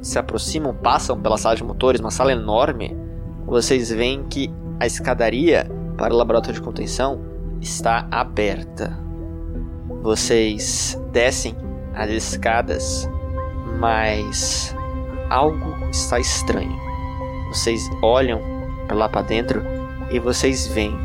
se 0.00 0.18
aproximam, 0.18 0.74
passam 0.74 1.20
pela 1.20 1.36
sala 1.36 1.54
de 1.54 1.62
motores, 1.62 2.00
uma 2.00 2.10
sala 2.10 2.32
enorme, 2.32 2.96
vocês 3.46 3.90
veem 3.90 4.24
que 4.24 4.50
a 4.80 4.86
escadaria 4.86 5.70
para 5.96 6.14
o 6.14 6.16
laboratório 6.16 6.54
de 6.54 6.62
contenção 6.62 7.20
está 7.60 8.06
aberta. 8.10 8.98
Vocês 10.02 10.98
descem 11.12 11.54
as 11.94 12.10
escadas, 12.10 13.08
mas 13.78 14.74
algo 15.30 15.74
está 15.90 16.18
estranho. 16.18 16.76
Vocês 17.48 17.88
olham 18.02 18.40
para 18.86 18.96
lá 18.96 19.08
para 19.08 19.22
dentro 19.22 19.62
e 20.10 20.18
vocês 20.18 20.66
veem 20.66 20.98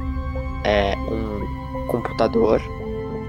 é, 0.64 0.96
um 0.98 1.88
computador. 1.88 2.62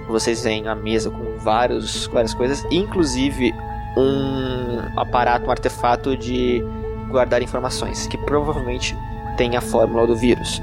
Vocês 0.09 0.43
veem 0.43 0.67
a 0.69 0.75
mesa 0.75 1.11
com 1.11 1.37
vários, 1.39 2.07
várias 2.07 2.33
coisas, 2.33 2.67
inclusive 2.71 3.53
um 3.97 4.79
aparato, 4.97 5.47
um 5.47 5.51
artefato 5.51 6.17
de 6.17 6.63
guardar 7.09 7.43
informações, 7.43 8.07
que 8.07 8.19
provavelmente 8.19 8.97
tem 9.37 9.57
a 9.57 9.61
fórmula 9.61 10.07
do 10.07 10.17
vírus. 10.17 10.63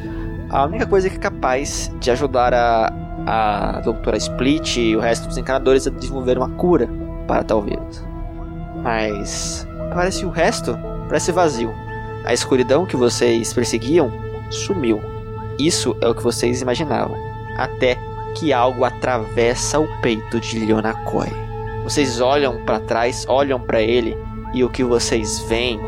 A 0.50 0.66
única 0.66 0.86
coisa 0.86 1.10
que 1.10 1.18
é 1.18 1.20
capaz 1.20 1.92
de 2.00 2.12
ajudar 2.12 2.54
a, 2.54 2.94
a 3.26 3.82
doutora 3.82 4.18
Split 4.18 4.78
e 4.78 4.96
o 4.96 5.00
resto 5.00 5.28
dos 5.28 5.38
encanadores 5.38 5.88
a 5.88 5.90
desenvolver 5.90 6.38
uma 6.38 6.50
cura 6.50 6.88
para 7.28 7.44
tal 7.44 7.62
vírus. 7.62 8.04
Mas 8.84 9.68
parece 9.94 10.26
o 10.26 10.30
resto 10.30 10.78
parece 11.08 11.32
vazio. 11.32 11.74
A 12.26 12.34
escuridão 12.34 12.86
que 12.86 12.96
vocês 12.96 13.54
perseguiam 13.54 14.12
sumiu. 14.50 15.02
Isso 15.58 15.96
é 16.02 16.08
o 16.08 16.16
que 16.16 16.24
vocês 16.24 16.62
imaginavam. 16.62 17.18
Até 17.58 17.98
que 18.36 18.52
algo 18.52 18.84
atravessa 18.84 19.80
o 19.80 19.88
peito 20.02 20.40
de 20.40 20.60
Leonakoi. 20.60 21.30
Vocês 21.84 22.20
olham 22.20 22.64
para 22.66 22.80
trás, 22.80 23.26
olham 23.30 23.60
para 23.60 23.82
ele 23.82 24.18
e 24.54 24.64
o 24.64 24.70
que 24.70 24.84
vocês 24.84 25.40
veem 25.48 25.80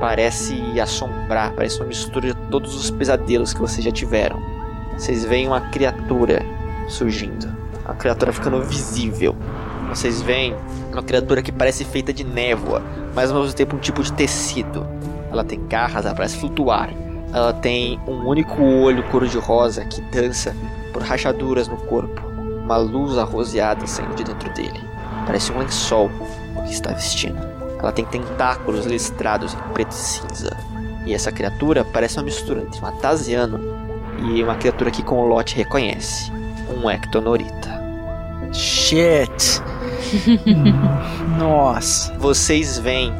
parece 0.00 0.80
assombrar, 0.80 1.52
parece 1.54 1.78
uma 1.80 1.86
mistura 1.86 2.28
de 2.28 2.34
todos 2.50 2.74
os 2.74 2.90
pesadelos 2.90 3.52
que 3.52 3.60
vocês 3.60 3.84
já 3.84 3.90
tiveram. 3.90 4.40
Vocês 4.96 5.24
veem 5.24 5.46
uma 5.46 5.60
criatura 5.60 6.42
surgindo, 6.88 7.54
a 7.84 7.94
criatura 7.94 8.32
ficando 8.32 8.62
visível. 8.62 9.36
Vocês 9.88 10.20
veem 10.22 10.54
uma 10.92 11.02
criatura 11.02 11.42
que 11.42 11.52
parece 11.52 11.84
feita 11.84 12.12
de 12.12 12.24
névoa, 12.24 12.82
mas 13.14 13.30
ao 13.30 13.40
mesmo 13.40 13.54
tempo 13.54 13.76
um 13.76 13.78
tipo 13.78 14.02
de 14.02 14.12
tecido. 14.12 14.86
Ela 15.30 15.44
tem 15.44 15.64
garras, 15.66 16.04
ela 16.04 16.14
parece 16.14 16.38
flutuar. 16.38 16.90
Ela 17.32 17.52
tem 17.52 18.00
um 18.06 18.26
único 18.26 18.62
olho 18.62 19.02
cor-de-rosa 19.10 19.84
que 19.84 20.00
dança 20.00 20.54
por 20.92 21.02
rachaduras 21.02 21.68
no 21.68 21.76
corpo. 21.76 22.22
Uma 22.64 22.76
luz 22.76 23.18
arroseada 23.18 23.86
saindo 23.86 24.14
de 24.14 24.24
dentro 24.24 24.52
dele. 24.54 24.80
Parece 25.26 25.52
um 25.52 25.58
lençol 25.58 26.10
o 26.56 26.62
que 26.62 26.72
está 26.72 26.92
vestindo. 26.92 27.55
Ela 27.78 27.92
tem 27.92 28.04
tentáculos 28.04 28.86
listrados 28.86 29.54
em 29.54 29.72
preto 29.72 29.92
e 29.92 29.94
cinza. 29.94 30.56
E 31.04 31.14
essa 31.14 31.30
criatura 31.30 31.84
parece 31.84 32.18
uma 32.18 32.24
mistura 32.24 32.62
entre 32.62 32.80
um 32.80 32.86
Atasiano 32.86 33.60
e 34.18 34.42
uma 34.42 34.56
criatura 34.56 34.90
que 34.90 35.02
com 35.02 35.20
o 35.20 35.26
Lot 35.26 35.54
reconhece. 35.54 36.32
Um 36.68 36.90
Ectonorita. 36.90 37.80
Shit. 38.52 39.62
Nossa. 41.38 42.12
Vocês 42.18 42.78
veem 42.78 43.12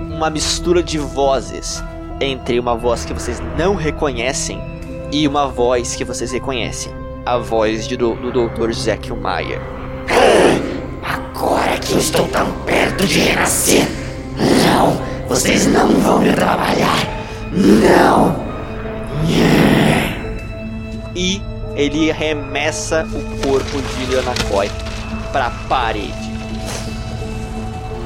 uma 0.00 0.28
mistura 0.30 0.82
de 0.82 0.98
vozes 0.98 1.82
entre 2.20 2.58
uma 2.58 2.74
voz 2.74 3.04
que 3.04 3.14
vocês 3.14 3.40
não 3.56 3.76
reconhecem 3.76 4.60
e 5.12 5.26
uma 5.26 5.46
voz 5.46 5.94
que 5.94 6.04
vocês 6.04 6.32
reconhecem. 6.32 6.92
A 7.24 7.38
voz 7.38 7.86
de 7.86 7.96
do, 7.96 8.14
do 8.14 8.48
Dr. 8.48 8.72
Zekiel 8.72 9.16
Mayer. 9.16 9.77
Que 11.88 11.94
eu 11.94 12.00
estou 12.00 12.28
tão 12.28 12.52
perto 12.66 13.06
de 13.06 13.18
renascer. 13.20 13.88
Não, 14.36 15.00
vocês 15.26 15.66
não 15.66 15.88
vão 15.88 16.18
me 16.18 16.30
trabalhar. 16.34 16.98
Não. 17.50 18.36
E 21.16 21.40
ele 21.74 22.10
arremessa 22.10 23.06
o 23.06 23.48
corpo 23.48 23.80
de 23.80 24.04
Leonakoi 24.04 24.70
para 25.32 25.46
a 25.46 25.50
parede. 25.66 26.12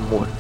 Morto. 0.09 0.31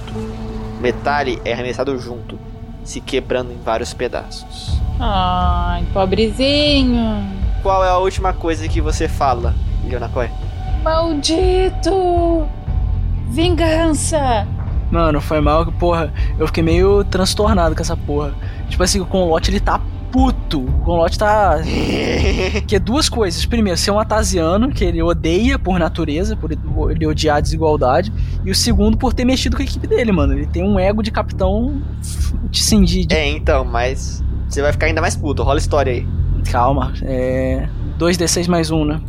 Metali 0.80 1.42
é 1.44 1.52
arremessado 1.52 1.98
junto, 1.98 2.38
se 2.84 3.00
quebrando 3.00 3.52
em 3.52 3.58
vários 3.60 3.92
pedaços. 3.92 4.80
Ai, 5.00 5.84
pobrezinho. 5.92 7.26
Qual 7.60 7.84
é 7.84 7.88
a 7.88 7.98
última 7.98 8.32
coisa 8.32 8.68
que 8.68 8.80
você 8.80 9.08
fala, 9.08 9.52
Leonakoi? 9.84 10.30
Maldito! 10.84 12.48
Vingança! 13.32 14.46
Mano, 14.90 15.18
foi 15.18 15.40
mal 15.40 15.64
que, 15.64 15.72
porra, 15.72 16.12
eu 16.38 16.46
fiquei 16.46 16.62
meio 16.62 17.02
transtornado 17.02 17.74
com 17.74 17.80
essa 17.80 17.96
porra. 17.96 18.34
Tipo 18.68 18.82
assim, 18.82 19.00
o 19.00 19.06
Conlote 19.06 19.50
ele 19.50 19.58
tá 19.58 19.80
puto. 20.12 20.60
O 20.60 20.84
Conlote 20.84 21.18
tá. 21.18 21.60
que 22.68 22.76
é 22.76 22.78
duas 22.78 23.08
coisas. 23.08 23.46
Primeiro, 23.46 23.78
ser 23.78 23.90
um 23.90 23.98
atasiano, 23.98 24.70
que 24.70 24.84
ele 24.84 25.02
odeia 25.02 25.58
por 25.58 25.78
natureza, 25.78 26.36
por 26.36 26.52
ele 26.90 27.06
odiar 27.06 27.38
a 27.38 27.40
desigualdade. 27.40 28.12
E 28.44 28.50
o 28.50 28.54
segundo, 28.54 28.98
por 28.98 29.14
ter 29.14 29.24
mexido 29.24 29.56
com 29.56 29.62
a 29.62 29.64
equipe 29.64 29.86
dele, 29.86 30.12
mano. 30.12 30.34
Ele 30.34 30.46
tem 30.46 30.62
um 30.62 30.78
ego 30.78 31.02
de 31.02 31.10
capitão. 31.10 31.80
Sim, 32.52 32.82
de. 32.82 33.06
de... 33.06 33.14
É, 33.14 33.26
então, 33.26 33.64
mas. 33.64 34.22
Você 34.46 34.60
vai 34.60 34.72
ficar 34.72 34.86
ainda 34.86 35.00
mais 35.00 35.16
puto. 35.16 35.42
Rola 35.42 35.56
a 35.56 35.58
história 35.58 35.90
aí. 35.90 36.06
Calma, 36.50 36.92
é. 37.00 37.66
2d6 37.98 38.46
mais 38.46 38.70
um, 38.70 38.84
né? 38.84 39.00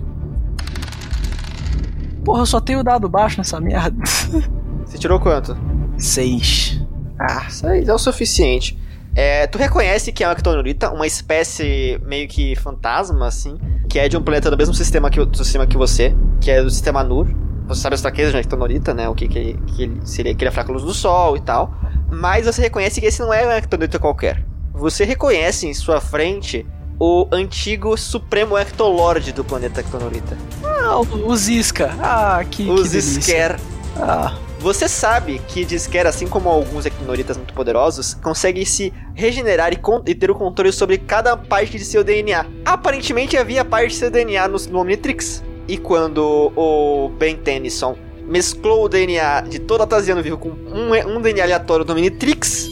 Porra, 2.23 2.41
eu 2.41 2.45
só 2.45 2.59
tenho 2.59 2.83
dado 2.83 3.09
baixo 3.09 3.37
nessa 3.37 3.59
merda. 3.59 3.95
Você 4.85 4.97
tirou 4.97 5.19
quanto? 5.19 5.57
6. 5.97 6.81
Ah, 7.19 7.49
6 7.49 7.87
é 7.87 7.93
o 7.93 7.97
suficiente. 7.97 8.77
É, 9.15 9.45
tu 9.45 9.57
reconhece 9.57 10.11
que 10.11 10.23
é 10.23 10.27
uma 10.27 10.33
Ectonorita, 10.33 10.91
uma 10.91 11.05
espécie 11.05 12.01
meio 12.03 12.27
que 12.27 12.55
fantasma, 12.55 13.27
assim, 13.27 13.57
que 13.87 13.99
é 13.99 14.09
de 14.09 14.17
um 14.17 14.21
planeta 14.23 14.49
do 14.49 14.57
mesmo 14.57 14.73
sistema 14.73 15.09
que, 15.09 15.23
do 15.23 15.37
sistema 15.37 15.67
que 15.67 15.77
você, 15.77 16.15
que 16.41 16.49
é 16.49 16.61
do 16.63 16.69
sistema 16.69 17.03
Nur. 17.03 17.27
Você 17.67 17.81
sabe 17.81 17.93
as 17.93 18.01
fraquezas 18.01 18.31
de 18.31 18.37
uma 18.37 18.41
Ectonorita, 18.41 18.93
né? 18.93 19.07
O 19.07 19.15
que, 19.15 19.27
que, 19.27 19.53
que 19.67 19.99
seria 20.03 20.33
que 20.33 20.43
ele 20.43 20.49
é 20.49 20.51
fraco 20.51 20.71
à 20.71 20.73
luz 20.73 20.83
do 20.83 20.93
sol 20.93 21.37
e 21.37 21.41
tal. 21.41 21.73
Mas 22.11 22.45
você 22.45 22.61
reconhece 22.61 22.99
que 22.99 23.05
esse 23.07 23.21
não 23.21 23.31
é 23.31 23.43
uma 23.43 23.57
Ectonorita 23.57 23.99
qualquer. 23.99 24.43
Você 24.73 25.05
reconhece 25.05 25.67
em 25.67 25.73
sua 25.73 26.01
frente 26.01 26.65
o 26.99 27.27
antigo 27.31 27.97
Supremo 27.97 28.57
Ectolord 28.57 29.31
do 29.31 29.43
planeta 29.43 29.81
Ectonorita. 29.81 30.37
Ah, 30.63 30.99
o, 30.99 31.35
Zisca. 31.35 31.95
Ah, 31.99 32.43
que. 32.49 32.69
O 32.69 32.75
que. 32.75 32.87
Zisker. 32.87 33.59
Ah. 33.97 34.37
Você 34.59 34.87
sabe 34.87 35.41
que 35.45 35.65
Disquer, 35.65 36.07
assim 36.07 36.25
como 36.25 36.47
alguns 36.47 36.85
Ectonoritas 36.85 37.35
muito 37.35 37.53
poderosos, 37.53 38.13
consegue 38.13 38.65
se 38.65 38.93
regenerar 39.13 39.73
e, 39.73 39.79
e 40.05 40.15
ter 40.15 40.31
o 40.31 40.35
controle 40.35 40.71
sobre 40.71 40.97
cada 40.97 41.35
parte 41.35 41.77
de 41.77 41.83
seu 41.83 42.01
DNA. 42.01 42.45
Aparentemente 42.63 43.35
havia 43.35 43.65
parte 43.65 43.89
de 43.89 43.95
seu 43.95 44.09
DNA 44.09 44.47
no, 44.47 44.57
no 44.57 44.79
Omnitrix. 44.79 45.43
E 45.67 45.77
quando 45.77 46.53
o 46.55 47.09
Ben 47.17 47.35
Tennyson 47.35 47.97
mesclou 48.25 48.85
o 48.85 48.89
DNA 48.89 49.41
de 49.41 49.59
todo 49.59 49.83
Atasiano 49.83 50.23
vivo 50.23 50.37
com 50.37 50.49
um, 50.49 51.17
um 51.17 51.21
DNA 51.21 51.43
aleatório 51.43 51.83
do 51.83 51.91
Omnitrix, 51.91 52.69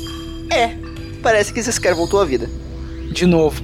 é, 0.49 0.77
parece 1.21 1.53
que 1.53 1.61
Disquer 1.61 1.93
voltou 1.93 2.21
à 2.21 2.25
vida. 2.25 2.49
De 3.11 3.25
novo. 3.25 3.61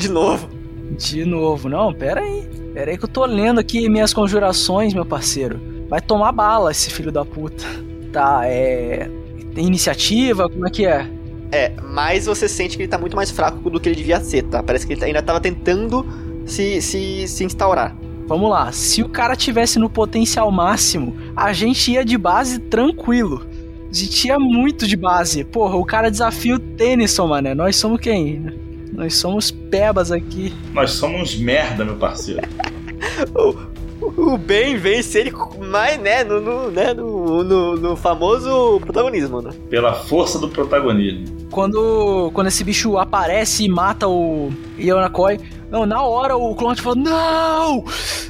De 0.00 0.08
novo. 0.08 0.48
De 0.96 1.26
novo. 1.26 1.68
Não, 1.68 1.92
pera 1.92 2.22
aí. 2.22 2.48
Pera 2.72 2.90
aí 2.90 2.96
que 2.96 3.04
eu 3.04 3.08
tô 3.08 3.26
lendo 3.26 3.60
aqui 3.60 3.86
minhas 3.86 4.14
conjurações, 4.14 4.94
meu 4.94 5.04
parceiro. 5.04 5.60
Vai 5.90 6.00
tomar 6.00 6.32
bala 6.32 6.70
esse 6.70 6.88
filho 6.88 7.12
da 7.12 7.22
puta. 7.22 7.62
Tá, 8.10 8.40
é. 8.46 9.10
Tem 9.54 9.66
iniciativa? 9.66 10.48
Como 10.48 10.66
é 10.66 10.70
que 10.70 10.86
é? 10.86 11.06
É, 11.52 11.74
mas 11.82 12.24
você 12.24 12.48
sente 12.48 12.78
que 12.78 12.84
ele 12.84 12.88
tá 12.88 12.96
muito 12.96 13.14
mais 13.14 13.30
fraco 13.30 13.68
do 13.68 13.78
que 13.78 13.90
ele 13.90 13.96
devia 13.96 14.20
ser, 14.20 14.44
tá? 14.44 14.62
Parece 14.62 14.86
que 14.86 14.94
ele 14.94 15.04
ainda 15.04 15.20
tava 15.20 15.38
tentando 15.38 16.06
se, 16.46 16.80
se, 16.80 17.28
se 17.28 17.44
instaurar. 17.44 17.94
Vamos 18.26 18.48
lá. 18.48 18.72
Se 18.72 19.02
o 19.02 19.08
cara 19.08 19.36
tivesse 19.36 19.78
no 19.78 19.90
potencial 19.90 20.50
máximo, 20.50 21.14
a 21.36 21.52
gente 21.52 21.92
ia 21.92 22.06
de 22.06 22.16
base 22.16 22.58
tranquilo. 22.58 23.46
A 23.90 23.92
gente 23.92 24.28
ia 24.28 24.38
muito 24.38 24.86
de 24.86 24.96
base. 24.96 25.44
Porra, 25.44 25.76
o 25.76 25.84
cara 25.84 26.10
desafia 26.10 26.54
o 26.54 26.58
Tennyson, 26.58 27.26
mano. 27.26 27.54
Nós 27.54 27.76
somos 27.76 28.00
quem? 28.00 28.69
Nós 28.92 29.14
somos 29.14 29.50
pebas 29.50 30.10
aqui. 30.10 30.52
Nós 30.72 30.92
somos 30.92 31.36
merda, 31.36 31.84
meu 31.84 31.96
parceiro. 31.96 32.42
O 34.16 34.38
Ben 34.38 34.76
vence 34.76 35.18
ele 35.18 35.32
mais, 35.60 36.00
né, 36.00 36.24
no, 36.24 36.40
no, 36.40 36.70
né, 36.70 36.94
no, 36.94 37.44
no, 37.44 37.76
no 37.76 37.96
famoso 37.96 38.80
protagonismo, 38.80 39.42
né? 39.42 39.50
Pela 39.68 39.92
força 39.92 40.38
do 40.38 40.48
protagonismo. 40.48 41.26
Quando, 41.50 42.30
quando 42.32 42.46
esse 42.46 42.64
bicho 42.64 42.96
aparece 42.96 43.64
e 43.64 43.68
mata 43.68 44.08
o 44.08 44.50
Yonakoi, 44.78 45.38
não, 45.70 45.84
na 45.84 46.02
hora 46.02 46.34
o 46.36 46.54
Clonte 46.54 46.80
fala, 46.80 46.96
não, 46.96 47.84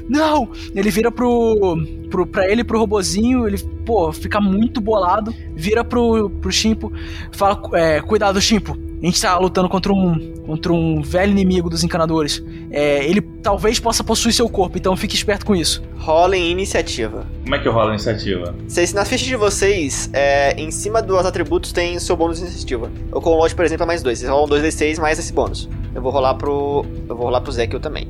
não, 0.08 0.48
ele 0.74 0.90
vira 0.90 1.10
pro, 1.12 1.78
pro, 2.10 2.26
pra 2.26 2.50
ele, 2.50 2.64
pro 2.64 2.78
robozinho, 2.78 3.46
ele, 3.46 3.58
pô, 3.86 4.12
fica 4.12 4.40
muito 4.40 4.80
bolado, 4.80 5.32
vira 5.54 5.84
pro, 5.84 6.28
pro 6.28 6.50
Shimpo, 6.50 6.92
fala, 7.32 7.60
é, 7.74 8.00
cuidado 8.00 8.40
Shimpo, 8.40 8.76
a 9.02 9.06
gente 9.06 9.20
tá 9.20 9.38
lutando 9.38 9.68
contra 9.68 9.92
um, 9.92 10.34
contra 10.46 10.72
um 10.72 11.00
velho 11.00 11.30
inimigo 11.30 11.70
dos 11.70 11.82
encanadores, 11.82 12.42
é, 12.70 13.04
ele 13.06 13.22
talvez 13.42 13.80
possa 13.80 14.04
possuir 14.04 14.34
seu 14.34 14.48
corpo, 14.48 14.76
então 14.76 14.94
fique 14.96 15.14
esperto 15.14 15.46
com 15.46 15.56
isso. 15.56 15.82
Rolem 15.98 16.50
iniciativa. 16.50 17.26
Como 17.42 17.54
é 17.54 17.58
que 17.58 17.68
rola 17.68 17.90
a 17.90 17.94
iniciativa? 17.94 18.54
Vocês, 18.68 18.92
na 18.92 19.04
ficha 19.04 19.24
de 19.24 19.36
vocês, 19.36 20.10
é, 20.12 20.52
em 20.60 20.70
cima 20.70 21.00
dos 21.00 21.24
atributos 21.24 21.72
tem 21.72 21.96
o 21.96 22.00
seu 22.00 22.14
bônus 22.16 22.38
de 22.38 22.44
iniciativa. 22.44 22.90
O 23.10 23.20
Conlote, 23.20 23.54
por 23.54 23.64
exemplo, 23.64 23.84
é 23.84 23.86
mais 23.86 24.02
dois. 24.02 24.18
Vocês 24.18 24.30
rolam 24.30 24.48
2d6 24.48 25.00
mais 25.00 25.18
esse 25.18 25.32
bônus. 25.32 25.68
Eu 25.94 26.02
vou 26.02 26.12
rolar 26.12 26.34
pro. 26.34 26.84
Eu 27.08 27.16
vou 27.16 27.26
rolar 27.26 27.40
pro 27.40 27.52
Zekiel 27.52 27.80
também. 27.80 28.06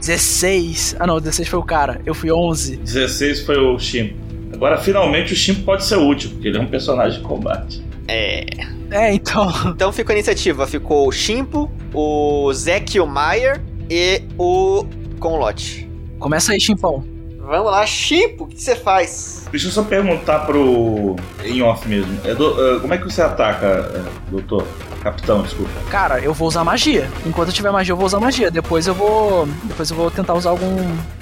16, 0.00 0.96
ah 0.98 1.06
não, 1.06 1.18
16 1.18 1.48
foi 1.48 1.58
o 1.58 1.62
cara, 1.62 2.00
eu 2.06 2.14
fui 2.14 2.30
11. 2.30 2.76
16 2.76 3.42
foi 3.42 3.58
o 3.58 3.78
Shimp. 3.78 4.14
Agora, 4.52 4.78
finalmente, 4.78 5.32
o 5.32 5.36
Shimp 5.36 5.64
pode 5.64 5.84
ser 5.84 5.96
útil, 5.96 6.30
porque 6.30 6.48
ele 6.48 6.56
é 6.56 6.60
um 6.60 6.66
personagem 6.66 7.20
de 7.20 7.26
combate. 7.26 7.82
É. 8.06 8.46
É, 8.90 9.12
então. 9.12 9.52
Então 9.66 9.92
ficou 9.92 10.12
a 10.12 10.16
iniciativa. 10.16 10.66
Ficou 10.66 11.08
o 11.08 11.12
Shimpo, 11.12 11.70
o 11.92 12.52
Zekiel 12.52 13.06
Mayer 13.06 13.60
e 13.90 14.22
o 14.38 14.84
Conlote. 15.20 15.88
Começa 16.18 16.52
aí, 16.52 16.60
Chimpão. 16.60 17.04
Vamos 17.40 17.70
lá, 17.70 17.86
Shimpo, 17.86 18.44
o 18.44 18.46
que 18.46 18.60
você 18.62 18.76
faz? 18.76 19.46
Deixa 19.50 19.68
eu 19.68 19.72
só 19.72 19.82
perguntar 19.82 20.40
pro. 20.40 21.16
em 21.42 21.62
off 21.62 21.88
mesmo. 21.88 22.18
É 22.24 22.34
do- 22.34 22.76
é, 22.76 22.80
como 22.80 22.92
é 22.92 22.98
que 22.98 23.04
você 23.04 23.22
ataca, 23.22 23.66
é, 23.66 24.02
doutor? 24.30 24.66
Capitão, 25.02 25.40
desculpa. 25.42 25.70
Cara, 25.90 26.18
eu 26.20 26.34
vou 26.34 26.46
usar 26.48 26.62
magia. 26.64 27.08
Enquanto 27.24 27.48
eu 27.48 27.54
tiver 27.54 27.70
magia, 27.70 27.92
eu 27.92 27.96
vou 27.96 28.04
usar 28.04 28.20
magia. 28.20 28.50
Depois 28.50 28.86
eu 28.86 28.94
vou. 28.94 29.46
Depois 29.64 29.88
eu 29.90 29.96
vou 29.96 30.10
tentar 30.10 30.34
usar 30.34 30.50
algum. 30.50 30.76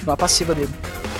uma 0.05 0.16
passiva 0.16 0.52
dele. 0.55 0.70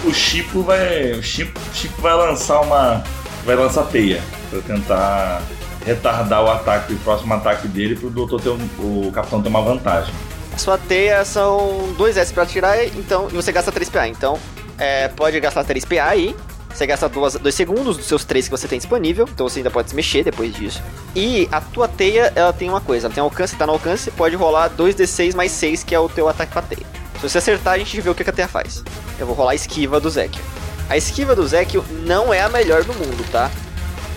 O 0.05 0.12
Chipo 0.12 0.62
vai. 0.62 1.12
O 1.12 1.23
Chipo, 1.23 1.60
o 1.60 1.74
Chipo 1.77 2.01
vai 2.02 2.14
lançar 2.14 2.60
uma. 2.62 3.05
Vai 3.44 3.55
lançar 3.55 3.85
teia. 3.85 4.20
Pra 4.51 4.60
tentar 4.62 5.43
retardar 5.86 6.42
o 6.44 6.50
ataque, 6.50 6.92
o 6.92 6.98
próximo 6.98 7.32
ataque 7.32 7.68
dele, 7.68 7.94
pro 7.94 8.10
doutor 8.10 8.40
ter 8.40 8.50
um- 8.50 9.06
o 9.06 9.10
capitão 9.12 9.40
ter 9.40 9.48
uma 9.48 9.62
vantagem. 9.62 10.12
Sua 10.58 10.76
teia 10.76 11.24
são 11.24 11.94
2 11.96 12.16
S 12.16 12.32
pra 12.34 12.44
tirar, 12.44 12.84
então. 12.84 13.28
E 13.30 13.34
você 13.36 13.52
gasta 13.52 13.70
3 13.70 13.88
PA. 13.88 14.08
Então, 14.08 14.38
é, 14.76 15.06
pode 15.08 15.38
gastar 15.38 15.62
3 15.64 15.84
PA 15.84 16.08
aí. 16.08 16.34
Você 16.74 16.86
gasta 16.86 17.08
2 17.08 17.54
segundos 17.54 17.96
dos 17.96 18.04
seus 18.06 18.24
3 18.24 18.46
que 18.46 18.50
você 18.50 18.68
tem 18.68 18.78
disponível, 18.78 19.26
então 19.32 19.48
você 19.48 19.60
ainda 19.60 19.70
pode 19.70 19.88
se 19.88 19.96
mexer 19.96 20.22
depois 20.24 20.54
disso. 20.54 20.82
E 21.14 21.48
a 21.50 21.58
tua 21.58 21.88
teia, 21.88 22.30
ela 22.34 22.52
tem 22.52 22.68
uma 22.68 22.82
coisa, 22.82 23.06
ela 23.06 23.14
tem 23.14 23.22
alcance, 23.22 23.56
tá 23.56 23.66
no 23.66 23.72
alcance, 23.72 24.10
pode 24.10 24.36
rolar 24.36 24.68
2d6 24.68 25.34
mais 25.34 25.52
6, 25.52 25.82
que 25.82 25.94
é 25.94 25.98
o 25.98 26.06
teu 26.08 26.28
ataque 26.28 26.52
com 26.52 26.58
a 26.58 26.62
teia. 26.62 26.86
Se 27.18 27.22
você 27.30 27.38
acertar, 27.38 27.74
a 27.74 27.78
gente 27.78 27.98
vê 28.00 28.10
o 28.10 28.14
que 28.14 28.28
a 28.28 28.32
teia 28.32 28.46
faz. 28.48 28.82
Eu 29.18 29.26
vou 29.26 29.34
rolar 29.34 29.52
a 29.52 29.54
esquiva 29.54 29.98
do 29.98 30.10
Zekio. 30.10 30.42
A 30.90 30.98
esquiva 30.98 31.34
do 31.34 31.46
Zekio 31.46 31.82
não 32.04 32.32
é 32.32 32.42
a 32.42 32.48
melhor 32.50 32.84
do 32.84 32.92
mundo, 32.92 33.24
tá? 33.32 33.50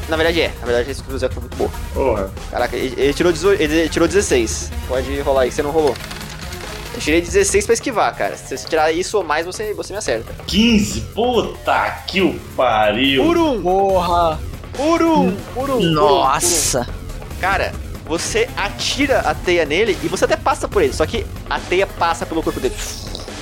Na 0.10 0.18
verdade 0.18 0.41
é, 0.41 0.48
na 0.60 0.65
verdade 0.65 0.90
a 0.90 0.91
esquiva 0.91 1.11
do 1.11 1.19
Zekio 1.19 1.36
foi 1.36 1.44
muito 1.44 1.56
boa. 1.57 1.72
Porra. 1.94 2.31
Caraca, 2.49 2.76
ele, 2.76 2.95
ele 2.98 3.14
tirou 3.14 3.31
18, 3.31 3.61
ele 3.61 3.90
tirou 3.90 4.07
16. 4.07 4.72
Pode 4.88 5.19
rolar 5.22 5.41
aí, 5.41 5.49
que 5.49 5.56
você 5.56 5.64
não 5.64 5.72
rolou. 5.72 5.95
Eu 6.94 6.99
tirei 6.99 7.22
16 7.22 7.65
pra 7.65 7.73
esquivar, 7.73 8.15
cara. 8.15 8.36
Se 8.36 8.57
você 8.57 8.68
tirar 8.68 8.91
isso 8.91 9.18
ou 9.18 9.23
mais, 9.23 9.45
você, 9.45 9.73
você 9.73 9.94
me 9.94 9.99
acerta. 9.99 10.34
15? 10.48 11.02
Puta 11.14 12.03
que 12.07 12.22
o 12.22 12.40
pariu. 12.57 13.23
Por 13.23 13.38
um! 13.38 13.61
Porra! 13.61 14.40
Por 14.76 15.02
um! 15.02 15.36
Por 15.53 15.69
um! 15.69 15.80
Nossa! 15.80 16.86
por 16.86 16.94
um. 16.94 17.40
Cara, 17.40 17.73
você 18.06 18.49
atira 18.57 19.19
a 19.19 19.36
teia 19.36 19.65
nele 19.65 19.95
e 20.03 20.07
você 20.07 20.26
até 20.26 20.36
passa 20.36 20.68
por 20.68 20.81
ele. 20.81 20.91
Só 20.91 21.06
que 21.06 21.26
a 21.49 21.60
teia 21.60 21.86
passa 21.86 22.26
pelo 22.26 22.41
corpo 22.41 22.60
dele 22.60 22.76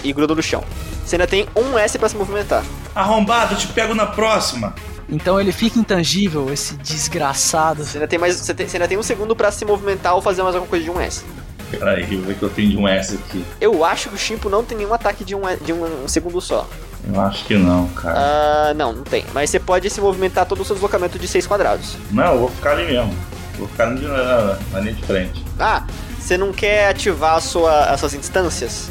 e 0.03 0.11
gruda 0.11 0.35
no 0.35 0.43
chão. 0.43 0.63
Você 1.05 1.15
ainda 1.15 1.25
tem 1.25 1.47
um 1.55 1.77
S 1.77 1.97
pra 1.97 2.09
se 2.09 2.17
movimentar. 2.17 2.63
Arrombado, 2.93 3.55
te 3.55 3.67
pego 3.67 3.95
na 3.95 4.05
próxima. 4.05 4.75
Então 5.09 5.39
ele 5.39 5.51
fica 5.51 5.79
intangível, 5.79 6.51
esse 6.51 6.75
desgraçado. 6.75 7.83
Você 7.83 7.97
ainda 7.97 8.07
tem 8.07 8.19
mais. 8.19 8.35
Você, 8.35 8.53
tem, 8.53 8.67
você 8.67 8.77
ainda 8.77 8.87
tem 8.87 8.97
um 8.97 9.03
segundo 9.03 9.35
pra 9.35 9.51
se 9.51 9.63
movimentar 9.63 10.15
ou 10.15 10.21
fazer 10.21 10.43
mais 10.43 10.55
alguma 10.55 10.69
coisa 10.69 10.83
de 10.83 10.91
um 10.91 10.99
S. 10.99 11.23
Peraí, 11.71 12.03
vou 12.03 12.25
ver 12.25 12.35
que 12.35 12.43
eu 12.43 12.49
tenho 12.49 12.69
de 12.69 12.77
um 12.77 12.87
S 12.87 13.15
aqui. 13.15 13.43
Eu 13.59 13.83
acho 13.83 14.09
que 14.09 14.15
o 14.15 14.17
Shimpo 14.17 14.49
não 14.49 14.63
tem 14.63 14.77
nenhum 14.77 14.93
ataque 14.93 15.23
de 15.23 15.35
um, 15.35 15.41
de 15.61 15.73
um, 15.73 16.03
um 16.03 16.07
segundo 16.07 16.39
só. 16.39 16.67
Eu 17.13 17.19
acho 17.21 17.45
que 17.45 17.55
não, 17.55 17.87
cara. 17.89 18.15
Ah, 18.17 18.73
não, 18.73 18.93
não 18.93 19.03
tem. 19.03 19.25
Mas 19.33 19.49
você 19.49 19.59
pode 19.59 19.89
se 19.89 19.99
movimentar 20.01 20.45
todo 20.45 20.61
o 20.61 20.65
seu 20.65 20.75
deslocamento 20.75 21.17
de 21.19 21.27
6 21.27 21.45
quadrados. 21.47 21.95
Não, 22.11 22.33
eu 22.33 22.39
vou 22.39 22.49
ficar 22.49 22.71
ali 22.71 22.85
mesmo. 22.85 23.13
Vou 23.57 23.67
ficar 23.67 23.87
na, 23.87 23.99
na, 23.99 24.59
na 24.71 24.79
linha 24.79 24.93
de 24.93 25.03
frente. 25.03 25.43
Ah, 25.59 25.85
você 26.19 26.37
não 26.37 26.51
quer 26.51 26.89
ativar 26.89 27.35
a 27.35 27.41
sua, 27.41 27.85
as 27.85 27.99
suas 27.99 28.13
instâncias? 28.13 28.89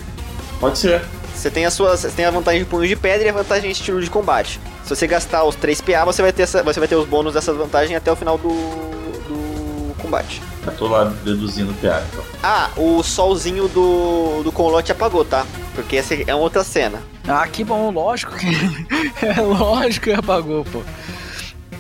Pode 0.59 0.79
ser. 0.79 1.03
Você 1.35 1.51
tem, 1.51 1.67
as 1.67 1.75
suas, 1.75 2.01
você 2.01 2.11
tem 2.11 2.25
a 2.25 2.31
vantagem 2.31 2.61
de 2.61 2.67
punho 2.67 2.89
de 2.89 2.97
pedra 2.97 3.27
e 3.27 3.29
a 3.29 3.33
vantagem 3.33 3.71
de 3.71 3.77
estilo 3.79 4.01
de 4.01 4.09
combate. 4.09 4.59
Se 4.87 4.95
você 4.95 5.09
gastar 5.09 5.43
os 5.43 5.57
3 5.57 5.81
PA, 5.81 6.05
você 6.05 6.23
vai 6.23 6.33
ter, 6.33 6.45
essa, 6.45 6.63
você 6.63 6.79
vai 6.79 6.89
ter 6.89 6.95
os 6.95 7.09
bônus 7.09 7.35
dessa 7.35 7.53
vantagem 7.53 7.97
até 7.97 8.13
o 8.13 8.15
final 8.15 8.39
do, 8.39 8.49
do 8.49 9.95
combate. 10.01 10.41
Eu 10.65 10.73
tô 10.77 10.87
lá 10.87 11.13
deduzindo 11.25 11.73
o 11.73 11.75
PA, 11.75 12.05
então. 12.09 12.25
Ah, 12.41 12.71
o 12.77 13.03
solzinho 13.03 13.67
do, 13.67 14.45
do 14.45 14.53
Conlote 14.53 14.93
apagou, 14.93 15.25
tá? 15.25 15.45
Porque 15.75 15.97
essa 15.97 16.15
é 16.15 16.33
outra 16.33 16.63
cena. 16.63 17.03
Ah, 17.27 17.49
que 17.49 17.65
bom, 17.65 17.91
lógico 17.91 18.33
que. 18.37 18.47
é 19.27 19.41
lógico 19.41 20.05
que 20.05 20.13
apagou, 20.13 20.65
pô. 20.65 20.83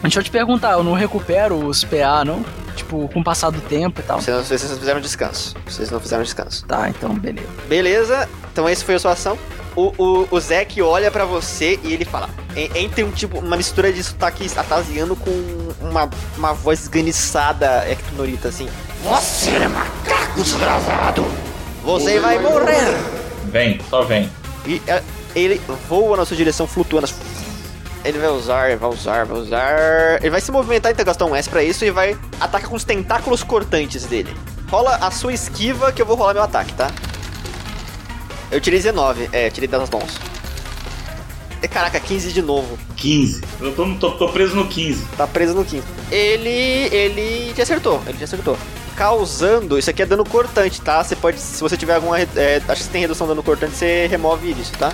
Deixa 0.02 0.18
eu 0.18 0.24
te 0.24 0.30
perguntar, 0.30 0.72
eu 0.72 0.82
não 0.82 0.92
recupero 0.92 1.64
os 1.64 1.84
PA, 1.84 2.24
não? 2.24 2.44
Tipo, 2.74 3.08
com 3.08 3.20
o 3.20 3.24
passar 3.24 3.50
do 3.50 3.60
tempo 3.60 4.00
e 4.00 4.02
tal. 4.02 4.20
Vocês 4.20 4.36
não, 4.36 4.44
vocês 4.44 4.68
não 4.68 4.78
fizeram 4.78 5.00
descanso. 5.00 5.54
Vocês 5.64 5.90
não 5.92 6.00
fizeram 6.00 6.24
descanso. 6.24 6.66
Tá, 6.66 6.90
então 6.90 7.14
beleza. 7.14 7.48
Beleza, 7.68 8.28
então 8.52 8.68
essa 8.68 8.84
foi 8.84 8.96
a 8.96 8.98
sua 8.98 9.12
ação. 9.12 9.38
O, 9.77 9.93
o, 9.98 10.28
o 10.31 10.40
Zack 10.40 10.81
olha 10.81 11.11
pra 11.11 11.24
você 11.27 11.78
e 11.85 11.93
ele 11.93 12.05
fala. 12.05 12.31
en- 12.57 12.70
Entre 12.74 13.05
um 13.05 13.11
tipo, 13.11 13.39
uma 13.39 13.57
mistura 13.57 13.93
de 13.93 14.03
sotaque 14.03 14.51
atasiano 14.57 15.15
com 15.15 15.31
uma, 15.82 16.09
uma 16.36 16.55
voz 16.55 16.81
esganiçada 16.82 17.85
ectonorita 17.89 18.48
assim. 18.48 18.69
Você 19.05 19.51
é 19.51 19.69
macaco 19.69 20.40
desgravado! 20.43 21.24
Você 21.85 22.19
vai 22.19 22.39
morrer! 22.39 22.97
Vem, 23.44 23.78
só 23.90 24.03
vem. 24.03 24.31
E 24.66 24.81
é, 24.89 25.03
ele 25.35 25.61
voa 25.89 26.16
na 26.16 26.24
sua 26.24 26.36
direção 26.36 26.66
flutuando. 26.66 27.09
Ele 28.05 28.19
vai 28.19 28.31
usar, 28.31 28.77
vai 28.77 28.89
usar, 28.90 29.27
vai 29.27 29.39
usar. 29.39 30.19
Ele 30.20 30.31
vai 30.31 30.40
se 30.40 30.51
movimentar, 30.51 30.90
então 30.93 31.05
gastar 31.05 31.24
um 31.27 31.35
S 31.36 31.48
pra 31.51 31.62
isso 31.62 31.85
e 31.85 31.90
vai 31.90 32.16
atacar 32.40 32.69
com 32.70 32.77
os 32.77 32.85
tentáculos 32.85 33.43
cortantes 33.43 34.05
dele. 34.07 34.35
Rola 34.70 34.97
a 35.01 35.11
sua 35.11 35.32
esquiva 35.32 35.93
que 35.93 36.01
eu 36.01 36.07
vou 36.07 36.16
rolar 36.16 36.32
meu 36.35 36.43
ataque, 36.43 36.73
tá? 36.73 36.90
Eu 38.51 38.60
tirei 38.60 38.78
19, 38.78 39.28
é, 39.32 39.51
tirei 39.51 39.68
das 39.68 39.90
mãos. 39.90 40.18
E, 41.62 41.68
Caraca, 41.68 41.98
15 41.98 42.32
de 42.32 42.43
novo. 42.43 42.78
15. 42.97 43.43
Eu 43.60 43.74
tô, 43.74 43.94
tô, 43.94 44.10
tô 44.12 44.28
preso 44.28 44.55
no 44.55 44.66
15. 44.68 45.05
Tá 45.16 45.27
preso 45.27 45.55
no 45.55 45.64
15. 45.64 45.82
Ele. 46.10 46.48
ele 46.94 47.52
te 47.55 47.62
acertou, 47.62 48.02
ele 48.06 48.18
te 48.18 48.24
acertou. 48.24 48.56
Causando, 48.94 49.78
isso 49.78 49.90
aqui 49.90 50.02
é 50.02 50.06
dano 50.06 50.24
cortante, 50.24 50.81
tá? 50.81 51.02
Você 51.02 51.16
pode, 51.16 51.39
se 51.39 51.60
você 51.60 51.77
tiver 51.77 51.94
alguma. 51.94 52.20
É, 52.20 52.56
acho 52.56 52.66
que 52.66 52.85
você 52.85 52.90
tem 52.90 53.01
redução 53.01 53.27
de 53.27 53.32
dano 53.32 53.43
cortante, 53.43 53.74
você 53.74 54.06
remove 54.06 54.51
isso, 54.52 54.73
tá? 54.78 54.93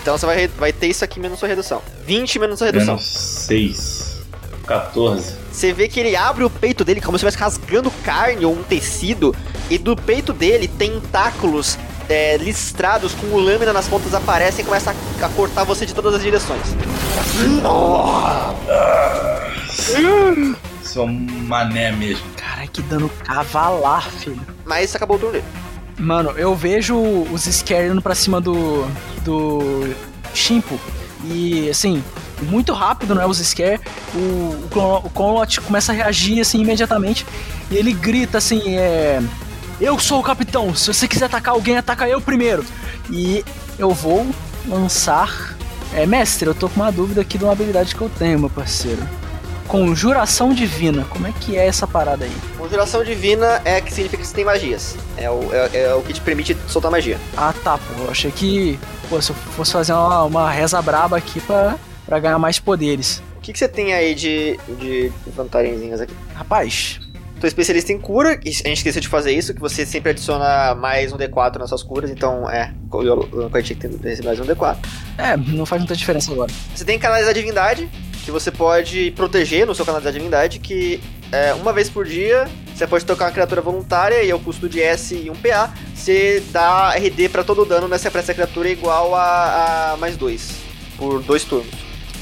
Então 0.00 0.18
você 0.18 0.26
vai, 0.26 0.48
vai 0.48 0.72
ter 0.72 0.88
isso 0.88 1.04
aqui 1.04 1.20
menos 1.20 1.38
sua 1.38 1.48
redução. 1.48 1.80
20 2.04 2.38
menos 2.40 2.58
sua 2.58 2.66
redução. 2.66 2.96
Menos 2.96 3.06
6. 3.06 4.22
14. 4.66 5.36
Você 5.52 5.72
vê 5.72 5.88
que 5.88 6.00
ele 6.00 6.16
abre 6.16 6.44
o 6.44 6.50
peito 6.50 6.84
dele 6.84 7.00
como 7.00 7.18
se 7.18 7.24
estivesse 7.24 7.38
rasgando 7.38 7.90
carne 8.04 8.44
ou 8.44 8.52
um 8.52 8.62
tecido, 8.62 9.34
e 9.70 9.78
do 9.78 9.96
peito 9.96 10.32
dele, 10.32 10.66
tentáculos 10.66 11.78
é, 12.08 12.36
listrados 12.36 13.12
com 13.14 13.36
lâmina 13.36 13.72
nas 13.72 13.88
pontas 13.88 14.14
aparecem 14.14 14.64
e 14.64 14.66
começam 14.66 14.94
a, 15.20 15.26
a 15.26 15.28
cortar 15.30 15.64
você 15.64 15.86
de 15.86 15.94
todas 15.94 16.14
as 16.14 16.22
direções. 16.22 16.62
Seu 20.82 21.06
mané 21.06 21.92
mesmo. 21.92 22.24
Cara, 22.36 22.66
que 22.66 22.82
dano 22.82 23.08
cavalar, 23.24 24.10
filho. 24.10 24.40
Mas 24.64 24.94
acabou 24.94 25.16
o 25.16 25.20
turno 25.20 25.32
dele. 25.34 25.44
Mano, 25.98 26.30
eu 26.30 26.54
vejo 26.54 26.98
os 26.98 27.42
Scare 27.42 27.88
indo 27.88 28.02
pra 28.02 28.14
cima 28.14 28.40
do. 28.40 28.86
do. 29.24 29.94
Shimpo. 30.34 30.78
E 31.24 31.68
assim, 31.70 32.02
muito 32.42 32.72
rápido, 32.72 33.14
né? 33.14 33.24
Os 33.24 33.38
Scare. 33.38 33.80
O, 34.14 34.18
o, 34.18 34.96
o 34.96 35.10
Conlot 35.10 35.60
começa 35.60 35.92
a 35.92 35.94
reagir 35.94 36.40
assim 36.40 36.60
imediatamente. 36.60 37.24
E 37.70 37.76
ele 37.76 37.92
grita 37.92 38.38
assim: 38.38 38.76
é. 38.76 39.22
Eu 39.82 39.98
sou 39.98 40.20
o 40.20 40.22
capitão. 40.22 40.72
Se 40.76 40.94
você 40.94 41.08
quiser 41.08 41.24
atacar 41.24 41.54
alguém, 41.54 41.76
ataca 41.76 42.08
eu 42.08 42.20
primeiro. 42.20 42.64
E 43.10 43.44
eu 43.76 43.90
vou 43.90 44.24
lançar. 44.68 45.56
É, 45.92 46.06
mestre, 46.06 46.46
eu 46.46 46.54
tô 46.54 46.68
com 46.68 46.76
uma 46.76 46.92
dúvida 46.92 47.20
aqui 47.20 47.36
de 47.36 47.42
uma 47.42 47.52
habilidade 47.52 47.92
que 47.92 48.00
eu 48.00 48.08
tenho, 48.08 48.38
meu 48.38 48.48
parceiro. 48.48 49.02
Conjuração 49.66 50.54
divina. 50.54 51.04
Como 51.10 51.26
é 51.26 51.32
que 51.32 51.58
é 51.58 51.66
essa 51.66 51.84
parada 51.84 52.24
aí? 52.24 52.32
Conjuração 52.56 53.02
divina 53.02 53.60
é 53.64 53.80
que 53.80 53.92
significa 53.92 54.22
que 54.22 54.28
você 54.28 54.34
tem 54.36 54.44
magias. 54.44 54.94
É 55.16 55.28
o, 55.28 55.52
é, 55.52 55.82
é 55.82 55.94
o 55.94 56.02
que 56.02 56.12
te 56.12 56.20
permite 56.20 56.56
soltar 56.68 56.88
magia. 56.88 57.18
Ah, 57.36 57.52
tá, 57.64 57.76
pô. 57.76 58.04
Eu 58.04 58.10
achei 58.12 58.30
que, 58.30 58.78
pô, 59.10 59.20
se 59.20 59.30
eu 59.30 59.36
fosse 59.56 59.72
fazer 59.72 59.94
uma, 59.94 60.22
uma 60.22 60.48
reza 60.48 60.80
braba 60.80 61.16
aqui 61.16 61.40
pra, 61.40 61.74
pra 62.06 62.20
ganhar 62.20 62.38
mais 62.38 62.60
poderes. 62.60 63.20
O 63.36 63.40
que, 63.40 63.52
que 63.52 63.58
você 63.58 63.66
tem 63.66 63.92
aí 63.92 64.14
de, 64.14 64.60
de 64.78 65.12
vantagenzinhas 65.26 66.00
aqui? 66.00 66.14
Rapaz, 66.36 67.00
Tô 67.42 67.48
especialista 67.48 67.92
em 67.92 67.98
cura, 67.98 68.38
e 68.44 68.50
a 68.50 68.52
gente 68.68 68.74
esqueceu 68.74 69.02
de 69.02 69.08
fazer 69.08 69.32
isso, 69.32 69.52
que 69.52 69.60
você 69.60 69.84
sempre 69.84 70.10
adiciona 70.10 70.76
mais 70.76 71.12
um 71.12 71.16
D4 71.16 71.58
nas 71.58 71.70
suas 71.70 71.82
curas, 71.82 72.08
então 72.08 72.48
é, 72.48 72.72
que 72.88 73.74
ter 73.74 73.90
receber 74.00 74.28
mais 74.28 74.38
um 74.38 74.44
D4. 74.44 74.76
é, 75.18 75.36
não 75.36 75.66
faz 75.66 75.82
muita 75.82 75.96
diferença 75.96 76.30
agora. 76.30 76.52
Você 76.72 76.84
tem 76.84 77.00
canais 77.00 77.26
da 77.26 77.32
divindade, 77.32 77.90
que 78.24 78.30
você 78.30 78.52
pode 78.52 79.10
proteger 79.16 79.66
no 79.66 79.74
seu 79.74 79.84
canal 79.84 80.00
da 80.00 80.12
divindade, 80.12 80.60
que 80.60 81.00
é, 81.32 81.52
uma 81.54 81.72
vez 81.72 81.90
por 81.90 82.06
dia 82.06 82.48
você 82.72 82.86
pode 82.86 83.04
tocar 83.04 83.24
uma 83.24 83.32
criatura 83.32 83.60
voluntária 83.60 84.22
e 84.22 84.30
ao 84.30 84.38
custo 84.38 84.68
de 84.68 84.80
S 84.80 85.12
e 85.12 85.28
um 85.28 85.34
PA, 85.34 85.74
você 85.92 86.40
dá 86.52 86.94
RD 86.94 87.28
pra 87.28 87.42
todo 87.42 87.64
dano 87.64 87.88
nessa 87.88 88.08
pra 88.08 88.20
essa 88.20 88.32
criatura 88.32 88.68
igual 88.68 89.16
a, 89.16 89.94
a 89.94 89.96
mais 89.96 90.16
dois, 90.16 90.52
por 90.96 91.20
dois 91.20 91.42
turnos. 91.42 91.74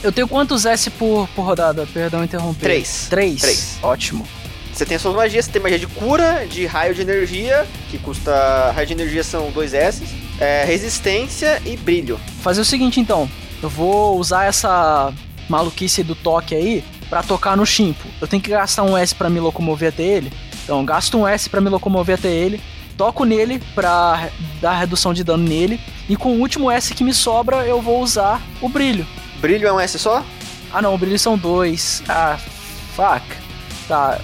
Eu 0.02 0.12
tenho 0.12 0.26
quantos 0.26 0.64
S 0.64 0.88
por, 0.88 1.28
por 1.36 1.42
rodada? 1.42 1.86
Perdão 1.92 2.24
interromper. 2.24 2.60
Três. 2.62 3.06
Três? 3.10 3.40
Três. 3.42 3.78
Ótimo. 3.82 4.26
Você 4.72 4.86
tem 4.86 4.96
as 4.96 5.02
suas 5.02 5.14
magias, 5.14 5.44
você 5.44 5.52
tem 5.52 5.60
magia 5.62 5.78
de 5.78 5.86
cura, 5.86 6.46
de 6.48 6.64
raio 6.66 6.94
de 6.94 7.02
energia, 7.02 7.66
que 7.90 7.98
custa. 7.98 8.72
Raio 8.72 8.86
de 8.86 8.92
energia 8.92 9.24
são 9.24 9.50
dois 9.50 9.74
S, 9.74 10.02
é, 10.38 10.64
resistência 10.64 11.60
e 11.66 11.76
brilho. 11.76 12.18
Fazer 12.42 12.60
o 12.60 12.64
seguinte 12.64 13.00
então. 13.00 13.28
Eu 13.62 13.68
vou 13.68 14.18
usar 14.18 14.44
essa 14.44 15.12
maluquice 15.48 16.02
do 16.02 16.14
toque 16.14 16.54
aí 16.54 16.84
pra 17.10 17.22
tocar 17.22 17.56
no 17.56 17.66
chimpo. 17.66 18.06
Eu 18.20 18.28
tenho 18.28 18.42
que 18.42 18.50
gastar 18.50 18.84
um 18.84 18.96
S 18.96 19.14
pra 19.14 19.28
me 19.28 19.40
locomover 19.40 19.88
até 19.90 20.02
ele. 20.02 20.32
Então, 20.64 20.84
gasto 20.84 21.18
um 21.18 21.26
S 21.26 21.50
pra 21.50 21.60
me 21.60 21.68
locomover 21.68 22.14
até 22.16 22.28
ele. 22.28 22.60
Toco 22.96 23.24
nele 23.24 23.60
pra 23.74 24.28
dar 24.60 24.78
redução 24.78 25.12
de 25.12 25.24
dano 25.24 25.42
nele. 25.46 25.80
E 26.08 26.16
com 26.16 26.36
o 26.36 26.40
último 26.40 26.70
S 26.70 26.94
que 26.94 27.02
me 27.02 27.12
sobra, 27.12 27.66
eu 27.66 27.82
vou 27.82 28.00
usar 28.00 28.40
o 28.60 28.68
brilho. 28.68 29.06
Brilho 29.40 29.66
é 29.66 29.72
um 29.72 29.80
S 29.80 29.98
só? 29.98 30.24
Ah 30.72 30.80
não, 30.80 30.94
o 30.94 30.98
brilho 30.98 31.18
são 31.18 31.36
dois. 31.36 32.02
Ah, 32.08 32.38
fuck. 32.94 33.24
Tá. 33.88 34.20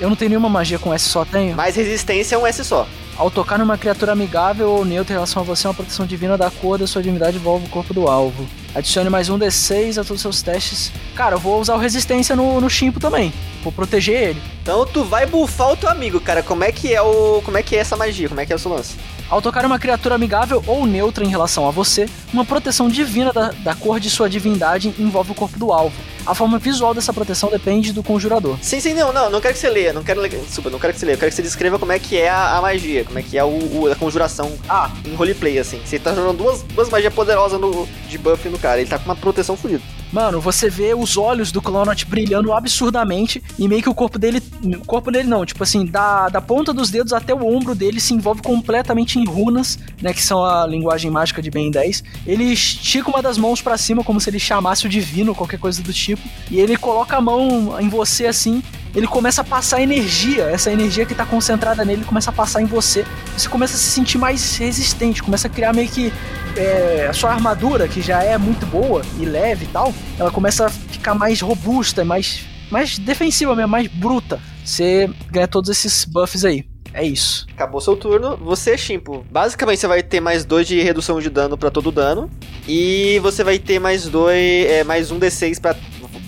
Eu 0.00 0.08
não 0.08 0.16
tenho 0.16 0.30
nenhuma 0.30 0.48
magia 0.48 0.78
com 0.78 0.94
S 0.94 1.06
só 1.10 1.26
tenho. 1.26 1.54
Mais 1.54 1.76
resistência 1.76 2.34
é 2.34 2.38
um 2.38 2.46
S 2.46 2.64
só. 2.64 2.88
Ao 3.18 3.30
tocar 3.30 3.58
numa 3.58 3.76
criatura 3.76 4.12
amigável 4.12 4.70
ou 4.70 4.82
neutra 4.82 5.12
em 5.12 5.16
relação 5.16 5.42
a 5.42 5.44
você, 5.44 5.68
uma 5.68 5.74
proteção 5.74 6.06
divina 6.06 6.38
da 6.38 6.50
cor 6.50 6.78
da 6.78 6.86
sua 6.86 7.02
divindade 7.02 7.36
envolve 7.36 7.66
o 7.66 7.68
corpo 7.68 7.92
do 7.92 8.08
alvo. 8.08 8.48
Adicione 8.74 9.10
mais 9.10 9.28
um 9.28 9.38
D6 9.38 9.98
a 9.98 10.02
todos 10.02 10.12
os 10.12 10.20
seus 10.22 10.40
testes. 10.40 10.90
Cara, 11.14 11.34
eu 11.34 11.38
vou 11.38 11.60
usar 11.60 11.74
o 11.74 11.78
resistência 11.78 12.34
no, 12.34 12.62
no 12.62 12.70
chimpo 12.70 12.98
também. 12.98 13.30
Vou 13.62 13.70
proteger 13.70 14.30
ele. 14.30 14.42
Então 14.62 14.86
tu 14.86 15.04
vai 15.04 15.26
bufar 15.26 15.72
o 15.72 15.76
teu 15.76 15.90
amigo, 15.90 16.18
cara. 16.18 16.42
Como 16.42 16.64
é 16.64 16.72
que 16.72 16.94
é 16.94 17.02
o. 17.02 17.42
Como 17.44 17.58
é 17.58 17.62
que 17.62 17.76
é 17.76 17.80
essa 17.80 17.94
magia? 17.94 18.26
Como 18.26 18.40
é 18.40 18.46
que 18.46 18.54
é 18.54 18.56
o 18.56 18.58
seu 18.58 18.72
lance? 18.72 18.96
Ao 19.28 19.42
tocar 19.42 19.66
uma 19.66 19.78
criatura 19.78 20.14
amigável 20.14 20.64
ou 20.66 20.86
neutra 20.86 21.22
em 21.22 21.28
relação 21.28 21.68
a 21.68 21.70
você, 21.70 22.08
uma 22.32 22.44
proteção 22.46 22.88
divina 22.88 23.34
da, 23.34 23.50
da 23.50 23.74
cor 23.74 24.00
de 24.00 24.08
sua 24.08 24.30
divindade 24.30 24.94
envolve 24.98 25.32
o 25.32 25.34
corpo 25.34 25.58
do 25.58 25.72
alvo. 25.72 25.94
A 26.26 26.34
forma 26.34 26.58
visual 26.58 26.94
dessa 26.94 27.12
proteção 27.12 27.50
depende 27.50 27.92
do 27.92 28.02
conjurador. 28.02 28.56
Sim, 28.62 28.80
sim, 28.80 28.94
não, 28.94 29.12
não, 29.12 29.30
não 29.30 29.40
quero 29.40 29.54
que 29.54 29.60
você 29.60 29.70
leia, 29.70 29.92
não 29.92 30.02
quero, 30.02 30.26
desculpa, 30.28 30.70
não 30.70 30.78
quero 30.78 30.92
que 30.92 30.98
você 31.00 31.06
leia, 31.06 31.14
eu 31.14 31.18
quero 31.18 31.30
que 31.30 31.36
você 31.36 31.42
descreva 31.42 31.78
como 31.78 31.92
é 31.92 31.98
que 31.98 32.16
é 32.18 32.28
a, 32.28 32.58
a 32.58 32.62
magia, 32.62 33.04
como 33.04 33.18
é 33.18 33.22
que 33.22 33.36
é 33.38 33.44
o, 33.44 33.48
o- 33.48 33.90
a 33.90 33.96
conjuração 33.96 34.52
Ah, 34.68 34.90
em 35.04 35.14
roleplay, 35.14 35.58
assim. 35.58 35.80
Você 35.84 35.98
tá 35.98 36.14
jogando 36.14 36.36
duas, 36.38 36.62
duas 36.62 36.88
magias 36.90 37.12
poderosas 37.12 37.60
no, 37.60 37.88
de 38.08 38.18
buff 38.18 38.48
no 38.48 38.58
cara, 38.58 38.80
ele 38.80 38.88
tá 38.90 38.98
com 38.98 39.06
uma 39.06 39.16
proteção 39.16 39.56
fodida. 39.56 39.82
Mano, 40.12 40.40
você 40.40 40.68
vê 40.68 40.92
os 40.92 41.16
olhos 41.16 41.52
do 41.52 41.62
Clonot 41.62 42.04
brilhando 42.04 42.52
absurdamente 42.52 43.40
e 43.56 43.68
meio 43.68 43.80
que 43.80 43.88
o 43.88 43.94
corpo 43.94 44.18
dele. 44.18 44.42
O 44.82 44.84
corpo 44.84 45.08
dele 45.10 45.28
não, 45.28 45.46
tipo 45.46 45.62
assim, 45.62 45.86
da, 45.86 46.28
da 46.28 46.40
ponta 46.40 46.72
dos 46.72 46.90
dedos 46.90 47.12
até 47.12 47.32
o 47.32 47.46
ombro 47.46 47.76
dele 47.76 48.00
se 48.00 48.12
envolve 48.12 48.42
completamente 48.42 49.20
em 49.20 49.24
runas, 49.24 49.78
né? 50.02 50.12
Que 50.12 50.20
são 50.20 50.44
a 50.44 50.66
linguagem 50.66 51.12
mágica 51.12 51.40
de 51.40 51.48
Ben 51.48 51.70
10. 51.70 52.02
Ele 52.26 52.42
estica 52.42 53.08
uma 53.08 53.22
das 53.22 53.38
mãos 53.38 53.62
pra 53.62 53.78
cima, 53.78 54.02
como 54.02 54.20
se 54.20 54.28
ele 54.30 54.40
chamasse 54.40 54.84
o 54.84 54.88
divino, 54.88 55.32
qualquer 55.32 55.60
coisa 55.60 55.80
do 55.80 55.92
tipo. 55.92 56.09
E 56.50 56.58
ele 56.58 56.76
coloca 56.76 57.16
a 57.16 57.20
mão 57.20 57.80
em 57.80 57.88
você 57.88 58.26
assim. 58.26 58.62
Ele 58.94 59.06
começa 59.06 59.42
a 59.42 59.44
passar 59.44 59.80
energia, 59.80 60.44
essa 60.44 60.72
energia 60.72 61.06
que 61.06 61.14
tá 61.14 61.24
concentrada 61.24 61.84
nele 61.84 62.04
começa 62.04 62.30
a 62.30 62.32
passar 62.32 62.60
em 62.60 62.64
você. 62.64 63.06
Você 63.36 63.48
começa 63.48 63.76
a 63.76 63.78
se 63.78 63.86
sentir 63.86 64.18
mais 64.18 64.56
resistente, 64.56 65.22
começa 65.22 65.46
a 65.46 65.50
criar 65.50 65.72
meio 65.72 65.88
que 65.88 66.12
é, 66.56 67.06
a 67.08 67.12
sua 67.12 67.30
armadura, 67.30 67.86
que 67.88 68.00
já 68.00 68.22
é 68.22 68.36
muito 68.36 68.66
boa 68.66 69.02
e 69.18 69.24
leve 69.24 69.64
e 69.64 69.68
tal, 69.68 69.94
ela 70.18 70.30
começa 70.30 70.66
a 70.66 70.70
ficar 70.70 71.14
mais 71.14 71.40
robusta, 71.40 72.04
mais, 72.04 72.44
mais 72.70 72.98
defensiva 72.98 73.54
mesmo, 73.54 73.70
mais 73.70 73.86
bruta. 73.86 74.40
Você 74.64 75.08
ganha 75.30 75.48
todos 75.48 75.70
esses 75.70 76.04
buffs 76.04 76.44
aí. 76.44 76.64
É 76.92 77.04
isso. 77.04 77.46
Acabou 77.52 77.80
seu 77.80 77.96
turno, 77.96 78.36
você, 78.36 78.76
Shimpo, 78.76 79.24
basicamente 79.30 79.78
você 79.78 79.86
vai 79.86 80.02
ter 80.02 80.20
mais 80.20 80.44
dois 80.44 80.66
de 80.66 80.80
redução 80.82 81.20
de 81.20 81.30
dano 81.30 81.56
pra 81.56 81.70
todo 81.70 81.92
dano, 81.92 82.28
e 82.66 83.20
você 83.20 83.44
vai 83.44 83.60
ter 83.60 83.78
mais 83.78 84.08
dois, 84.08 84.66
é, 84.66 84.82
mais 84.82 85.12
um 85.12 85.18
D6 85.18 85.60
pra, 85.60 85.76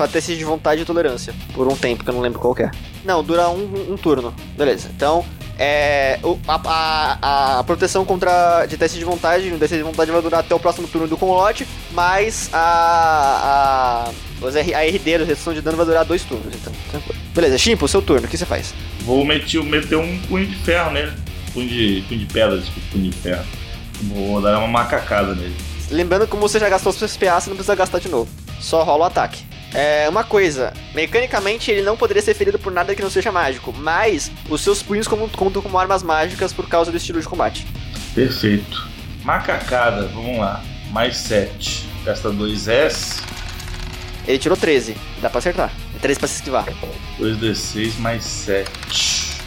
pra 0.02 0.08
teste 0.08 0.36
de 0.36 0.44
vontade 0.44 0.82
e 0.82 0.84
tolerância, 0.84 1.32
por 1.54 1.68
um 1.68 1.76
tempo, 1.76 2.02
que 2.02 2.10
eu 2.10 2.14
não 2.14 2.20
lembro 2.20 2.40
qual 2.40 2.56
é. 2.58 2.70
Não, 3.04 3.22
dura 3.22 3.48
um, 3.48 3.92
um 3.92 3.96
turno, 3.96 4.34
beleza. 4.56 4.90
Então, 4.96 5.24
é, 5.58 6.18
a, 6.48 6.60
a- 7.22 7.58
a 7.60 7.64
proteção 7.64 8.04
contra 8.04 8.66
de 8.66 8.76
teste 8.76 8.98
de 8.98 9.04
vontade, 9.04 9.48
o 9.52 9.58
teste 9.58 9.76
de 9.76 9.82
vontade 9.82 10.10
vai 10.10 10.20
durar 10.20 10.40
até 10.40 10.54
o 10.54 10.58
próximo 10.58 10.88
turno 10.88 11.06
do 11.06 11.16
Conlote, 11.16 11.66
mas 11.92 12.50
a, 12.52 14.10
a, 14.42 14.46
a 14.46 14.80
RD, 14.84 15.14
a 15.14 15.18
redução 15.18 15.54
de 15.54 15.60
dano, 15.60 15.76
vai 15.76 15.86
durar 15.86 16.04
dois 16.04 16.22
turnos, 16.24 16.52
então. 16.54 16.72
Beleza, 17.34 17.56
Shimpo, 17.56 17.86
seu 17.86 18.02
turno, 18.02 18.26
o 18.26 18.30
que 18.30 18.36
você 18.36 18.44
faz? 18.46 18.74
Vou 19.02 19.24
meter, 19.24 19.62
meter 19.62 19.96
um 19.96 20.18
punho 20.22 20.46
de 20.46 20.56
ferro 20.56 20.90
nele. 20.90 21.12
Punho 21.54 21.68
de, 21.68 22.04
punho 22.08 22.20
de 22.20 22.26
pedra, 22.26 22.58
desculpa, 22.58 22.88
punho 22.92 23.10
de 23.10 23.16
ferro. 23.16 23.44
Vou 24.02 24.40
dar 24.42 24.58
uma 24.58 24.66
macacada 24.66 25.34
nele. 25.34 25.54
Lembrando 25.90 26.22
que 26.24 26.30
como 26.30 26.42
você 26.48 26.58
já 26.58 26.68
gastou 26.68 26.90
os 26.90 26.98
seus 26.98 27.16
PA, 27.16 27.38
você 27.40 27.50
não 27.50 27.56
precisa 27.56 27.74
gastar 27.76 27.98
de 28.00 28.08
novo. 28.08 28.28
Só 28.60 28.82
rola 28.82 29.04
o 29.04 29.06
ataque. 29.06 29.44
É, 29.74 30.06
uma 30.08 30.22
coisa, 30.22 30.72
mecanicamente 30.94 31.70
ele 31.70 31.82
não 31.82 31.96
poderia 31.96 32.22
ser 32.22 32.34
ferido 32.34 32.58
por 32.58 32.70
nada 32.70 32.94
que 32.94 33.02
não 33.02 33.08
seja 33.08 33.32
mágico, 33.32 33.72
mas 33.72 34.30
os 34.48 34.60
seus 34.60 34.82
punhos 34.82 35.08
contam 35.08 35.28
contam 35.30 35.62
como 35.62 35.78
armas 35.78 36.02
mágicas 36.02 36.52
por 36.52 36.68
causa 36.68 36.90
do 36.90 36.96
estilo 36.96 37.20
de 37.20 37.26
combate. 37.26 37.66
Perfeito. 38.14 38.86
Macacada, 39.24 40.06
vamos 40.08 40.38
lá. 40.38 40.62
Mais 40.90 41.16
7. 41.16 41.88
Gasta 42.04 42.30
2S. 42.30 43.22
Ele 44.26 44.38
tirou 44.38 44.56
13, 44.56 44.94
dá 45.20 45.30
pra 45.30 45.38
acertar. 45.38 45.72
É 45.96 45.98
13 45.98 46.18
pra 46.18 46.28
se 46.28 46.34
esquivar. 46.36 46.66
2D6 47.18 47.98
mais 47.98 48.24
7. 48.24 49.40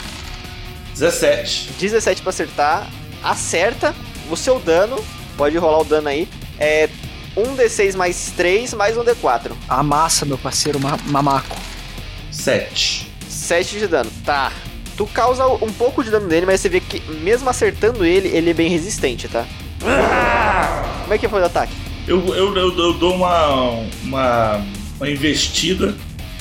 17. 0.92 1.72
17 1.78 2.22
pra 2.22 2.30
acertar, 2.30 2.90
acerta 3.22 3.94
o 4.30 4.36
seu 4.36 4.58
dano, 4.58 5.02
pode 5.36 5.56
rolar 5.56 5.80
o 5.80 5.84
dano 5.84 6.08
aí, 6.08 6.28
é 6.58 6.88
1d6 7.36 7.94
mais 7.96 8.32
3 8.36 8.74
mais 8.74 8.96
1d4. 8.96 9.52
Amassa, 9.68 10.24
meu 10.24 10.38
parceiro 10.38 10.80
ma- 10.80 10.98
mamaco. 11.06 11.56
7. 12.30 13.10
7 13.28 13.78
de 13.78 13.86
dano, 13.86 14.10
tá. 14.24 14.52
Tu 14.96 15.06
causa 15.06 15.46
um 15.46 15.72
pouco 15.72 16.02
de 16.02 16.10
dano 16.10 16.26
nele, 16.26 16.46
mas 16.46 16.60
você 16.60 16.68
vê 16.68 16.80
que 16.80 17.00
mesmo 17.20 17.48
acertando 17.50 18.04
ele, 18.04 18.28
ele 18.28 18.50
é 18.50 18.54
bem 18.54 18.68
resistente, 18.70 19.28
tá? 19.28 19.44
Como 21.02 21.14
é 21.14 21.18
que 21.18 21.28
foi 21.28 21.40
o 21.40 21.44
ataque? 21.44 21.72
Eu, 22.08 22.24
eu, 22.34 22.56
eu, 22.56 22.78
eu 22.78 22.92
dou 22.94 23.14
uma, 23.14 23.68
uma, 24.02 24.64
uma 24.96 25.10
investida 25.10 25.94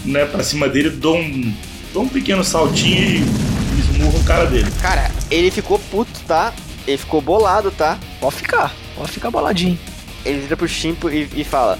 né, 0.05 0.25
pra 0.25 0.43
cima 0.43 0.69
dele, 0.69 0.89
dou 0.89 1.17
um, 1.17 1.53
dou 1.93 2.03
um 2.03 2.07
pequeno 2.07 2.43
saltinho 2.43 2.97
e 2.97 3.79
esmurro 3.79 4.19
o 4.19 4.23
cara 4.23 4.45
dele. 4.45 4.69
Cara, 4.81 5.11
ele 5.29 5.51
ficou 5.51 5.77
puto, 5.77 6.19
tá? 6.27 6.53
Ele 6.87 6.97
ficou 6.97 7.19
bolado, 7.21 7.71
tá? 7.71 7.97
Pode 8.21 8.35
ficar, 8.35 8.73
pode 8.95 9.11
ficar 9.11 9.31
boladinho. 9.31 9.77
Ele 10.25 10.39
vira 10.39 10.57
pro 10.57 10.67
Shimpo 10.67 11.09
e, 11.09 11.29
e 11.35 11.43
fala: 11.43 11.77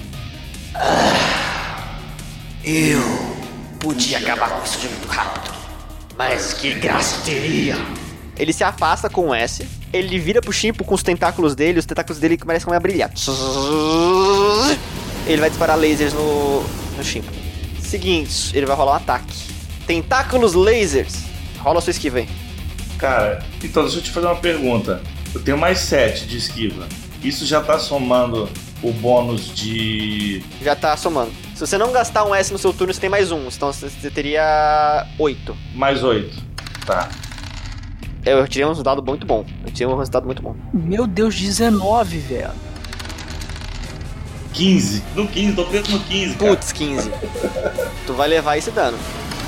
Eu 2.64 3.02
podia 3.80 4.20
acabar 4.20 4.50
com 4.52 4.64
isso 4.64 4.80
muito 4.80 5.08
rápido. 5.08 5.56
Mas 6.18 6.54
que 6.54 6.74
graça 6.76 7.22
teria. 7.26 7.76
Ele 8.38 8.54
se 8.54 8.64
afasta 8.64 9.10
com 9.10 9.30
o 9.30 9.34
S, 9.34 9.66
ele 9.92 10.20
vira 10.20 10.42
pro 10.42 10.52
Shimpo 10.52 10.84
com 10.84 10.94
os 10.94 11.02
tentáculos 11.02 11.56
dele, 11.56 11.80
os 11.80 11.86
tentáculos 11.86 12.20
dele 12.20 12.38
começam 12.38 12.72
a 12.72 12.80
brilhar. 12.80 13.12
Ele 15.26 15.42
vai 15.42 15.50
disparar 15.50 15.78
lasers 15.78 16.14
no, 16.14 16.62
no 16.98 17.04
Shimpo. 17.04 17.32
Seguinte, 17.82 18.56
ele 18.56 18.66
vai 18.66 18.76
rolar 18.76 18.94
um 18.94 18.96
ataque. 18.96 19.34
Tentáculos 19.88 20.54
lasers. 20.54 21.24
Rola 21.60 21.80
a 21.80 21.82
sua 21.82 21.92
esquiva 21.92 22.20
aí. 22.20 22.30
Cara, 22.98 23.44
então 23.64 23.84
deixa 23.84 24.00
eu 24.00 24.04
te 24.04 24.12
fazer 24.12 24.28
uma 24.28 24.36
pergunta. 24.36 25.02
Eu 25.34 25.42
tenho 25.42 25.58
mais 25.58 25.80
7 25.80 26.28
de 26.28 26.38
esquiva. 26.38 26.88
Isso 27.26 27.44
já 27.44 27.60
tá 27.60 27.80
somando 27.80 28.48
o 28.84 28.92
bônus 28.92 29.48
de. 29.56 30.44
Já 30.62 30.76
tá 30.76 30.96
somando. 30.96 31.32
Se 31.56 31.62
você 31.62 31.76
não 31.76 31.92
gastar 31.92 32.24
um 32.24 32.36
S 32.36 32.54
no 32.54 32.60
seu 32.60 32.72
turno, 32.72 32.94
você 32.94 33.02
tem 33.02 33.10
mais 33.10 33.32
um. 33.32 33.48
Então 33.48 33.74
você 33.74 34.12
teria 34.12 35.08
8. 35.18 35.58
mais 35.74 36.04
8. 36.04 36.44
Tá. 36.86 37.10
Eu 38.24 38.48
tirei 38.48 38.66
um 38.66 38.70
resultado 38.70 39.04
muito 39.04 39.26
bom. 39.26 39.44
Eu 39.66 39.72
tirei 39.72 39.92
um 39.92 39.98
resultado 39.98 40.28
muito 40.28 40.40
bom. 40.40 40.56
Meu 40.72 41.08
Deus, 41.08 41.34
19, 41.36 42.20
velho. 42.20 42.52
15. 44.54 45.04
No 45.16 45.28
15, 45.28 45.56
tô 45.56 45.66
preso 45.66 45.92
no 45.92 46.00
15, 46.02 46.36
cara. 46.36 46.52
Putz, 46.52 46.72
15. 46.72 47.12
tu 48.06 48.14
vai 48.14 48.28
levar 48.28 48.56
esse 48.56 48.70
dano. 48.70 49.00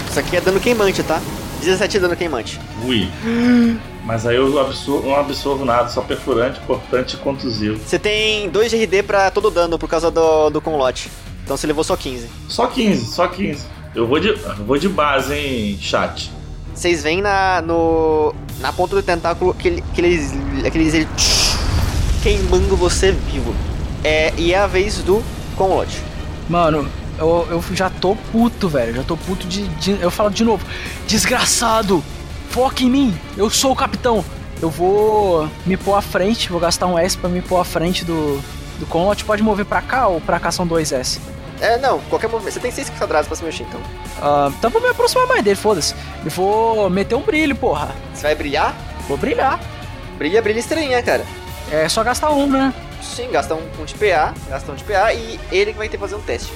Isso 0.09 0.19
aqui 0.19 0.35
é 0.35 0.41
dano 0.41 0.59
queimante, 0.59 1.03
tá? 1.03 1.21
17 1.59 1.99
dano 1.99 2.15
queimante. 2.15 2.59
Ui. 2.83 3.07
Mas 4.07 4.25
aí 4.25 4.37
eu 4.37 4.57
absorvo, 4.57 5.05
não 5.09 5.15
absorvo 5.17 5.65
nada, 5.65 5.89
só 5.89 5.99
perfurante, 6.01 6.61
cortante 6.61 7.15
e 7.15 7.19
contusivo. 7.19 7.77
Você 7.85 7.99
tem 7.99 8.49
2 8.49 8.71
de 8.71 8.77
RD 8.85 9.03
pra 9.03 9.29
todo 9.29 9.51
dano 9.51 9.77
por 9.77 9.89
causa 9.89 10.09
do, 10.09 10.49
do 10.49 10.61
conlote. 10.61 11.11
Então 11.43 11.57
você 11.57 11.67
levou 11.67 11.83
só 11.83 11.97
15. 11.97 12.25
Só 12.47 12.67
15, 12.67 13.05
só 13.13 13.27
15. 13.27 13.65
Eu 13.93 14.07
vou 14.07 14.17
de, 14.17 14.29
eu 14.29 14.65
vou 14.65 14.77
de 14.77 14.87
base, 14.87 15.33
hein, 15.33 15.77
chat. 15.81 16.31
Vocês 16.73 17.03
veem 17.03 17.21
na, 17.21 17.61
no, 17.61 18.33
na 18.61 18.71
ponta 18.71 18.95
do 18.95 19.03
tentáculo 19.03 19.51
aquele, 19.51 19.83
aqueles, 19.91 20.31
aqueles 20.65 20.93
ele 20.93 21.07
queimando 22.23 22.77
você 22.77 23.11
vivo. 23.11 23.53
É, 24.05 24.33
e 24.37 24.53
é 24.53 24.57
a 24.59 24.67
vez 24.67 24.99
do 24.99 25.21
conlote. 25.57 26.01
Mano, 26.47 26.87
eu, 27.19 27.45
eu 27.51 27.63
já 27.73 27.89
tô 27.89 28.15
puto, 28.31 28.69
velho. 28.69 28.95
Já 28.95 29.03
tô 29.03 29.17
puto 29.17 29.45
de, 29.47 29.67
de- 29.67 29.99
Eu 30.01 30.09
falo 30.11 30.29
de 30.29 30.45
novo. 30.45 30.65
Desgraçado! 31.07 32.01
Foca 32.49 32.83
em 32.83 32.89
mim! 32.89 33.19
Eu 33.35 33.49
sou 33.49 33.71
o 33.71 33.75
capitão! 33.75 34.23
Eu 34.61 34.69
vou 34.69 35.47
me 35.65 35.77
pôr 35.77 35.95
à 35.95 36.01
frente, 36.01 36.49
vou 36.49 36.59
gastar 36.59 36.87
um 36.87 36.97
S 36.97 37.15
pra 37.17 37.29
me 37.29 37.41
pôr 37.41 37.59
à 37.59 37.63
frente 37.63 38.03
do, 38.03 38.41
do 38.79 38.85
Conlot. 38.87 39.23
Pode 39.23 39.43
mover 39.43 39.65
pra 39.65 39.81
cá 39.81 40.07
ou 40.07 40.19
pra 40.19 40.39
cá 40.39 40.51
são 40.51 40.65
dois 40.65 40.91
S? 40.91 41.19
É, 41.61 41.77
não, 41.77 41.99
qualquer 42.01 42.27
movimento. 42.27 42.53
Você 42.53 42.59
tem 42.59 42.71
6 42.71 42.89
quadrados 42.91 43.27
pra 43.27 43.35
se 43.37 43.43
mexer, 43.43 43.63
então. 43.63 43.79
Ah, 44.21 44.51
então 44.57 44.69
vou 44.69 44.81
me 44.81 44.87
aproximar 44.87 45.27
mais 45.27 45.43
dele, 45.43 45.55
foda-se. 45.55 45.93
E 46.25 46.29
vou 46.29 46.89
meter 46.89 47.15
um 47.15 47.21
brilho, 47.21 47.55
porra. 47.55 47.95
Você 48.13 48.23
vai 48.23 48.35
brilhar? 48.35 48.75
Vou 49.07 49.17
brilhar. 49.17 49.59
Brilha, 50.17 50.41
brilha 50.41 50.59
estrelinha, 50.59 51.01
cara. 51.03 51.23
É 51.71 51.87
só 51.87 52.03
gastar 52.03 52.31
um, 52.31 52.47
né? 52.47 52.73
Sim, 53.01 53.29
gasta 53.31 53.53
um, 53.53 53.61
um 53.79 53.85
de 53.85 53.93
PA, 53.93 54.33
gasta 54.49 54.71
um 54.71 54.75
de 54.75 54.83
PA 54.83 55.13
e 55.13 55.39
ele 55.51 55.71
que 55.71 55.77
vai 55.77 55.87
ter 55.87 55.97
que 55.97 56.01
fazer 56.01 56.15
um 56.15 56.21
teste. 56.21 56.51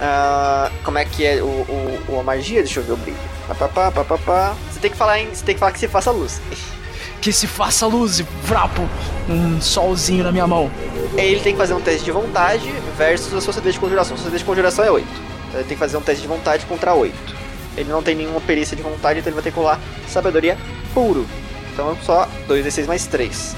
Ah, 0.00 0.70
como 0.84 0.98
é 0.98 1.04
que 1.04 1.24
é 1.24 1.42
o, 1.42 2.00
o, 2.08 2.20
a 2.20 2.22
magia? 2.22 2.62
Deixa 2.62 2.80
eu 2.80 2.84
ver 2.84 2.92
o 2.92 2.96
brilho. 2.96 3.16
Pá, 3.48 3.54
pá, 3.54 3.68
pá, 3.68 3.90
pá, 3.90 4.04
pá, 4.04 4.18
pá. 4.18 4.54
Você 4.70 4.80
tem 4.80 4.90
que 4.90 4.96
falar 4.96 5.20
em, 5.20 5.28
você 5.28 5.44
tem 5.44 5.54
que 5.54 5.58
falar 5.58 5.72
que 5.72 5.78
se 5.78 5.88
faça 5.88 6.10
luz. 6.10 6.40
Que 7.18 7.32
se 7.32 7.46
faça 7.48 7.86
luz, 7.86 8.20
vrapo. 8.44 8.88
Um 9.28 9.60
solzinho 9.60 10.22
na 10.22 10.30
minha 10.30 10.46
mão. 10.46 10.70
Ele 11.16 11.40
tem 11.40 11.54
que 11.54 11.58
fazer 11.58 11.74
um 11.74 11.80
teste 11.80 12.04
de 12.04 12.12
vontade 12.12 12.70
versus 12.96 13.34
a 13.34 13.40
sua 13.40 13.52
CD 13.52 13.72
de 13.72 13.80
conjuração. 13.80 14.16
Sua 14.16 14.26
CD 14.26 14.38
de 14.38 14.44
conjuração 14.44 14.84
é 14.84 14.90
8. 14.90 15.08
Então 15.48 15.60
ele 15.60 15.68
tem 15.68 15.76
que 15.76 15.80
fazer 15.80 15.96
um 15.96 16.02
teste 16.02 16.22
de 16.22 16.28
vontade 16.28 16.64
contra 16.66 16.94
8. 16.94 17.34
Ele 17.76 17.90
não 17.90 18.00
tem 18.00 18.14
nenhuma 18.14 18.40
perícia 18.40 18.76
de 18.76 18.82
vontade, 18.82 19.18
então 19.18 19.30
ele 19.30 19.34
vai 19.34 19.42
ter 19.42 19.50
que 19.50 19.56
rolar 19.56 19.80
sabedoria 20.06 20.56
puro. 20.94 21.26
Então 21.72 21.96
só 22.02 22.28
2d6 22.48 22.86
mais 22.86 23.06
3. 23.06 23.56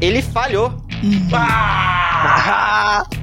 Ele 0.00 0.20
falhou. 0.20 0.74
Ah, 1.32 3.04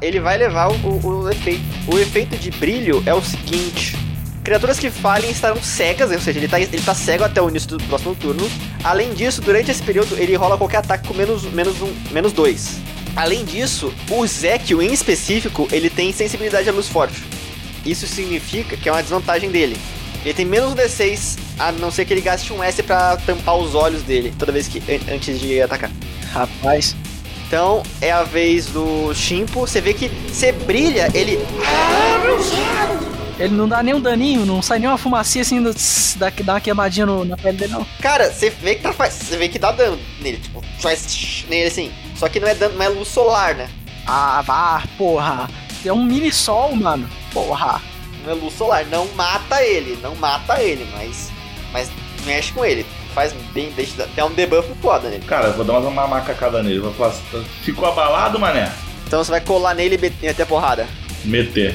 ele 0.00 0.20
vai 0.20 0.36
levar 0.38 0.68
o, 0.70 0.74
o- 0.86 1.22
o 1.24 1.30
efeito. 1.30 1.62
O 1.86 1.98
efeito 1.98 2.36
de 2.36 2.50
brilho 2.50 3.02
é 3.06 3.12
o 3.14 3.22
seguinte: 3.22 3.96
criaturas 4.42 4.78
que 4.78 4.90
falhem 4.90 5.30
estarão 5.30 5.62
cegas, 5.62 6.10
ou 6.10 6.20
seja, 6.20 6.38
ele 6.38 6.48
tá, 6.48 6.60
ele 6.60 6.80
tá 6.80 6.94
cego 6.94 7.24
até 7.24 7.40
o 7.42 7.48
início 7.48 7.68
do 7.68 7.82
próximo 7.84 8.14
turno. 8.14 8.50
Além 8.82 9.12
disso, 9.14 9.40
durante 9.40 9.70
esse 9.70 9.82
período, 9.82 10.16
ele 10.18 10.34
rola 10.36 10.56
qualquer 10.56 10.78
ataque 10.78 11.06
com 11.08 11.14
menos, 11.14 11.42
menos, 11.52 11.80
um, 11.82 11.92
menos 12.10 12.32
dois. 12.32 12.78
Além 13.16 13.44
disso, 13.44 13.92
o 14.10 14.26
Zekio 14.26 14.82
em 14.82 14.92
específico, 14.92 15.68
ele 15.70 15.88
tem 15.88 16.12
sensibilidade 16.12 16.68
à 16.68 16.72
luz 16.72 16.88
forte. 16.88 17.22
Isso 17.86 18.06
significa 18.06 18.76
que 18.76 18.88
é 18.88 18.92
uma 18.92 19.02
desvantagem 19.02 19.50
dele. 19.50 19.76
Ele 20.24 20.32
tem 20.34 20.44
menos 20.46 20.72
um 20.72 20.74
D6, 20.74 21.38
a 21.58 21.70
não 21.70 21.90
ser 21.90 22.06
que 22.06 22.14
ele 22.14 22.22
gaste 22.22 22.50
um 22.52 22.62
S 22.64 22.82
pra 22.82 23.16
tampar 23.18 23.56
os 23.56 23.74
olhos 23.74 24.02
dele 24.02 24.32
toda 24.38 24.50
vez 24.50 24.66
que 24.66 24.78
an- 24.90 25.14
antes 25.14 25.38
de 25.38 25.60
atacar. 25.60 25.90
Rapaz, 26.32 26.96
Então 27.54 27.84
é 28.00 28.10
a 28.10 28.24
vez 28.24 28.66
do 28.66 29.14
Shimpo. 29.14 29.60
Você 29.60 29.80
vê 29.80 29.94
que 29.94 30.08
você 30.08 30.50
brilha, 30.50 31.08
ele. 31.14 31.38
ele 33.38 33.54
não 33.54 33.68
dá 33.68 33.80
nem 33.80 33.94
um 33.94 34.00
daninho, 34.00 34.44
não 34.44 34.60
sai 34.60 34.80
nem 34.80 34.88
uma 34.88 34.98
fumacinha 34.98 35.42
assim, 35.42 35.62
do 35.62 35.72
tss, 35.72 36.16
dá, 36.18 36.32
dá 36.42 36.54
uma 36.54 36.60
queimadinha 36.60 37.06
no- 37.06 37.24
na 37.24 37.36
pele 37.36 37.56
dele, 37.56 37.72
não. 37.74 37.86
Cara, 38.00 38.32
você 38.32 38.50
vê 38.50 38.74
que 38.74 38.82
tá 38.82 38.90
Você 38.92 39.36
vê 39.36 39.48
que 39.48 39.60
dá 39.60 39.70
dano 39.70 39.96
nele, 40.20 40.38
tipo, 40.38 40.64
faz 40.80 41.44
nele 41.48 41.68
assim. 41.68 41.92
Só 42.16 42.28
que 42.28 42.40
não 42.40 42.48
é 42.48 42.56
dano, 42.56 42.74
não 42.76 42.84
é 42.84 42.88
luz 42.88 43.06
solar, 43.06 43.54
né? 43.54 43.68
Ah, 44.04 44.42
vá, 44.44 44.82
porra. 44.98 45.48
É 45.86 45.92
um 45.92 46.02
mini 46.02 46.32
sol, 46.32 46.74
mano. 46.74 47.08
Porra. 47.32 47.80
Não 48.24 48.32
é 48.32 48.34
luz 48.34 48.54
solar. 48.54 48.84
Não 48.86 49.06
mata 49.14 49.62
ele, 49.62 49.96
não 50.02 50.16
mata 50.16 50.60
ele, 50.60 50.84
mas. 50.92 51.30
Mas 51.72 51.88
mexe 52.26 52.52
com 52.52 52.64
ele. 52.64 52.84
Faz 53.14 53.32
bem, 53.52 53.70
deixa. 53.76 54.08
Dá 54.16 54.26
um 54.26 54.32
debuff 54.32 54.68
foda 54.82 55.08
nele. 55.08 55.24
Cara, 55.24 55.46
eu 55.46 55.52
vou 55.54 55.64
dar 55.64 55.78
uma 55.78 56.06
macacada 56.06 56.62
nele. 56.62 56.80
Vou 56.80 56.92
falar, 56.92 57.10
assim, 57.10 57.44
ficou 57.62 57.88
abalado, 57.88 58.38
mané? 58.38 58.72
Então 59.06 59.22
você 59.22 59.30
vai 59.30 59.40
colar 59.40 59.74
nele 59.74 59.94
e 59.94 60.26
meter 60.26 60.42
a 60.42 60.46
porrada. 60.46 60.86
Meter. 61.24 61.74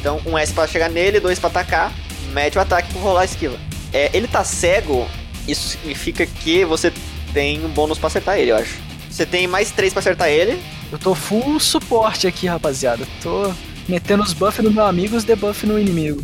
Então, 0.00 0.20
um 0.26 0.36
S 0.36 0.52
pra 0.52 0.66
chegar 0.66 0.88
nele, 0.88 1.20
dois 1.20 1.38
pra 1.38 1.48
atacar, 1.48 1.92
mete 2.32 2.58
o 2.58 2.60
ataque 2.60 2.92
pra 2.92 3.02
rolar 3.02 3.20
a 3.20 3.24
esquiva. 3.24 3.56
É, 3.92 4.10
ele 4.12 4.26
tá 4.26 4.42
cego, 4.42 5.06
isso 5.46 5.68
significa 5.68 6.26
que 6.26 6.64
você 6.64 6.92
tem 7.32 7.64
um 7.64 7.68
bônus 7.68 7.98
pra 7.98 8.08
acertar 8.08 8.38
ele, 8.38 8.50
eu 8.50 8.56
acho. 8.56 8.78
Você 9.10 9.26
tem 9.26 9.46
mais 9.46 9.70
três 9.70 9.92
pra 9.92 10.00
acertar 10.00 10.28
ele. 10.28 10.60
Eu 10.90 10.98
tô 10.98 11.14
full 11.14 11.60
suporte 11.60 12.26
aqui, 12.26 12.46
rapaziada. 12.46 13.06
Tô 13.22 13.52
metendo 13.88 14.22
os 14.22 14.32
buffs 14.32 14.64
no 14.64 14.70
meu 14.70 14.84
amigo 14.84 15.14
e 15.14 15.18
os 15.18 15.24
debuff 15.24 15.66
no 15.66 15.78
inimigo. 15.78 16.22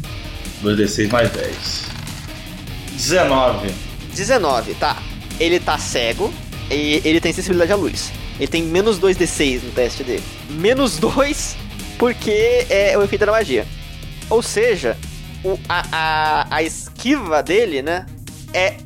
2d6 0.64 1.10
mais 1.10 1.30
10. 1.30 1.84
19. 2.92 3.85
19, 4.16 4.74
tá. 4.74 5.00
Ele 5.38 5.60
tá 5.60 5.78
cego 5.78 6.32
e 6.70 7.00
ele 7.04 7.20
tem 7.20 7.32
sensibilidade 7.32 7.72
à 7.72 7.76
luz. 7.76 8.10
Ele 8.38 8.48
tem 8.48 8.62
menos 8.62 8.98
2d6 8.98 9.62
no 9.62 9.70
teste 9.70 10.02
dele. 10.02 10.22
Menos 10.50 10.98
2 10.98 11.56
porque 11.98 12.66
é 12.68 12.96
o 12.98 13.02
efeito 13.02 13.24
da 13.24 13.32
magia. 13.32 13.66
Ou 14.28 14.42
seja, 14.42 14.96
o- 15.44 15.58
a, 15.68 15.86
a, 16.50 16.56
a 16.56 16.62
esquiva 16.62 17.42
dele, 17.42 17.80
né? 17.82 18.04
É 18.52 18.76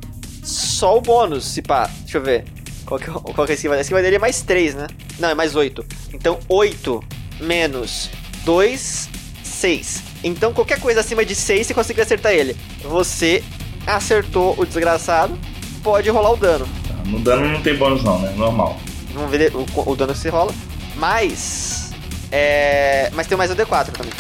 só 0.42 0.96
o 0.96 1.00
bônus, 1.00 1.44
se 1.44 1.62
pá. 1.62 1.90
Deixa 2.02 2.18
eu 2.18 2.22
ver. 2.22 2.44
Qual 2.84 2.98
que, 3.00 3.08
é 3.08 3.12
qual 3.12 3.46
que 3.46 3.52
é 3.52 3.54
a 3.54 3.54
esquiva? 3.54 3.74
A 3.74 3.80
esquiva 3.80 4.02
dele 4.02 4.16
é 4.16 4.18
mais 4.18 4.42
3, 4.42 4.74
né? 4.74 4.86
Não, 5.18 5.28
é 5.30 5.34
mais 5.34 5.54
8. 5.54 5.84
Então 6.12 6.38
8 6.48 7.02
menos 7.40 8.10
2, 8.44 9.08
6. 9.44 10.02
Então 10.22 10.52
qualquer 10.52 10.80
coisa 10.80 11.00
acima 11.00 11.24
de 11.24 11.34
6 11.34 11.66
você 11.68 11.74
consegue 11.74 12.00
acertar 12.00 12.32
ele. 12.32 12.56
Você 12.82 13.42
acertou 13.86 14.54
o 14.58 14.64
desgraçado, 14.64 15.38
pode 15.82 16.08
rolar 16.10 16.32
o 16.32 16.36
dano. 16.36 16.68
No 17.06 17.18
dano 17.18 17.48
não 17.48 17.60
tem 17.60 17.74
bônus 17.76 18.04
não, 18.04 18.18
né? 18.20 18.32
Normal. 18.36 18.78
Vamos 19.12 19.30
ver 19.30 19.52
o, 19.54 19.90
o 19.90 19.96
dano 19.96 20.12
que 20.12 20.18
você 20.18 20.28
rola. 20.28 20.54
Mas. 20.96 21.90
É. 22.30 23.10
Mas 23.14 23.26
tem 23.26 23.36
mais 23.36 23.50
um 23.50 23.54
D4 23.54 23.90
também. 23.90 24.12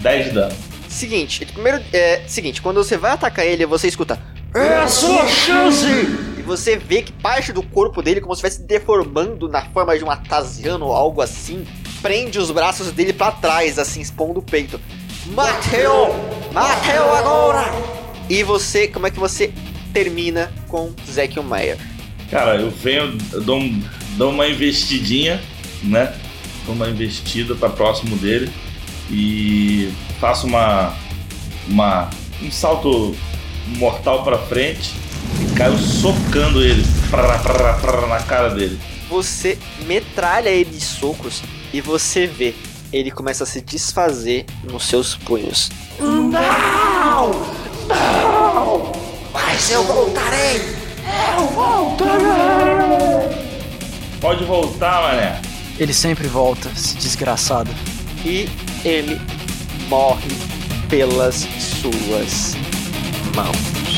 10 0.00 0.24
de 0.24 0.30
dano. 0.30 0.54
Seguinte, 0.88 1.44
primeiro. 1.46 1.82
É. 1.92 2.22
Seguinte, 2.26 2.62
quando 2.62 2.82
você 2.82 2.96
vai 2.96 3.12
atacar 3.12 3.44
ele, 3.44 3.66
você 3.66 3.88
escuta. 3.88 4.18
É 4.54 4.76
a 4.76 4.86
sua 4.86 5.26
chance! 5.26 5.84
E 6.38 6.42
você 6.42 6.76
vê 6.76 7.02
que 7.02 7.10
parte 7.10 7.52
do 7.52 7.60
corpo 7.60 8.00
dele, 8.00 8.20
como 8.20 8.32
se 8.36 8.46
estivesse 8.46 8.62
deformando 8.62 9.48
na 9.48 9.64
forma 9.70 9.98
de 9.98 10.04
um 10.04 10.10
atasiano 10.10 10.86
ou 10.86 10.92
algo 10.94 11.20
assim, 11.20 11.66
prende 12.00 12.38
os 12.38 12.52
braços 12.52 12.92
dele 12.92 13.12
pra 13.12 13.32
trás, 13.32 13.80
assim, 13.80 14.00
expondo 14.00 14.38
o 14.38 14.42
peito. 14.42 14.80
Mateu! 15.26 16.14
Mateu 16.52 17.14
agora! 17.14 18.03
E 18.28 18.42
você, 18.42 18.88
como 18.88 19.06
é 19.06 19.10
que 19.10 19.18
você 19.18 19.52
termina 19.92 20.52
com 20.68 20.92
Zekio 21.10 21.42
Meyer? 21.42 21.78
Cara, 22.30 22.56
eu 22.56 22.70
venho, 22.70 23.16
eu 23.32 23.40
dou, 23.42 23.58
um- 23.58 23.82
dou 24.16 24.30
uma 24.30 24.46
investidinha, 24.48 25.40
né? 25.82 26.14
Dou 26.66 26.74
uma 26.74 26.88
investida 26.88 27.54
pra 27.54 27.68
próximo 27.68 28.16
dele 28.16 28.50
e 29.10 29.92
faço 30.20 30.46
uma, 30.46 30.94
uma 31.68 32.08
um 32.42 32.50
salto 32.50 33.14
mortal 33.76 34.24
pra 34.24 34.38
frente 34.38 34.92
e 35.40 35.54
caio 35.54 35.78
socando 35.78 36.62
ele 36.62 36.82
prá, 37.10 37.38
prá, 37.38 37.74
prá, 37.74 38.06
na 38.06 38.20
cara 38.20 38.48
dele. 38.50 38.78
Você 39.10 39.58
metralha 39.86 40.48
ele 40.48 40.70
de 40.70 40.80
socos 40.80 41.42
e 41.72 41.80
você 41.80 42.26
vê 42.26 42.54
ele 42.92 43.10
começa 43.10 43.44
a 43.44 43.46
se 43.46 43.60
desfazer 43.60 44.46
nos 44.64 44.84
seus 44.84 45.14
punhos. 45.16 45.68
Não! 46.00 47.63
Não! 47.88 48.92
Mas 49.32 49.70
eu 49.70 49.82
voltarei! 49.84 50.62
Eu 51.36 51.46
voltarei! 51.48 52.24
Pode 54.20 54.44
voltar, 54.44 55.02
mané. 55.02 55.40
Ele 55.78 55.92
sempre 55.92 56.28
volta, 56.28 56.70
esse 56.74 56.96
desgraçado. 56.96 57.70
E 58.24 58.48
ele 58.84 59.20
morre 59.88 60.30
pelas 60.88 61.46
suas 61.58 62.54
mãos. 63.34 63.93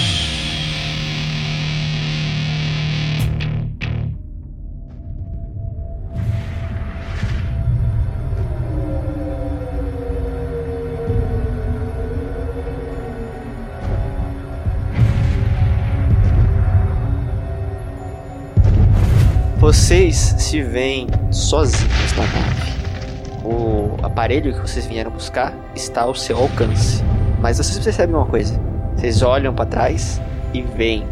Vocês 19.67 20.37
se 20.39 20.63
veem 20.63 21.09
sozinhos 21.33 22.13
na 22.13 22.23
nave. 22.23 23.45
O 23.45 23.97
aparelho 24.01 24.55
que 24.55 24.61
vocês 24.61 24.87
vieram 24.87 25.11
buscar 25.11 25.53
está 25.75 26.03
ao 26.03 26.15
seu 26.15 26.39
alcance. 26.39 27.03
Mas 27.41 27.59
vocês 27.59 27.77
percebem 27.77 28.15
uma 28.15 28.27
coisa: 28.27 28.57
vocês 28.95 29.23
olham 29.23 29.53
para 29.53 29.67
trás 29.67 30.23
e 30.55 30.63
veem, 30.63 31.03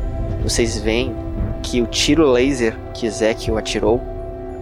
vocês 0.40 0.78
veem 0.78 1.12
que 1.64 1.82
o 1.82 1.86
tiro 1.88 2.30
laser 2.30 2.76
que 2.94 3.06
Ezekiel 3.06 3.58
atirou 3.58 4.00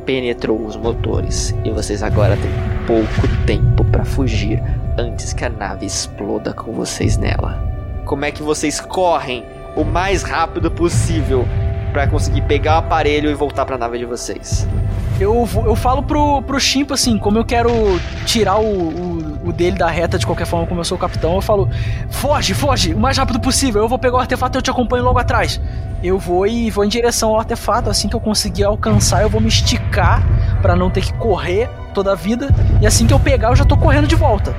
penetrou 0.07 0.65
os 0.65 0.75
motores 0.75 1.55
e 1.63 1.71
vocês 1.71 2.03
agora 2.03 2.35
têm 2.39 2.87
pouco 2.87 3.45
tempo 3.45 3.85
para 3.85 4.07
fugir 4.07 4.63
antes 4.97 5.35
que 5.35 5.45
a 5.45 5.51
nave 5.51 5.85
exploda 5.85 6.55
com 6.55 6.73
vocês 6.73 7.19
nela. 7.19 7.63
Como 8.07 8.25
é 8.25 8.31
que 8.31 8.43
vocês 8.43 8.81
correm 8.81 9.45
o 9.77 9.85
mais 9.85 10.23
rápido 10.23 10.71
possível 10.71 11.47
para 11.93 12.07
conseguir 12.07 12.43
pegar 12.43 12.77
o 12.77 12.79
aparelho 12.79 13.31
e 13.31 13.35
voltar 13.35 13.65
para 13.65 13.77
a 13.77 13.79
nave 13.79 13.99
de 13.99 14.05
vocês? 14.05 14.67
Eu, 15.21 15.49
eu 15.65 15.77
falo 15.77 16.03
pro, 16.03 16.43
pro 16.43 16.59
Chimpo 16.59 16.95
assim, 16.95 17.19
como 17.19 17.39
eu 17.39 17.45
quero 17.45 17.71
tirar 18.27 18.59
o, 18.59 18.65
o, 18.65 19.49
o 19.49 19.53
dele 19.53 19.77
da 19.79 19.89
reta 19.89 20.19
de 20.19 20.27
qualquer 20.27 20.47
forma, 20.47 20.67
como 20.67 20.81
eu 20.81 20.85
sou 20.85 20.97
o 20.97 21.01
capitão, 21.01 21.35
eu 21.35 21.43
falo: 21.43 21.69
foge, 22.11 22.55
foge, 22.55 22.95
o 22.95 22.99
mais 22.99 23.17
rápido 23.19 23.39
possível. 23.39 23.83
Eu 23.83 23.89
vou 23.89 23.99
pegar 23.99 24.17
o 24.17 24.21
artefato 24.21 24.57
e 24.57 24.59
eu 24.59 24.63
te 24.63 24.71
acompanho 24.71 25.05
logo 25.05 25.19
atrás. 25.19 25.61
Eu 26.03 26.19
vou 26.19 26.47
e 26.47 26.71
vou 26.71 26.85
em 26.85 26.89
direção 26.89 27.31
ao 27.31 27.39
artefato. 27.39 27.89
Assim 27.89 28.09
que 28.09 28.15
eu 28.17 28.21
conseguir 28.21 28.65
alcançar, 28.65 29.23
eu 29.23 29.29
vou 29.29 29.41
me 29.41 29.49
esticar 29.49 30.23
pra 30.61 30.75
não 30.75 30.91
ter 30.91 31.03
que 31.03 31.13
correr 31.15 31.69
toda 31.95 32.13
a 32.13 32.15
vida. 32.15 32.49
E 32.81 32.87
assim 32.87 33.07
que 33.07 33.13
eu 33.15 33.21
pegar, 33.21 33.51
eu 33.51 33.57
já 33.57 33.65
tô 33.65 33.77
correndo 33.77 34.07
de 34.07 34.15
volta. 34.17 34.55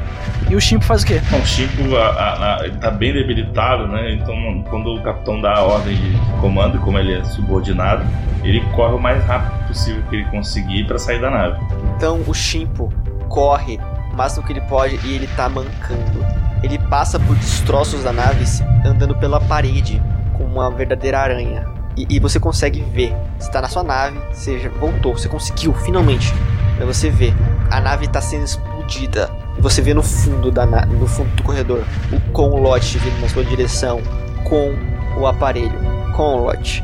E 0.50 0.56
o 0.56 0.62
Chimpo 0.62 0.86
faz 0.86 1.04
o 1.04 1.06
quê? 1.06 1.22
Bom, 1.32 1.38
o 1.40 1.46
Chico 1.46 1.96
a- 1.96 2.00
a- 2.10 2.56
a- 2.62 2.66
ele 2.66 2.78
tá 2.78 2.92
bem 2.92 3.12
debilitado, 3.14 3.88
né? 3.88 4.14
Então, 4.14 4.64
quando 4.70 4.94
o 4.96 5.02
capitão 5.02 5.42
dá 5.42 5.56
a 5.58 5.62
ordem 5.64 5.96
de 5.96 6.18
comando, 6.40 6.80
como 6.80 6.98
ele 7.00 7.14
é 7.18 7.24
subordinado, 7.24 8.06
ele 8.44 8.62
corre 8.76 8.94
o 8.94 9.00
mais 9.00 9.24
rápido 9.26 9.68
possível 9.68 10.04
que 10.10 10.18
ele 10.18 10.26
conseguir 10.26 10.84
pra 10.86 10.98
sair 11.00 11.20
da 11.20 11.30
nave. 11.32 11.58
Então 11.96 12.22
o 12.28 12.34
Shimpo 12.34 12.92
corre 13.30 13.80
o 14.12 14.16
máximo 14.16 14.46
que 14.46 14.54
ele 14.54 14.62
pode 14.62 15.00
e 15.06 15.14
ele 15.16 15.28
tá 15.36 15.50
mancando. 15.50 16.24
Ele 16.62 16.78
passa 16.78 17.20
por 17.20 17.36
destroços 17.36 18.04
da 18.04 18.14
nave 18.14 18.46
andando 18.86 19.16
pela 19.16 19.40
parede 19.40 20.02
com 20.34 20.44
uma 20.44 20.70
verdadeira 20.70 21.20
aranha. 21.20 21.66
E, 21.96 22.06
e 22.10 22.20
você 22.20 22.40
consegue 22.40 22.82
ver. 22.82 23.16
Você 23.40 23.52
tá 23.52 23.62
na 23.62 23.70
sua 23.70 23.84
nave, 23.84 24.20
você 24.32 24.70
voltou, 24.80 25.18
você 25.18 25.30
conseguiu, 25.30 25.74
finalmente. 25.74 26.34
Aí 26.80 26.86
você 26.86 27.10
vê, 27.10 27.34
a 27.70 27.80
nave 27.80 28.08
tá 28.08 28.20
sendo 28.22 28.44
explodida. 28.46 29.30
E 29.58 29.62
você 29.62 29.82
vê 29.82 29.94
no 29.94 30.02
fundo 30.02 30.52
da 30.52 30.66
no 30.66 31.08
fundo 31.08 31.30
do 31.36 31.44
corredor 31.44 31.84
o 32.12 32.20
Conlot 32.32 32.98
vindo 32.98 33.22
na 33.22 33.30
sua 33.30 33.44
direção 33.44 34.02
com 34.44 34.76
o 35.20 35.28
aparelho. 35.28 35.80
Conlot, 36.16 36.84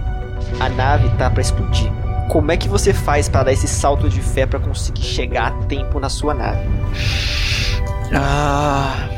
a 0.60 0.70
nave 0.70 1.10
tá 1.18 1.30
pra 1.30 1.42
explodir. 1.42 1.92
Como 2.30 2.52
é 2.52 2.58
que 2.58 2.70
você 2.70 2.94
faz 2.94 3.28
para 3.28 3.46
dar 3.46 3.52
esse 3.52 3.68
salto 3.68 4.08
de 4.08 4.22
fé 4.22 4.46
para 4.46 4.60
conseguir 4.60 5.02
chegar 5.02 5.48
a 5.48 5.52
tempo 5.66 6.00
na 6.00 6.10
sua 6.10 6.34
nave? 6.34 6.62
Ah. 8.14 9.10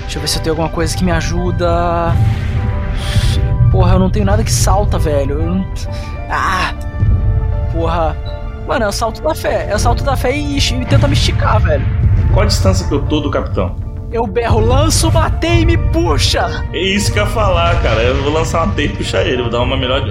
Deixa 0.00 0.18
eu 0.18 0.20
ver 0.20 0.28
se 0.28 0.38
eu 0.38 0.42
tenho 0.42 0.52
alguma 0.52 0.68
coisa 0.68 0.96
que 0.96 1.04
me 1.04 1.10
ajuda. 1.10 2.12
Porra, 3.70 3.94
eu 3.94 3.98
não 3.98 4.10
tenho 4.10 4.24
nada 4.24 4.44
que 4.44 4.52
salta, 4.52 4.98
velho. 4.98 5.40
Eu 5.40 5.54
não... 5.54 5.66
Ah! 6.30 6.72
Porra. 7.72 8.16
Mano, 8.66 8.84
é 8.84 8.88
o 8.88 8.92
salto 8.92 9.20
da 9.22 9.34
fé. 9.34 9.66
É 9.68 9.74
o 9.74 9.78
salto 9.78 10.04
da 10.04 10.16
fé 10.16 10.36
e, 10.36 10.58
e 10.58 10.84
tenta 10.86 11.06
me 11.06 11.14
esticar, 11.14 11.60
velho. 11.60 11.84
Qual 12.32 12.44
a 12.44 12.46
distância 12.46 12.86
que 12.86 12.94
eu 12.94 13.02
tô 13.02 13.20
do 13.20 13.30
capitão? 13.30 13.76
Eu 14.12 14.26
berro, 14.28 14.60
lanço, 14.60 15.10
matei 15.10 15.62
e 15.62 15.66
me 15.66 15.76
puxa! 15.76 16.64
É 16.72 16.78
isso 16.78 17.12
que 17.12 17.18
eu 17.18 17.24
ia 17.24 17.30
falar, 17.30 17.82
cara. 17.82 18.00
Eu 18.00 18.22
vou 18.22 18.32
lançar 18.32 18.64
uma 18.64 18.72
teia 18.72 18.86
e 18.86 18.96
puxar 18.96 19.26
ele. 19.26 19.42
Vou 19.42 19.50
dar 19.50 19.60
uma 19.60 19.76
melhor. 19.76 20.02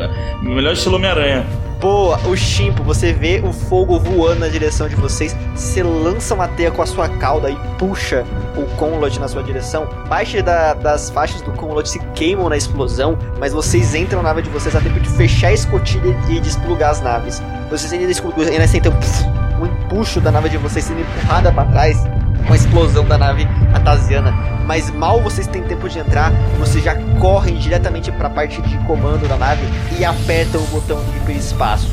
Melhor 0.42 0.74
estilo 0.74 0.98
Homem-Aranha. 0.98 1.46
Boa, 1.84 2.18
o 2.30 2.38
Chimpo, 2.38 2.82
você 2.82 3.12
vê 3.12 3.42
o 3.46 3.52
fogo 3.52 4.00
voando 4.00 4.40
na 4.40 4.48
direção 4.48 4.88
de 4.88 4.96
vocês. 4.96 5.36
Você 5.54 5.84
lança 5.84 6.34
uma 6.34 6.48
teia 6.48 6.72
com 6.72 6.82
a 6.82 6.86
sua 6.86 7.10
cauda 7.10 7.52
e 7.52 7.58
puxa 7.78 8.24
o 8.56 8.64
Conlod 8.78 9.20
na 9.20 9.28
sua 9.28 9.44
direção. 9.44 9.86
Parte 10.08 10.42
da- 10.42 10.74
das 10.76 11.10
faixas 11.10 11.42
do 11.42 11.52
Conlod 11.52 11.90
se 11.90 12.00
queimam 12.16 12.48
na 12.48 12.56
explosão, 12.56 13.18
mas 13.38 13.52
vocês 13.52 13.94
entram 13.96 14.22
na 14.24 14.30
nave 14.30 14.44
de 14.44 14.50
vocês 14.50 14.74
a 14.74 14.80
tempo 14.80 14.98
de 14.98 15.10
fechar 15.10 15.50
a 15.50 15.54
escotilha 15.54 16.16
e 16.30 16.40
desplugar 16.40 16.92
as 16.92 17.02
naves. 17.02 17.44
Vocês 17.70 17.92
ainda, 17.92 18.06
ainda 18.50 18.68
sentem 18.68 18.90
um, 18.90 19.62
um 19.62 19.66
empuxo 19.66 20.22
da 20.22 20.32
nave 20.32 20.48
de 20.48 20.58
vocês 20.60 20.86
sendo 20.86 21.02
empurrada 21.02 21.52
para 21.52 21.66
trás 21.70 21.98
com 22.46 22.54
a 22.54 22.56
explosão 22.56 23.06
da 23.06 23.18
nave 23.18 23.48
atasiana. 23.74 24.32
Mas 24.66 24.90
mal 24.90 25.22
vocês 25.22 25.48
têm 25.48 25.64
tempo 25.64 25.90
de 25.90 26.00
entrar, 26.00 26.32
vocês 26.58 26.84
já 26.84 26.96
correm 27.20 27.56
diretamente 27.56 28.12
para 28.12 28.28
a 28.28 28.32
parte 28.32 28.62
de 28.62 28.78
comando 28.86 29.28
da 29.28 29.38
nave 29.38 29.64
e 29.98 30.06
apertam 30.06 30.62
o 30.62 30.68
botão 30.68 31.04
de 31.04 31.18
hiperespaço. 31.18 31.92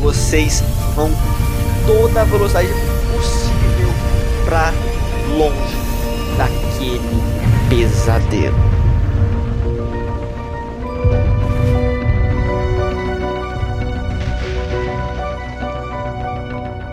Vocês 0.00 0.62
vão 0.94 1.10
toda 1.86 2.22
a 2.22 2.24
velocidade 2.24 2.68
possível 3.14 3.88
para 4.44 4.72
longe 5.36 5.76
daquele 6.36 7.00
pesadelo. 7.68 8.70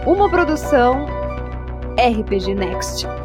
Uma 0.05 0.29
produção 0.29 1.16
RPG 1.97 2.55
Next. 2.55 3.16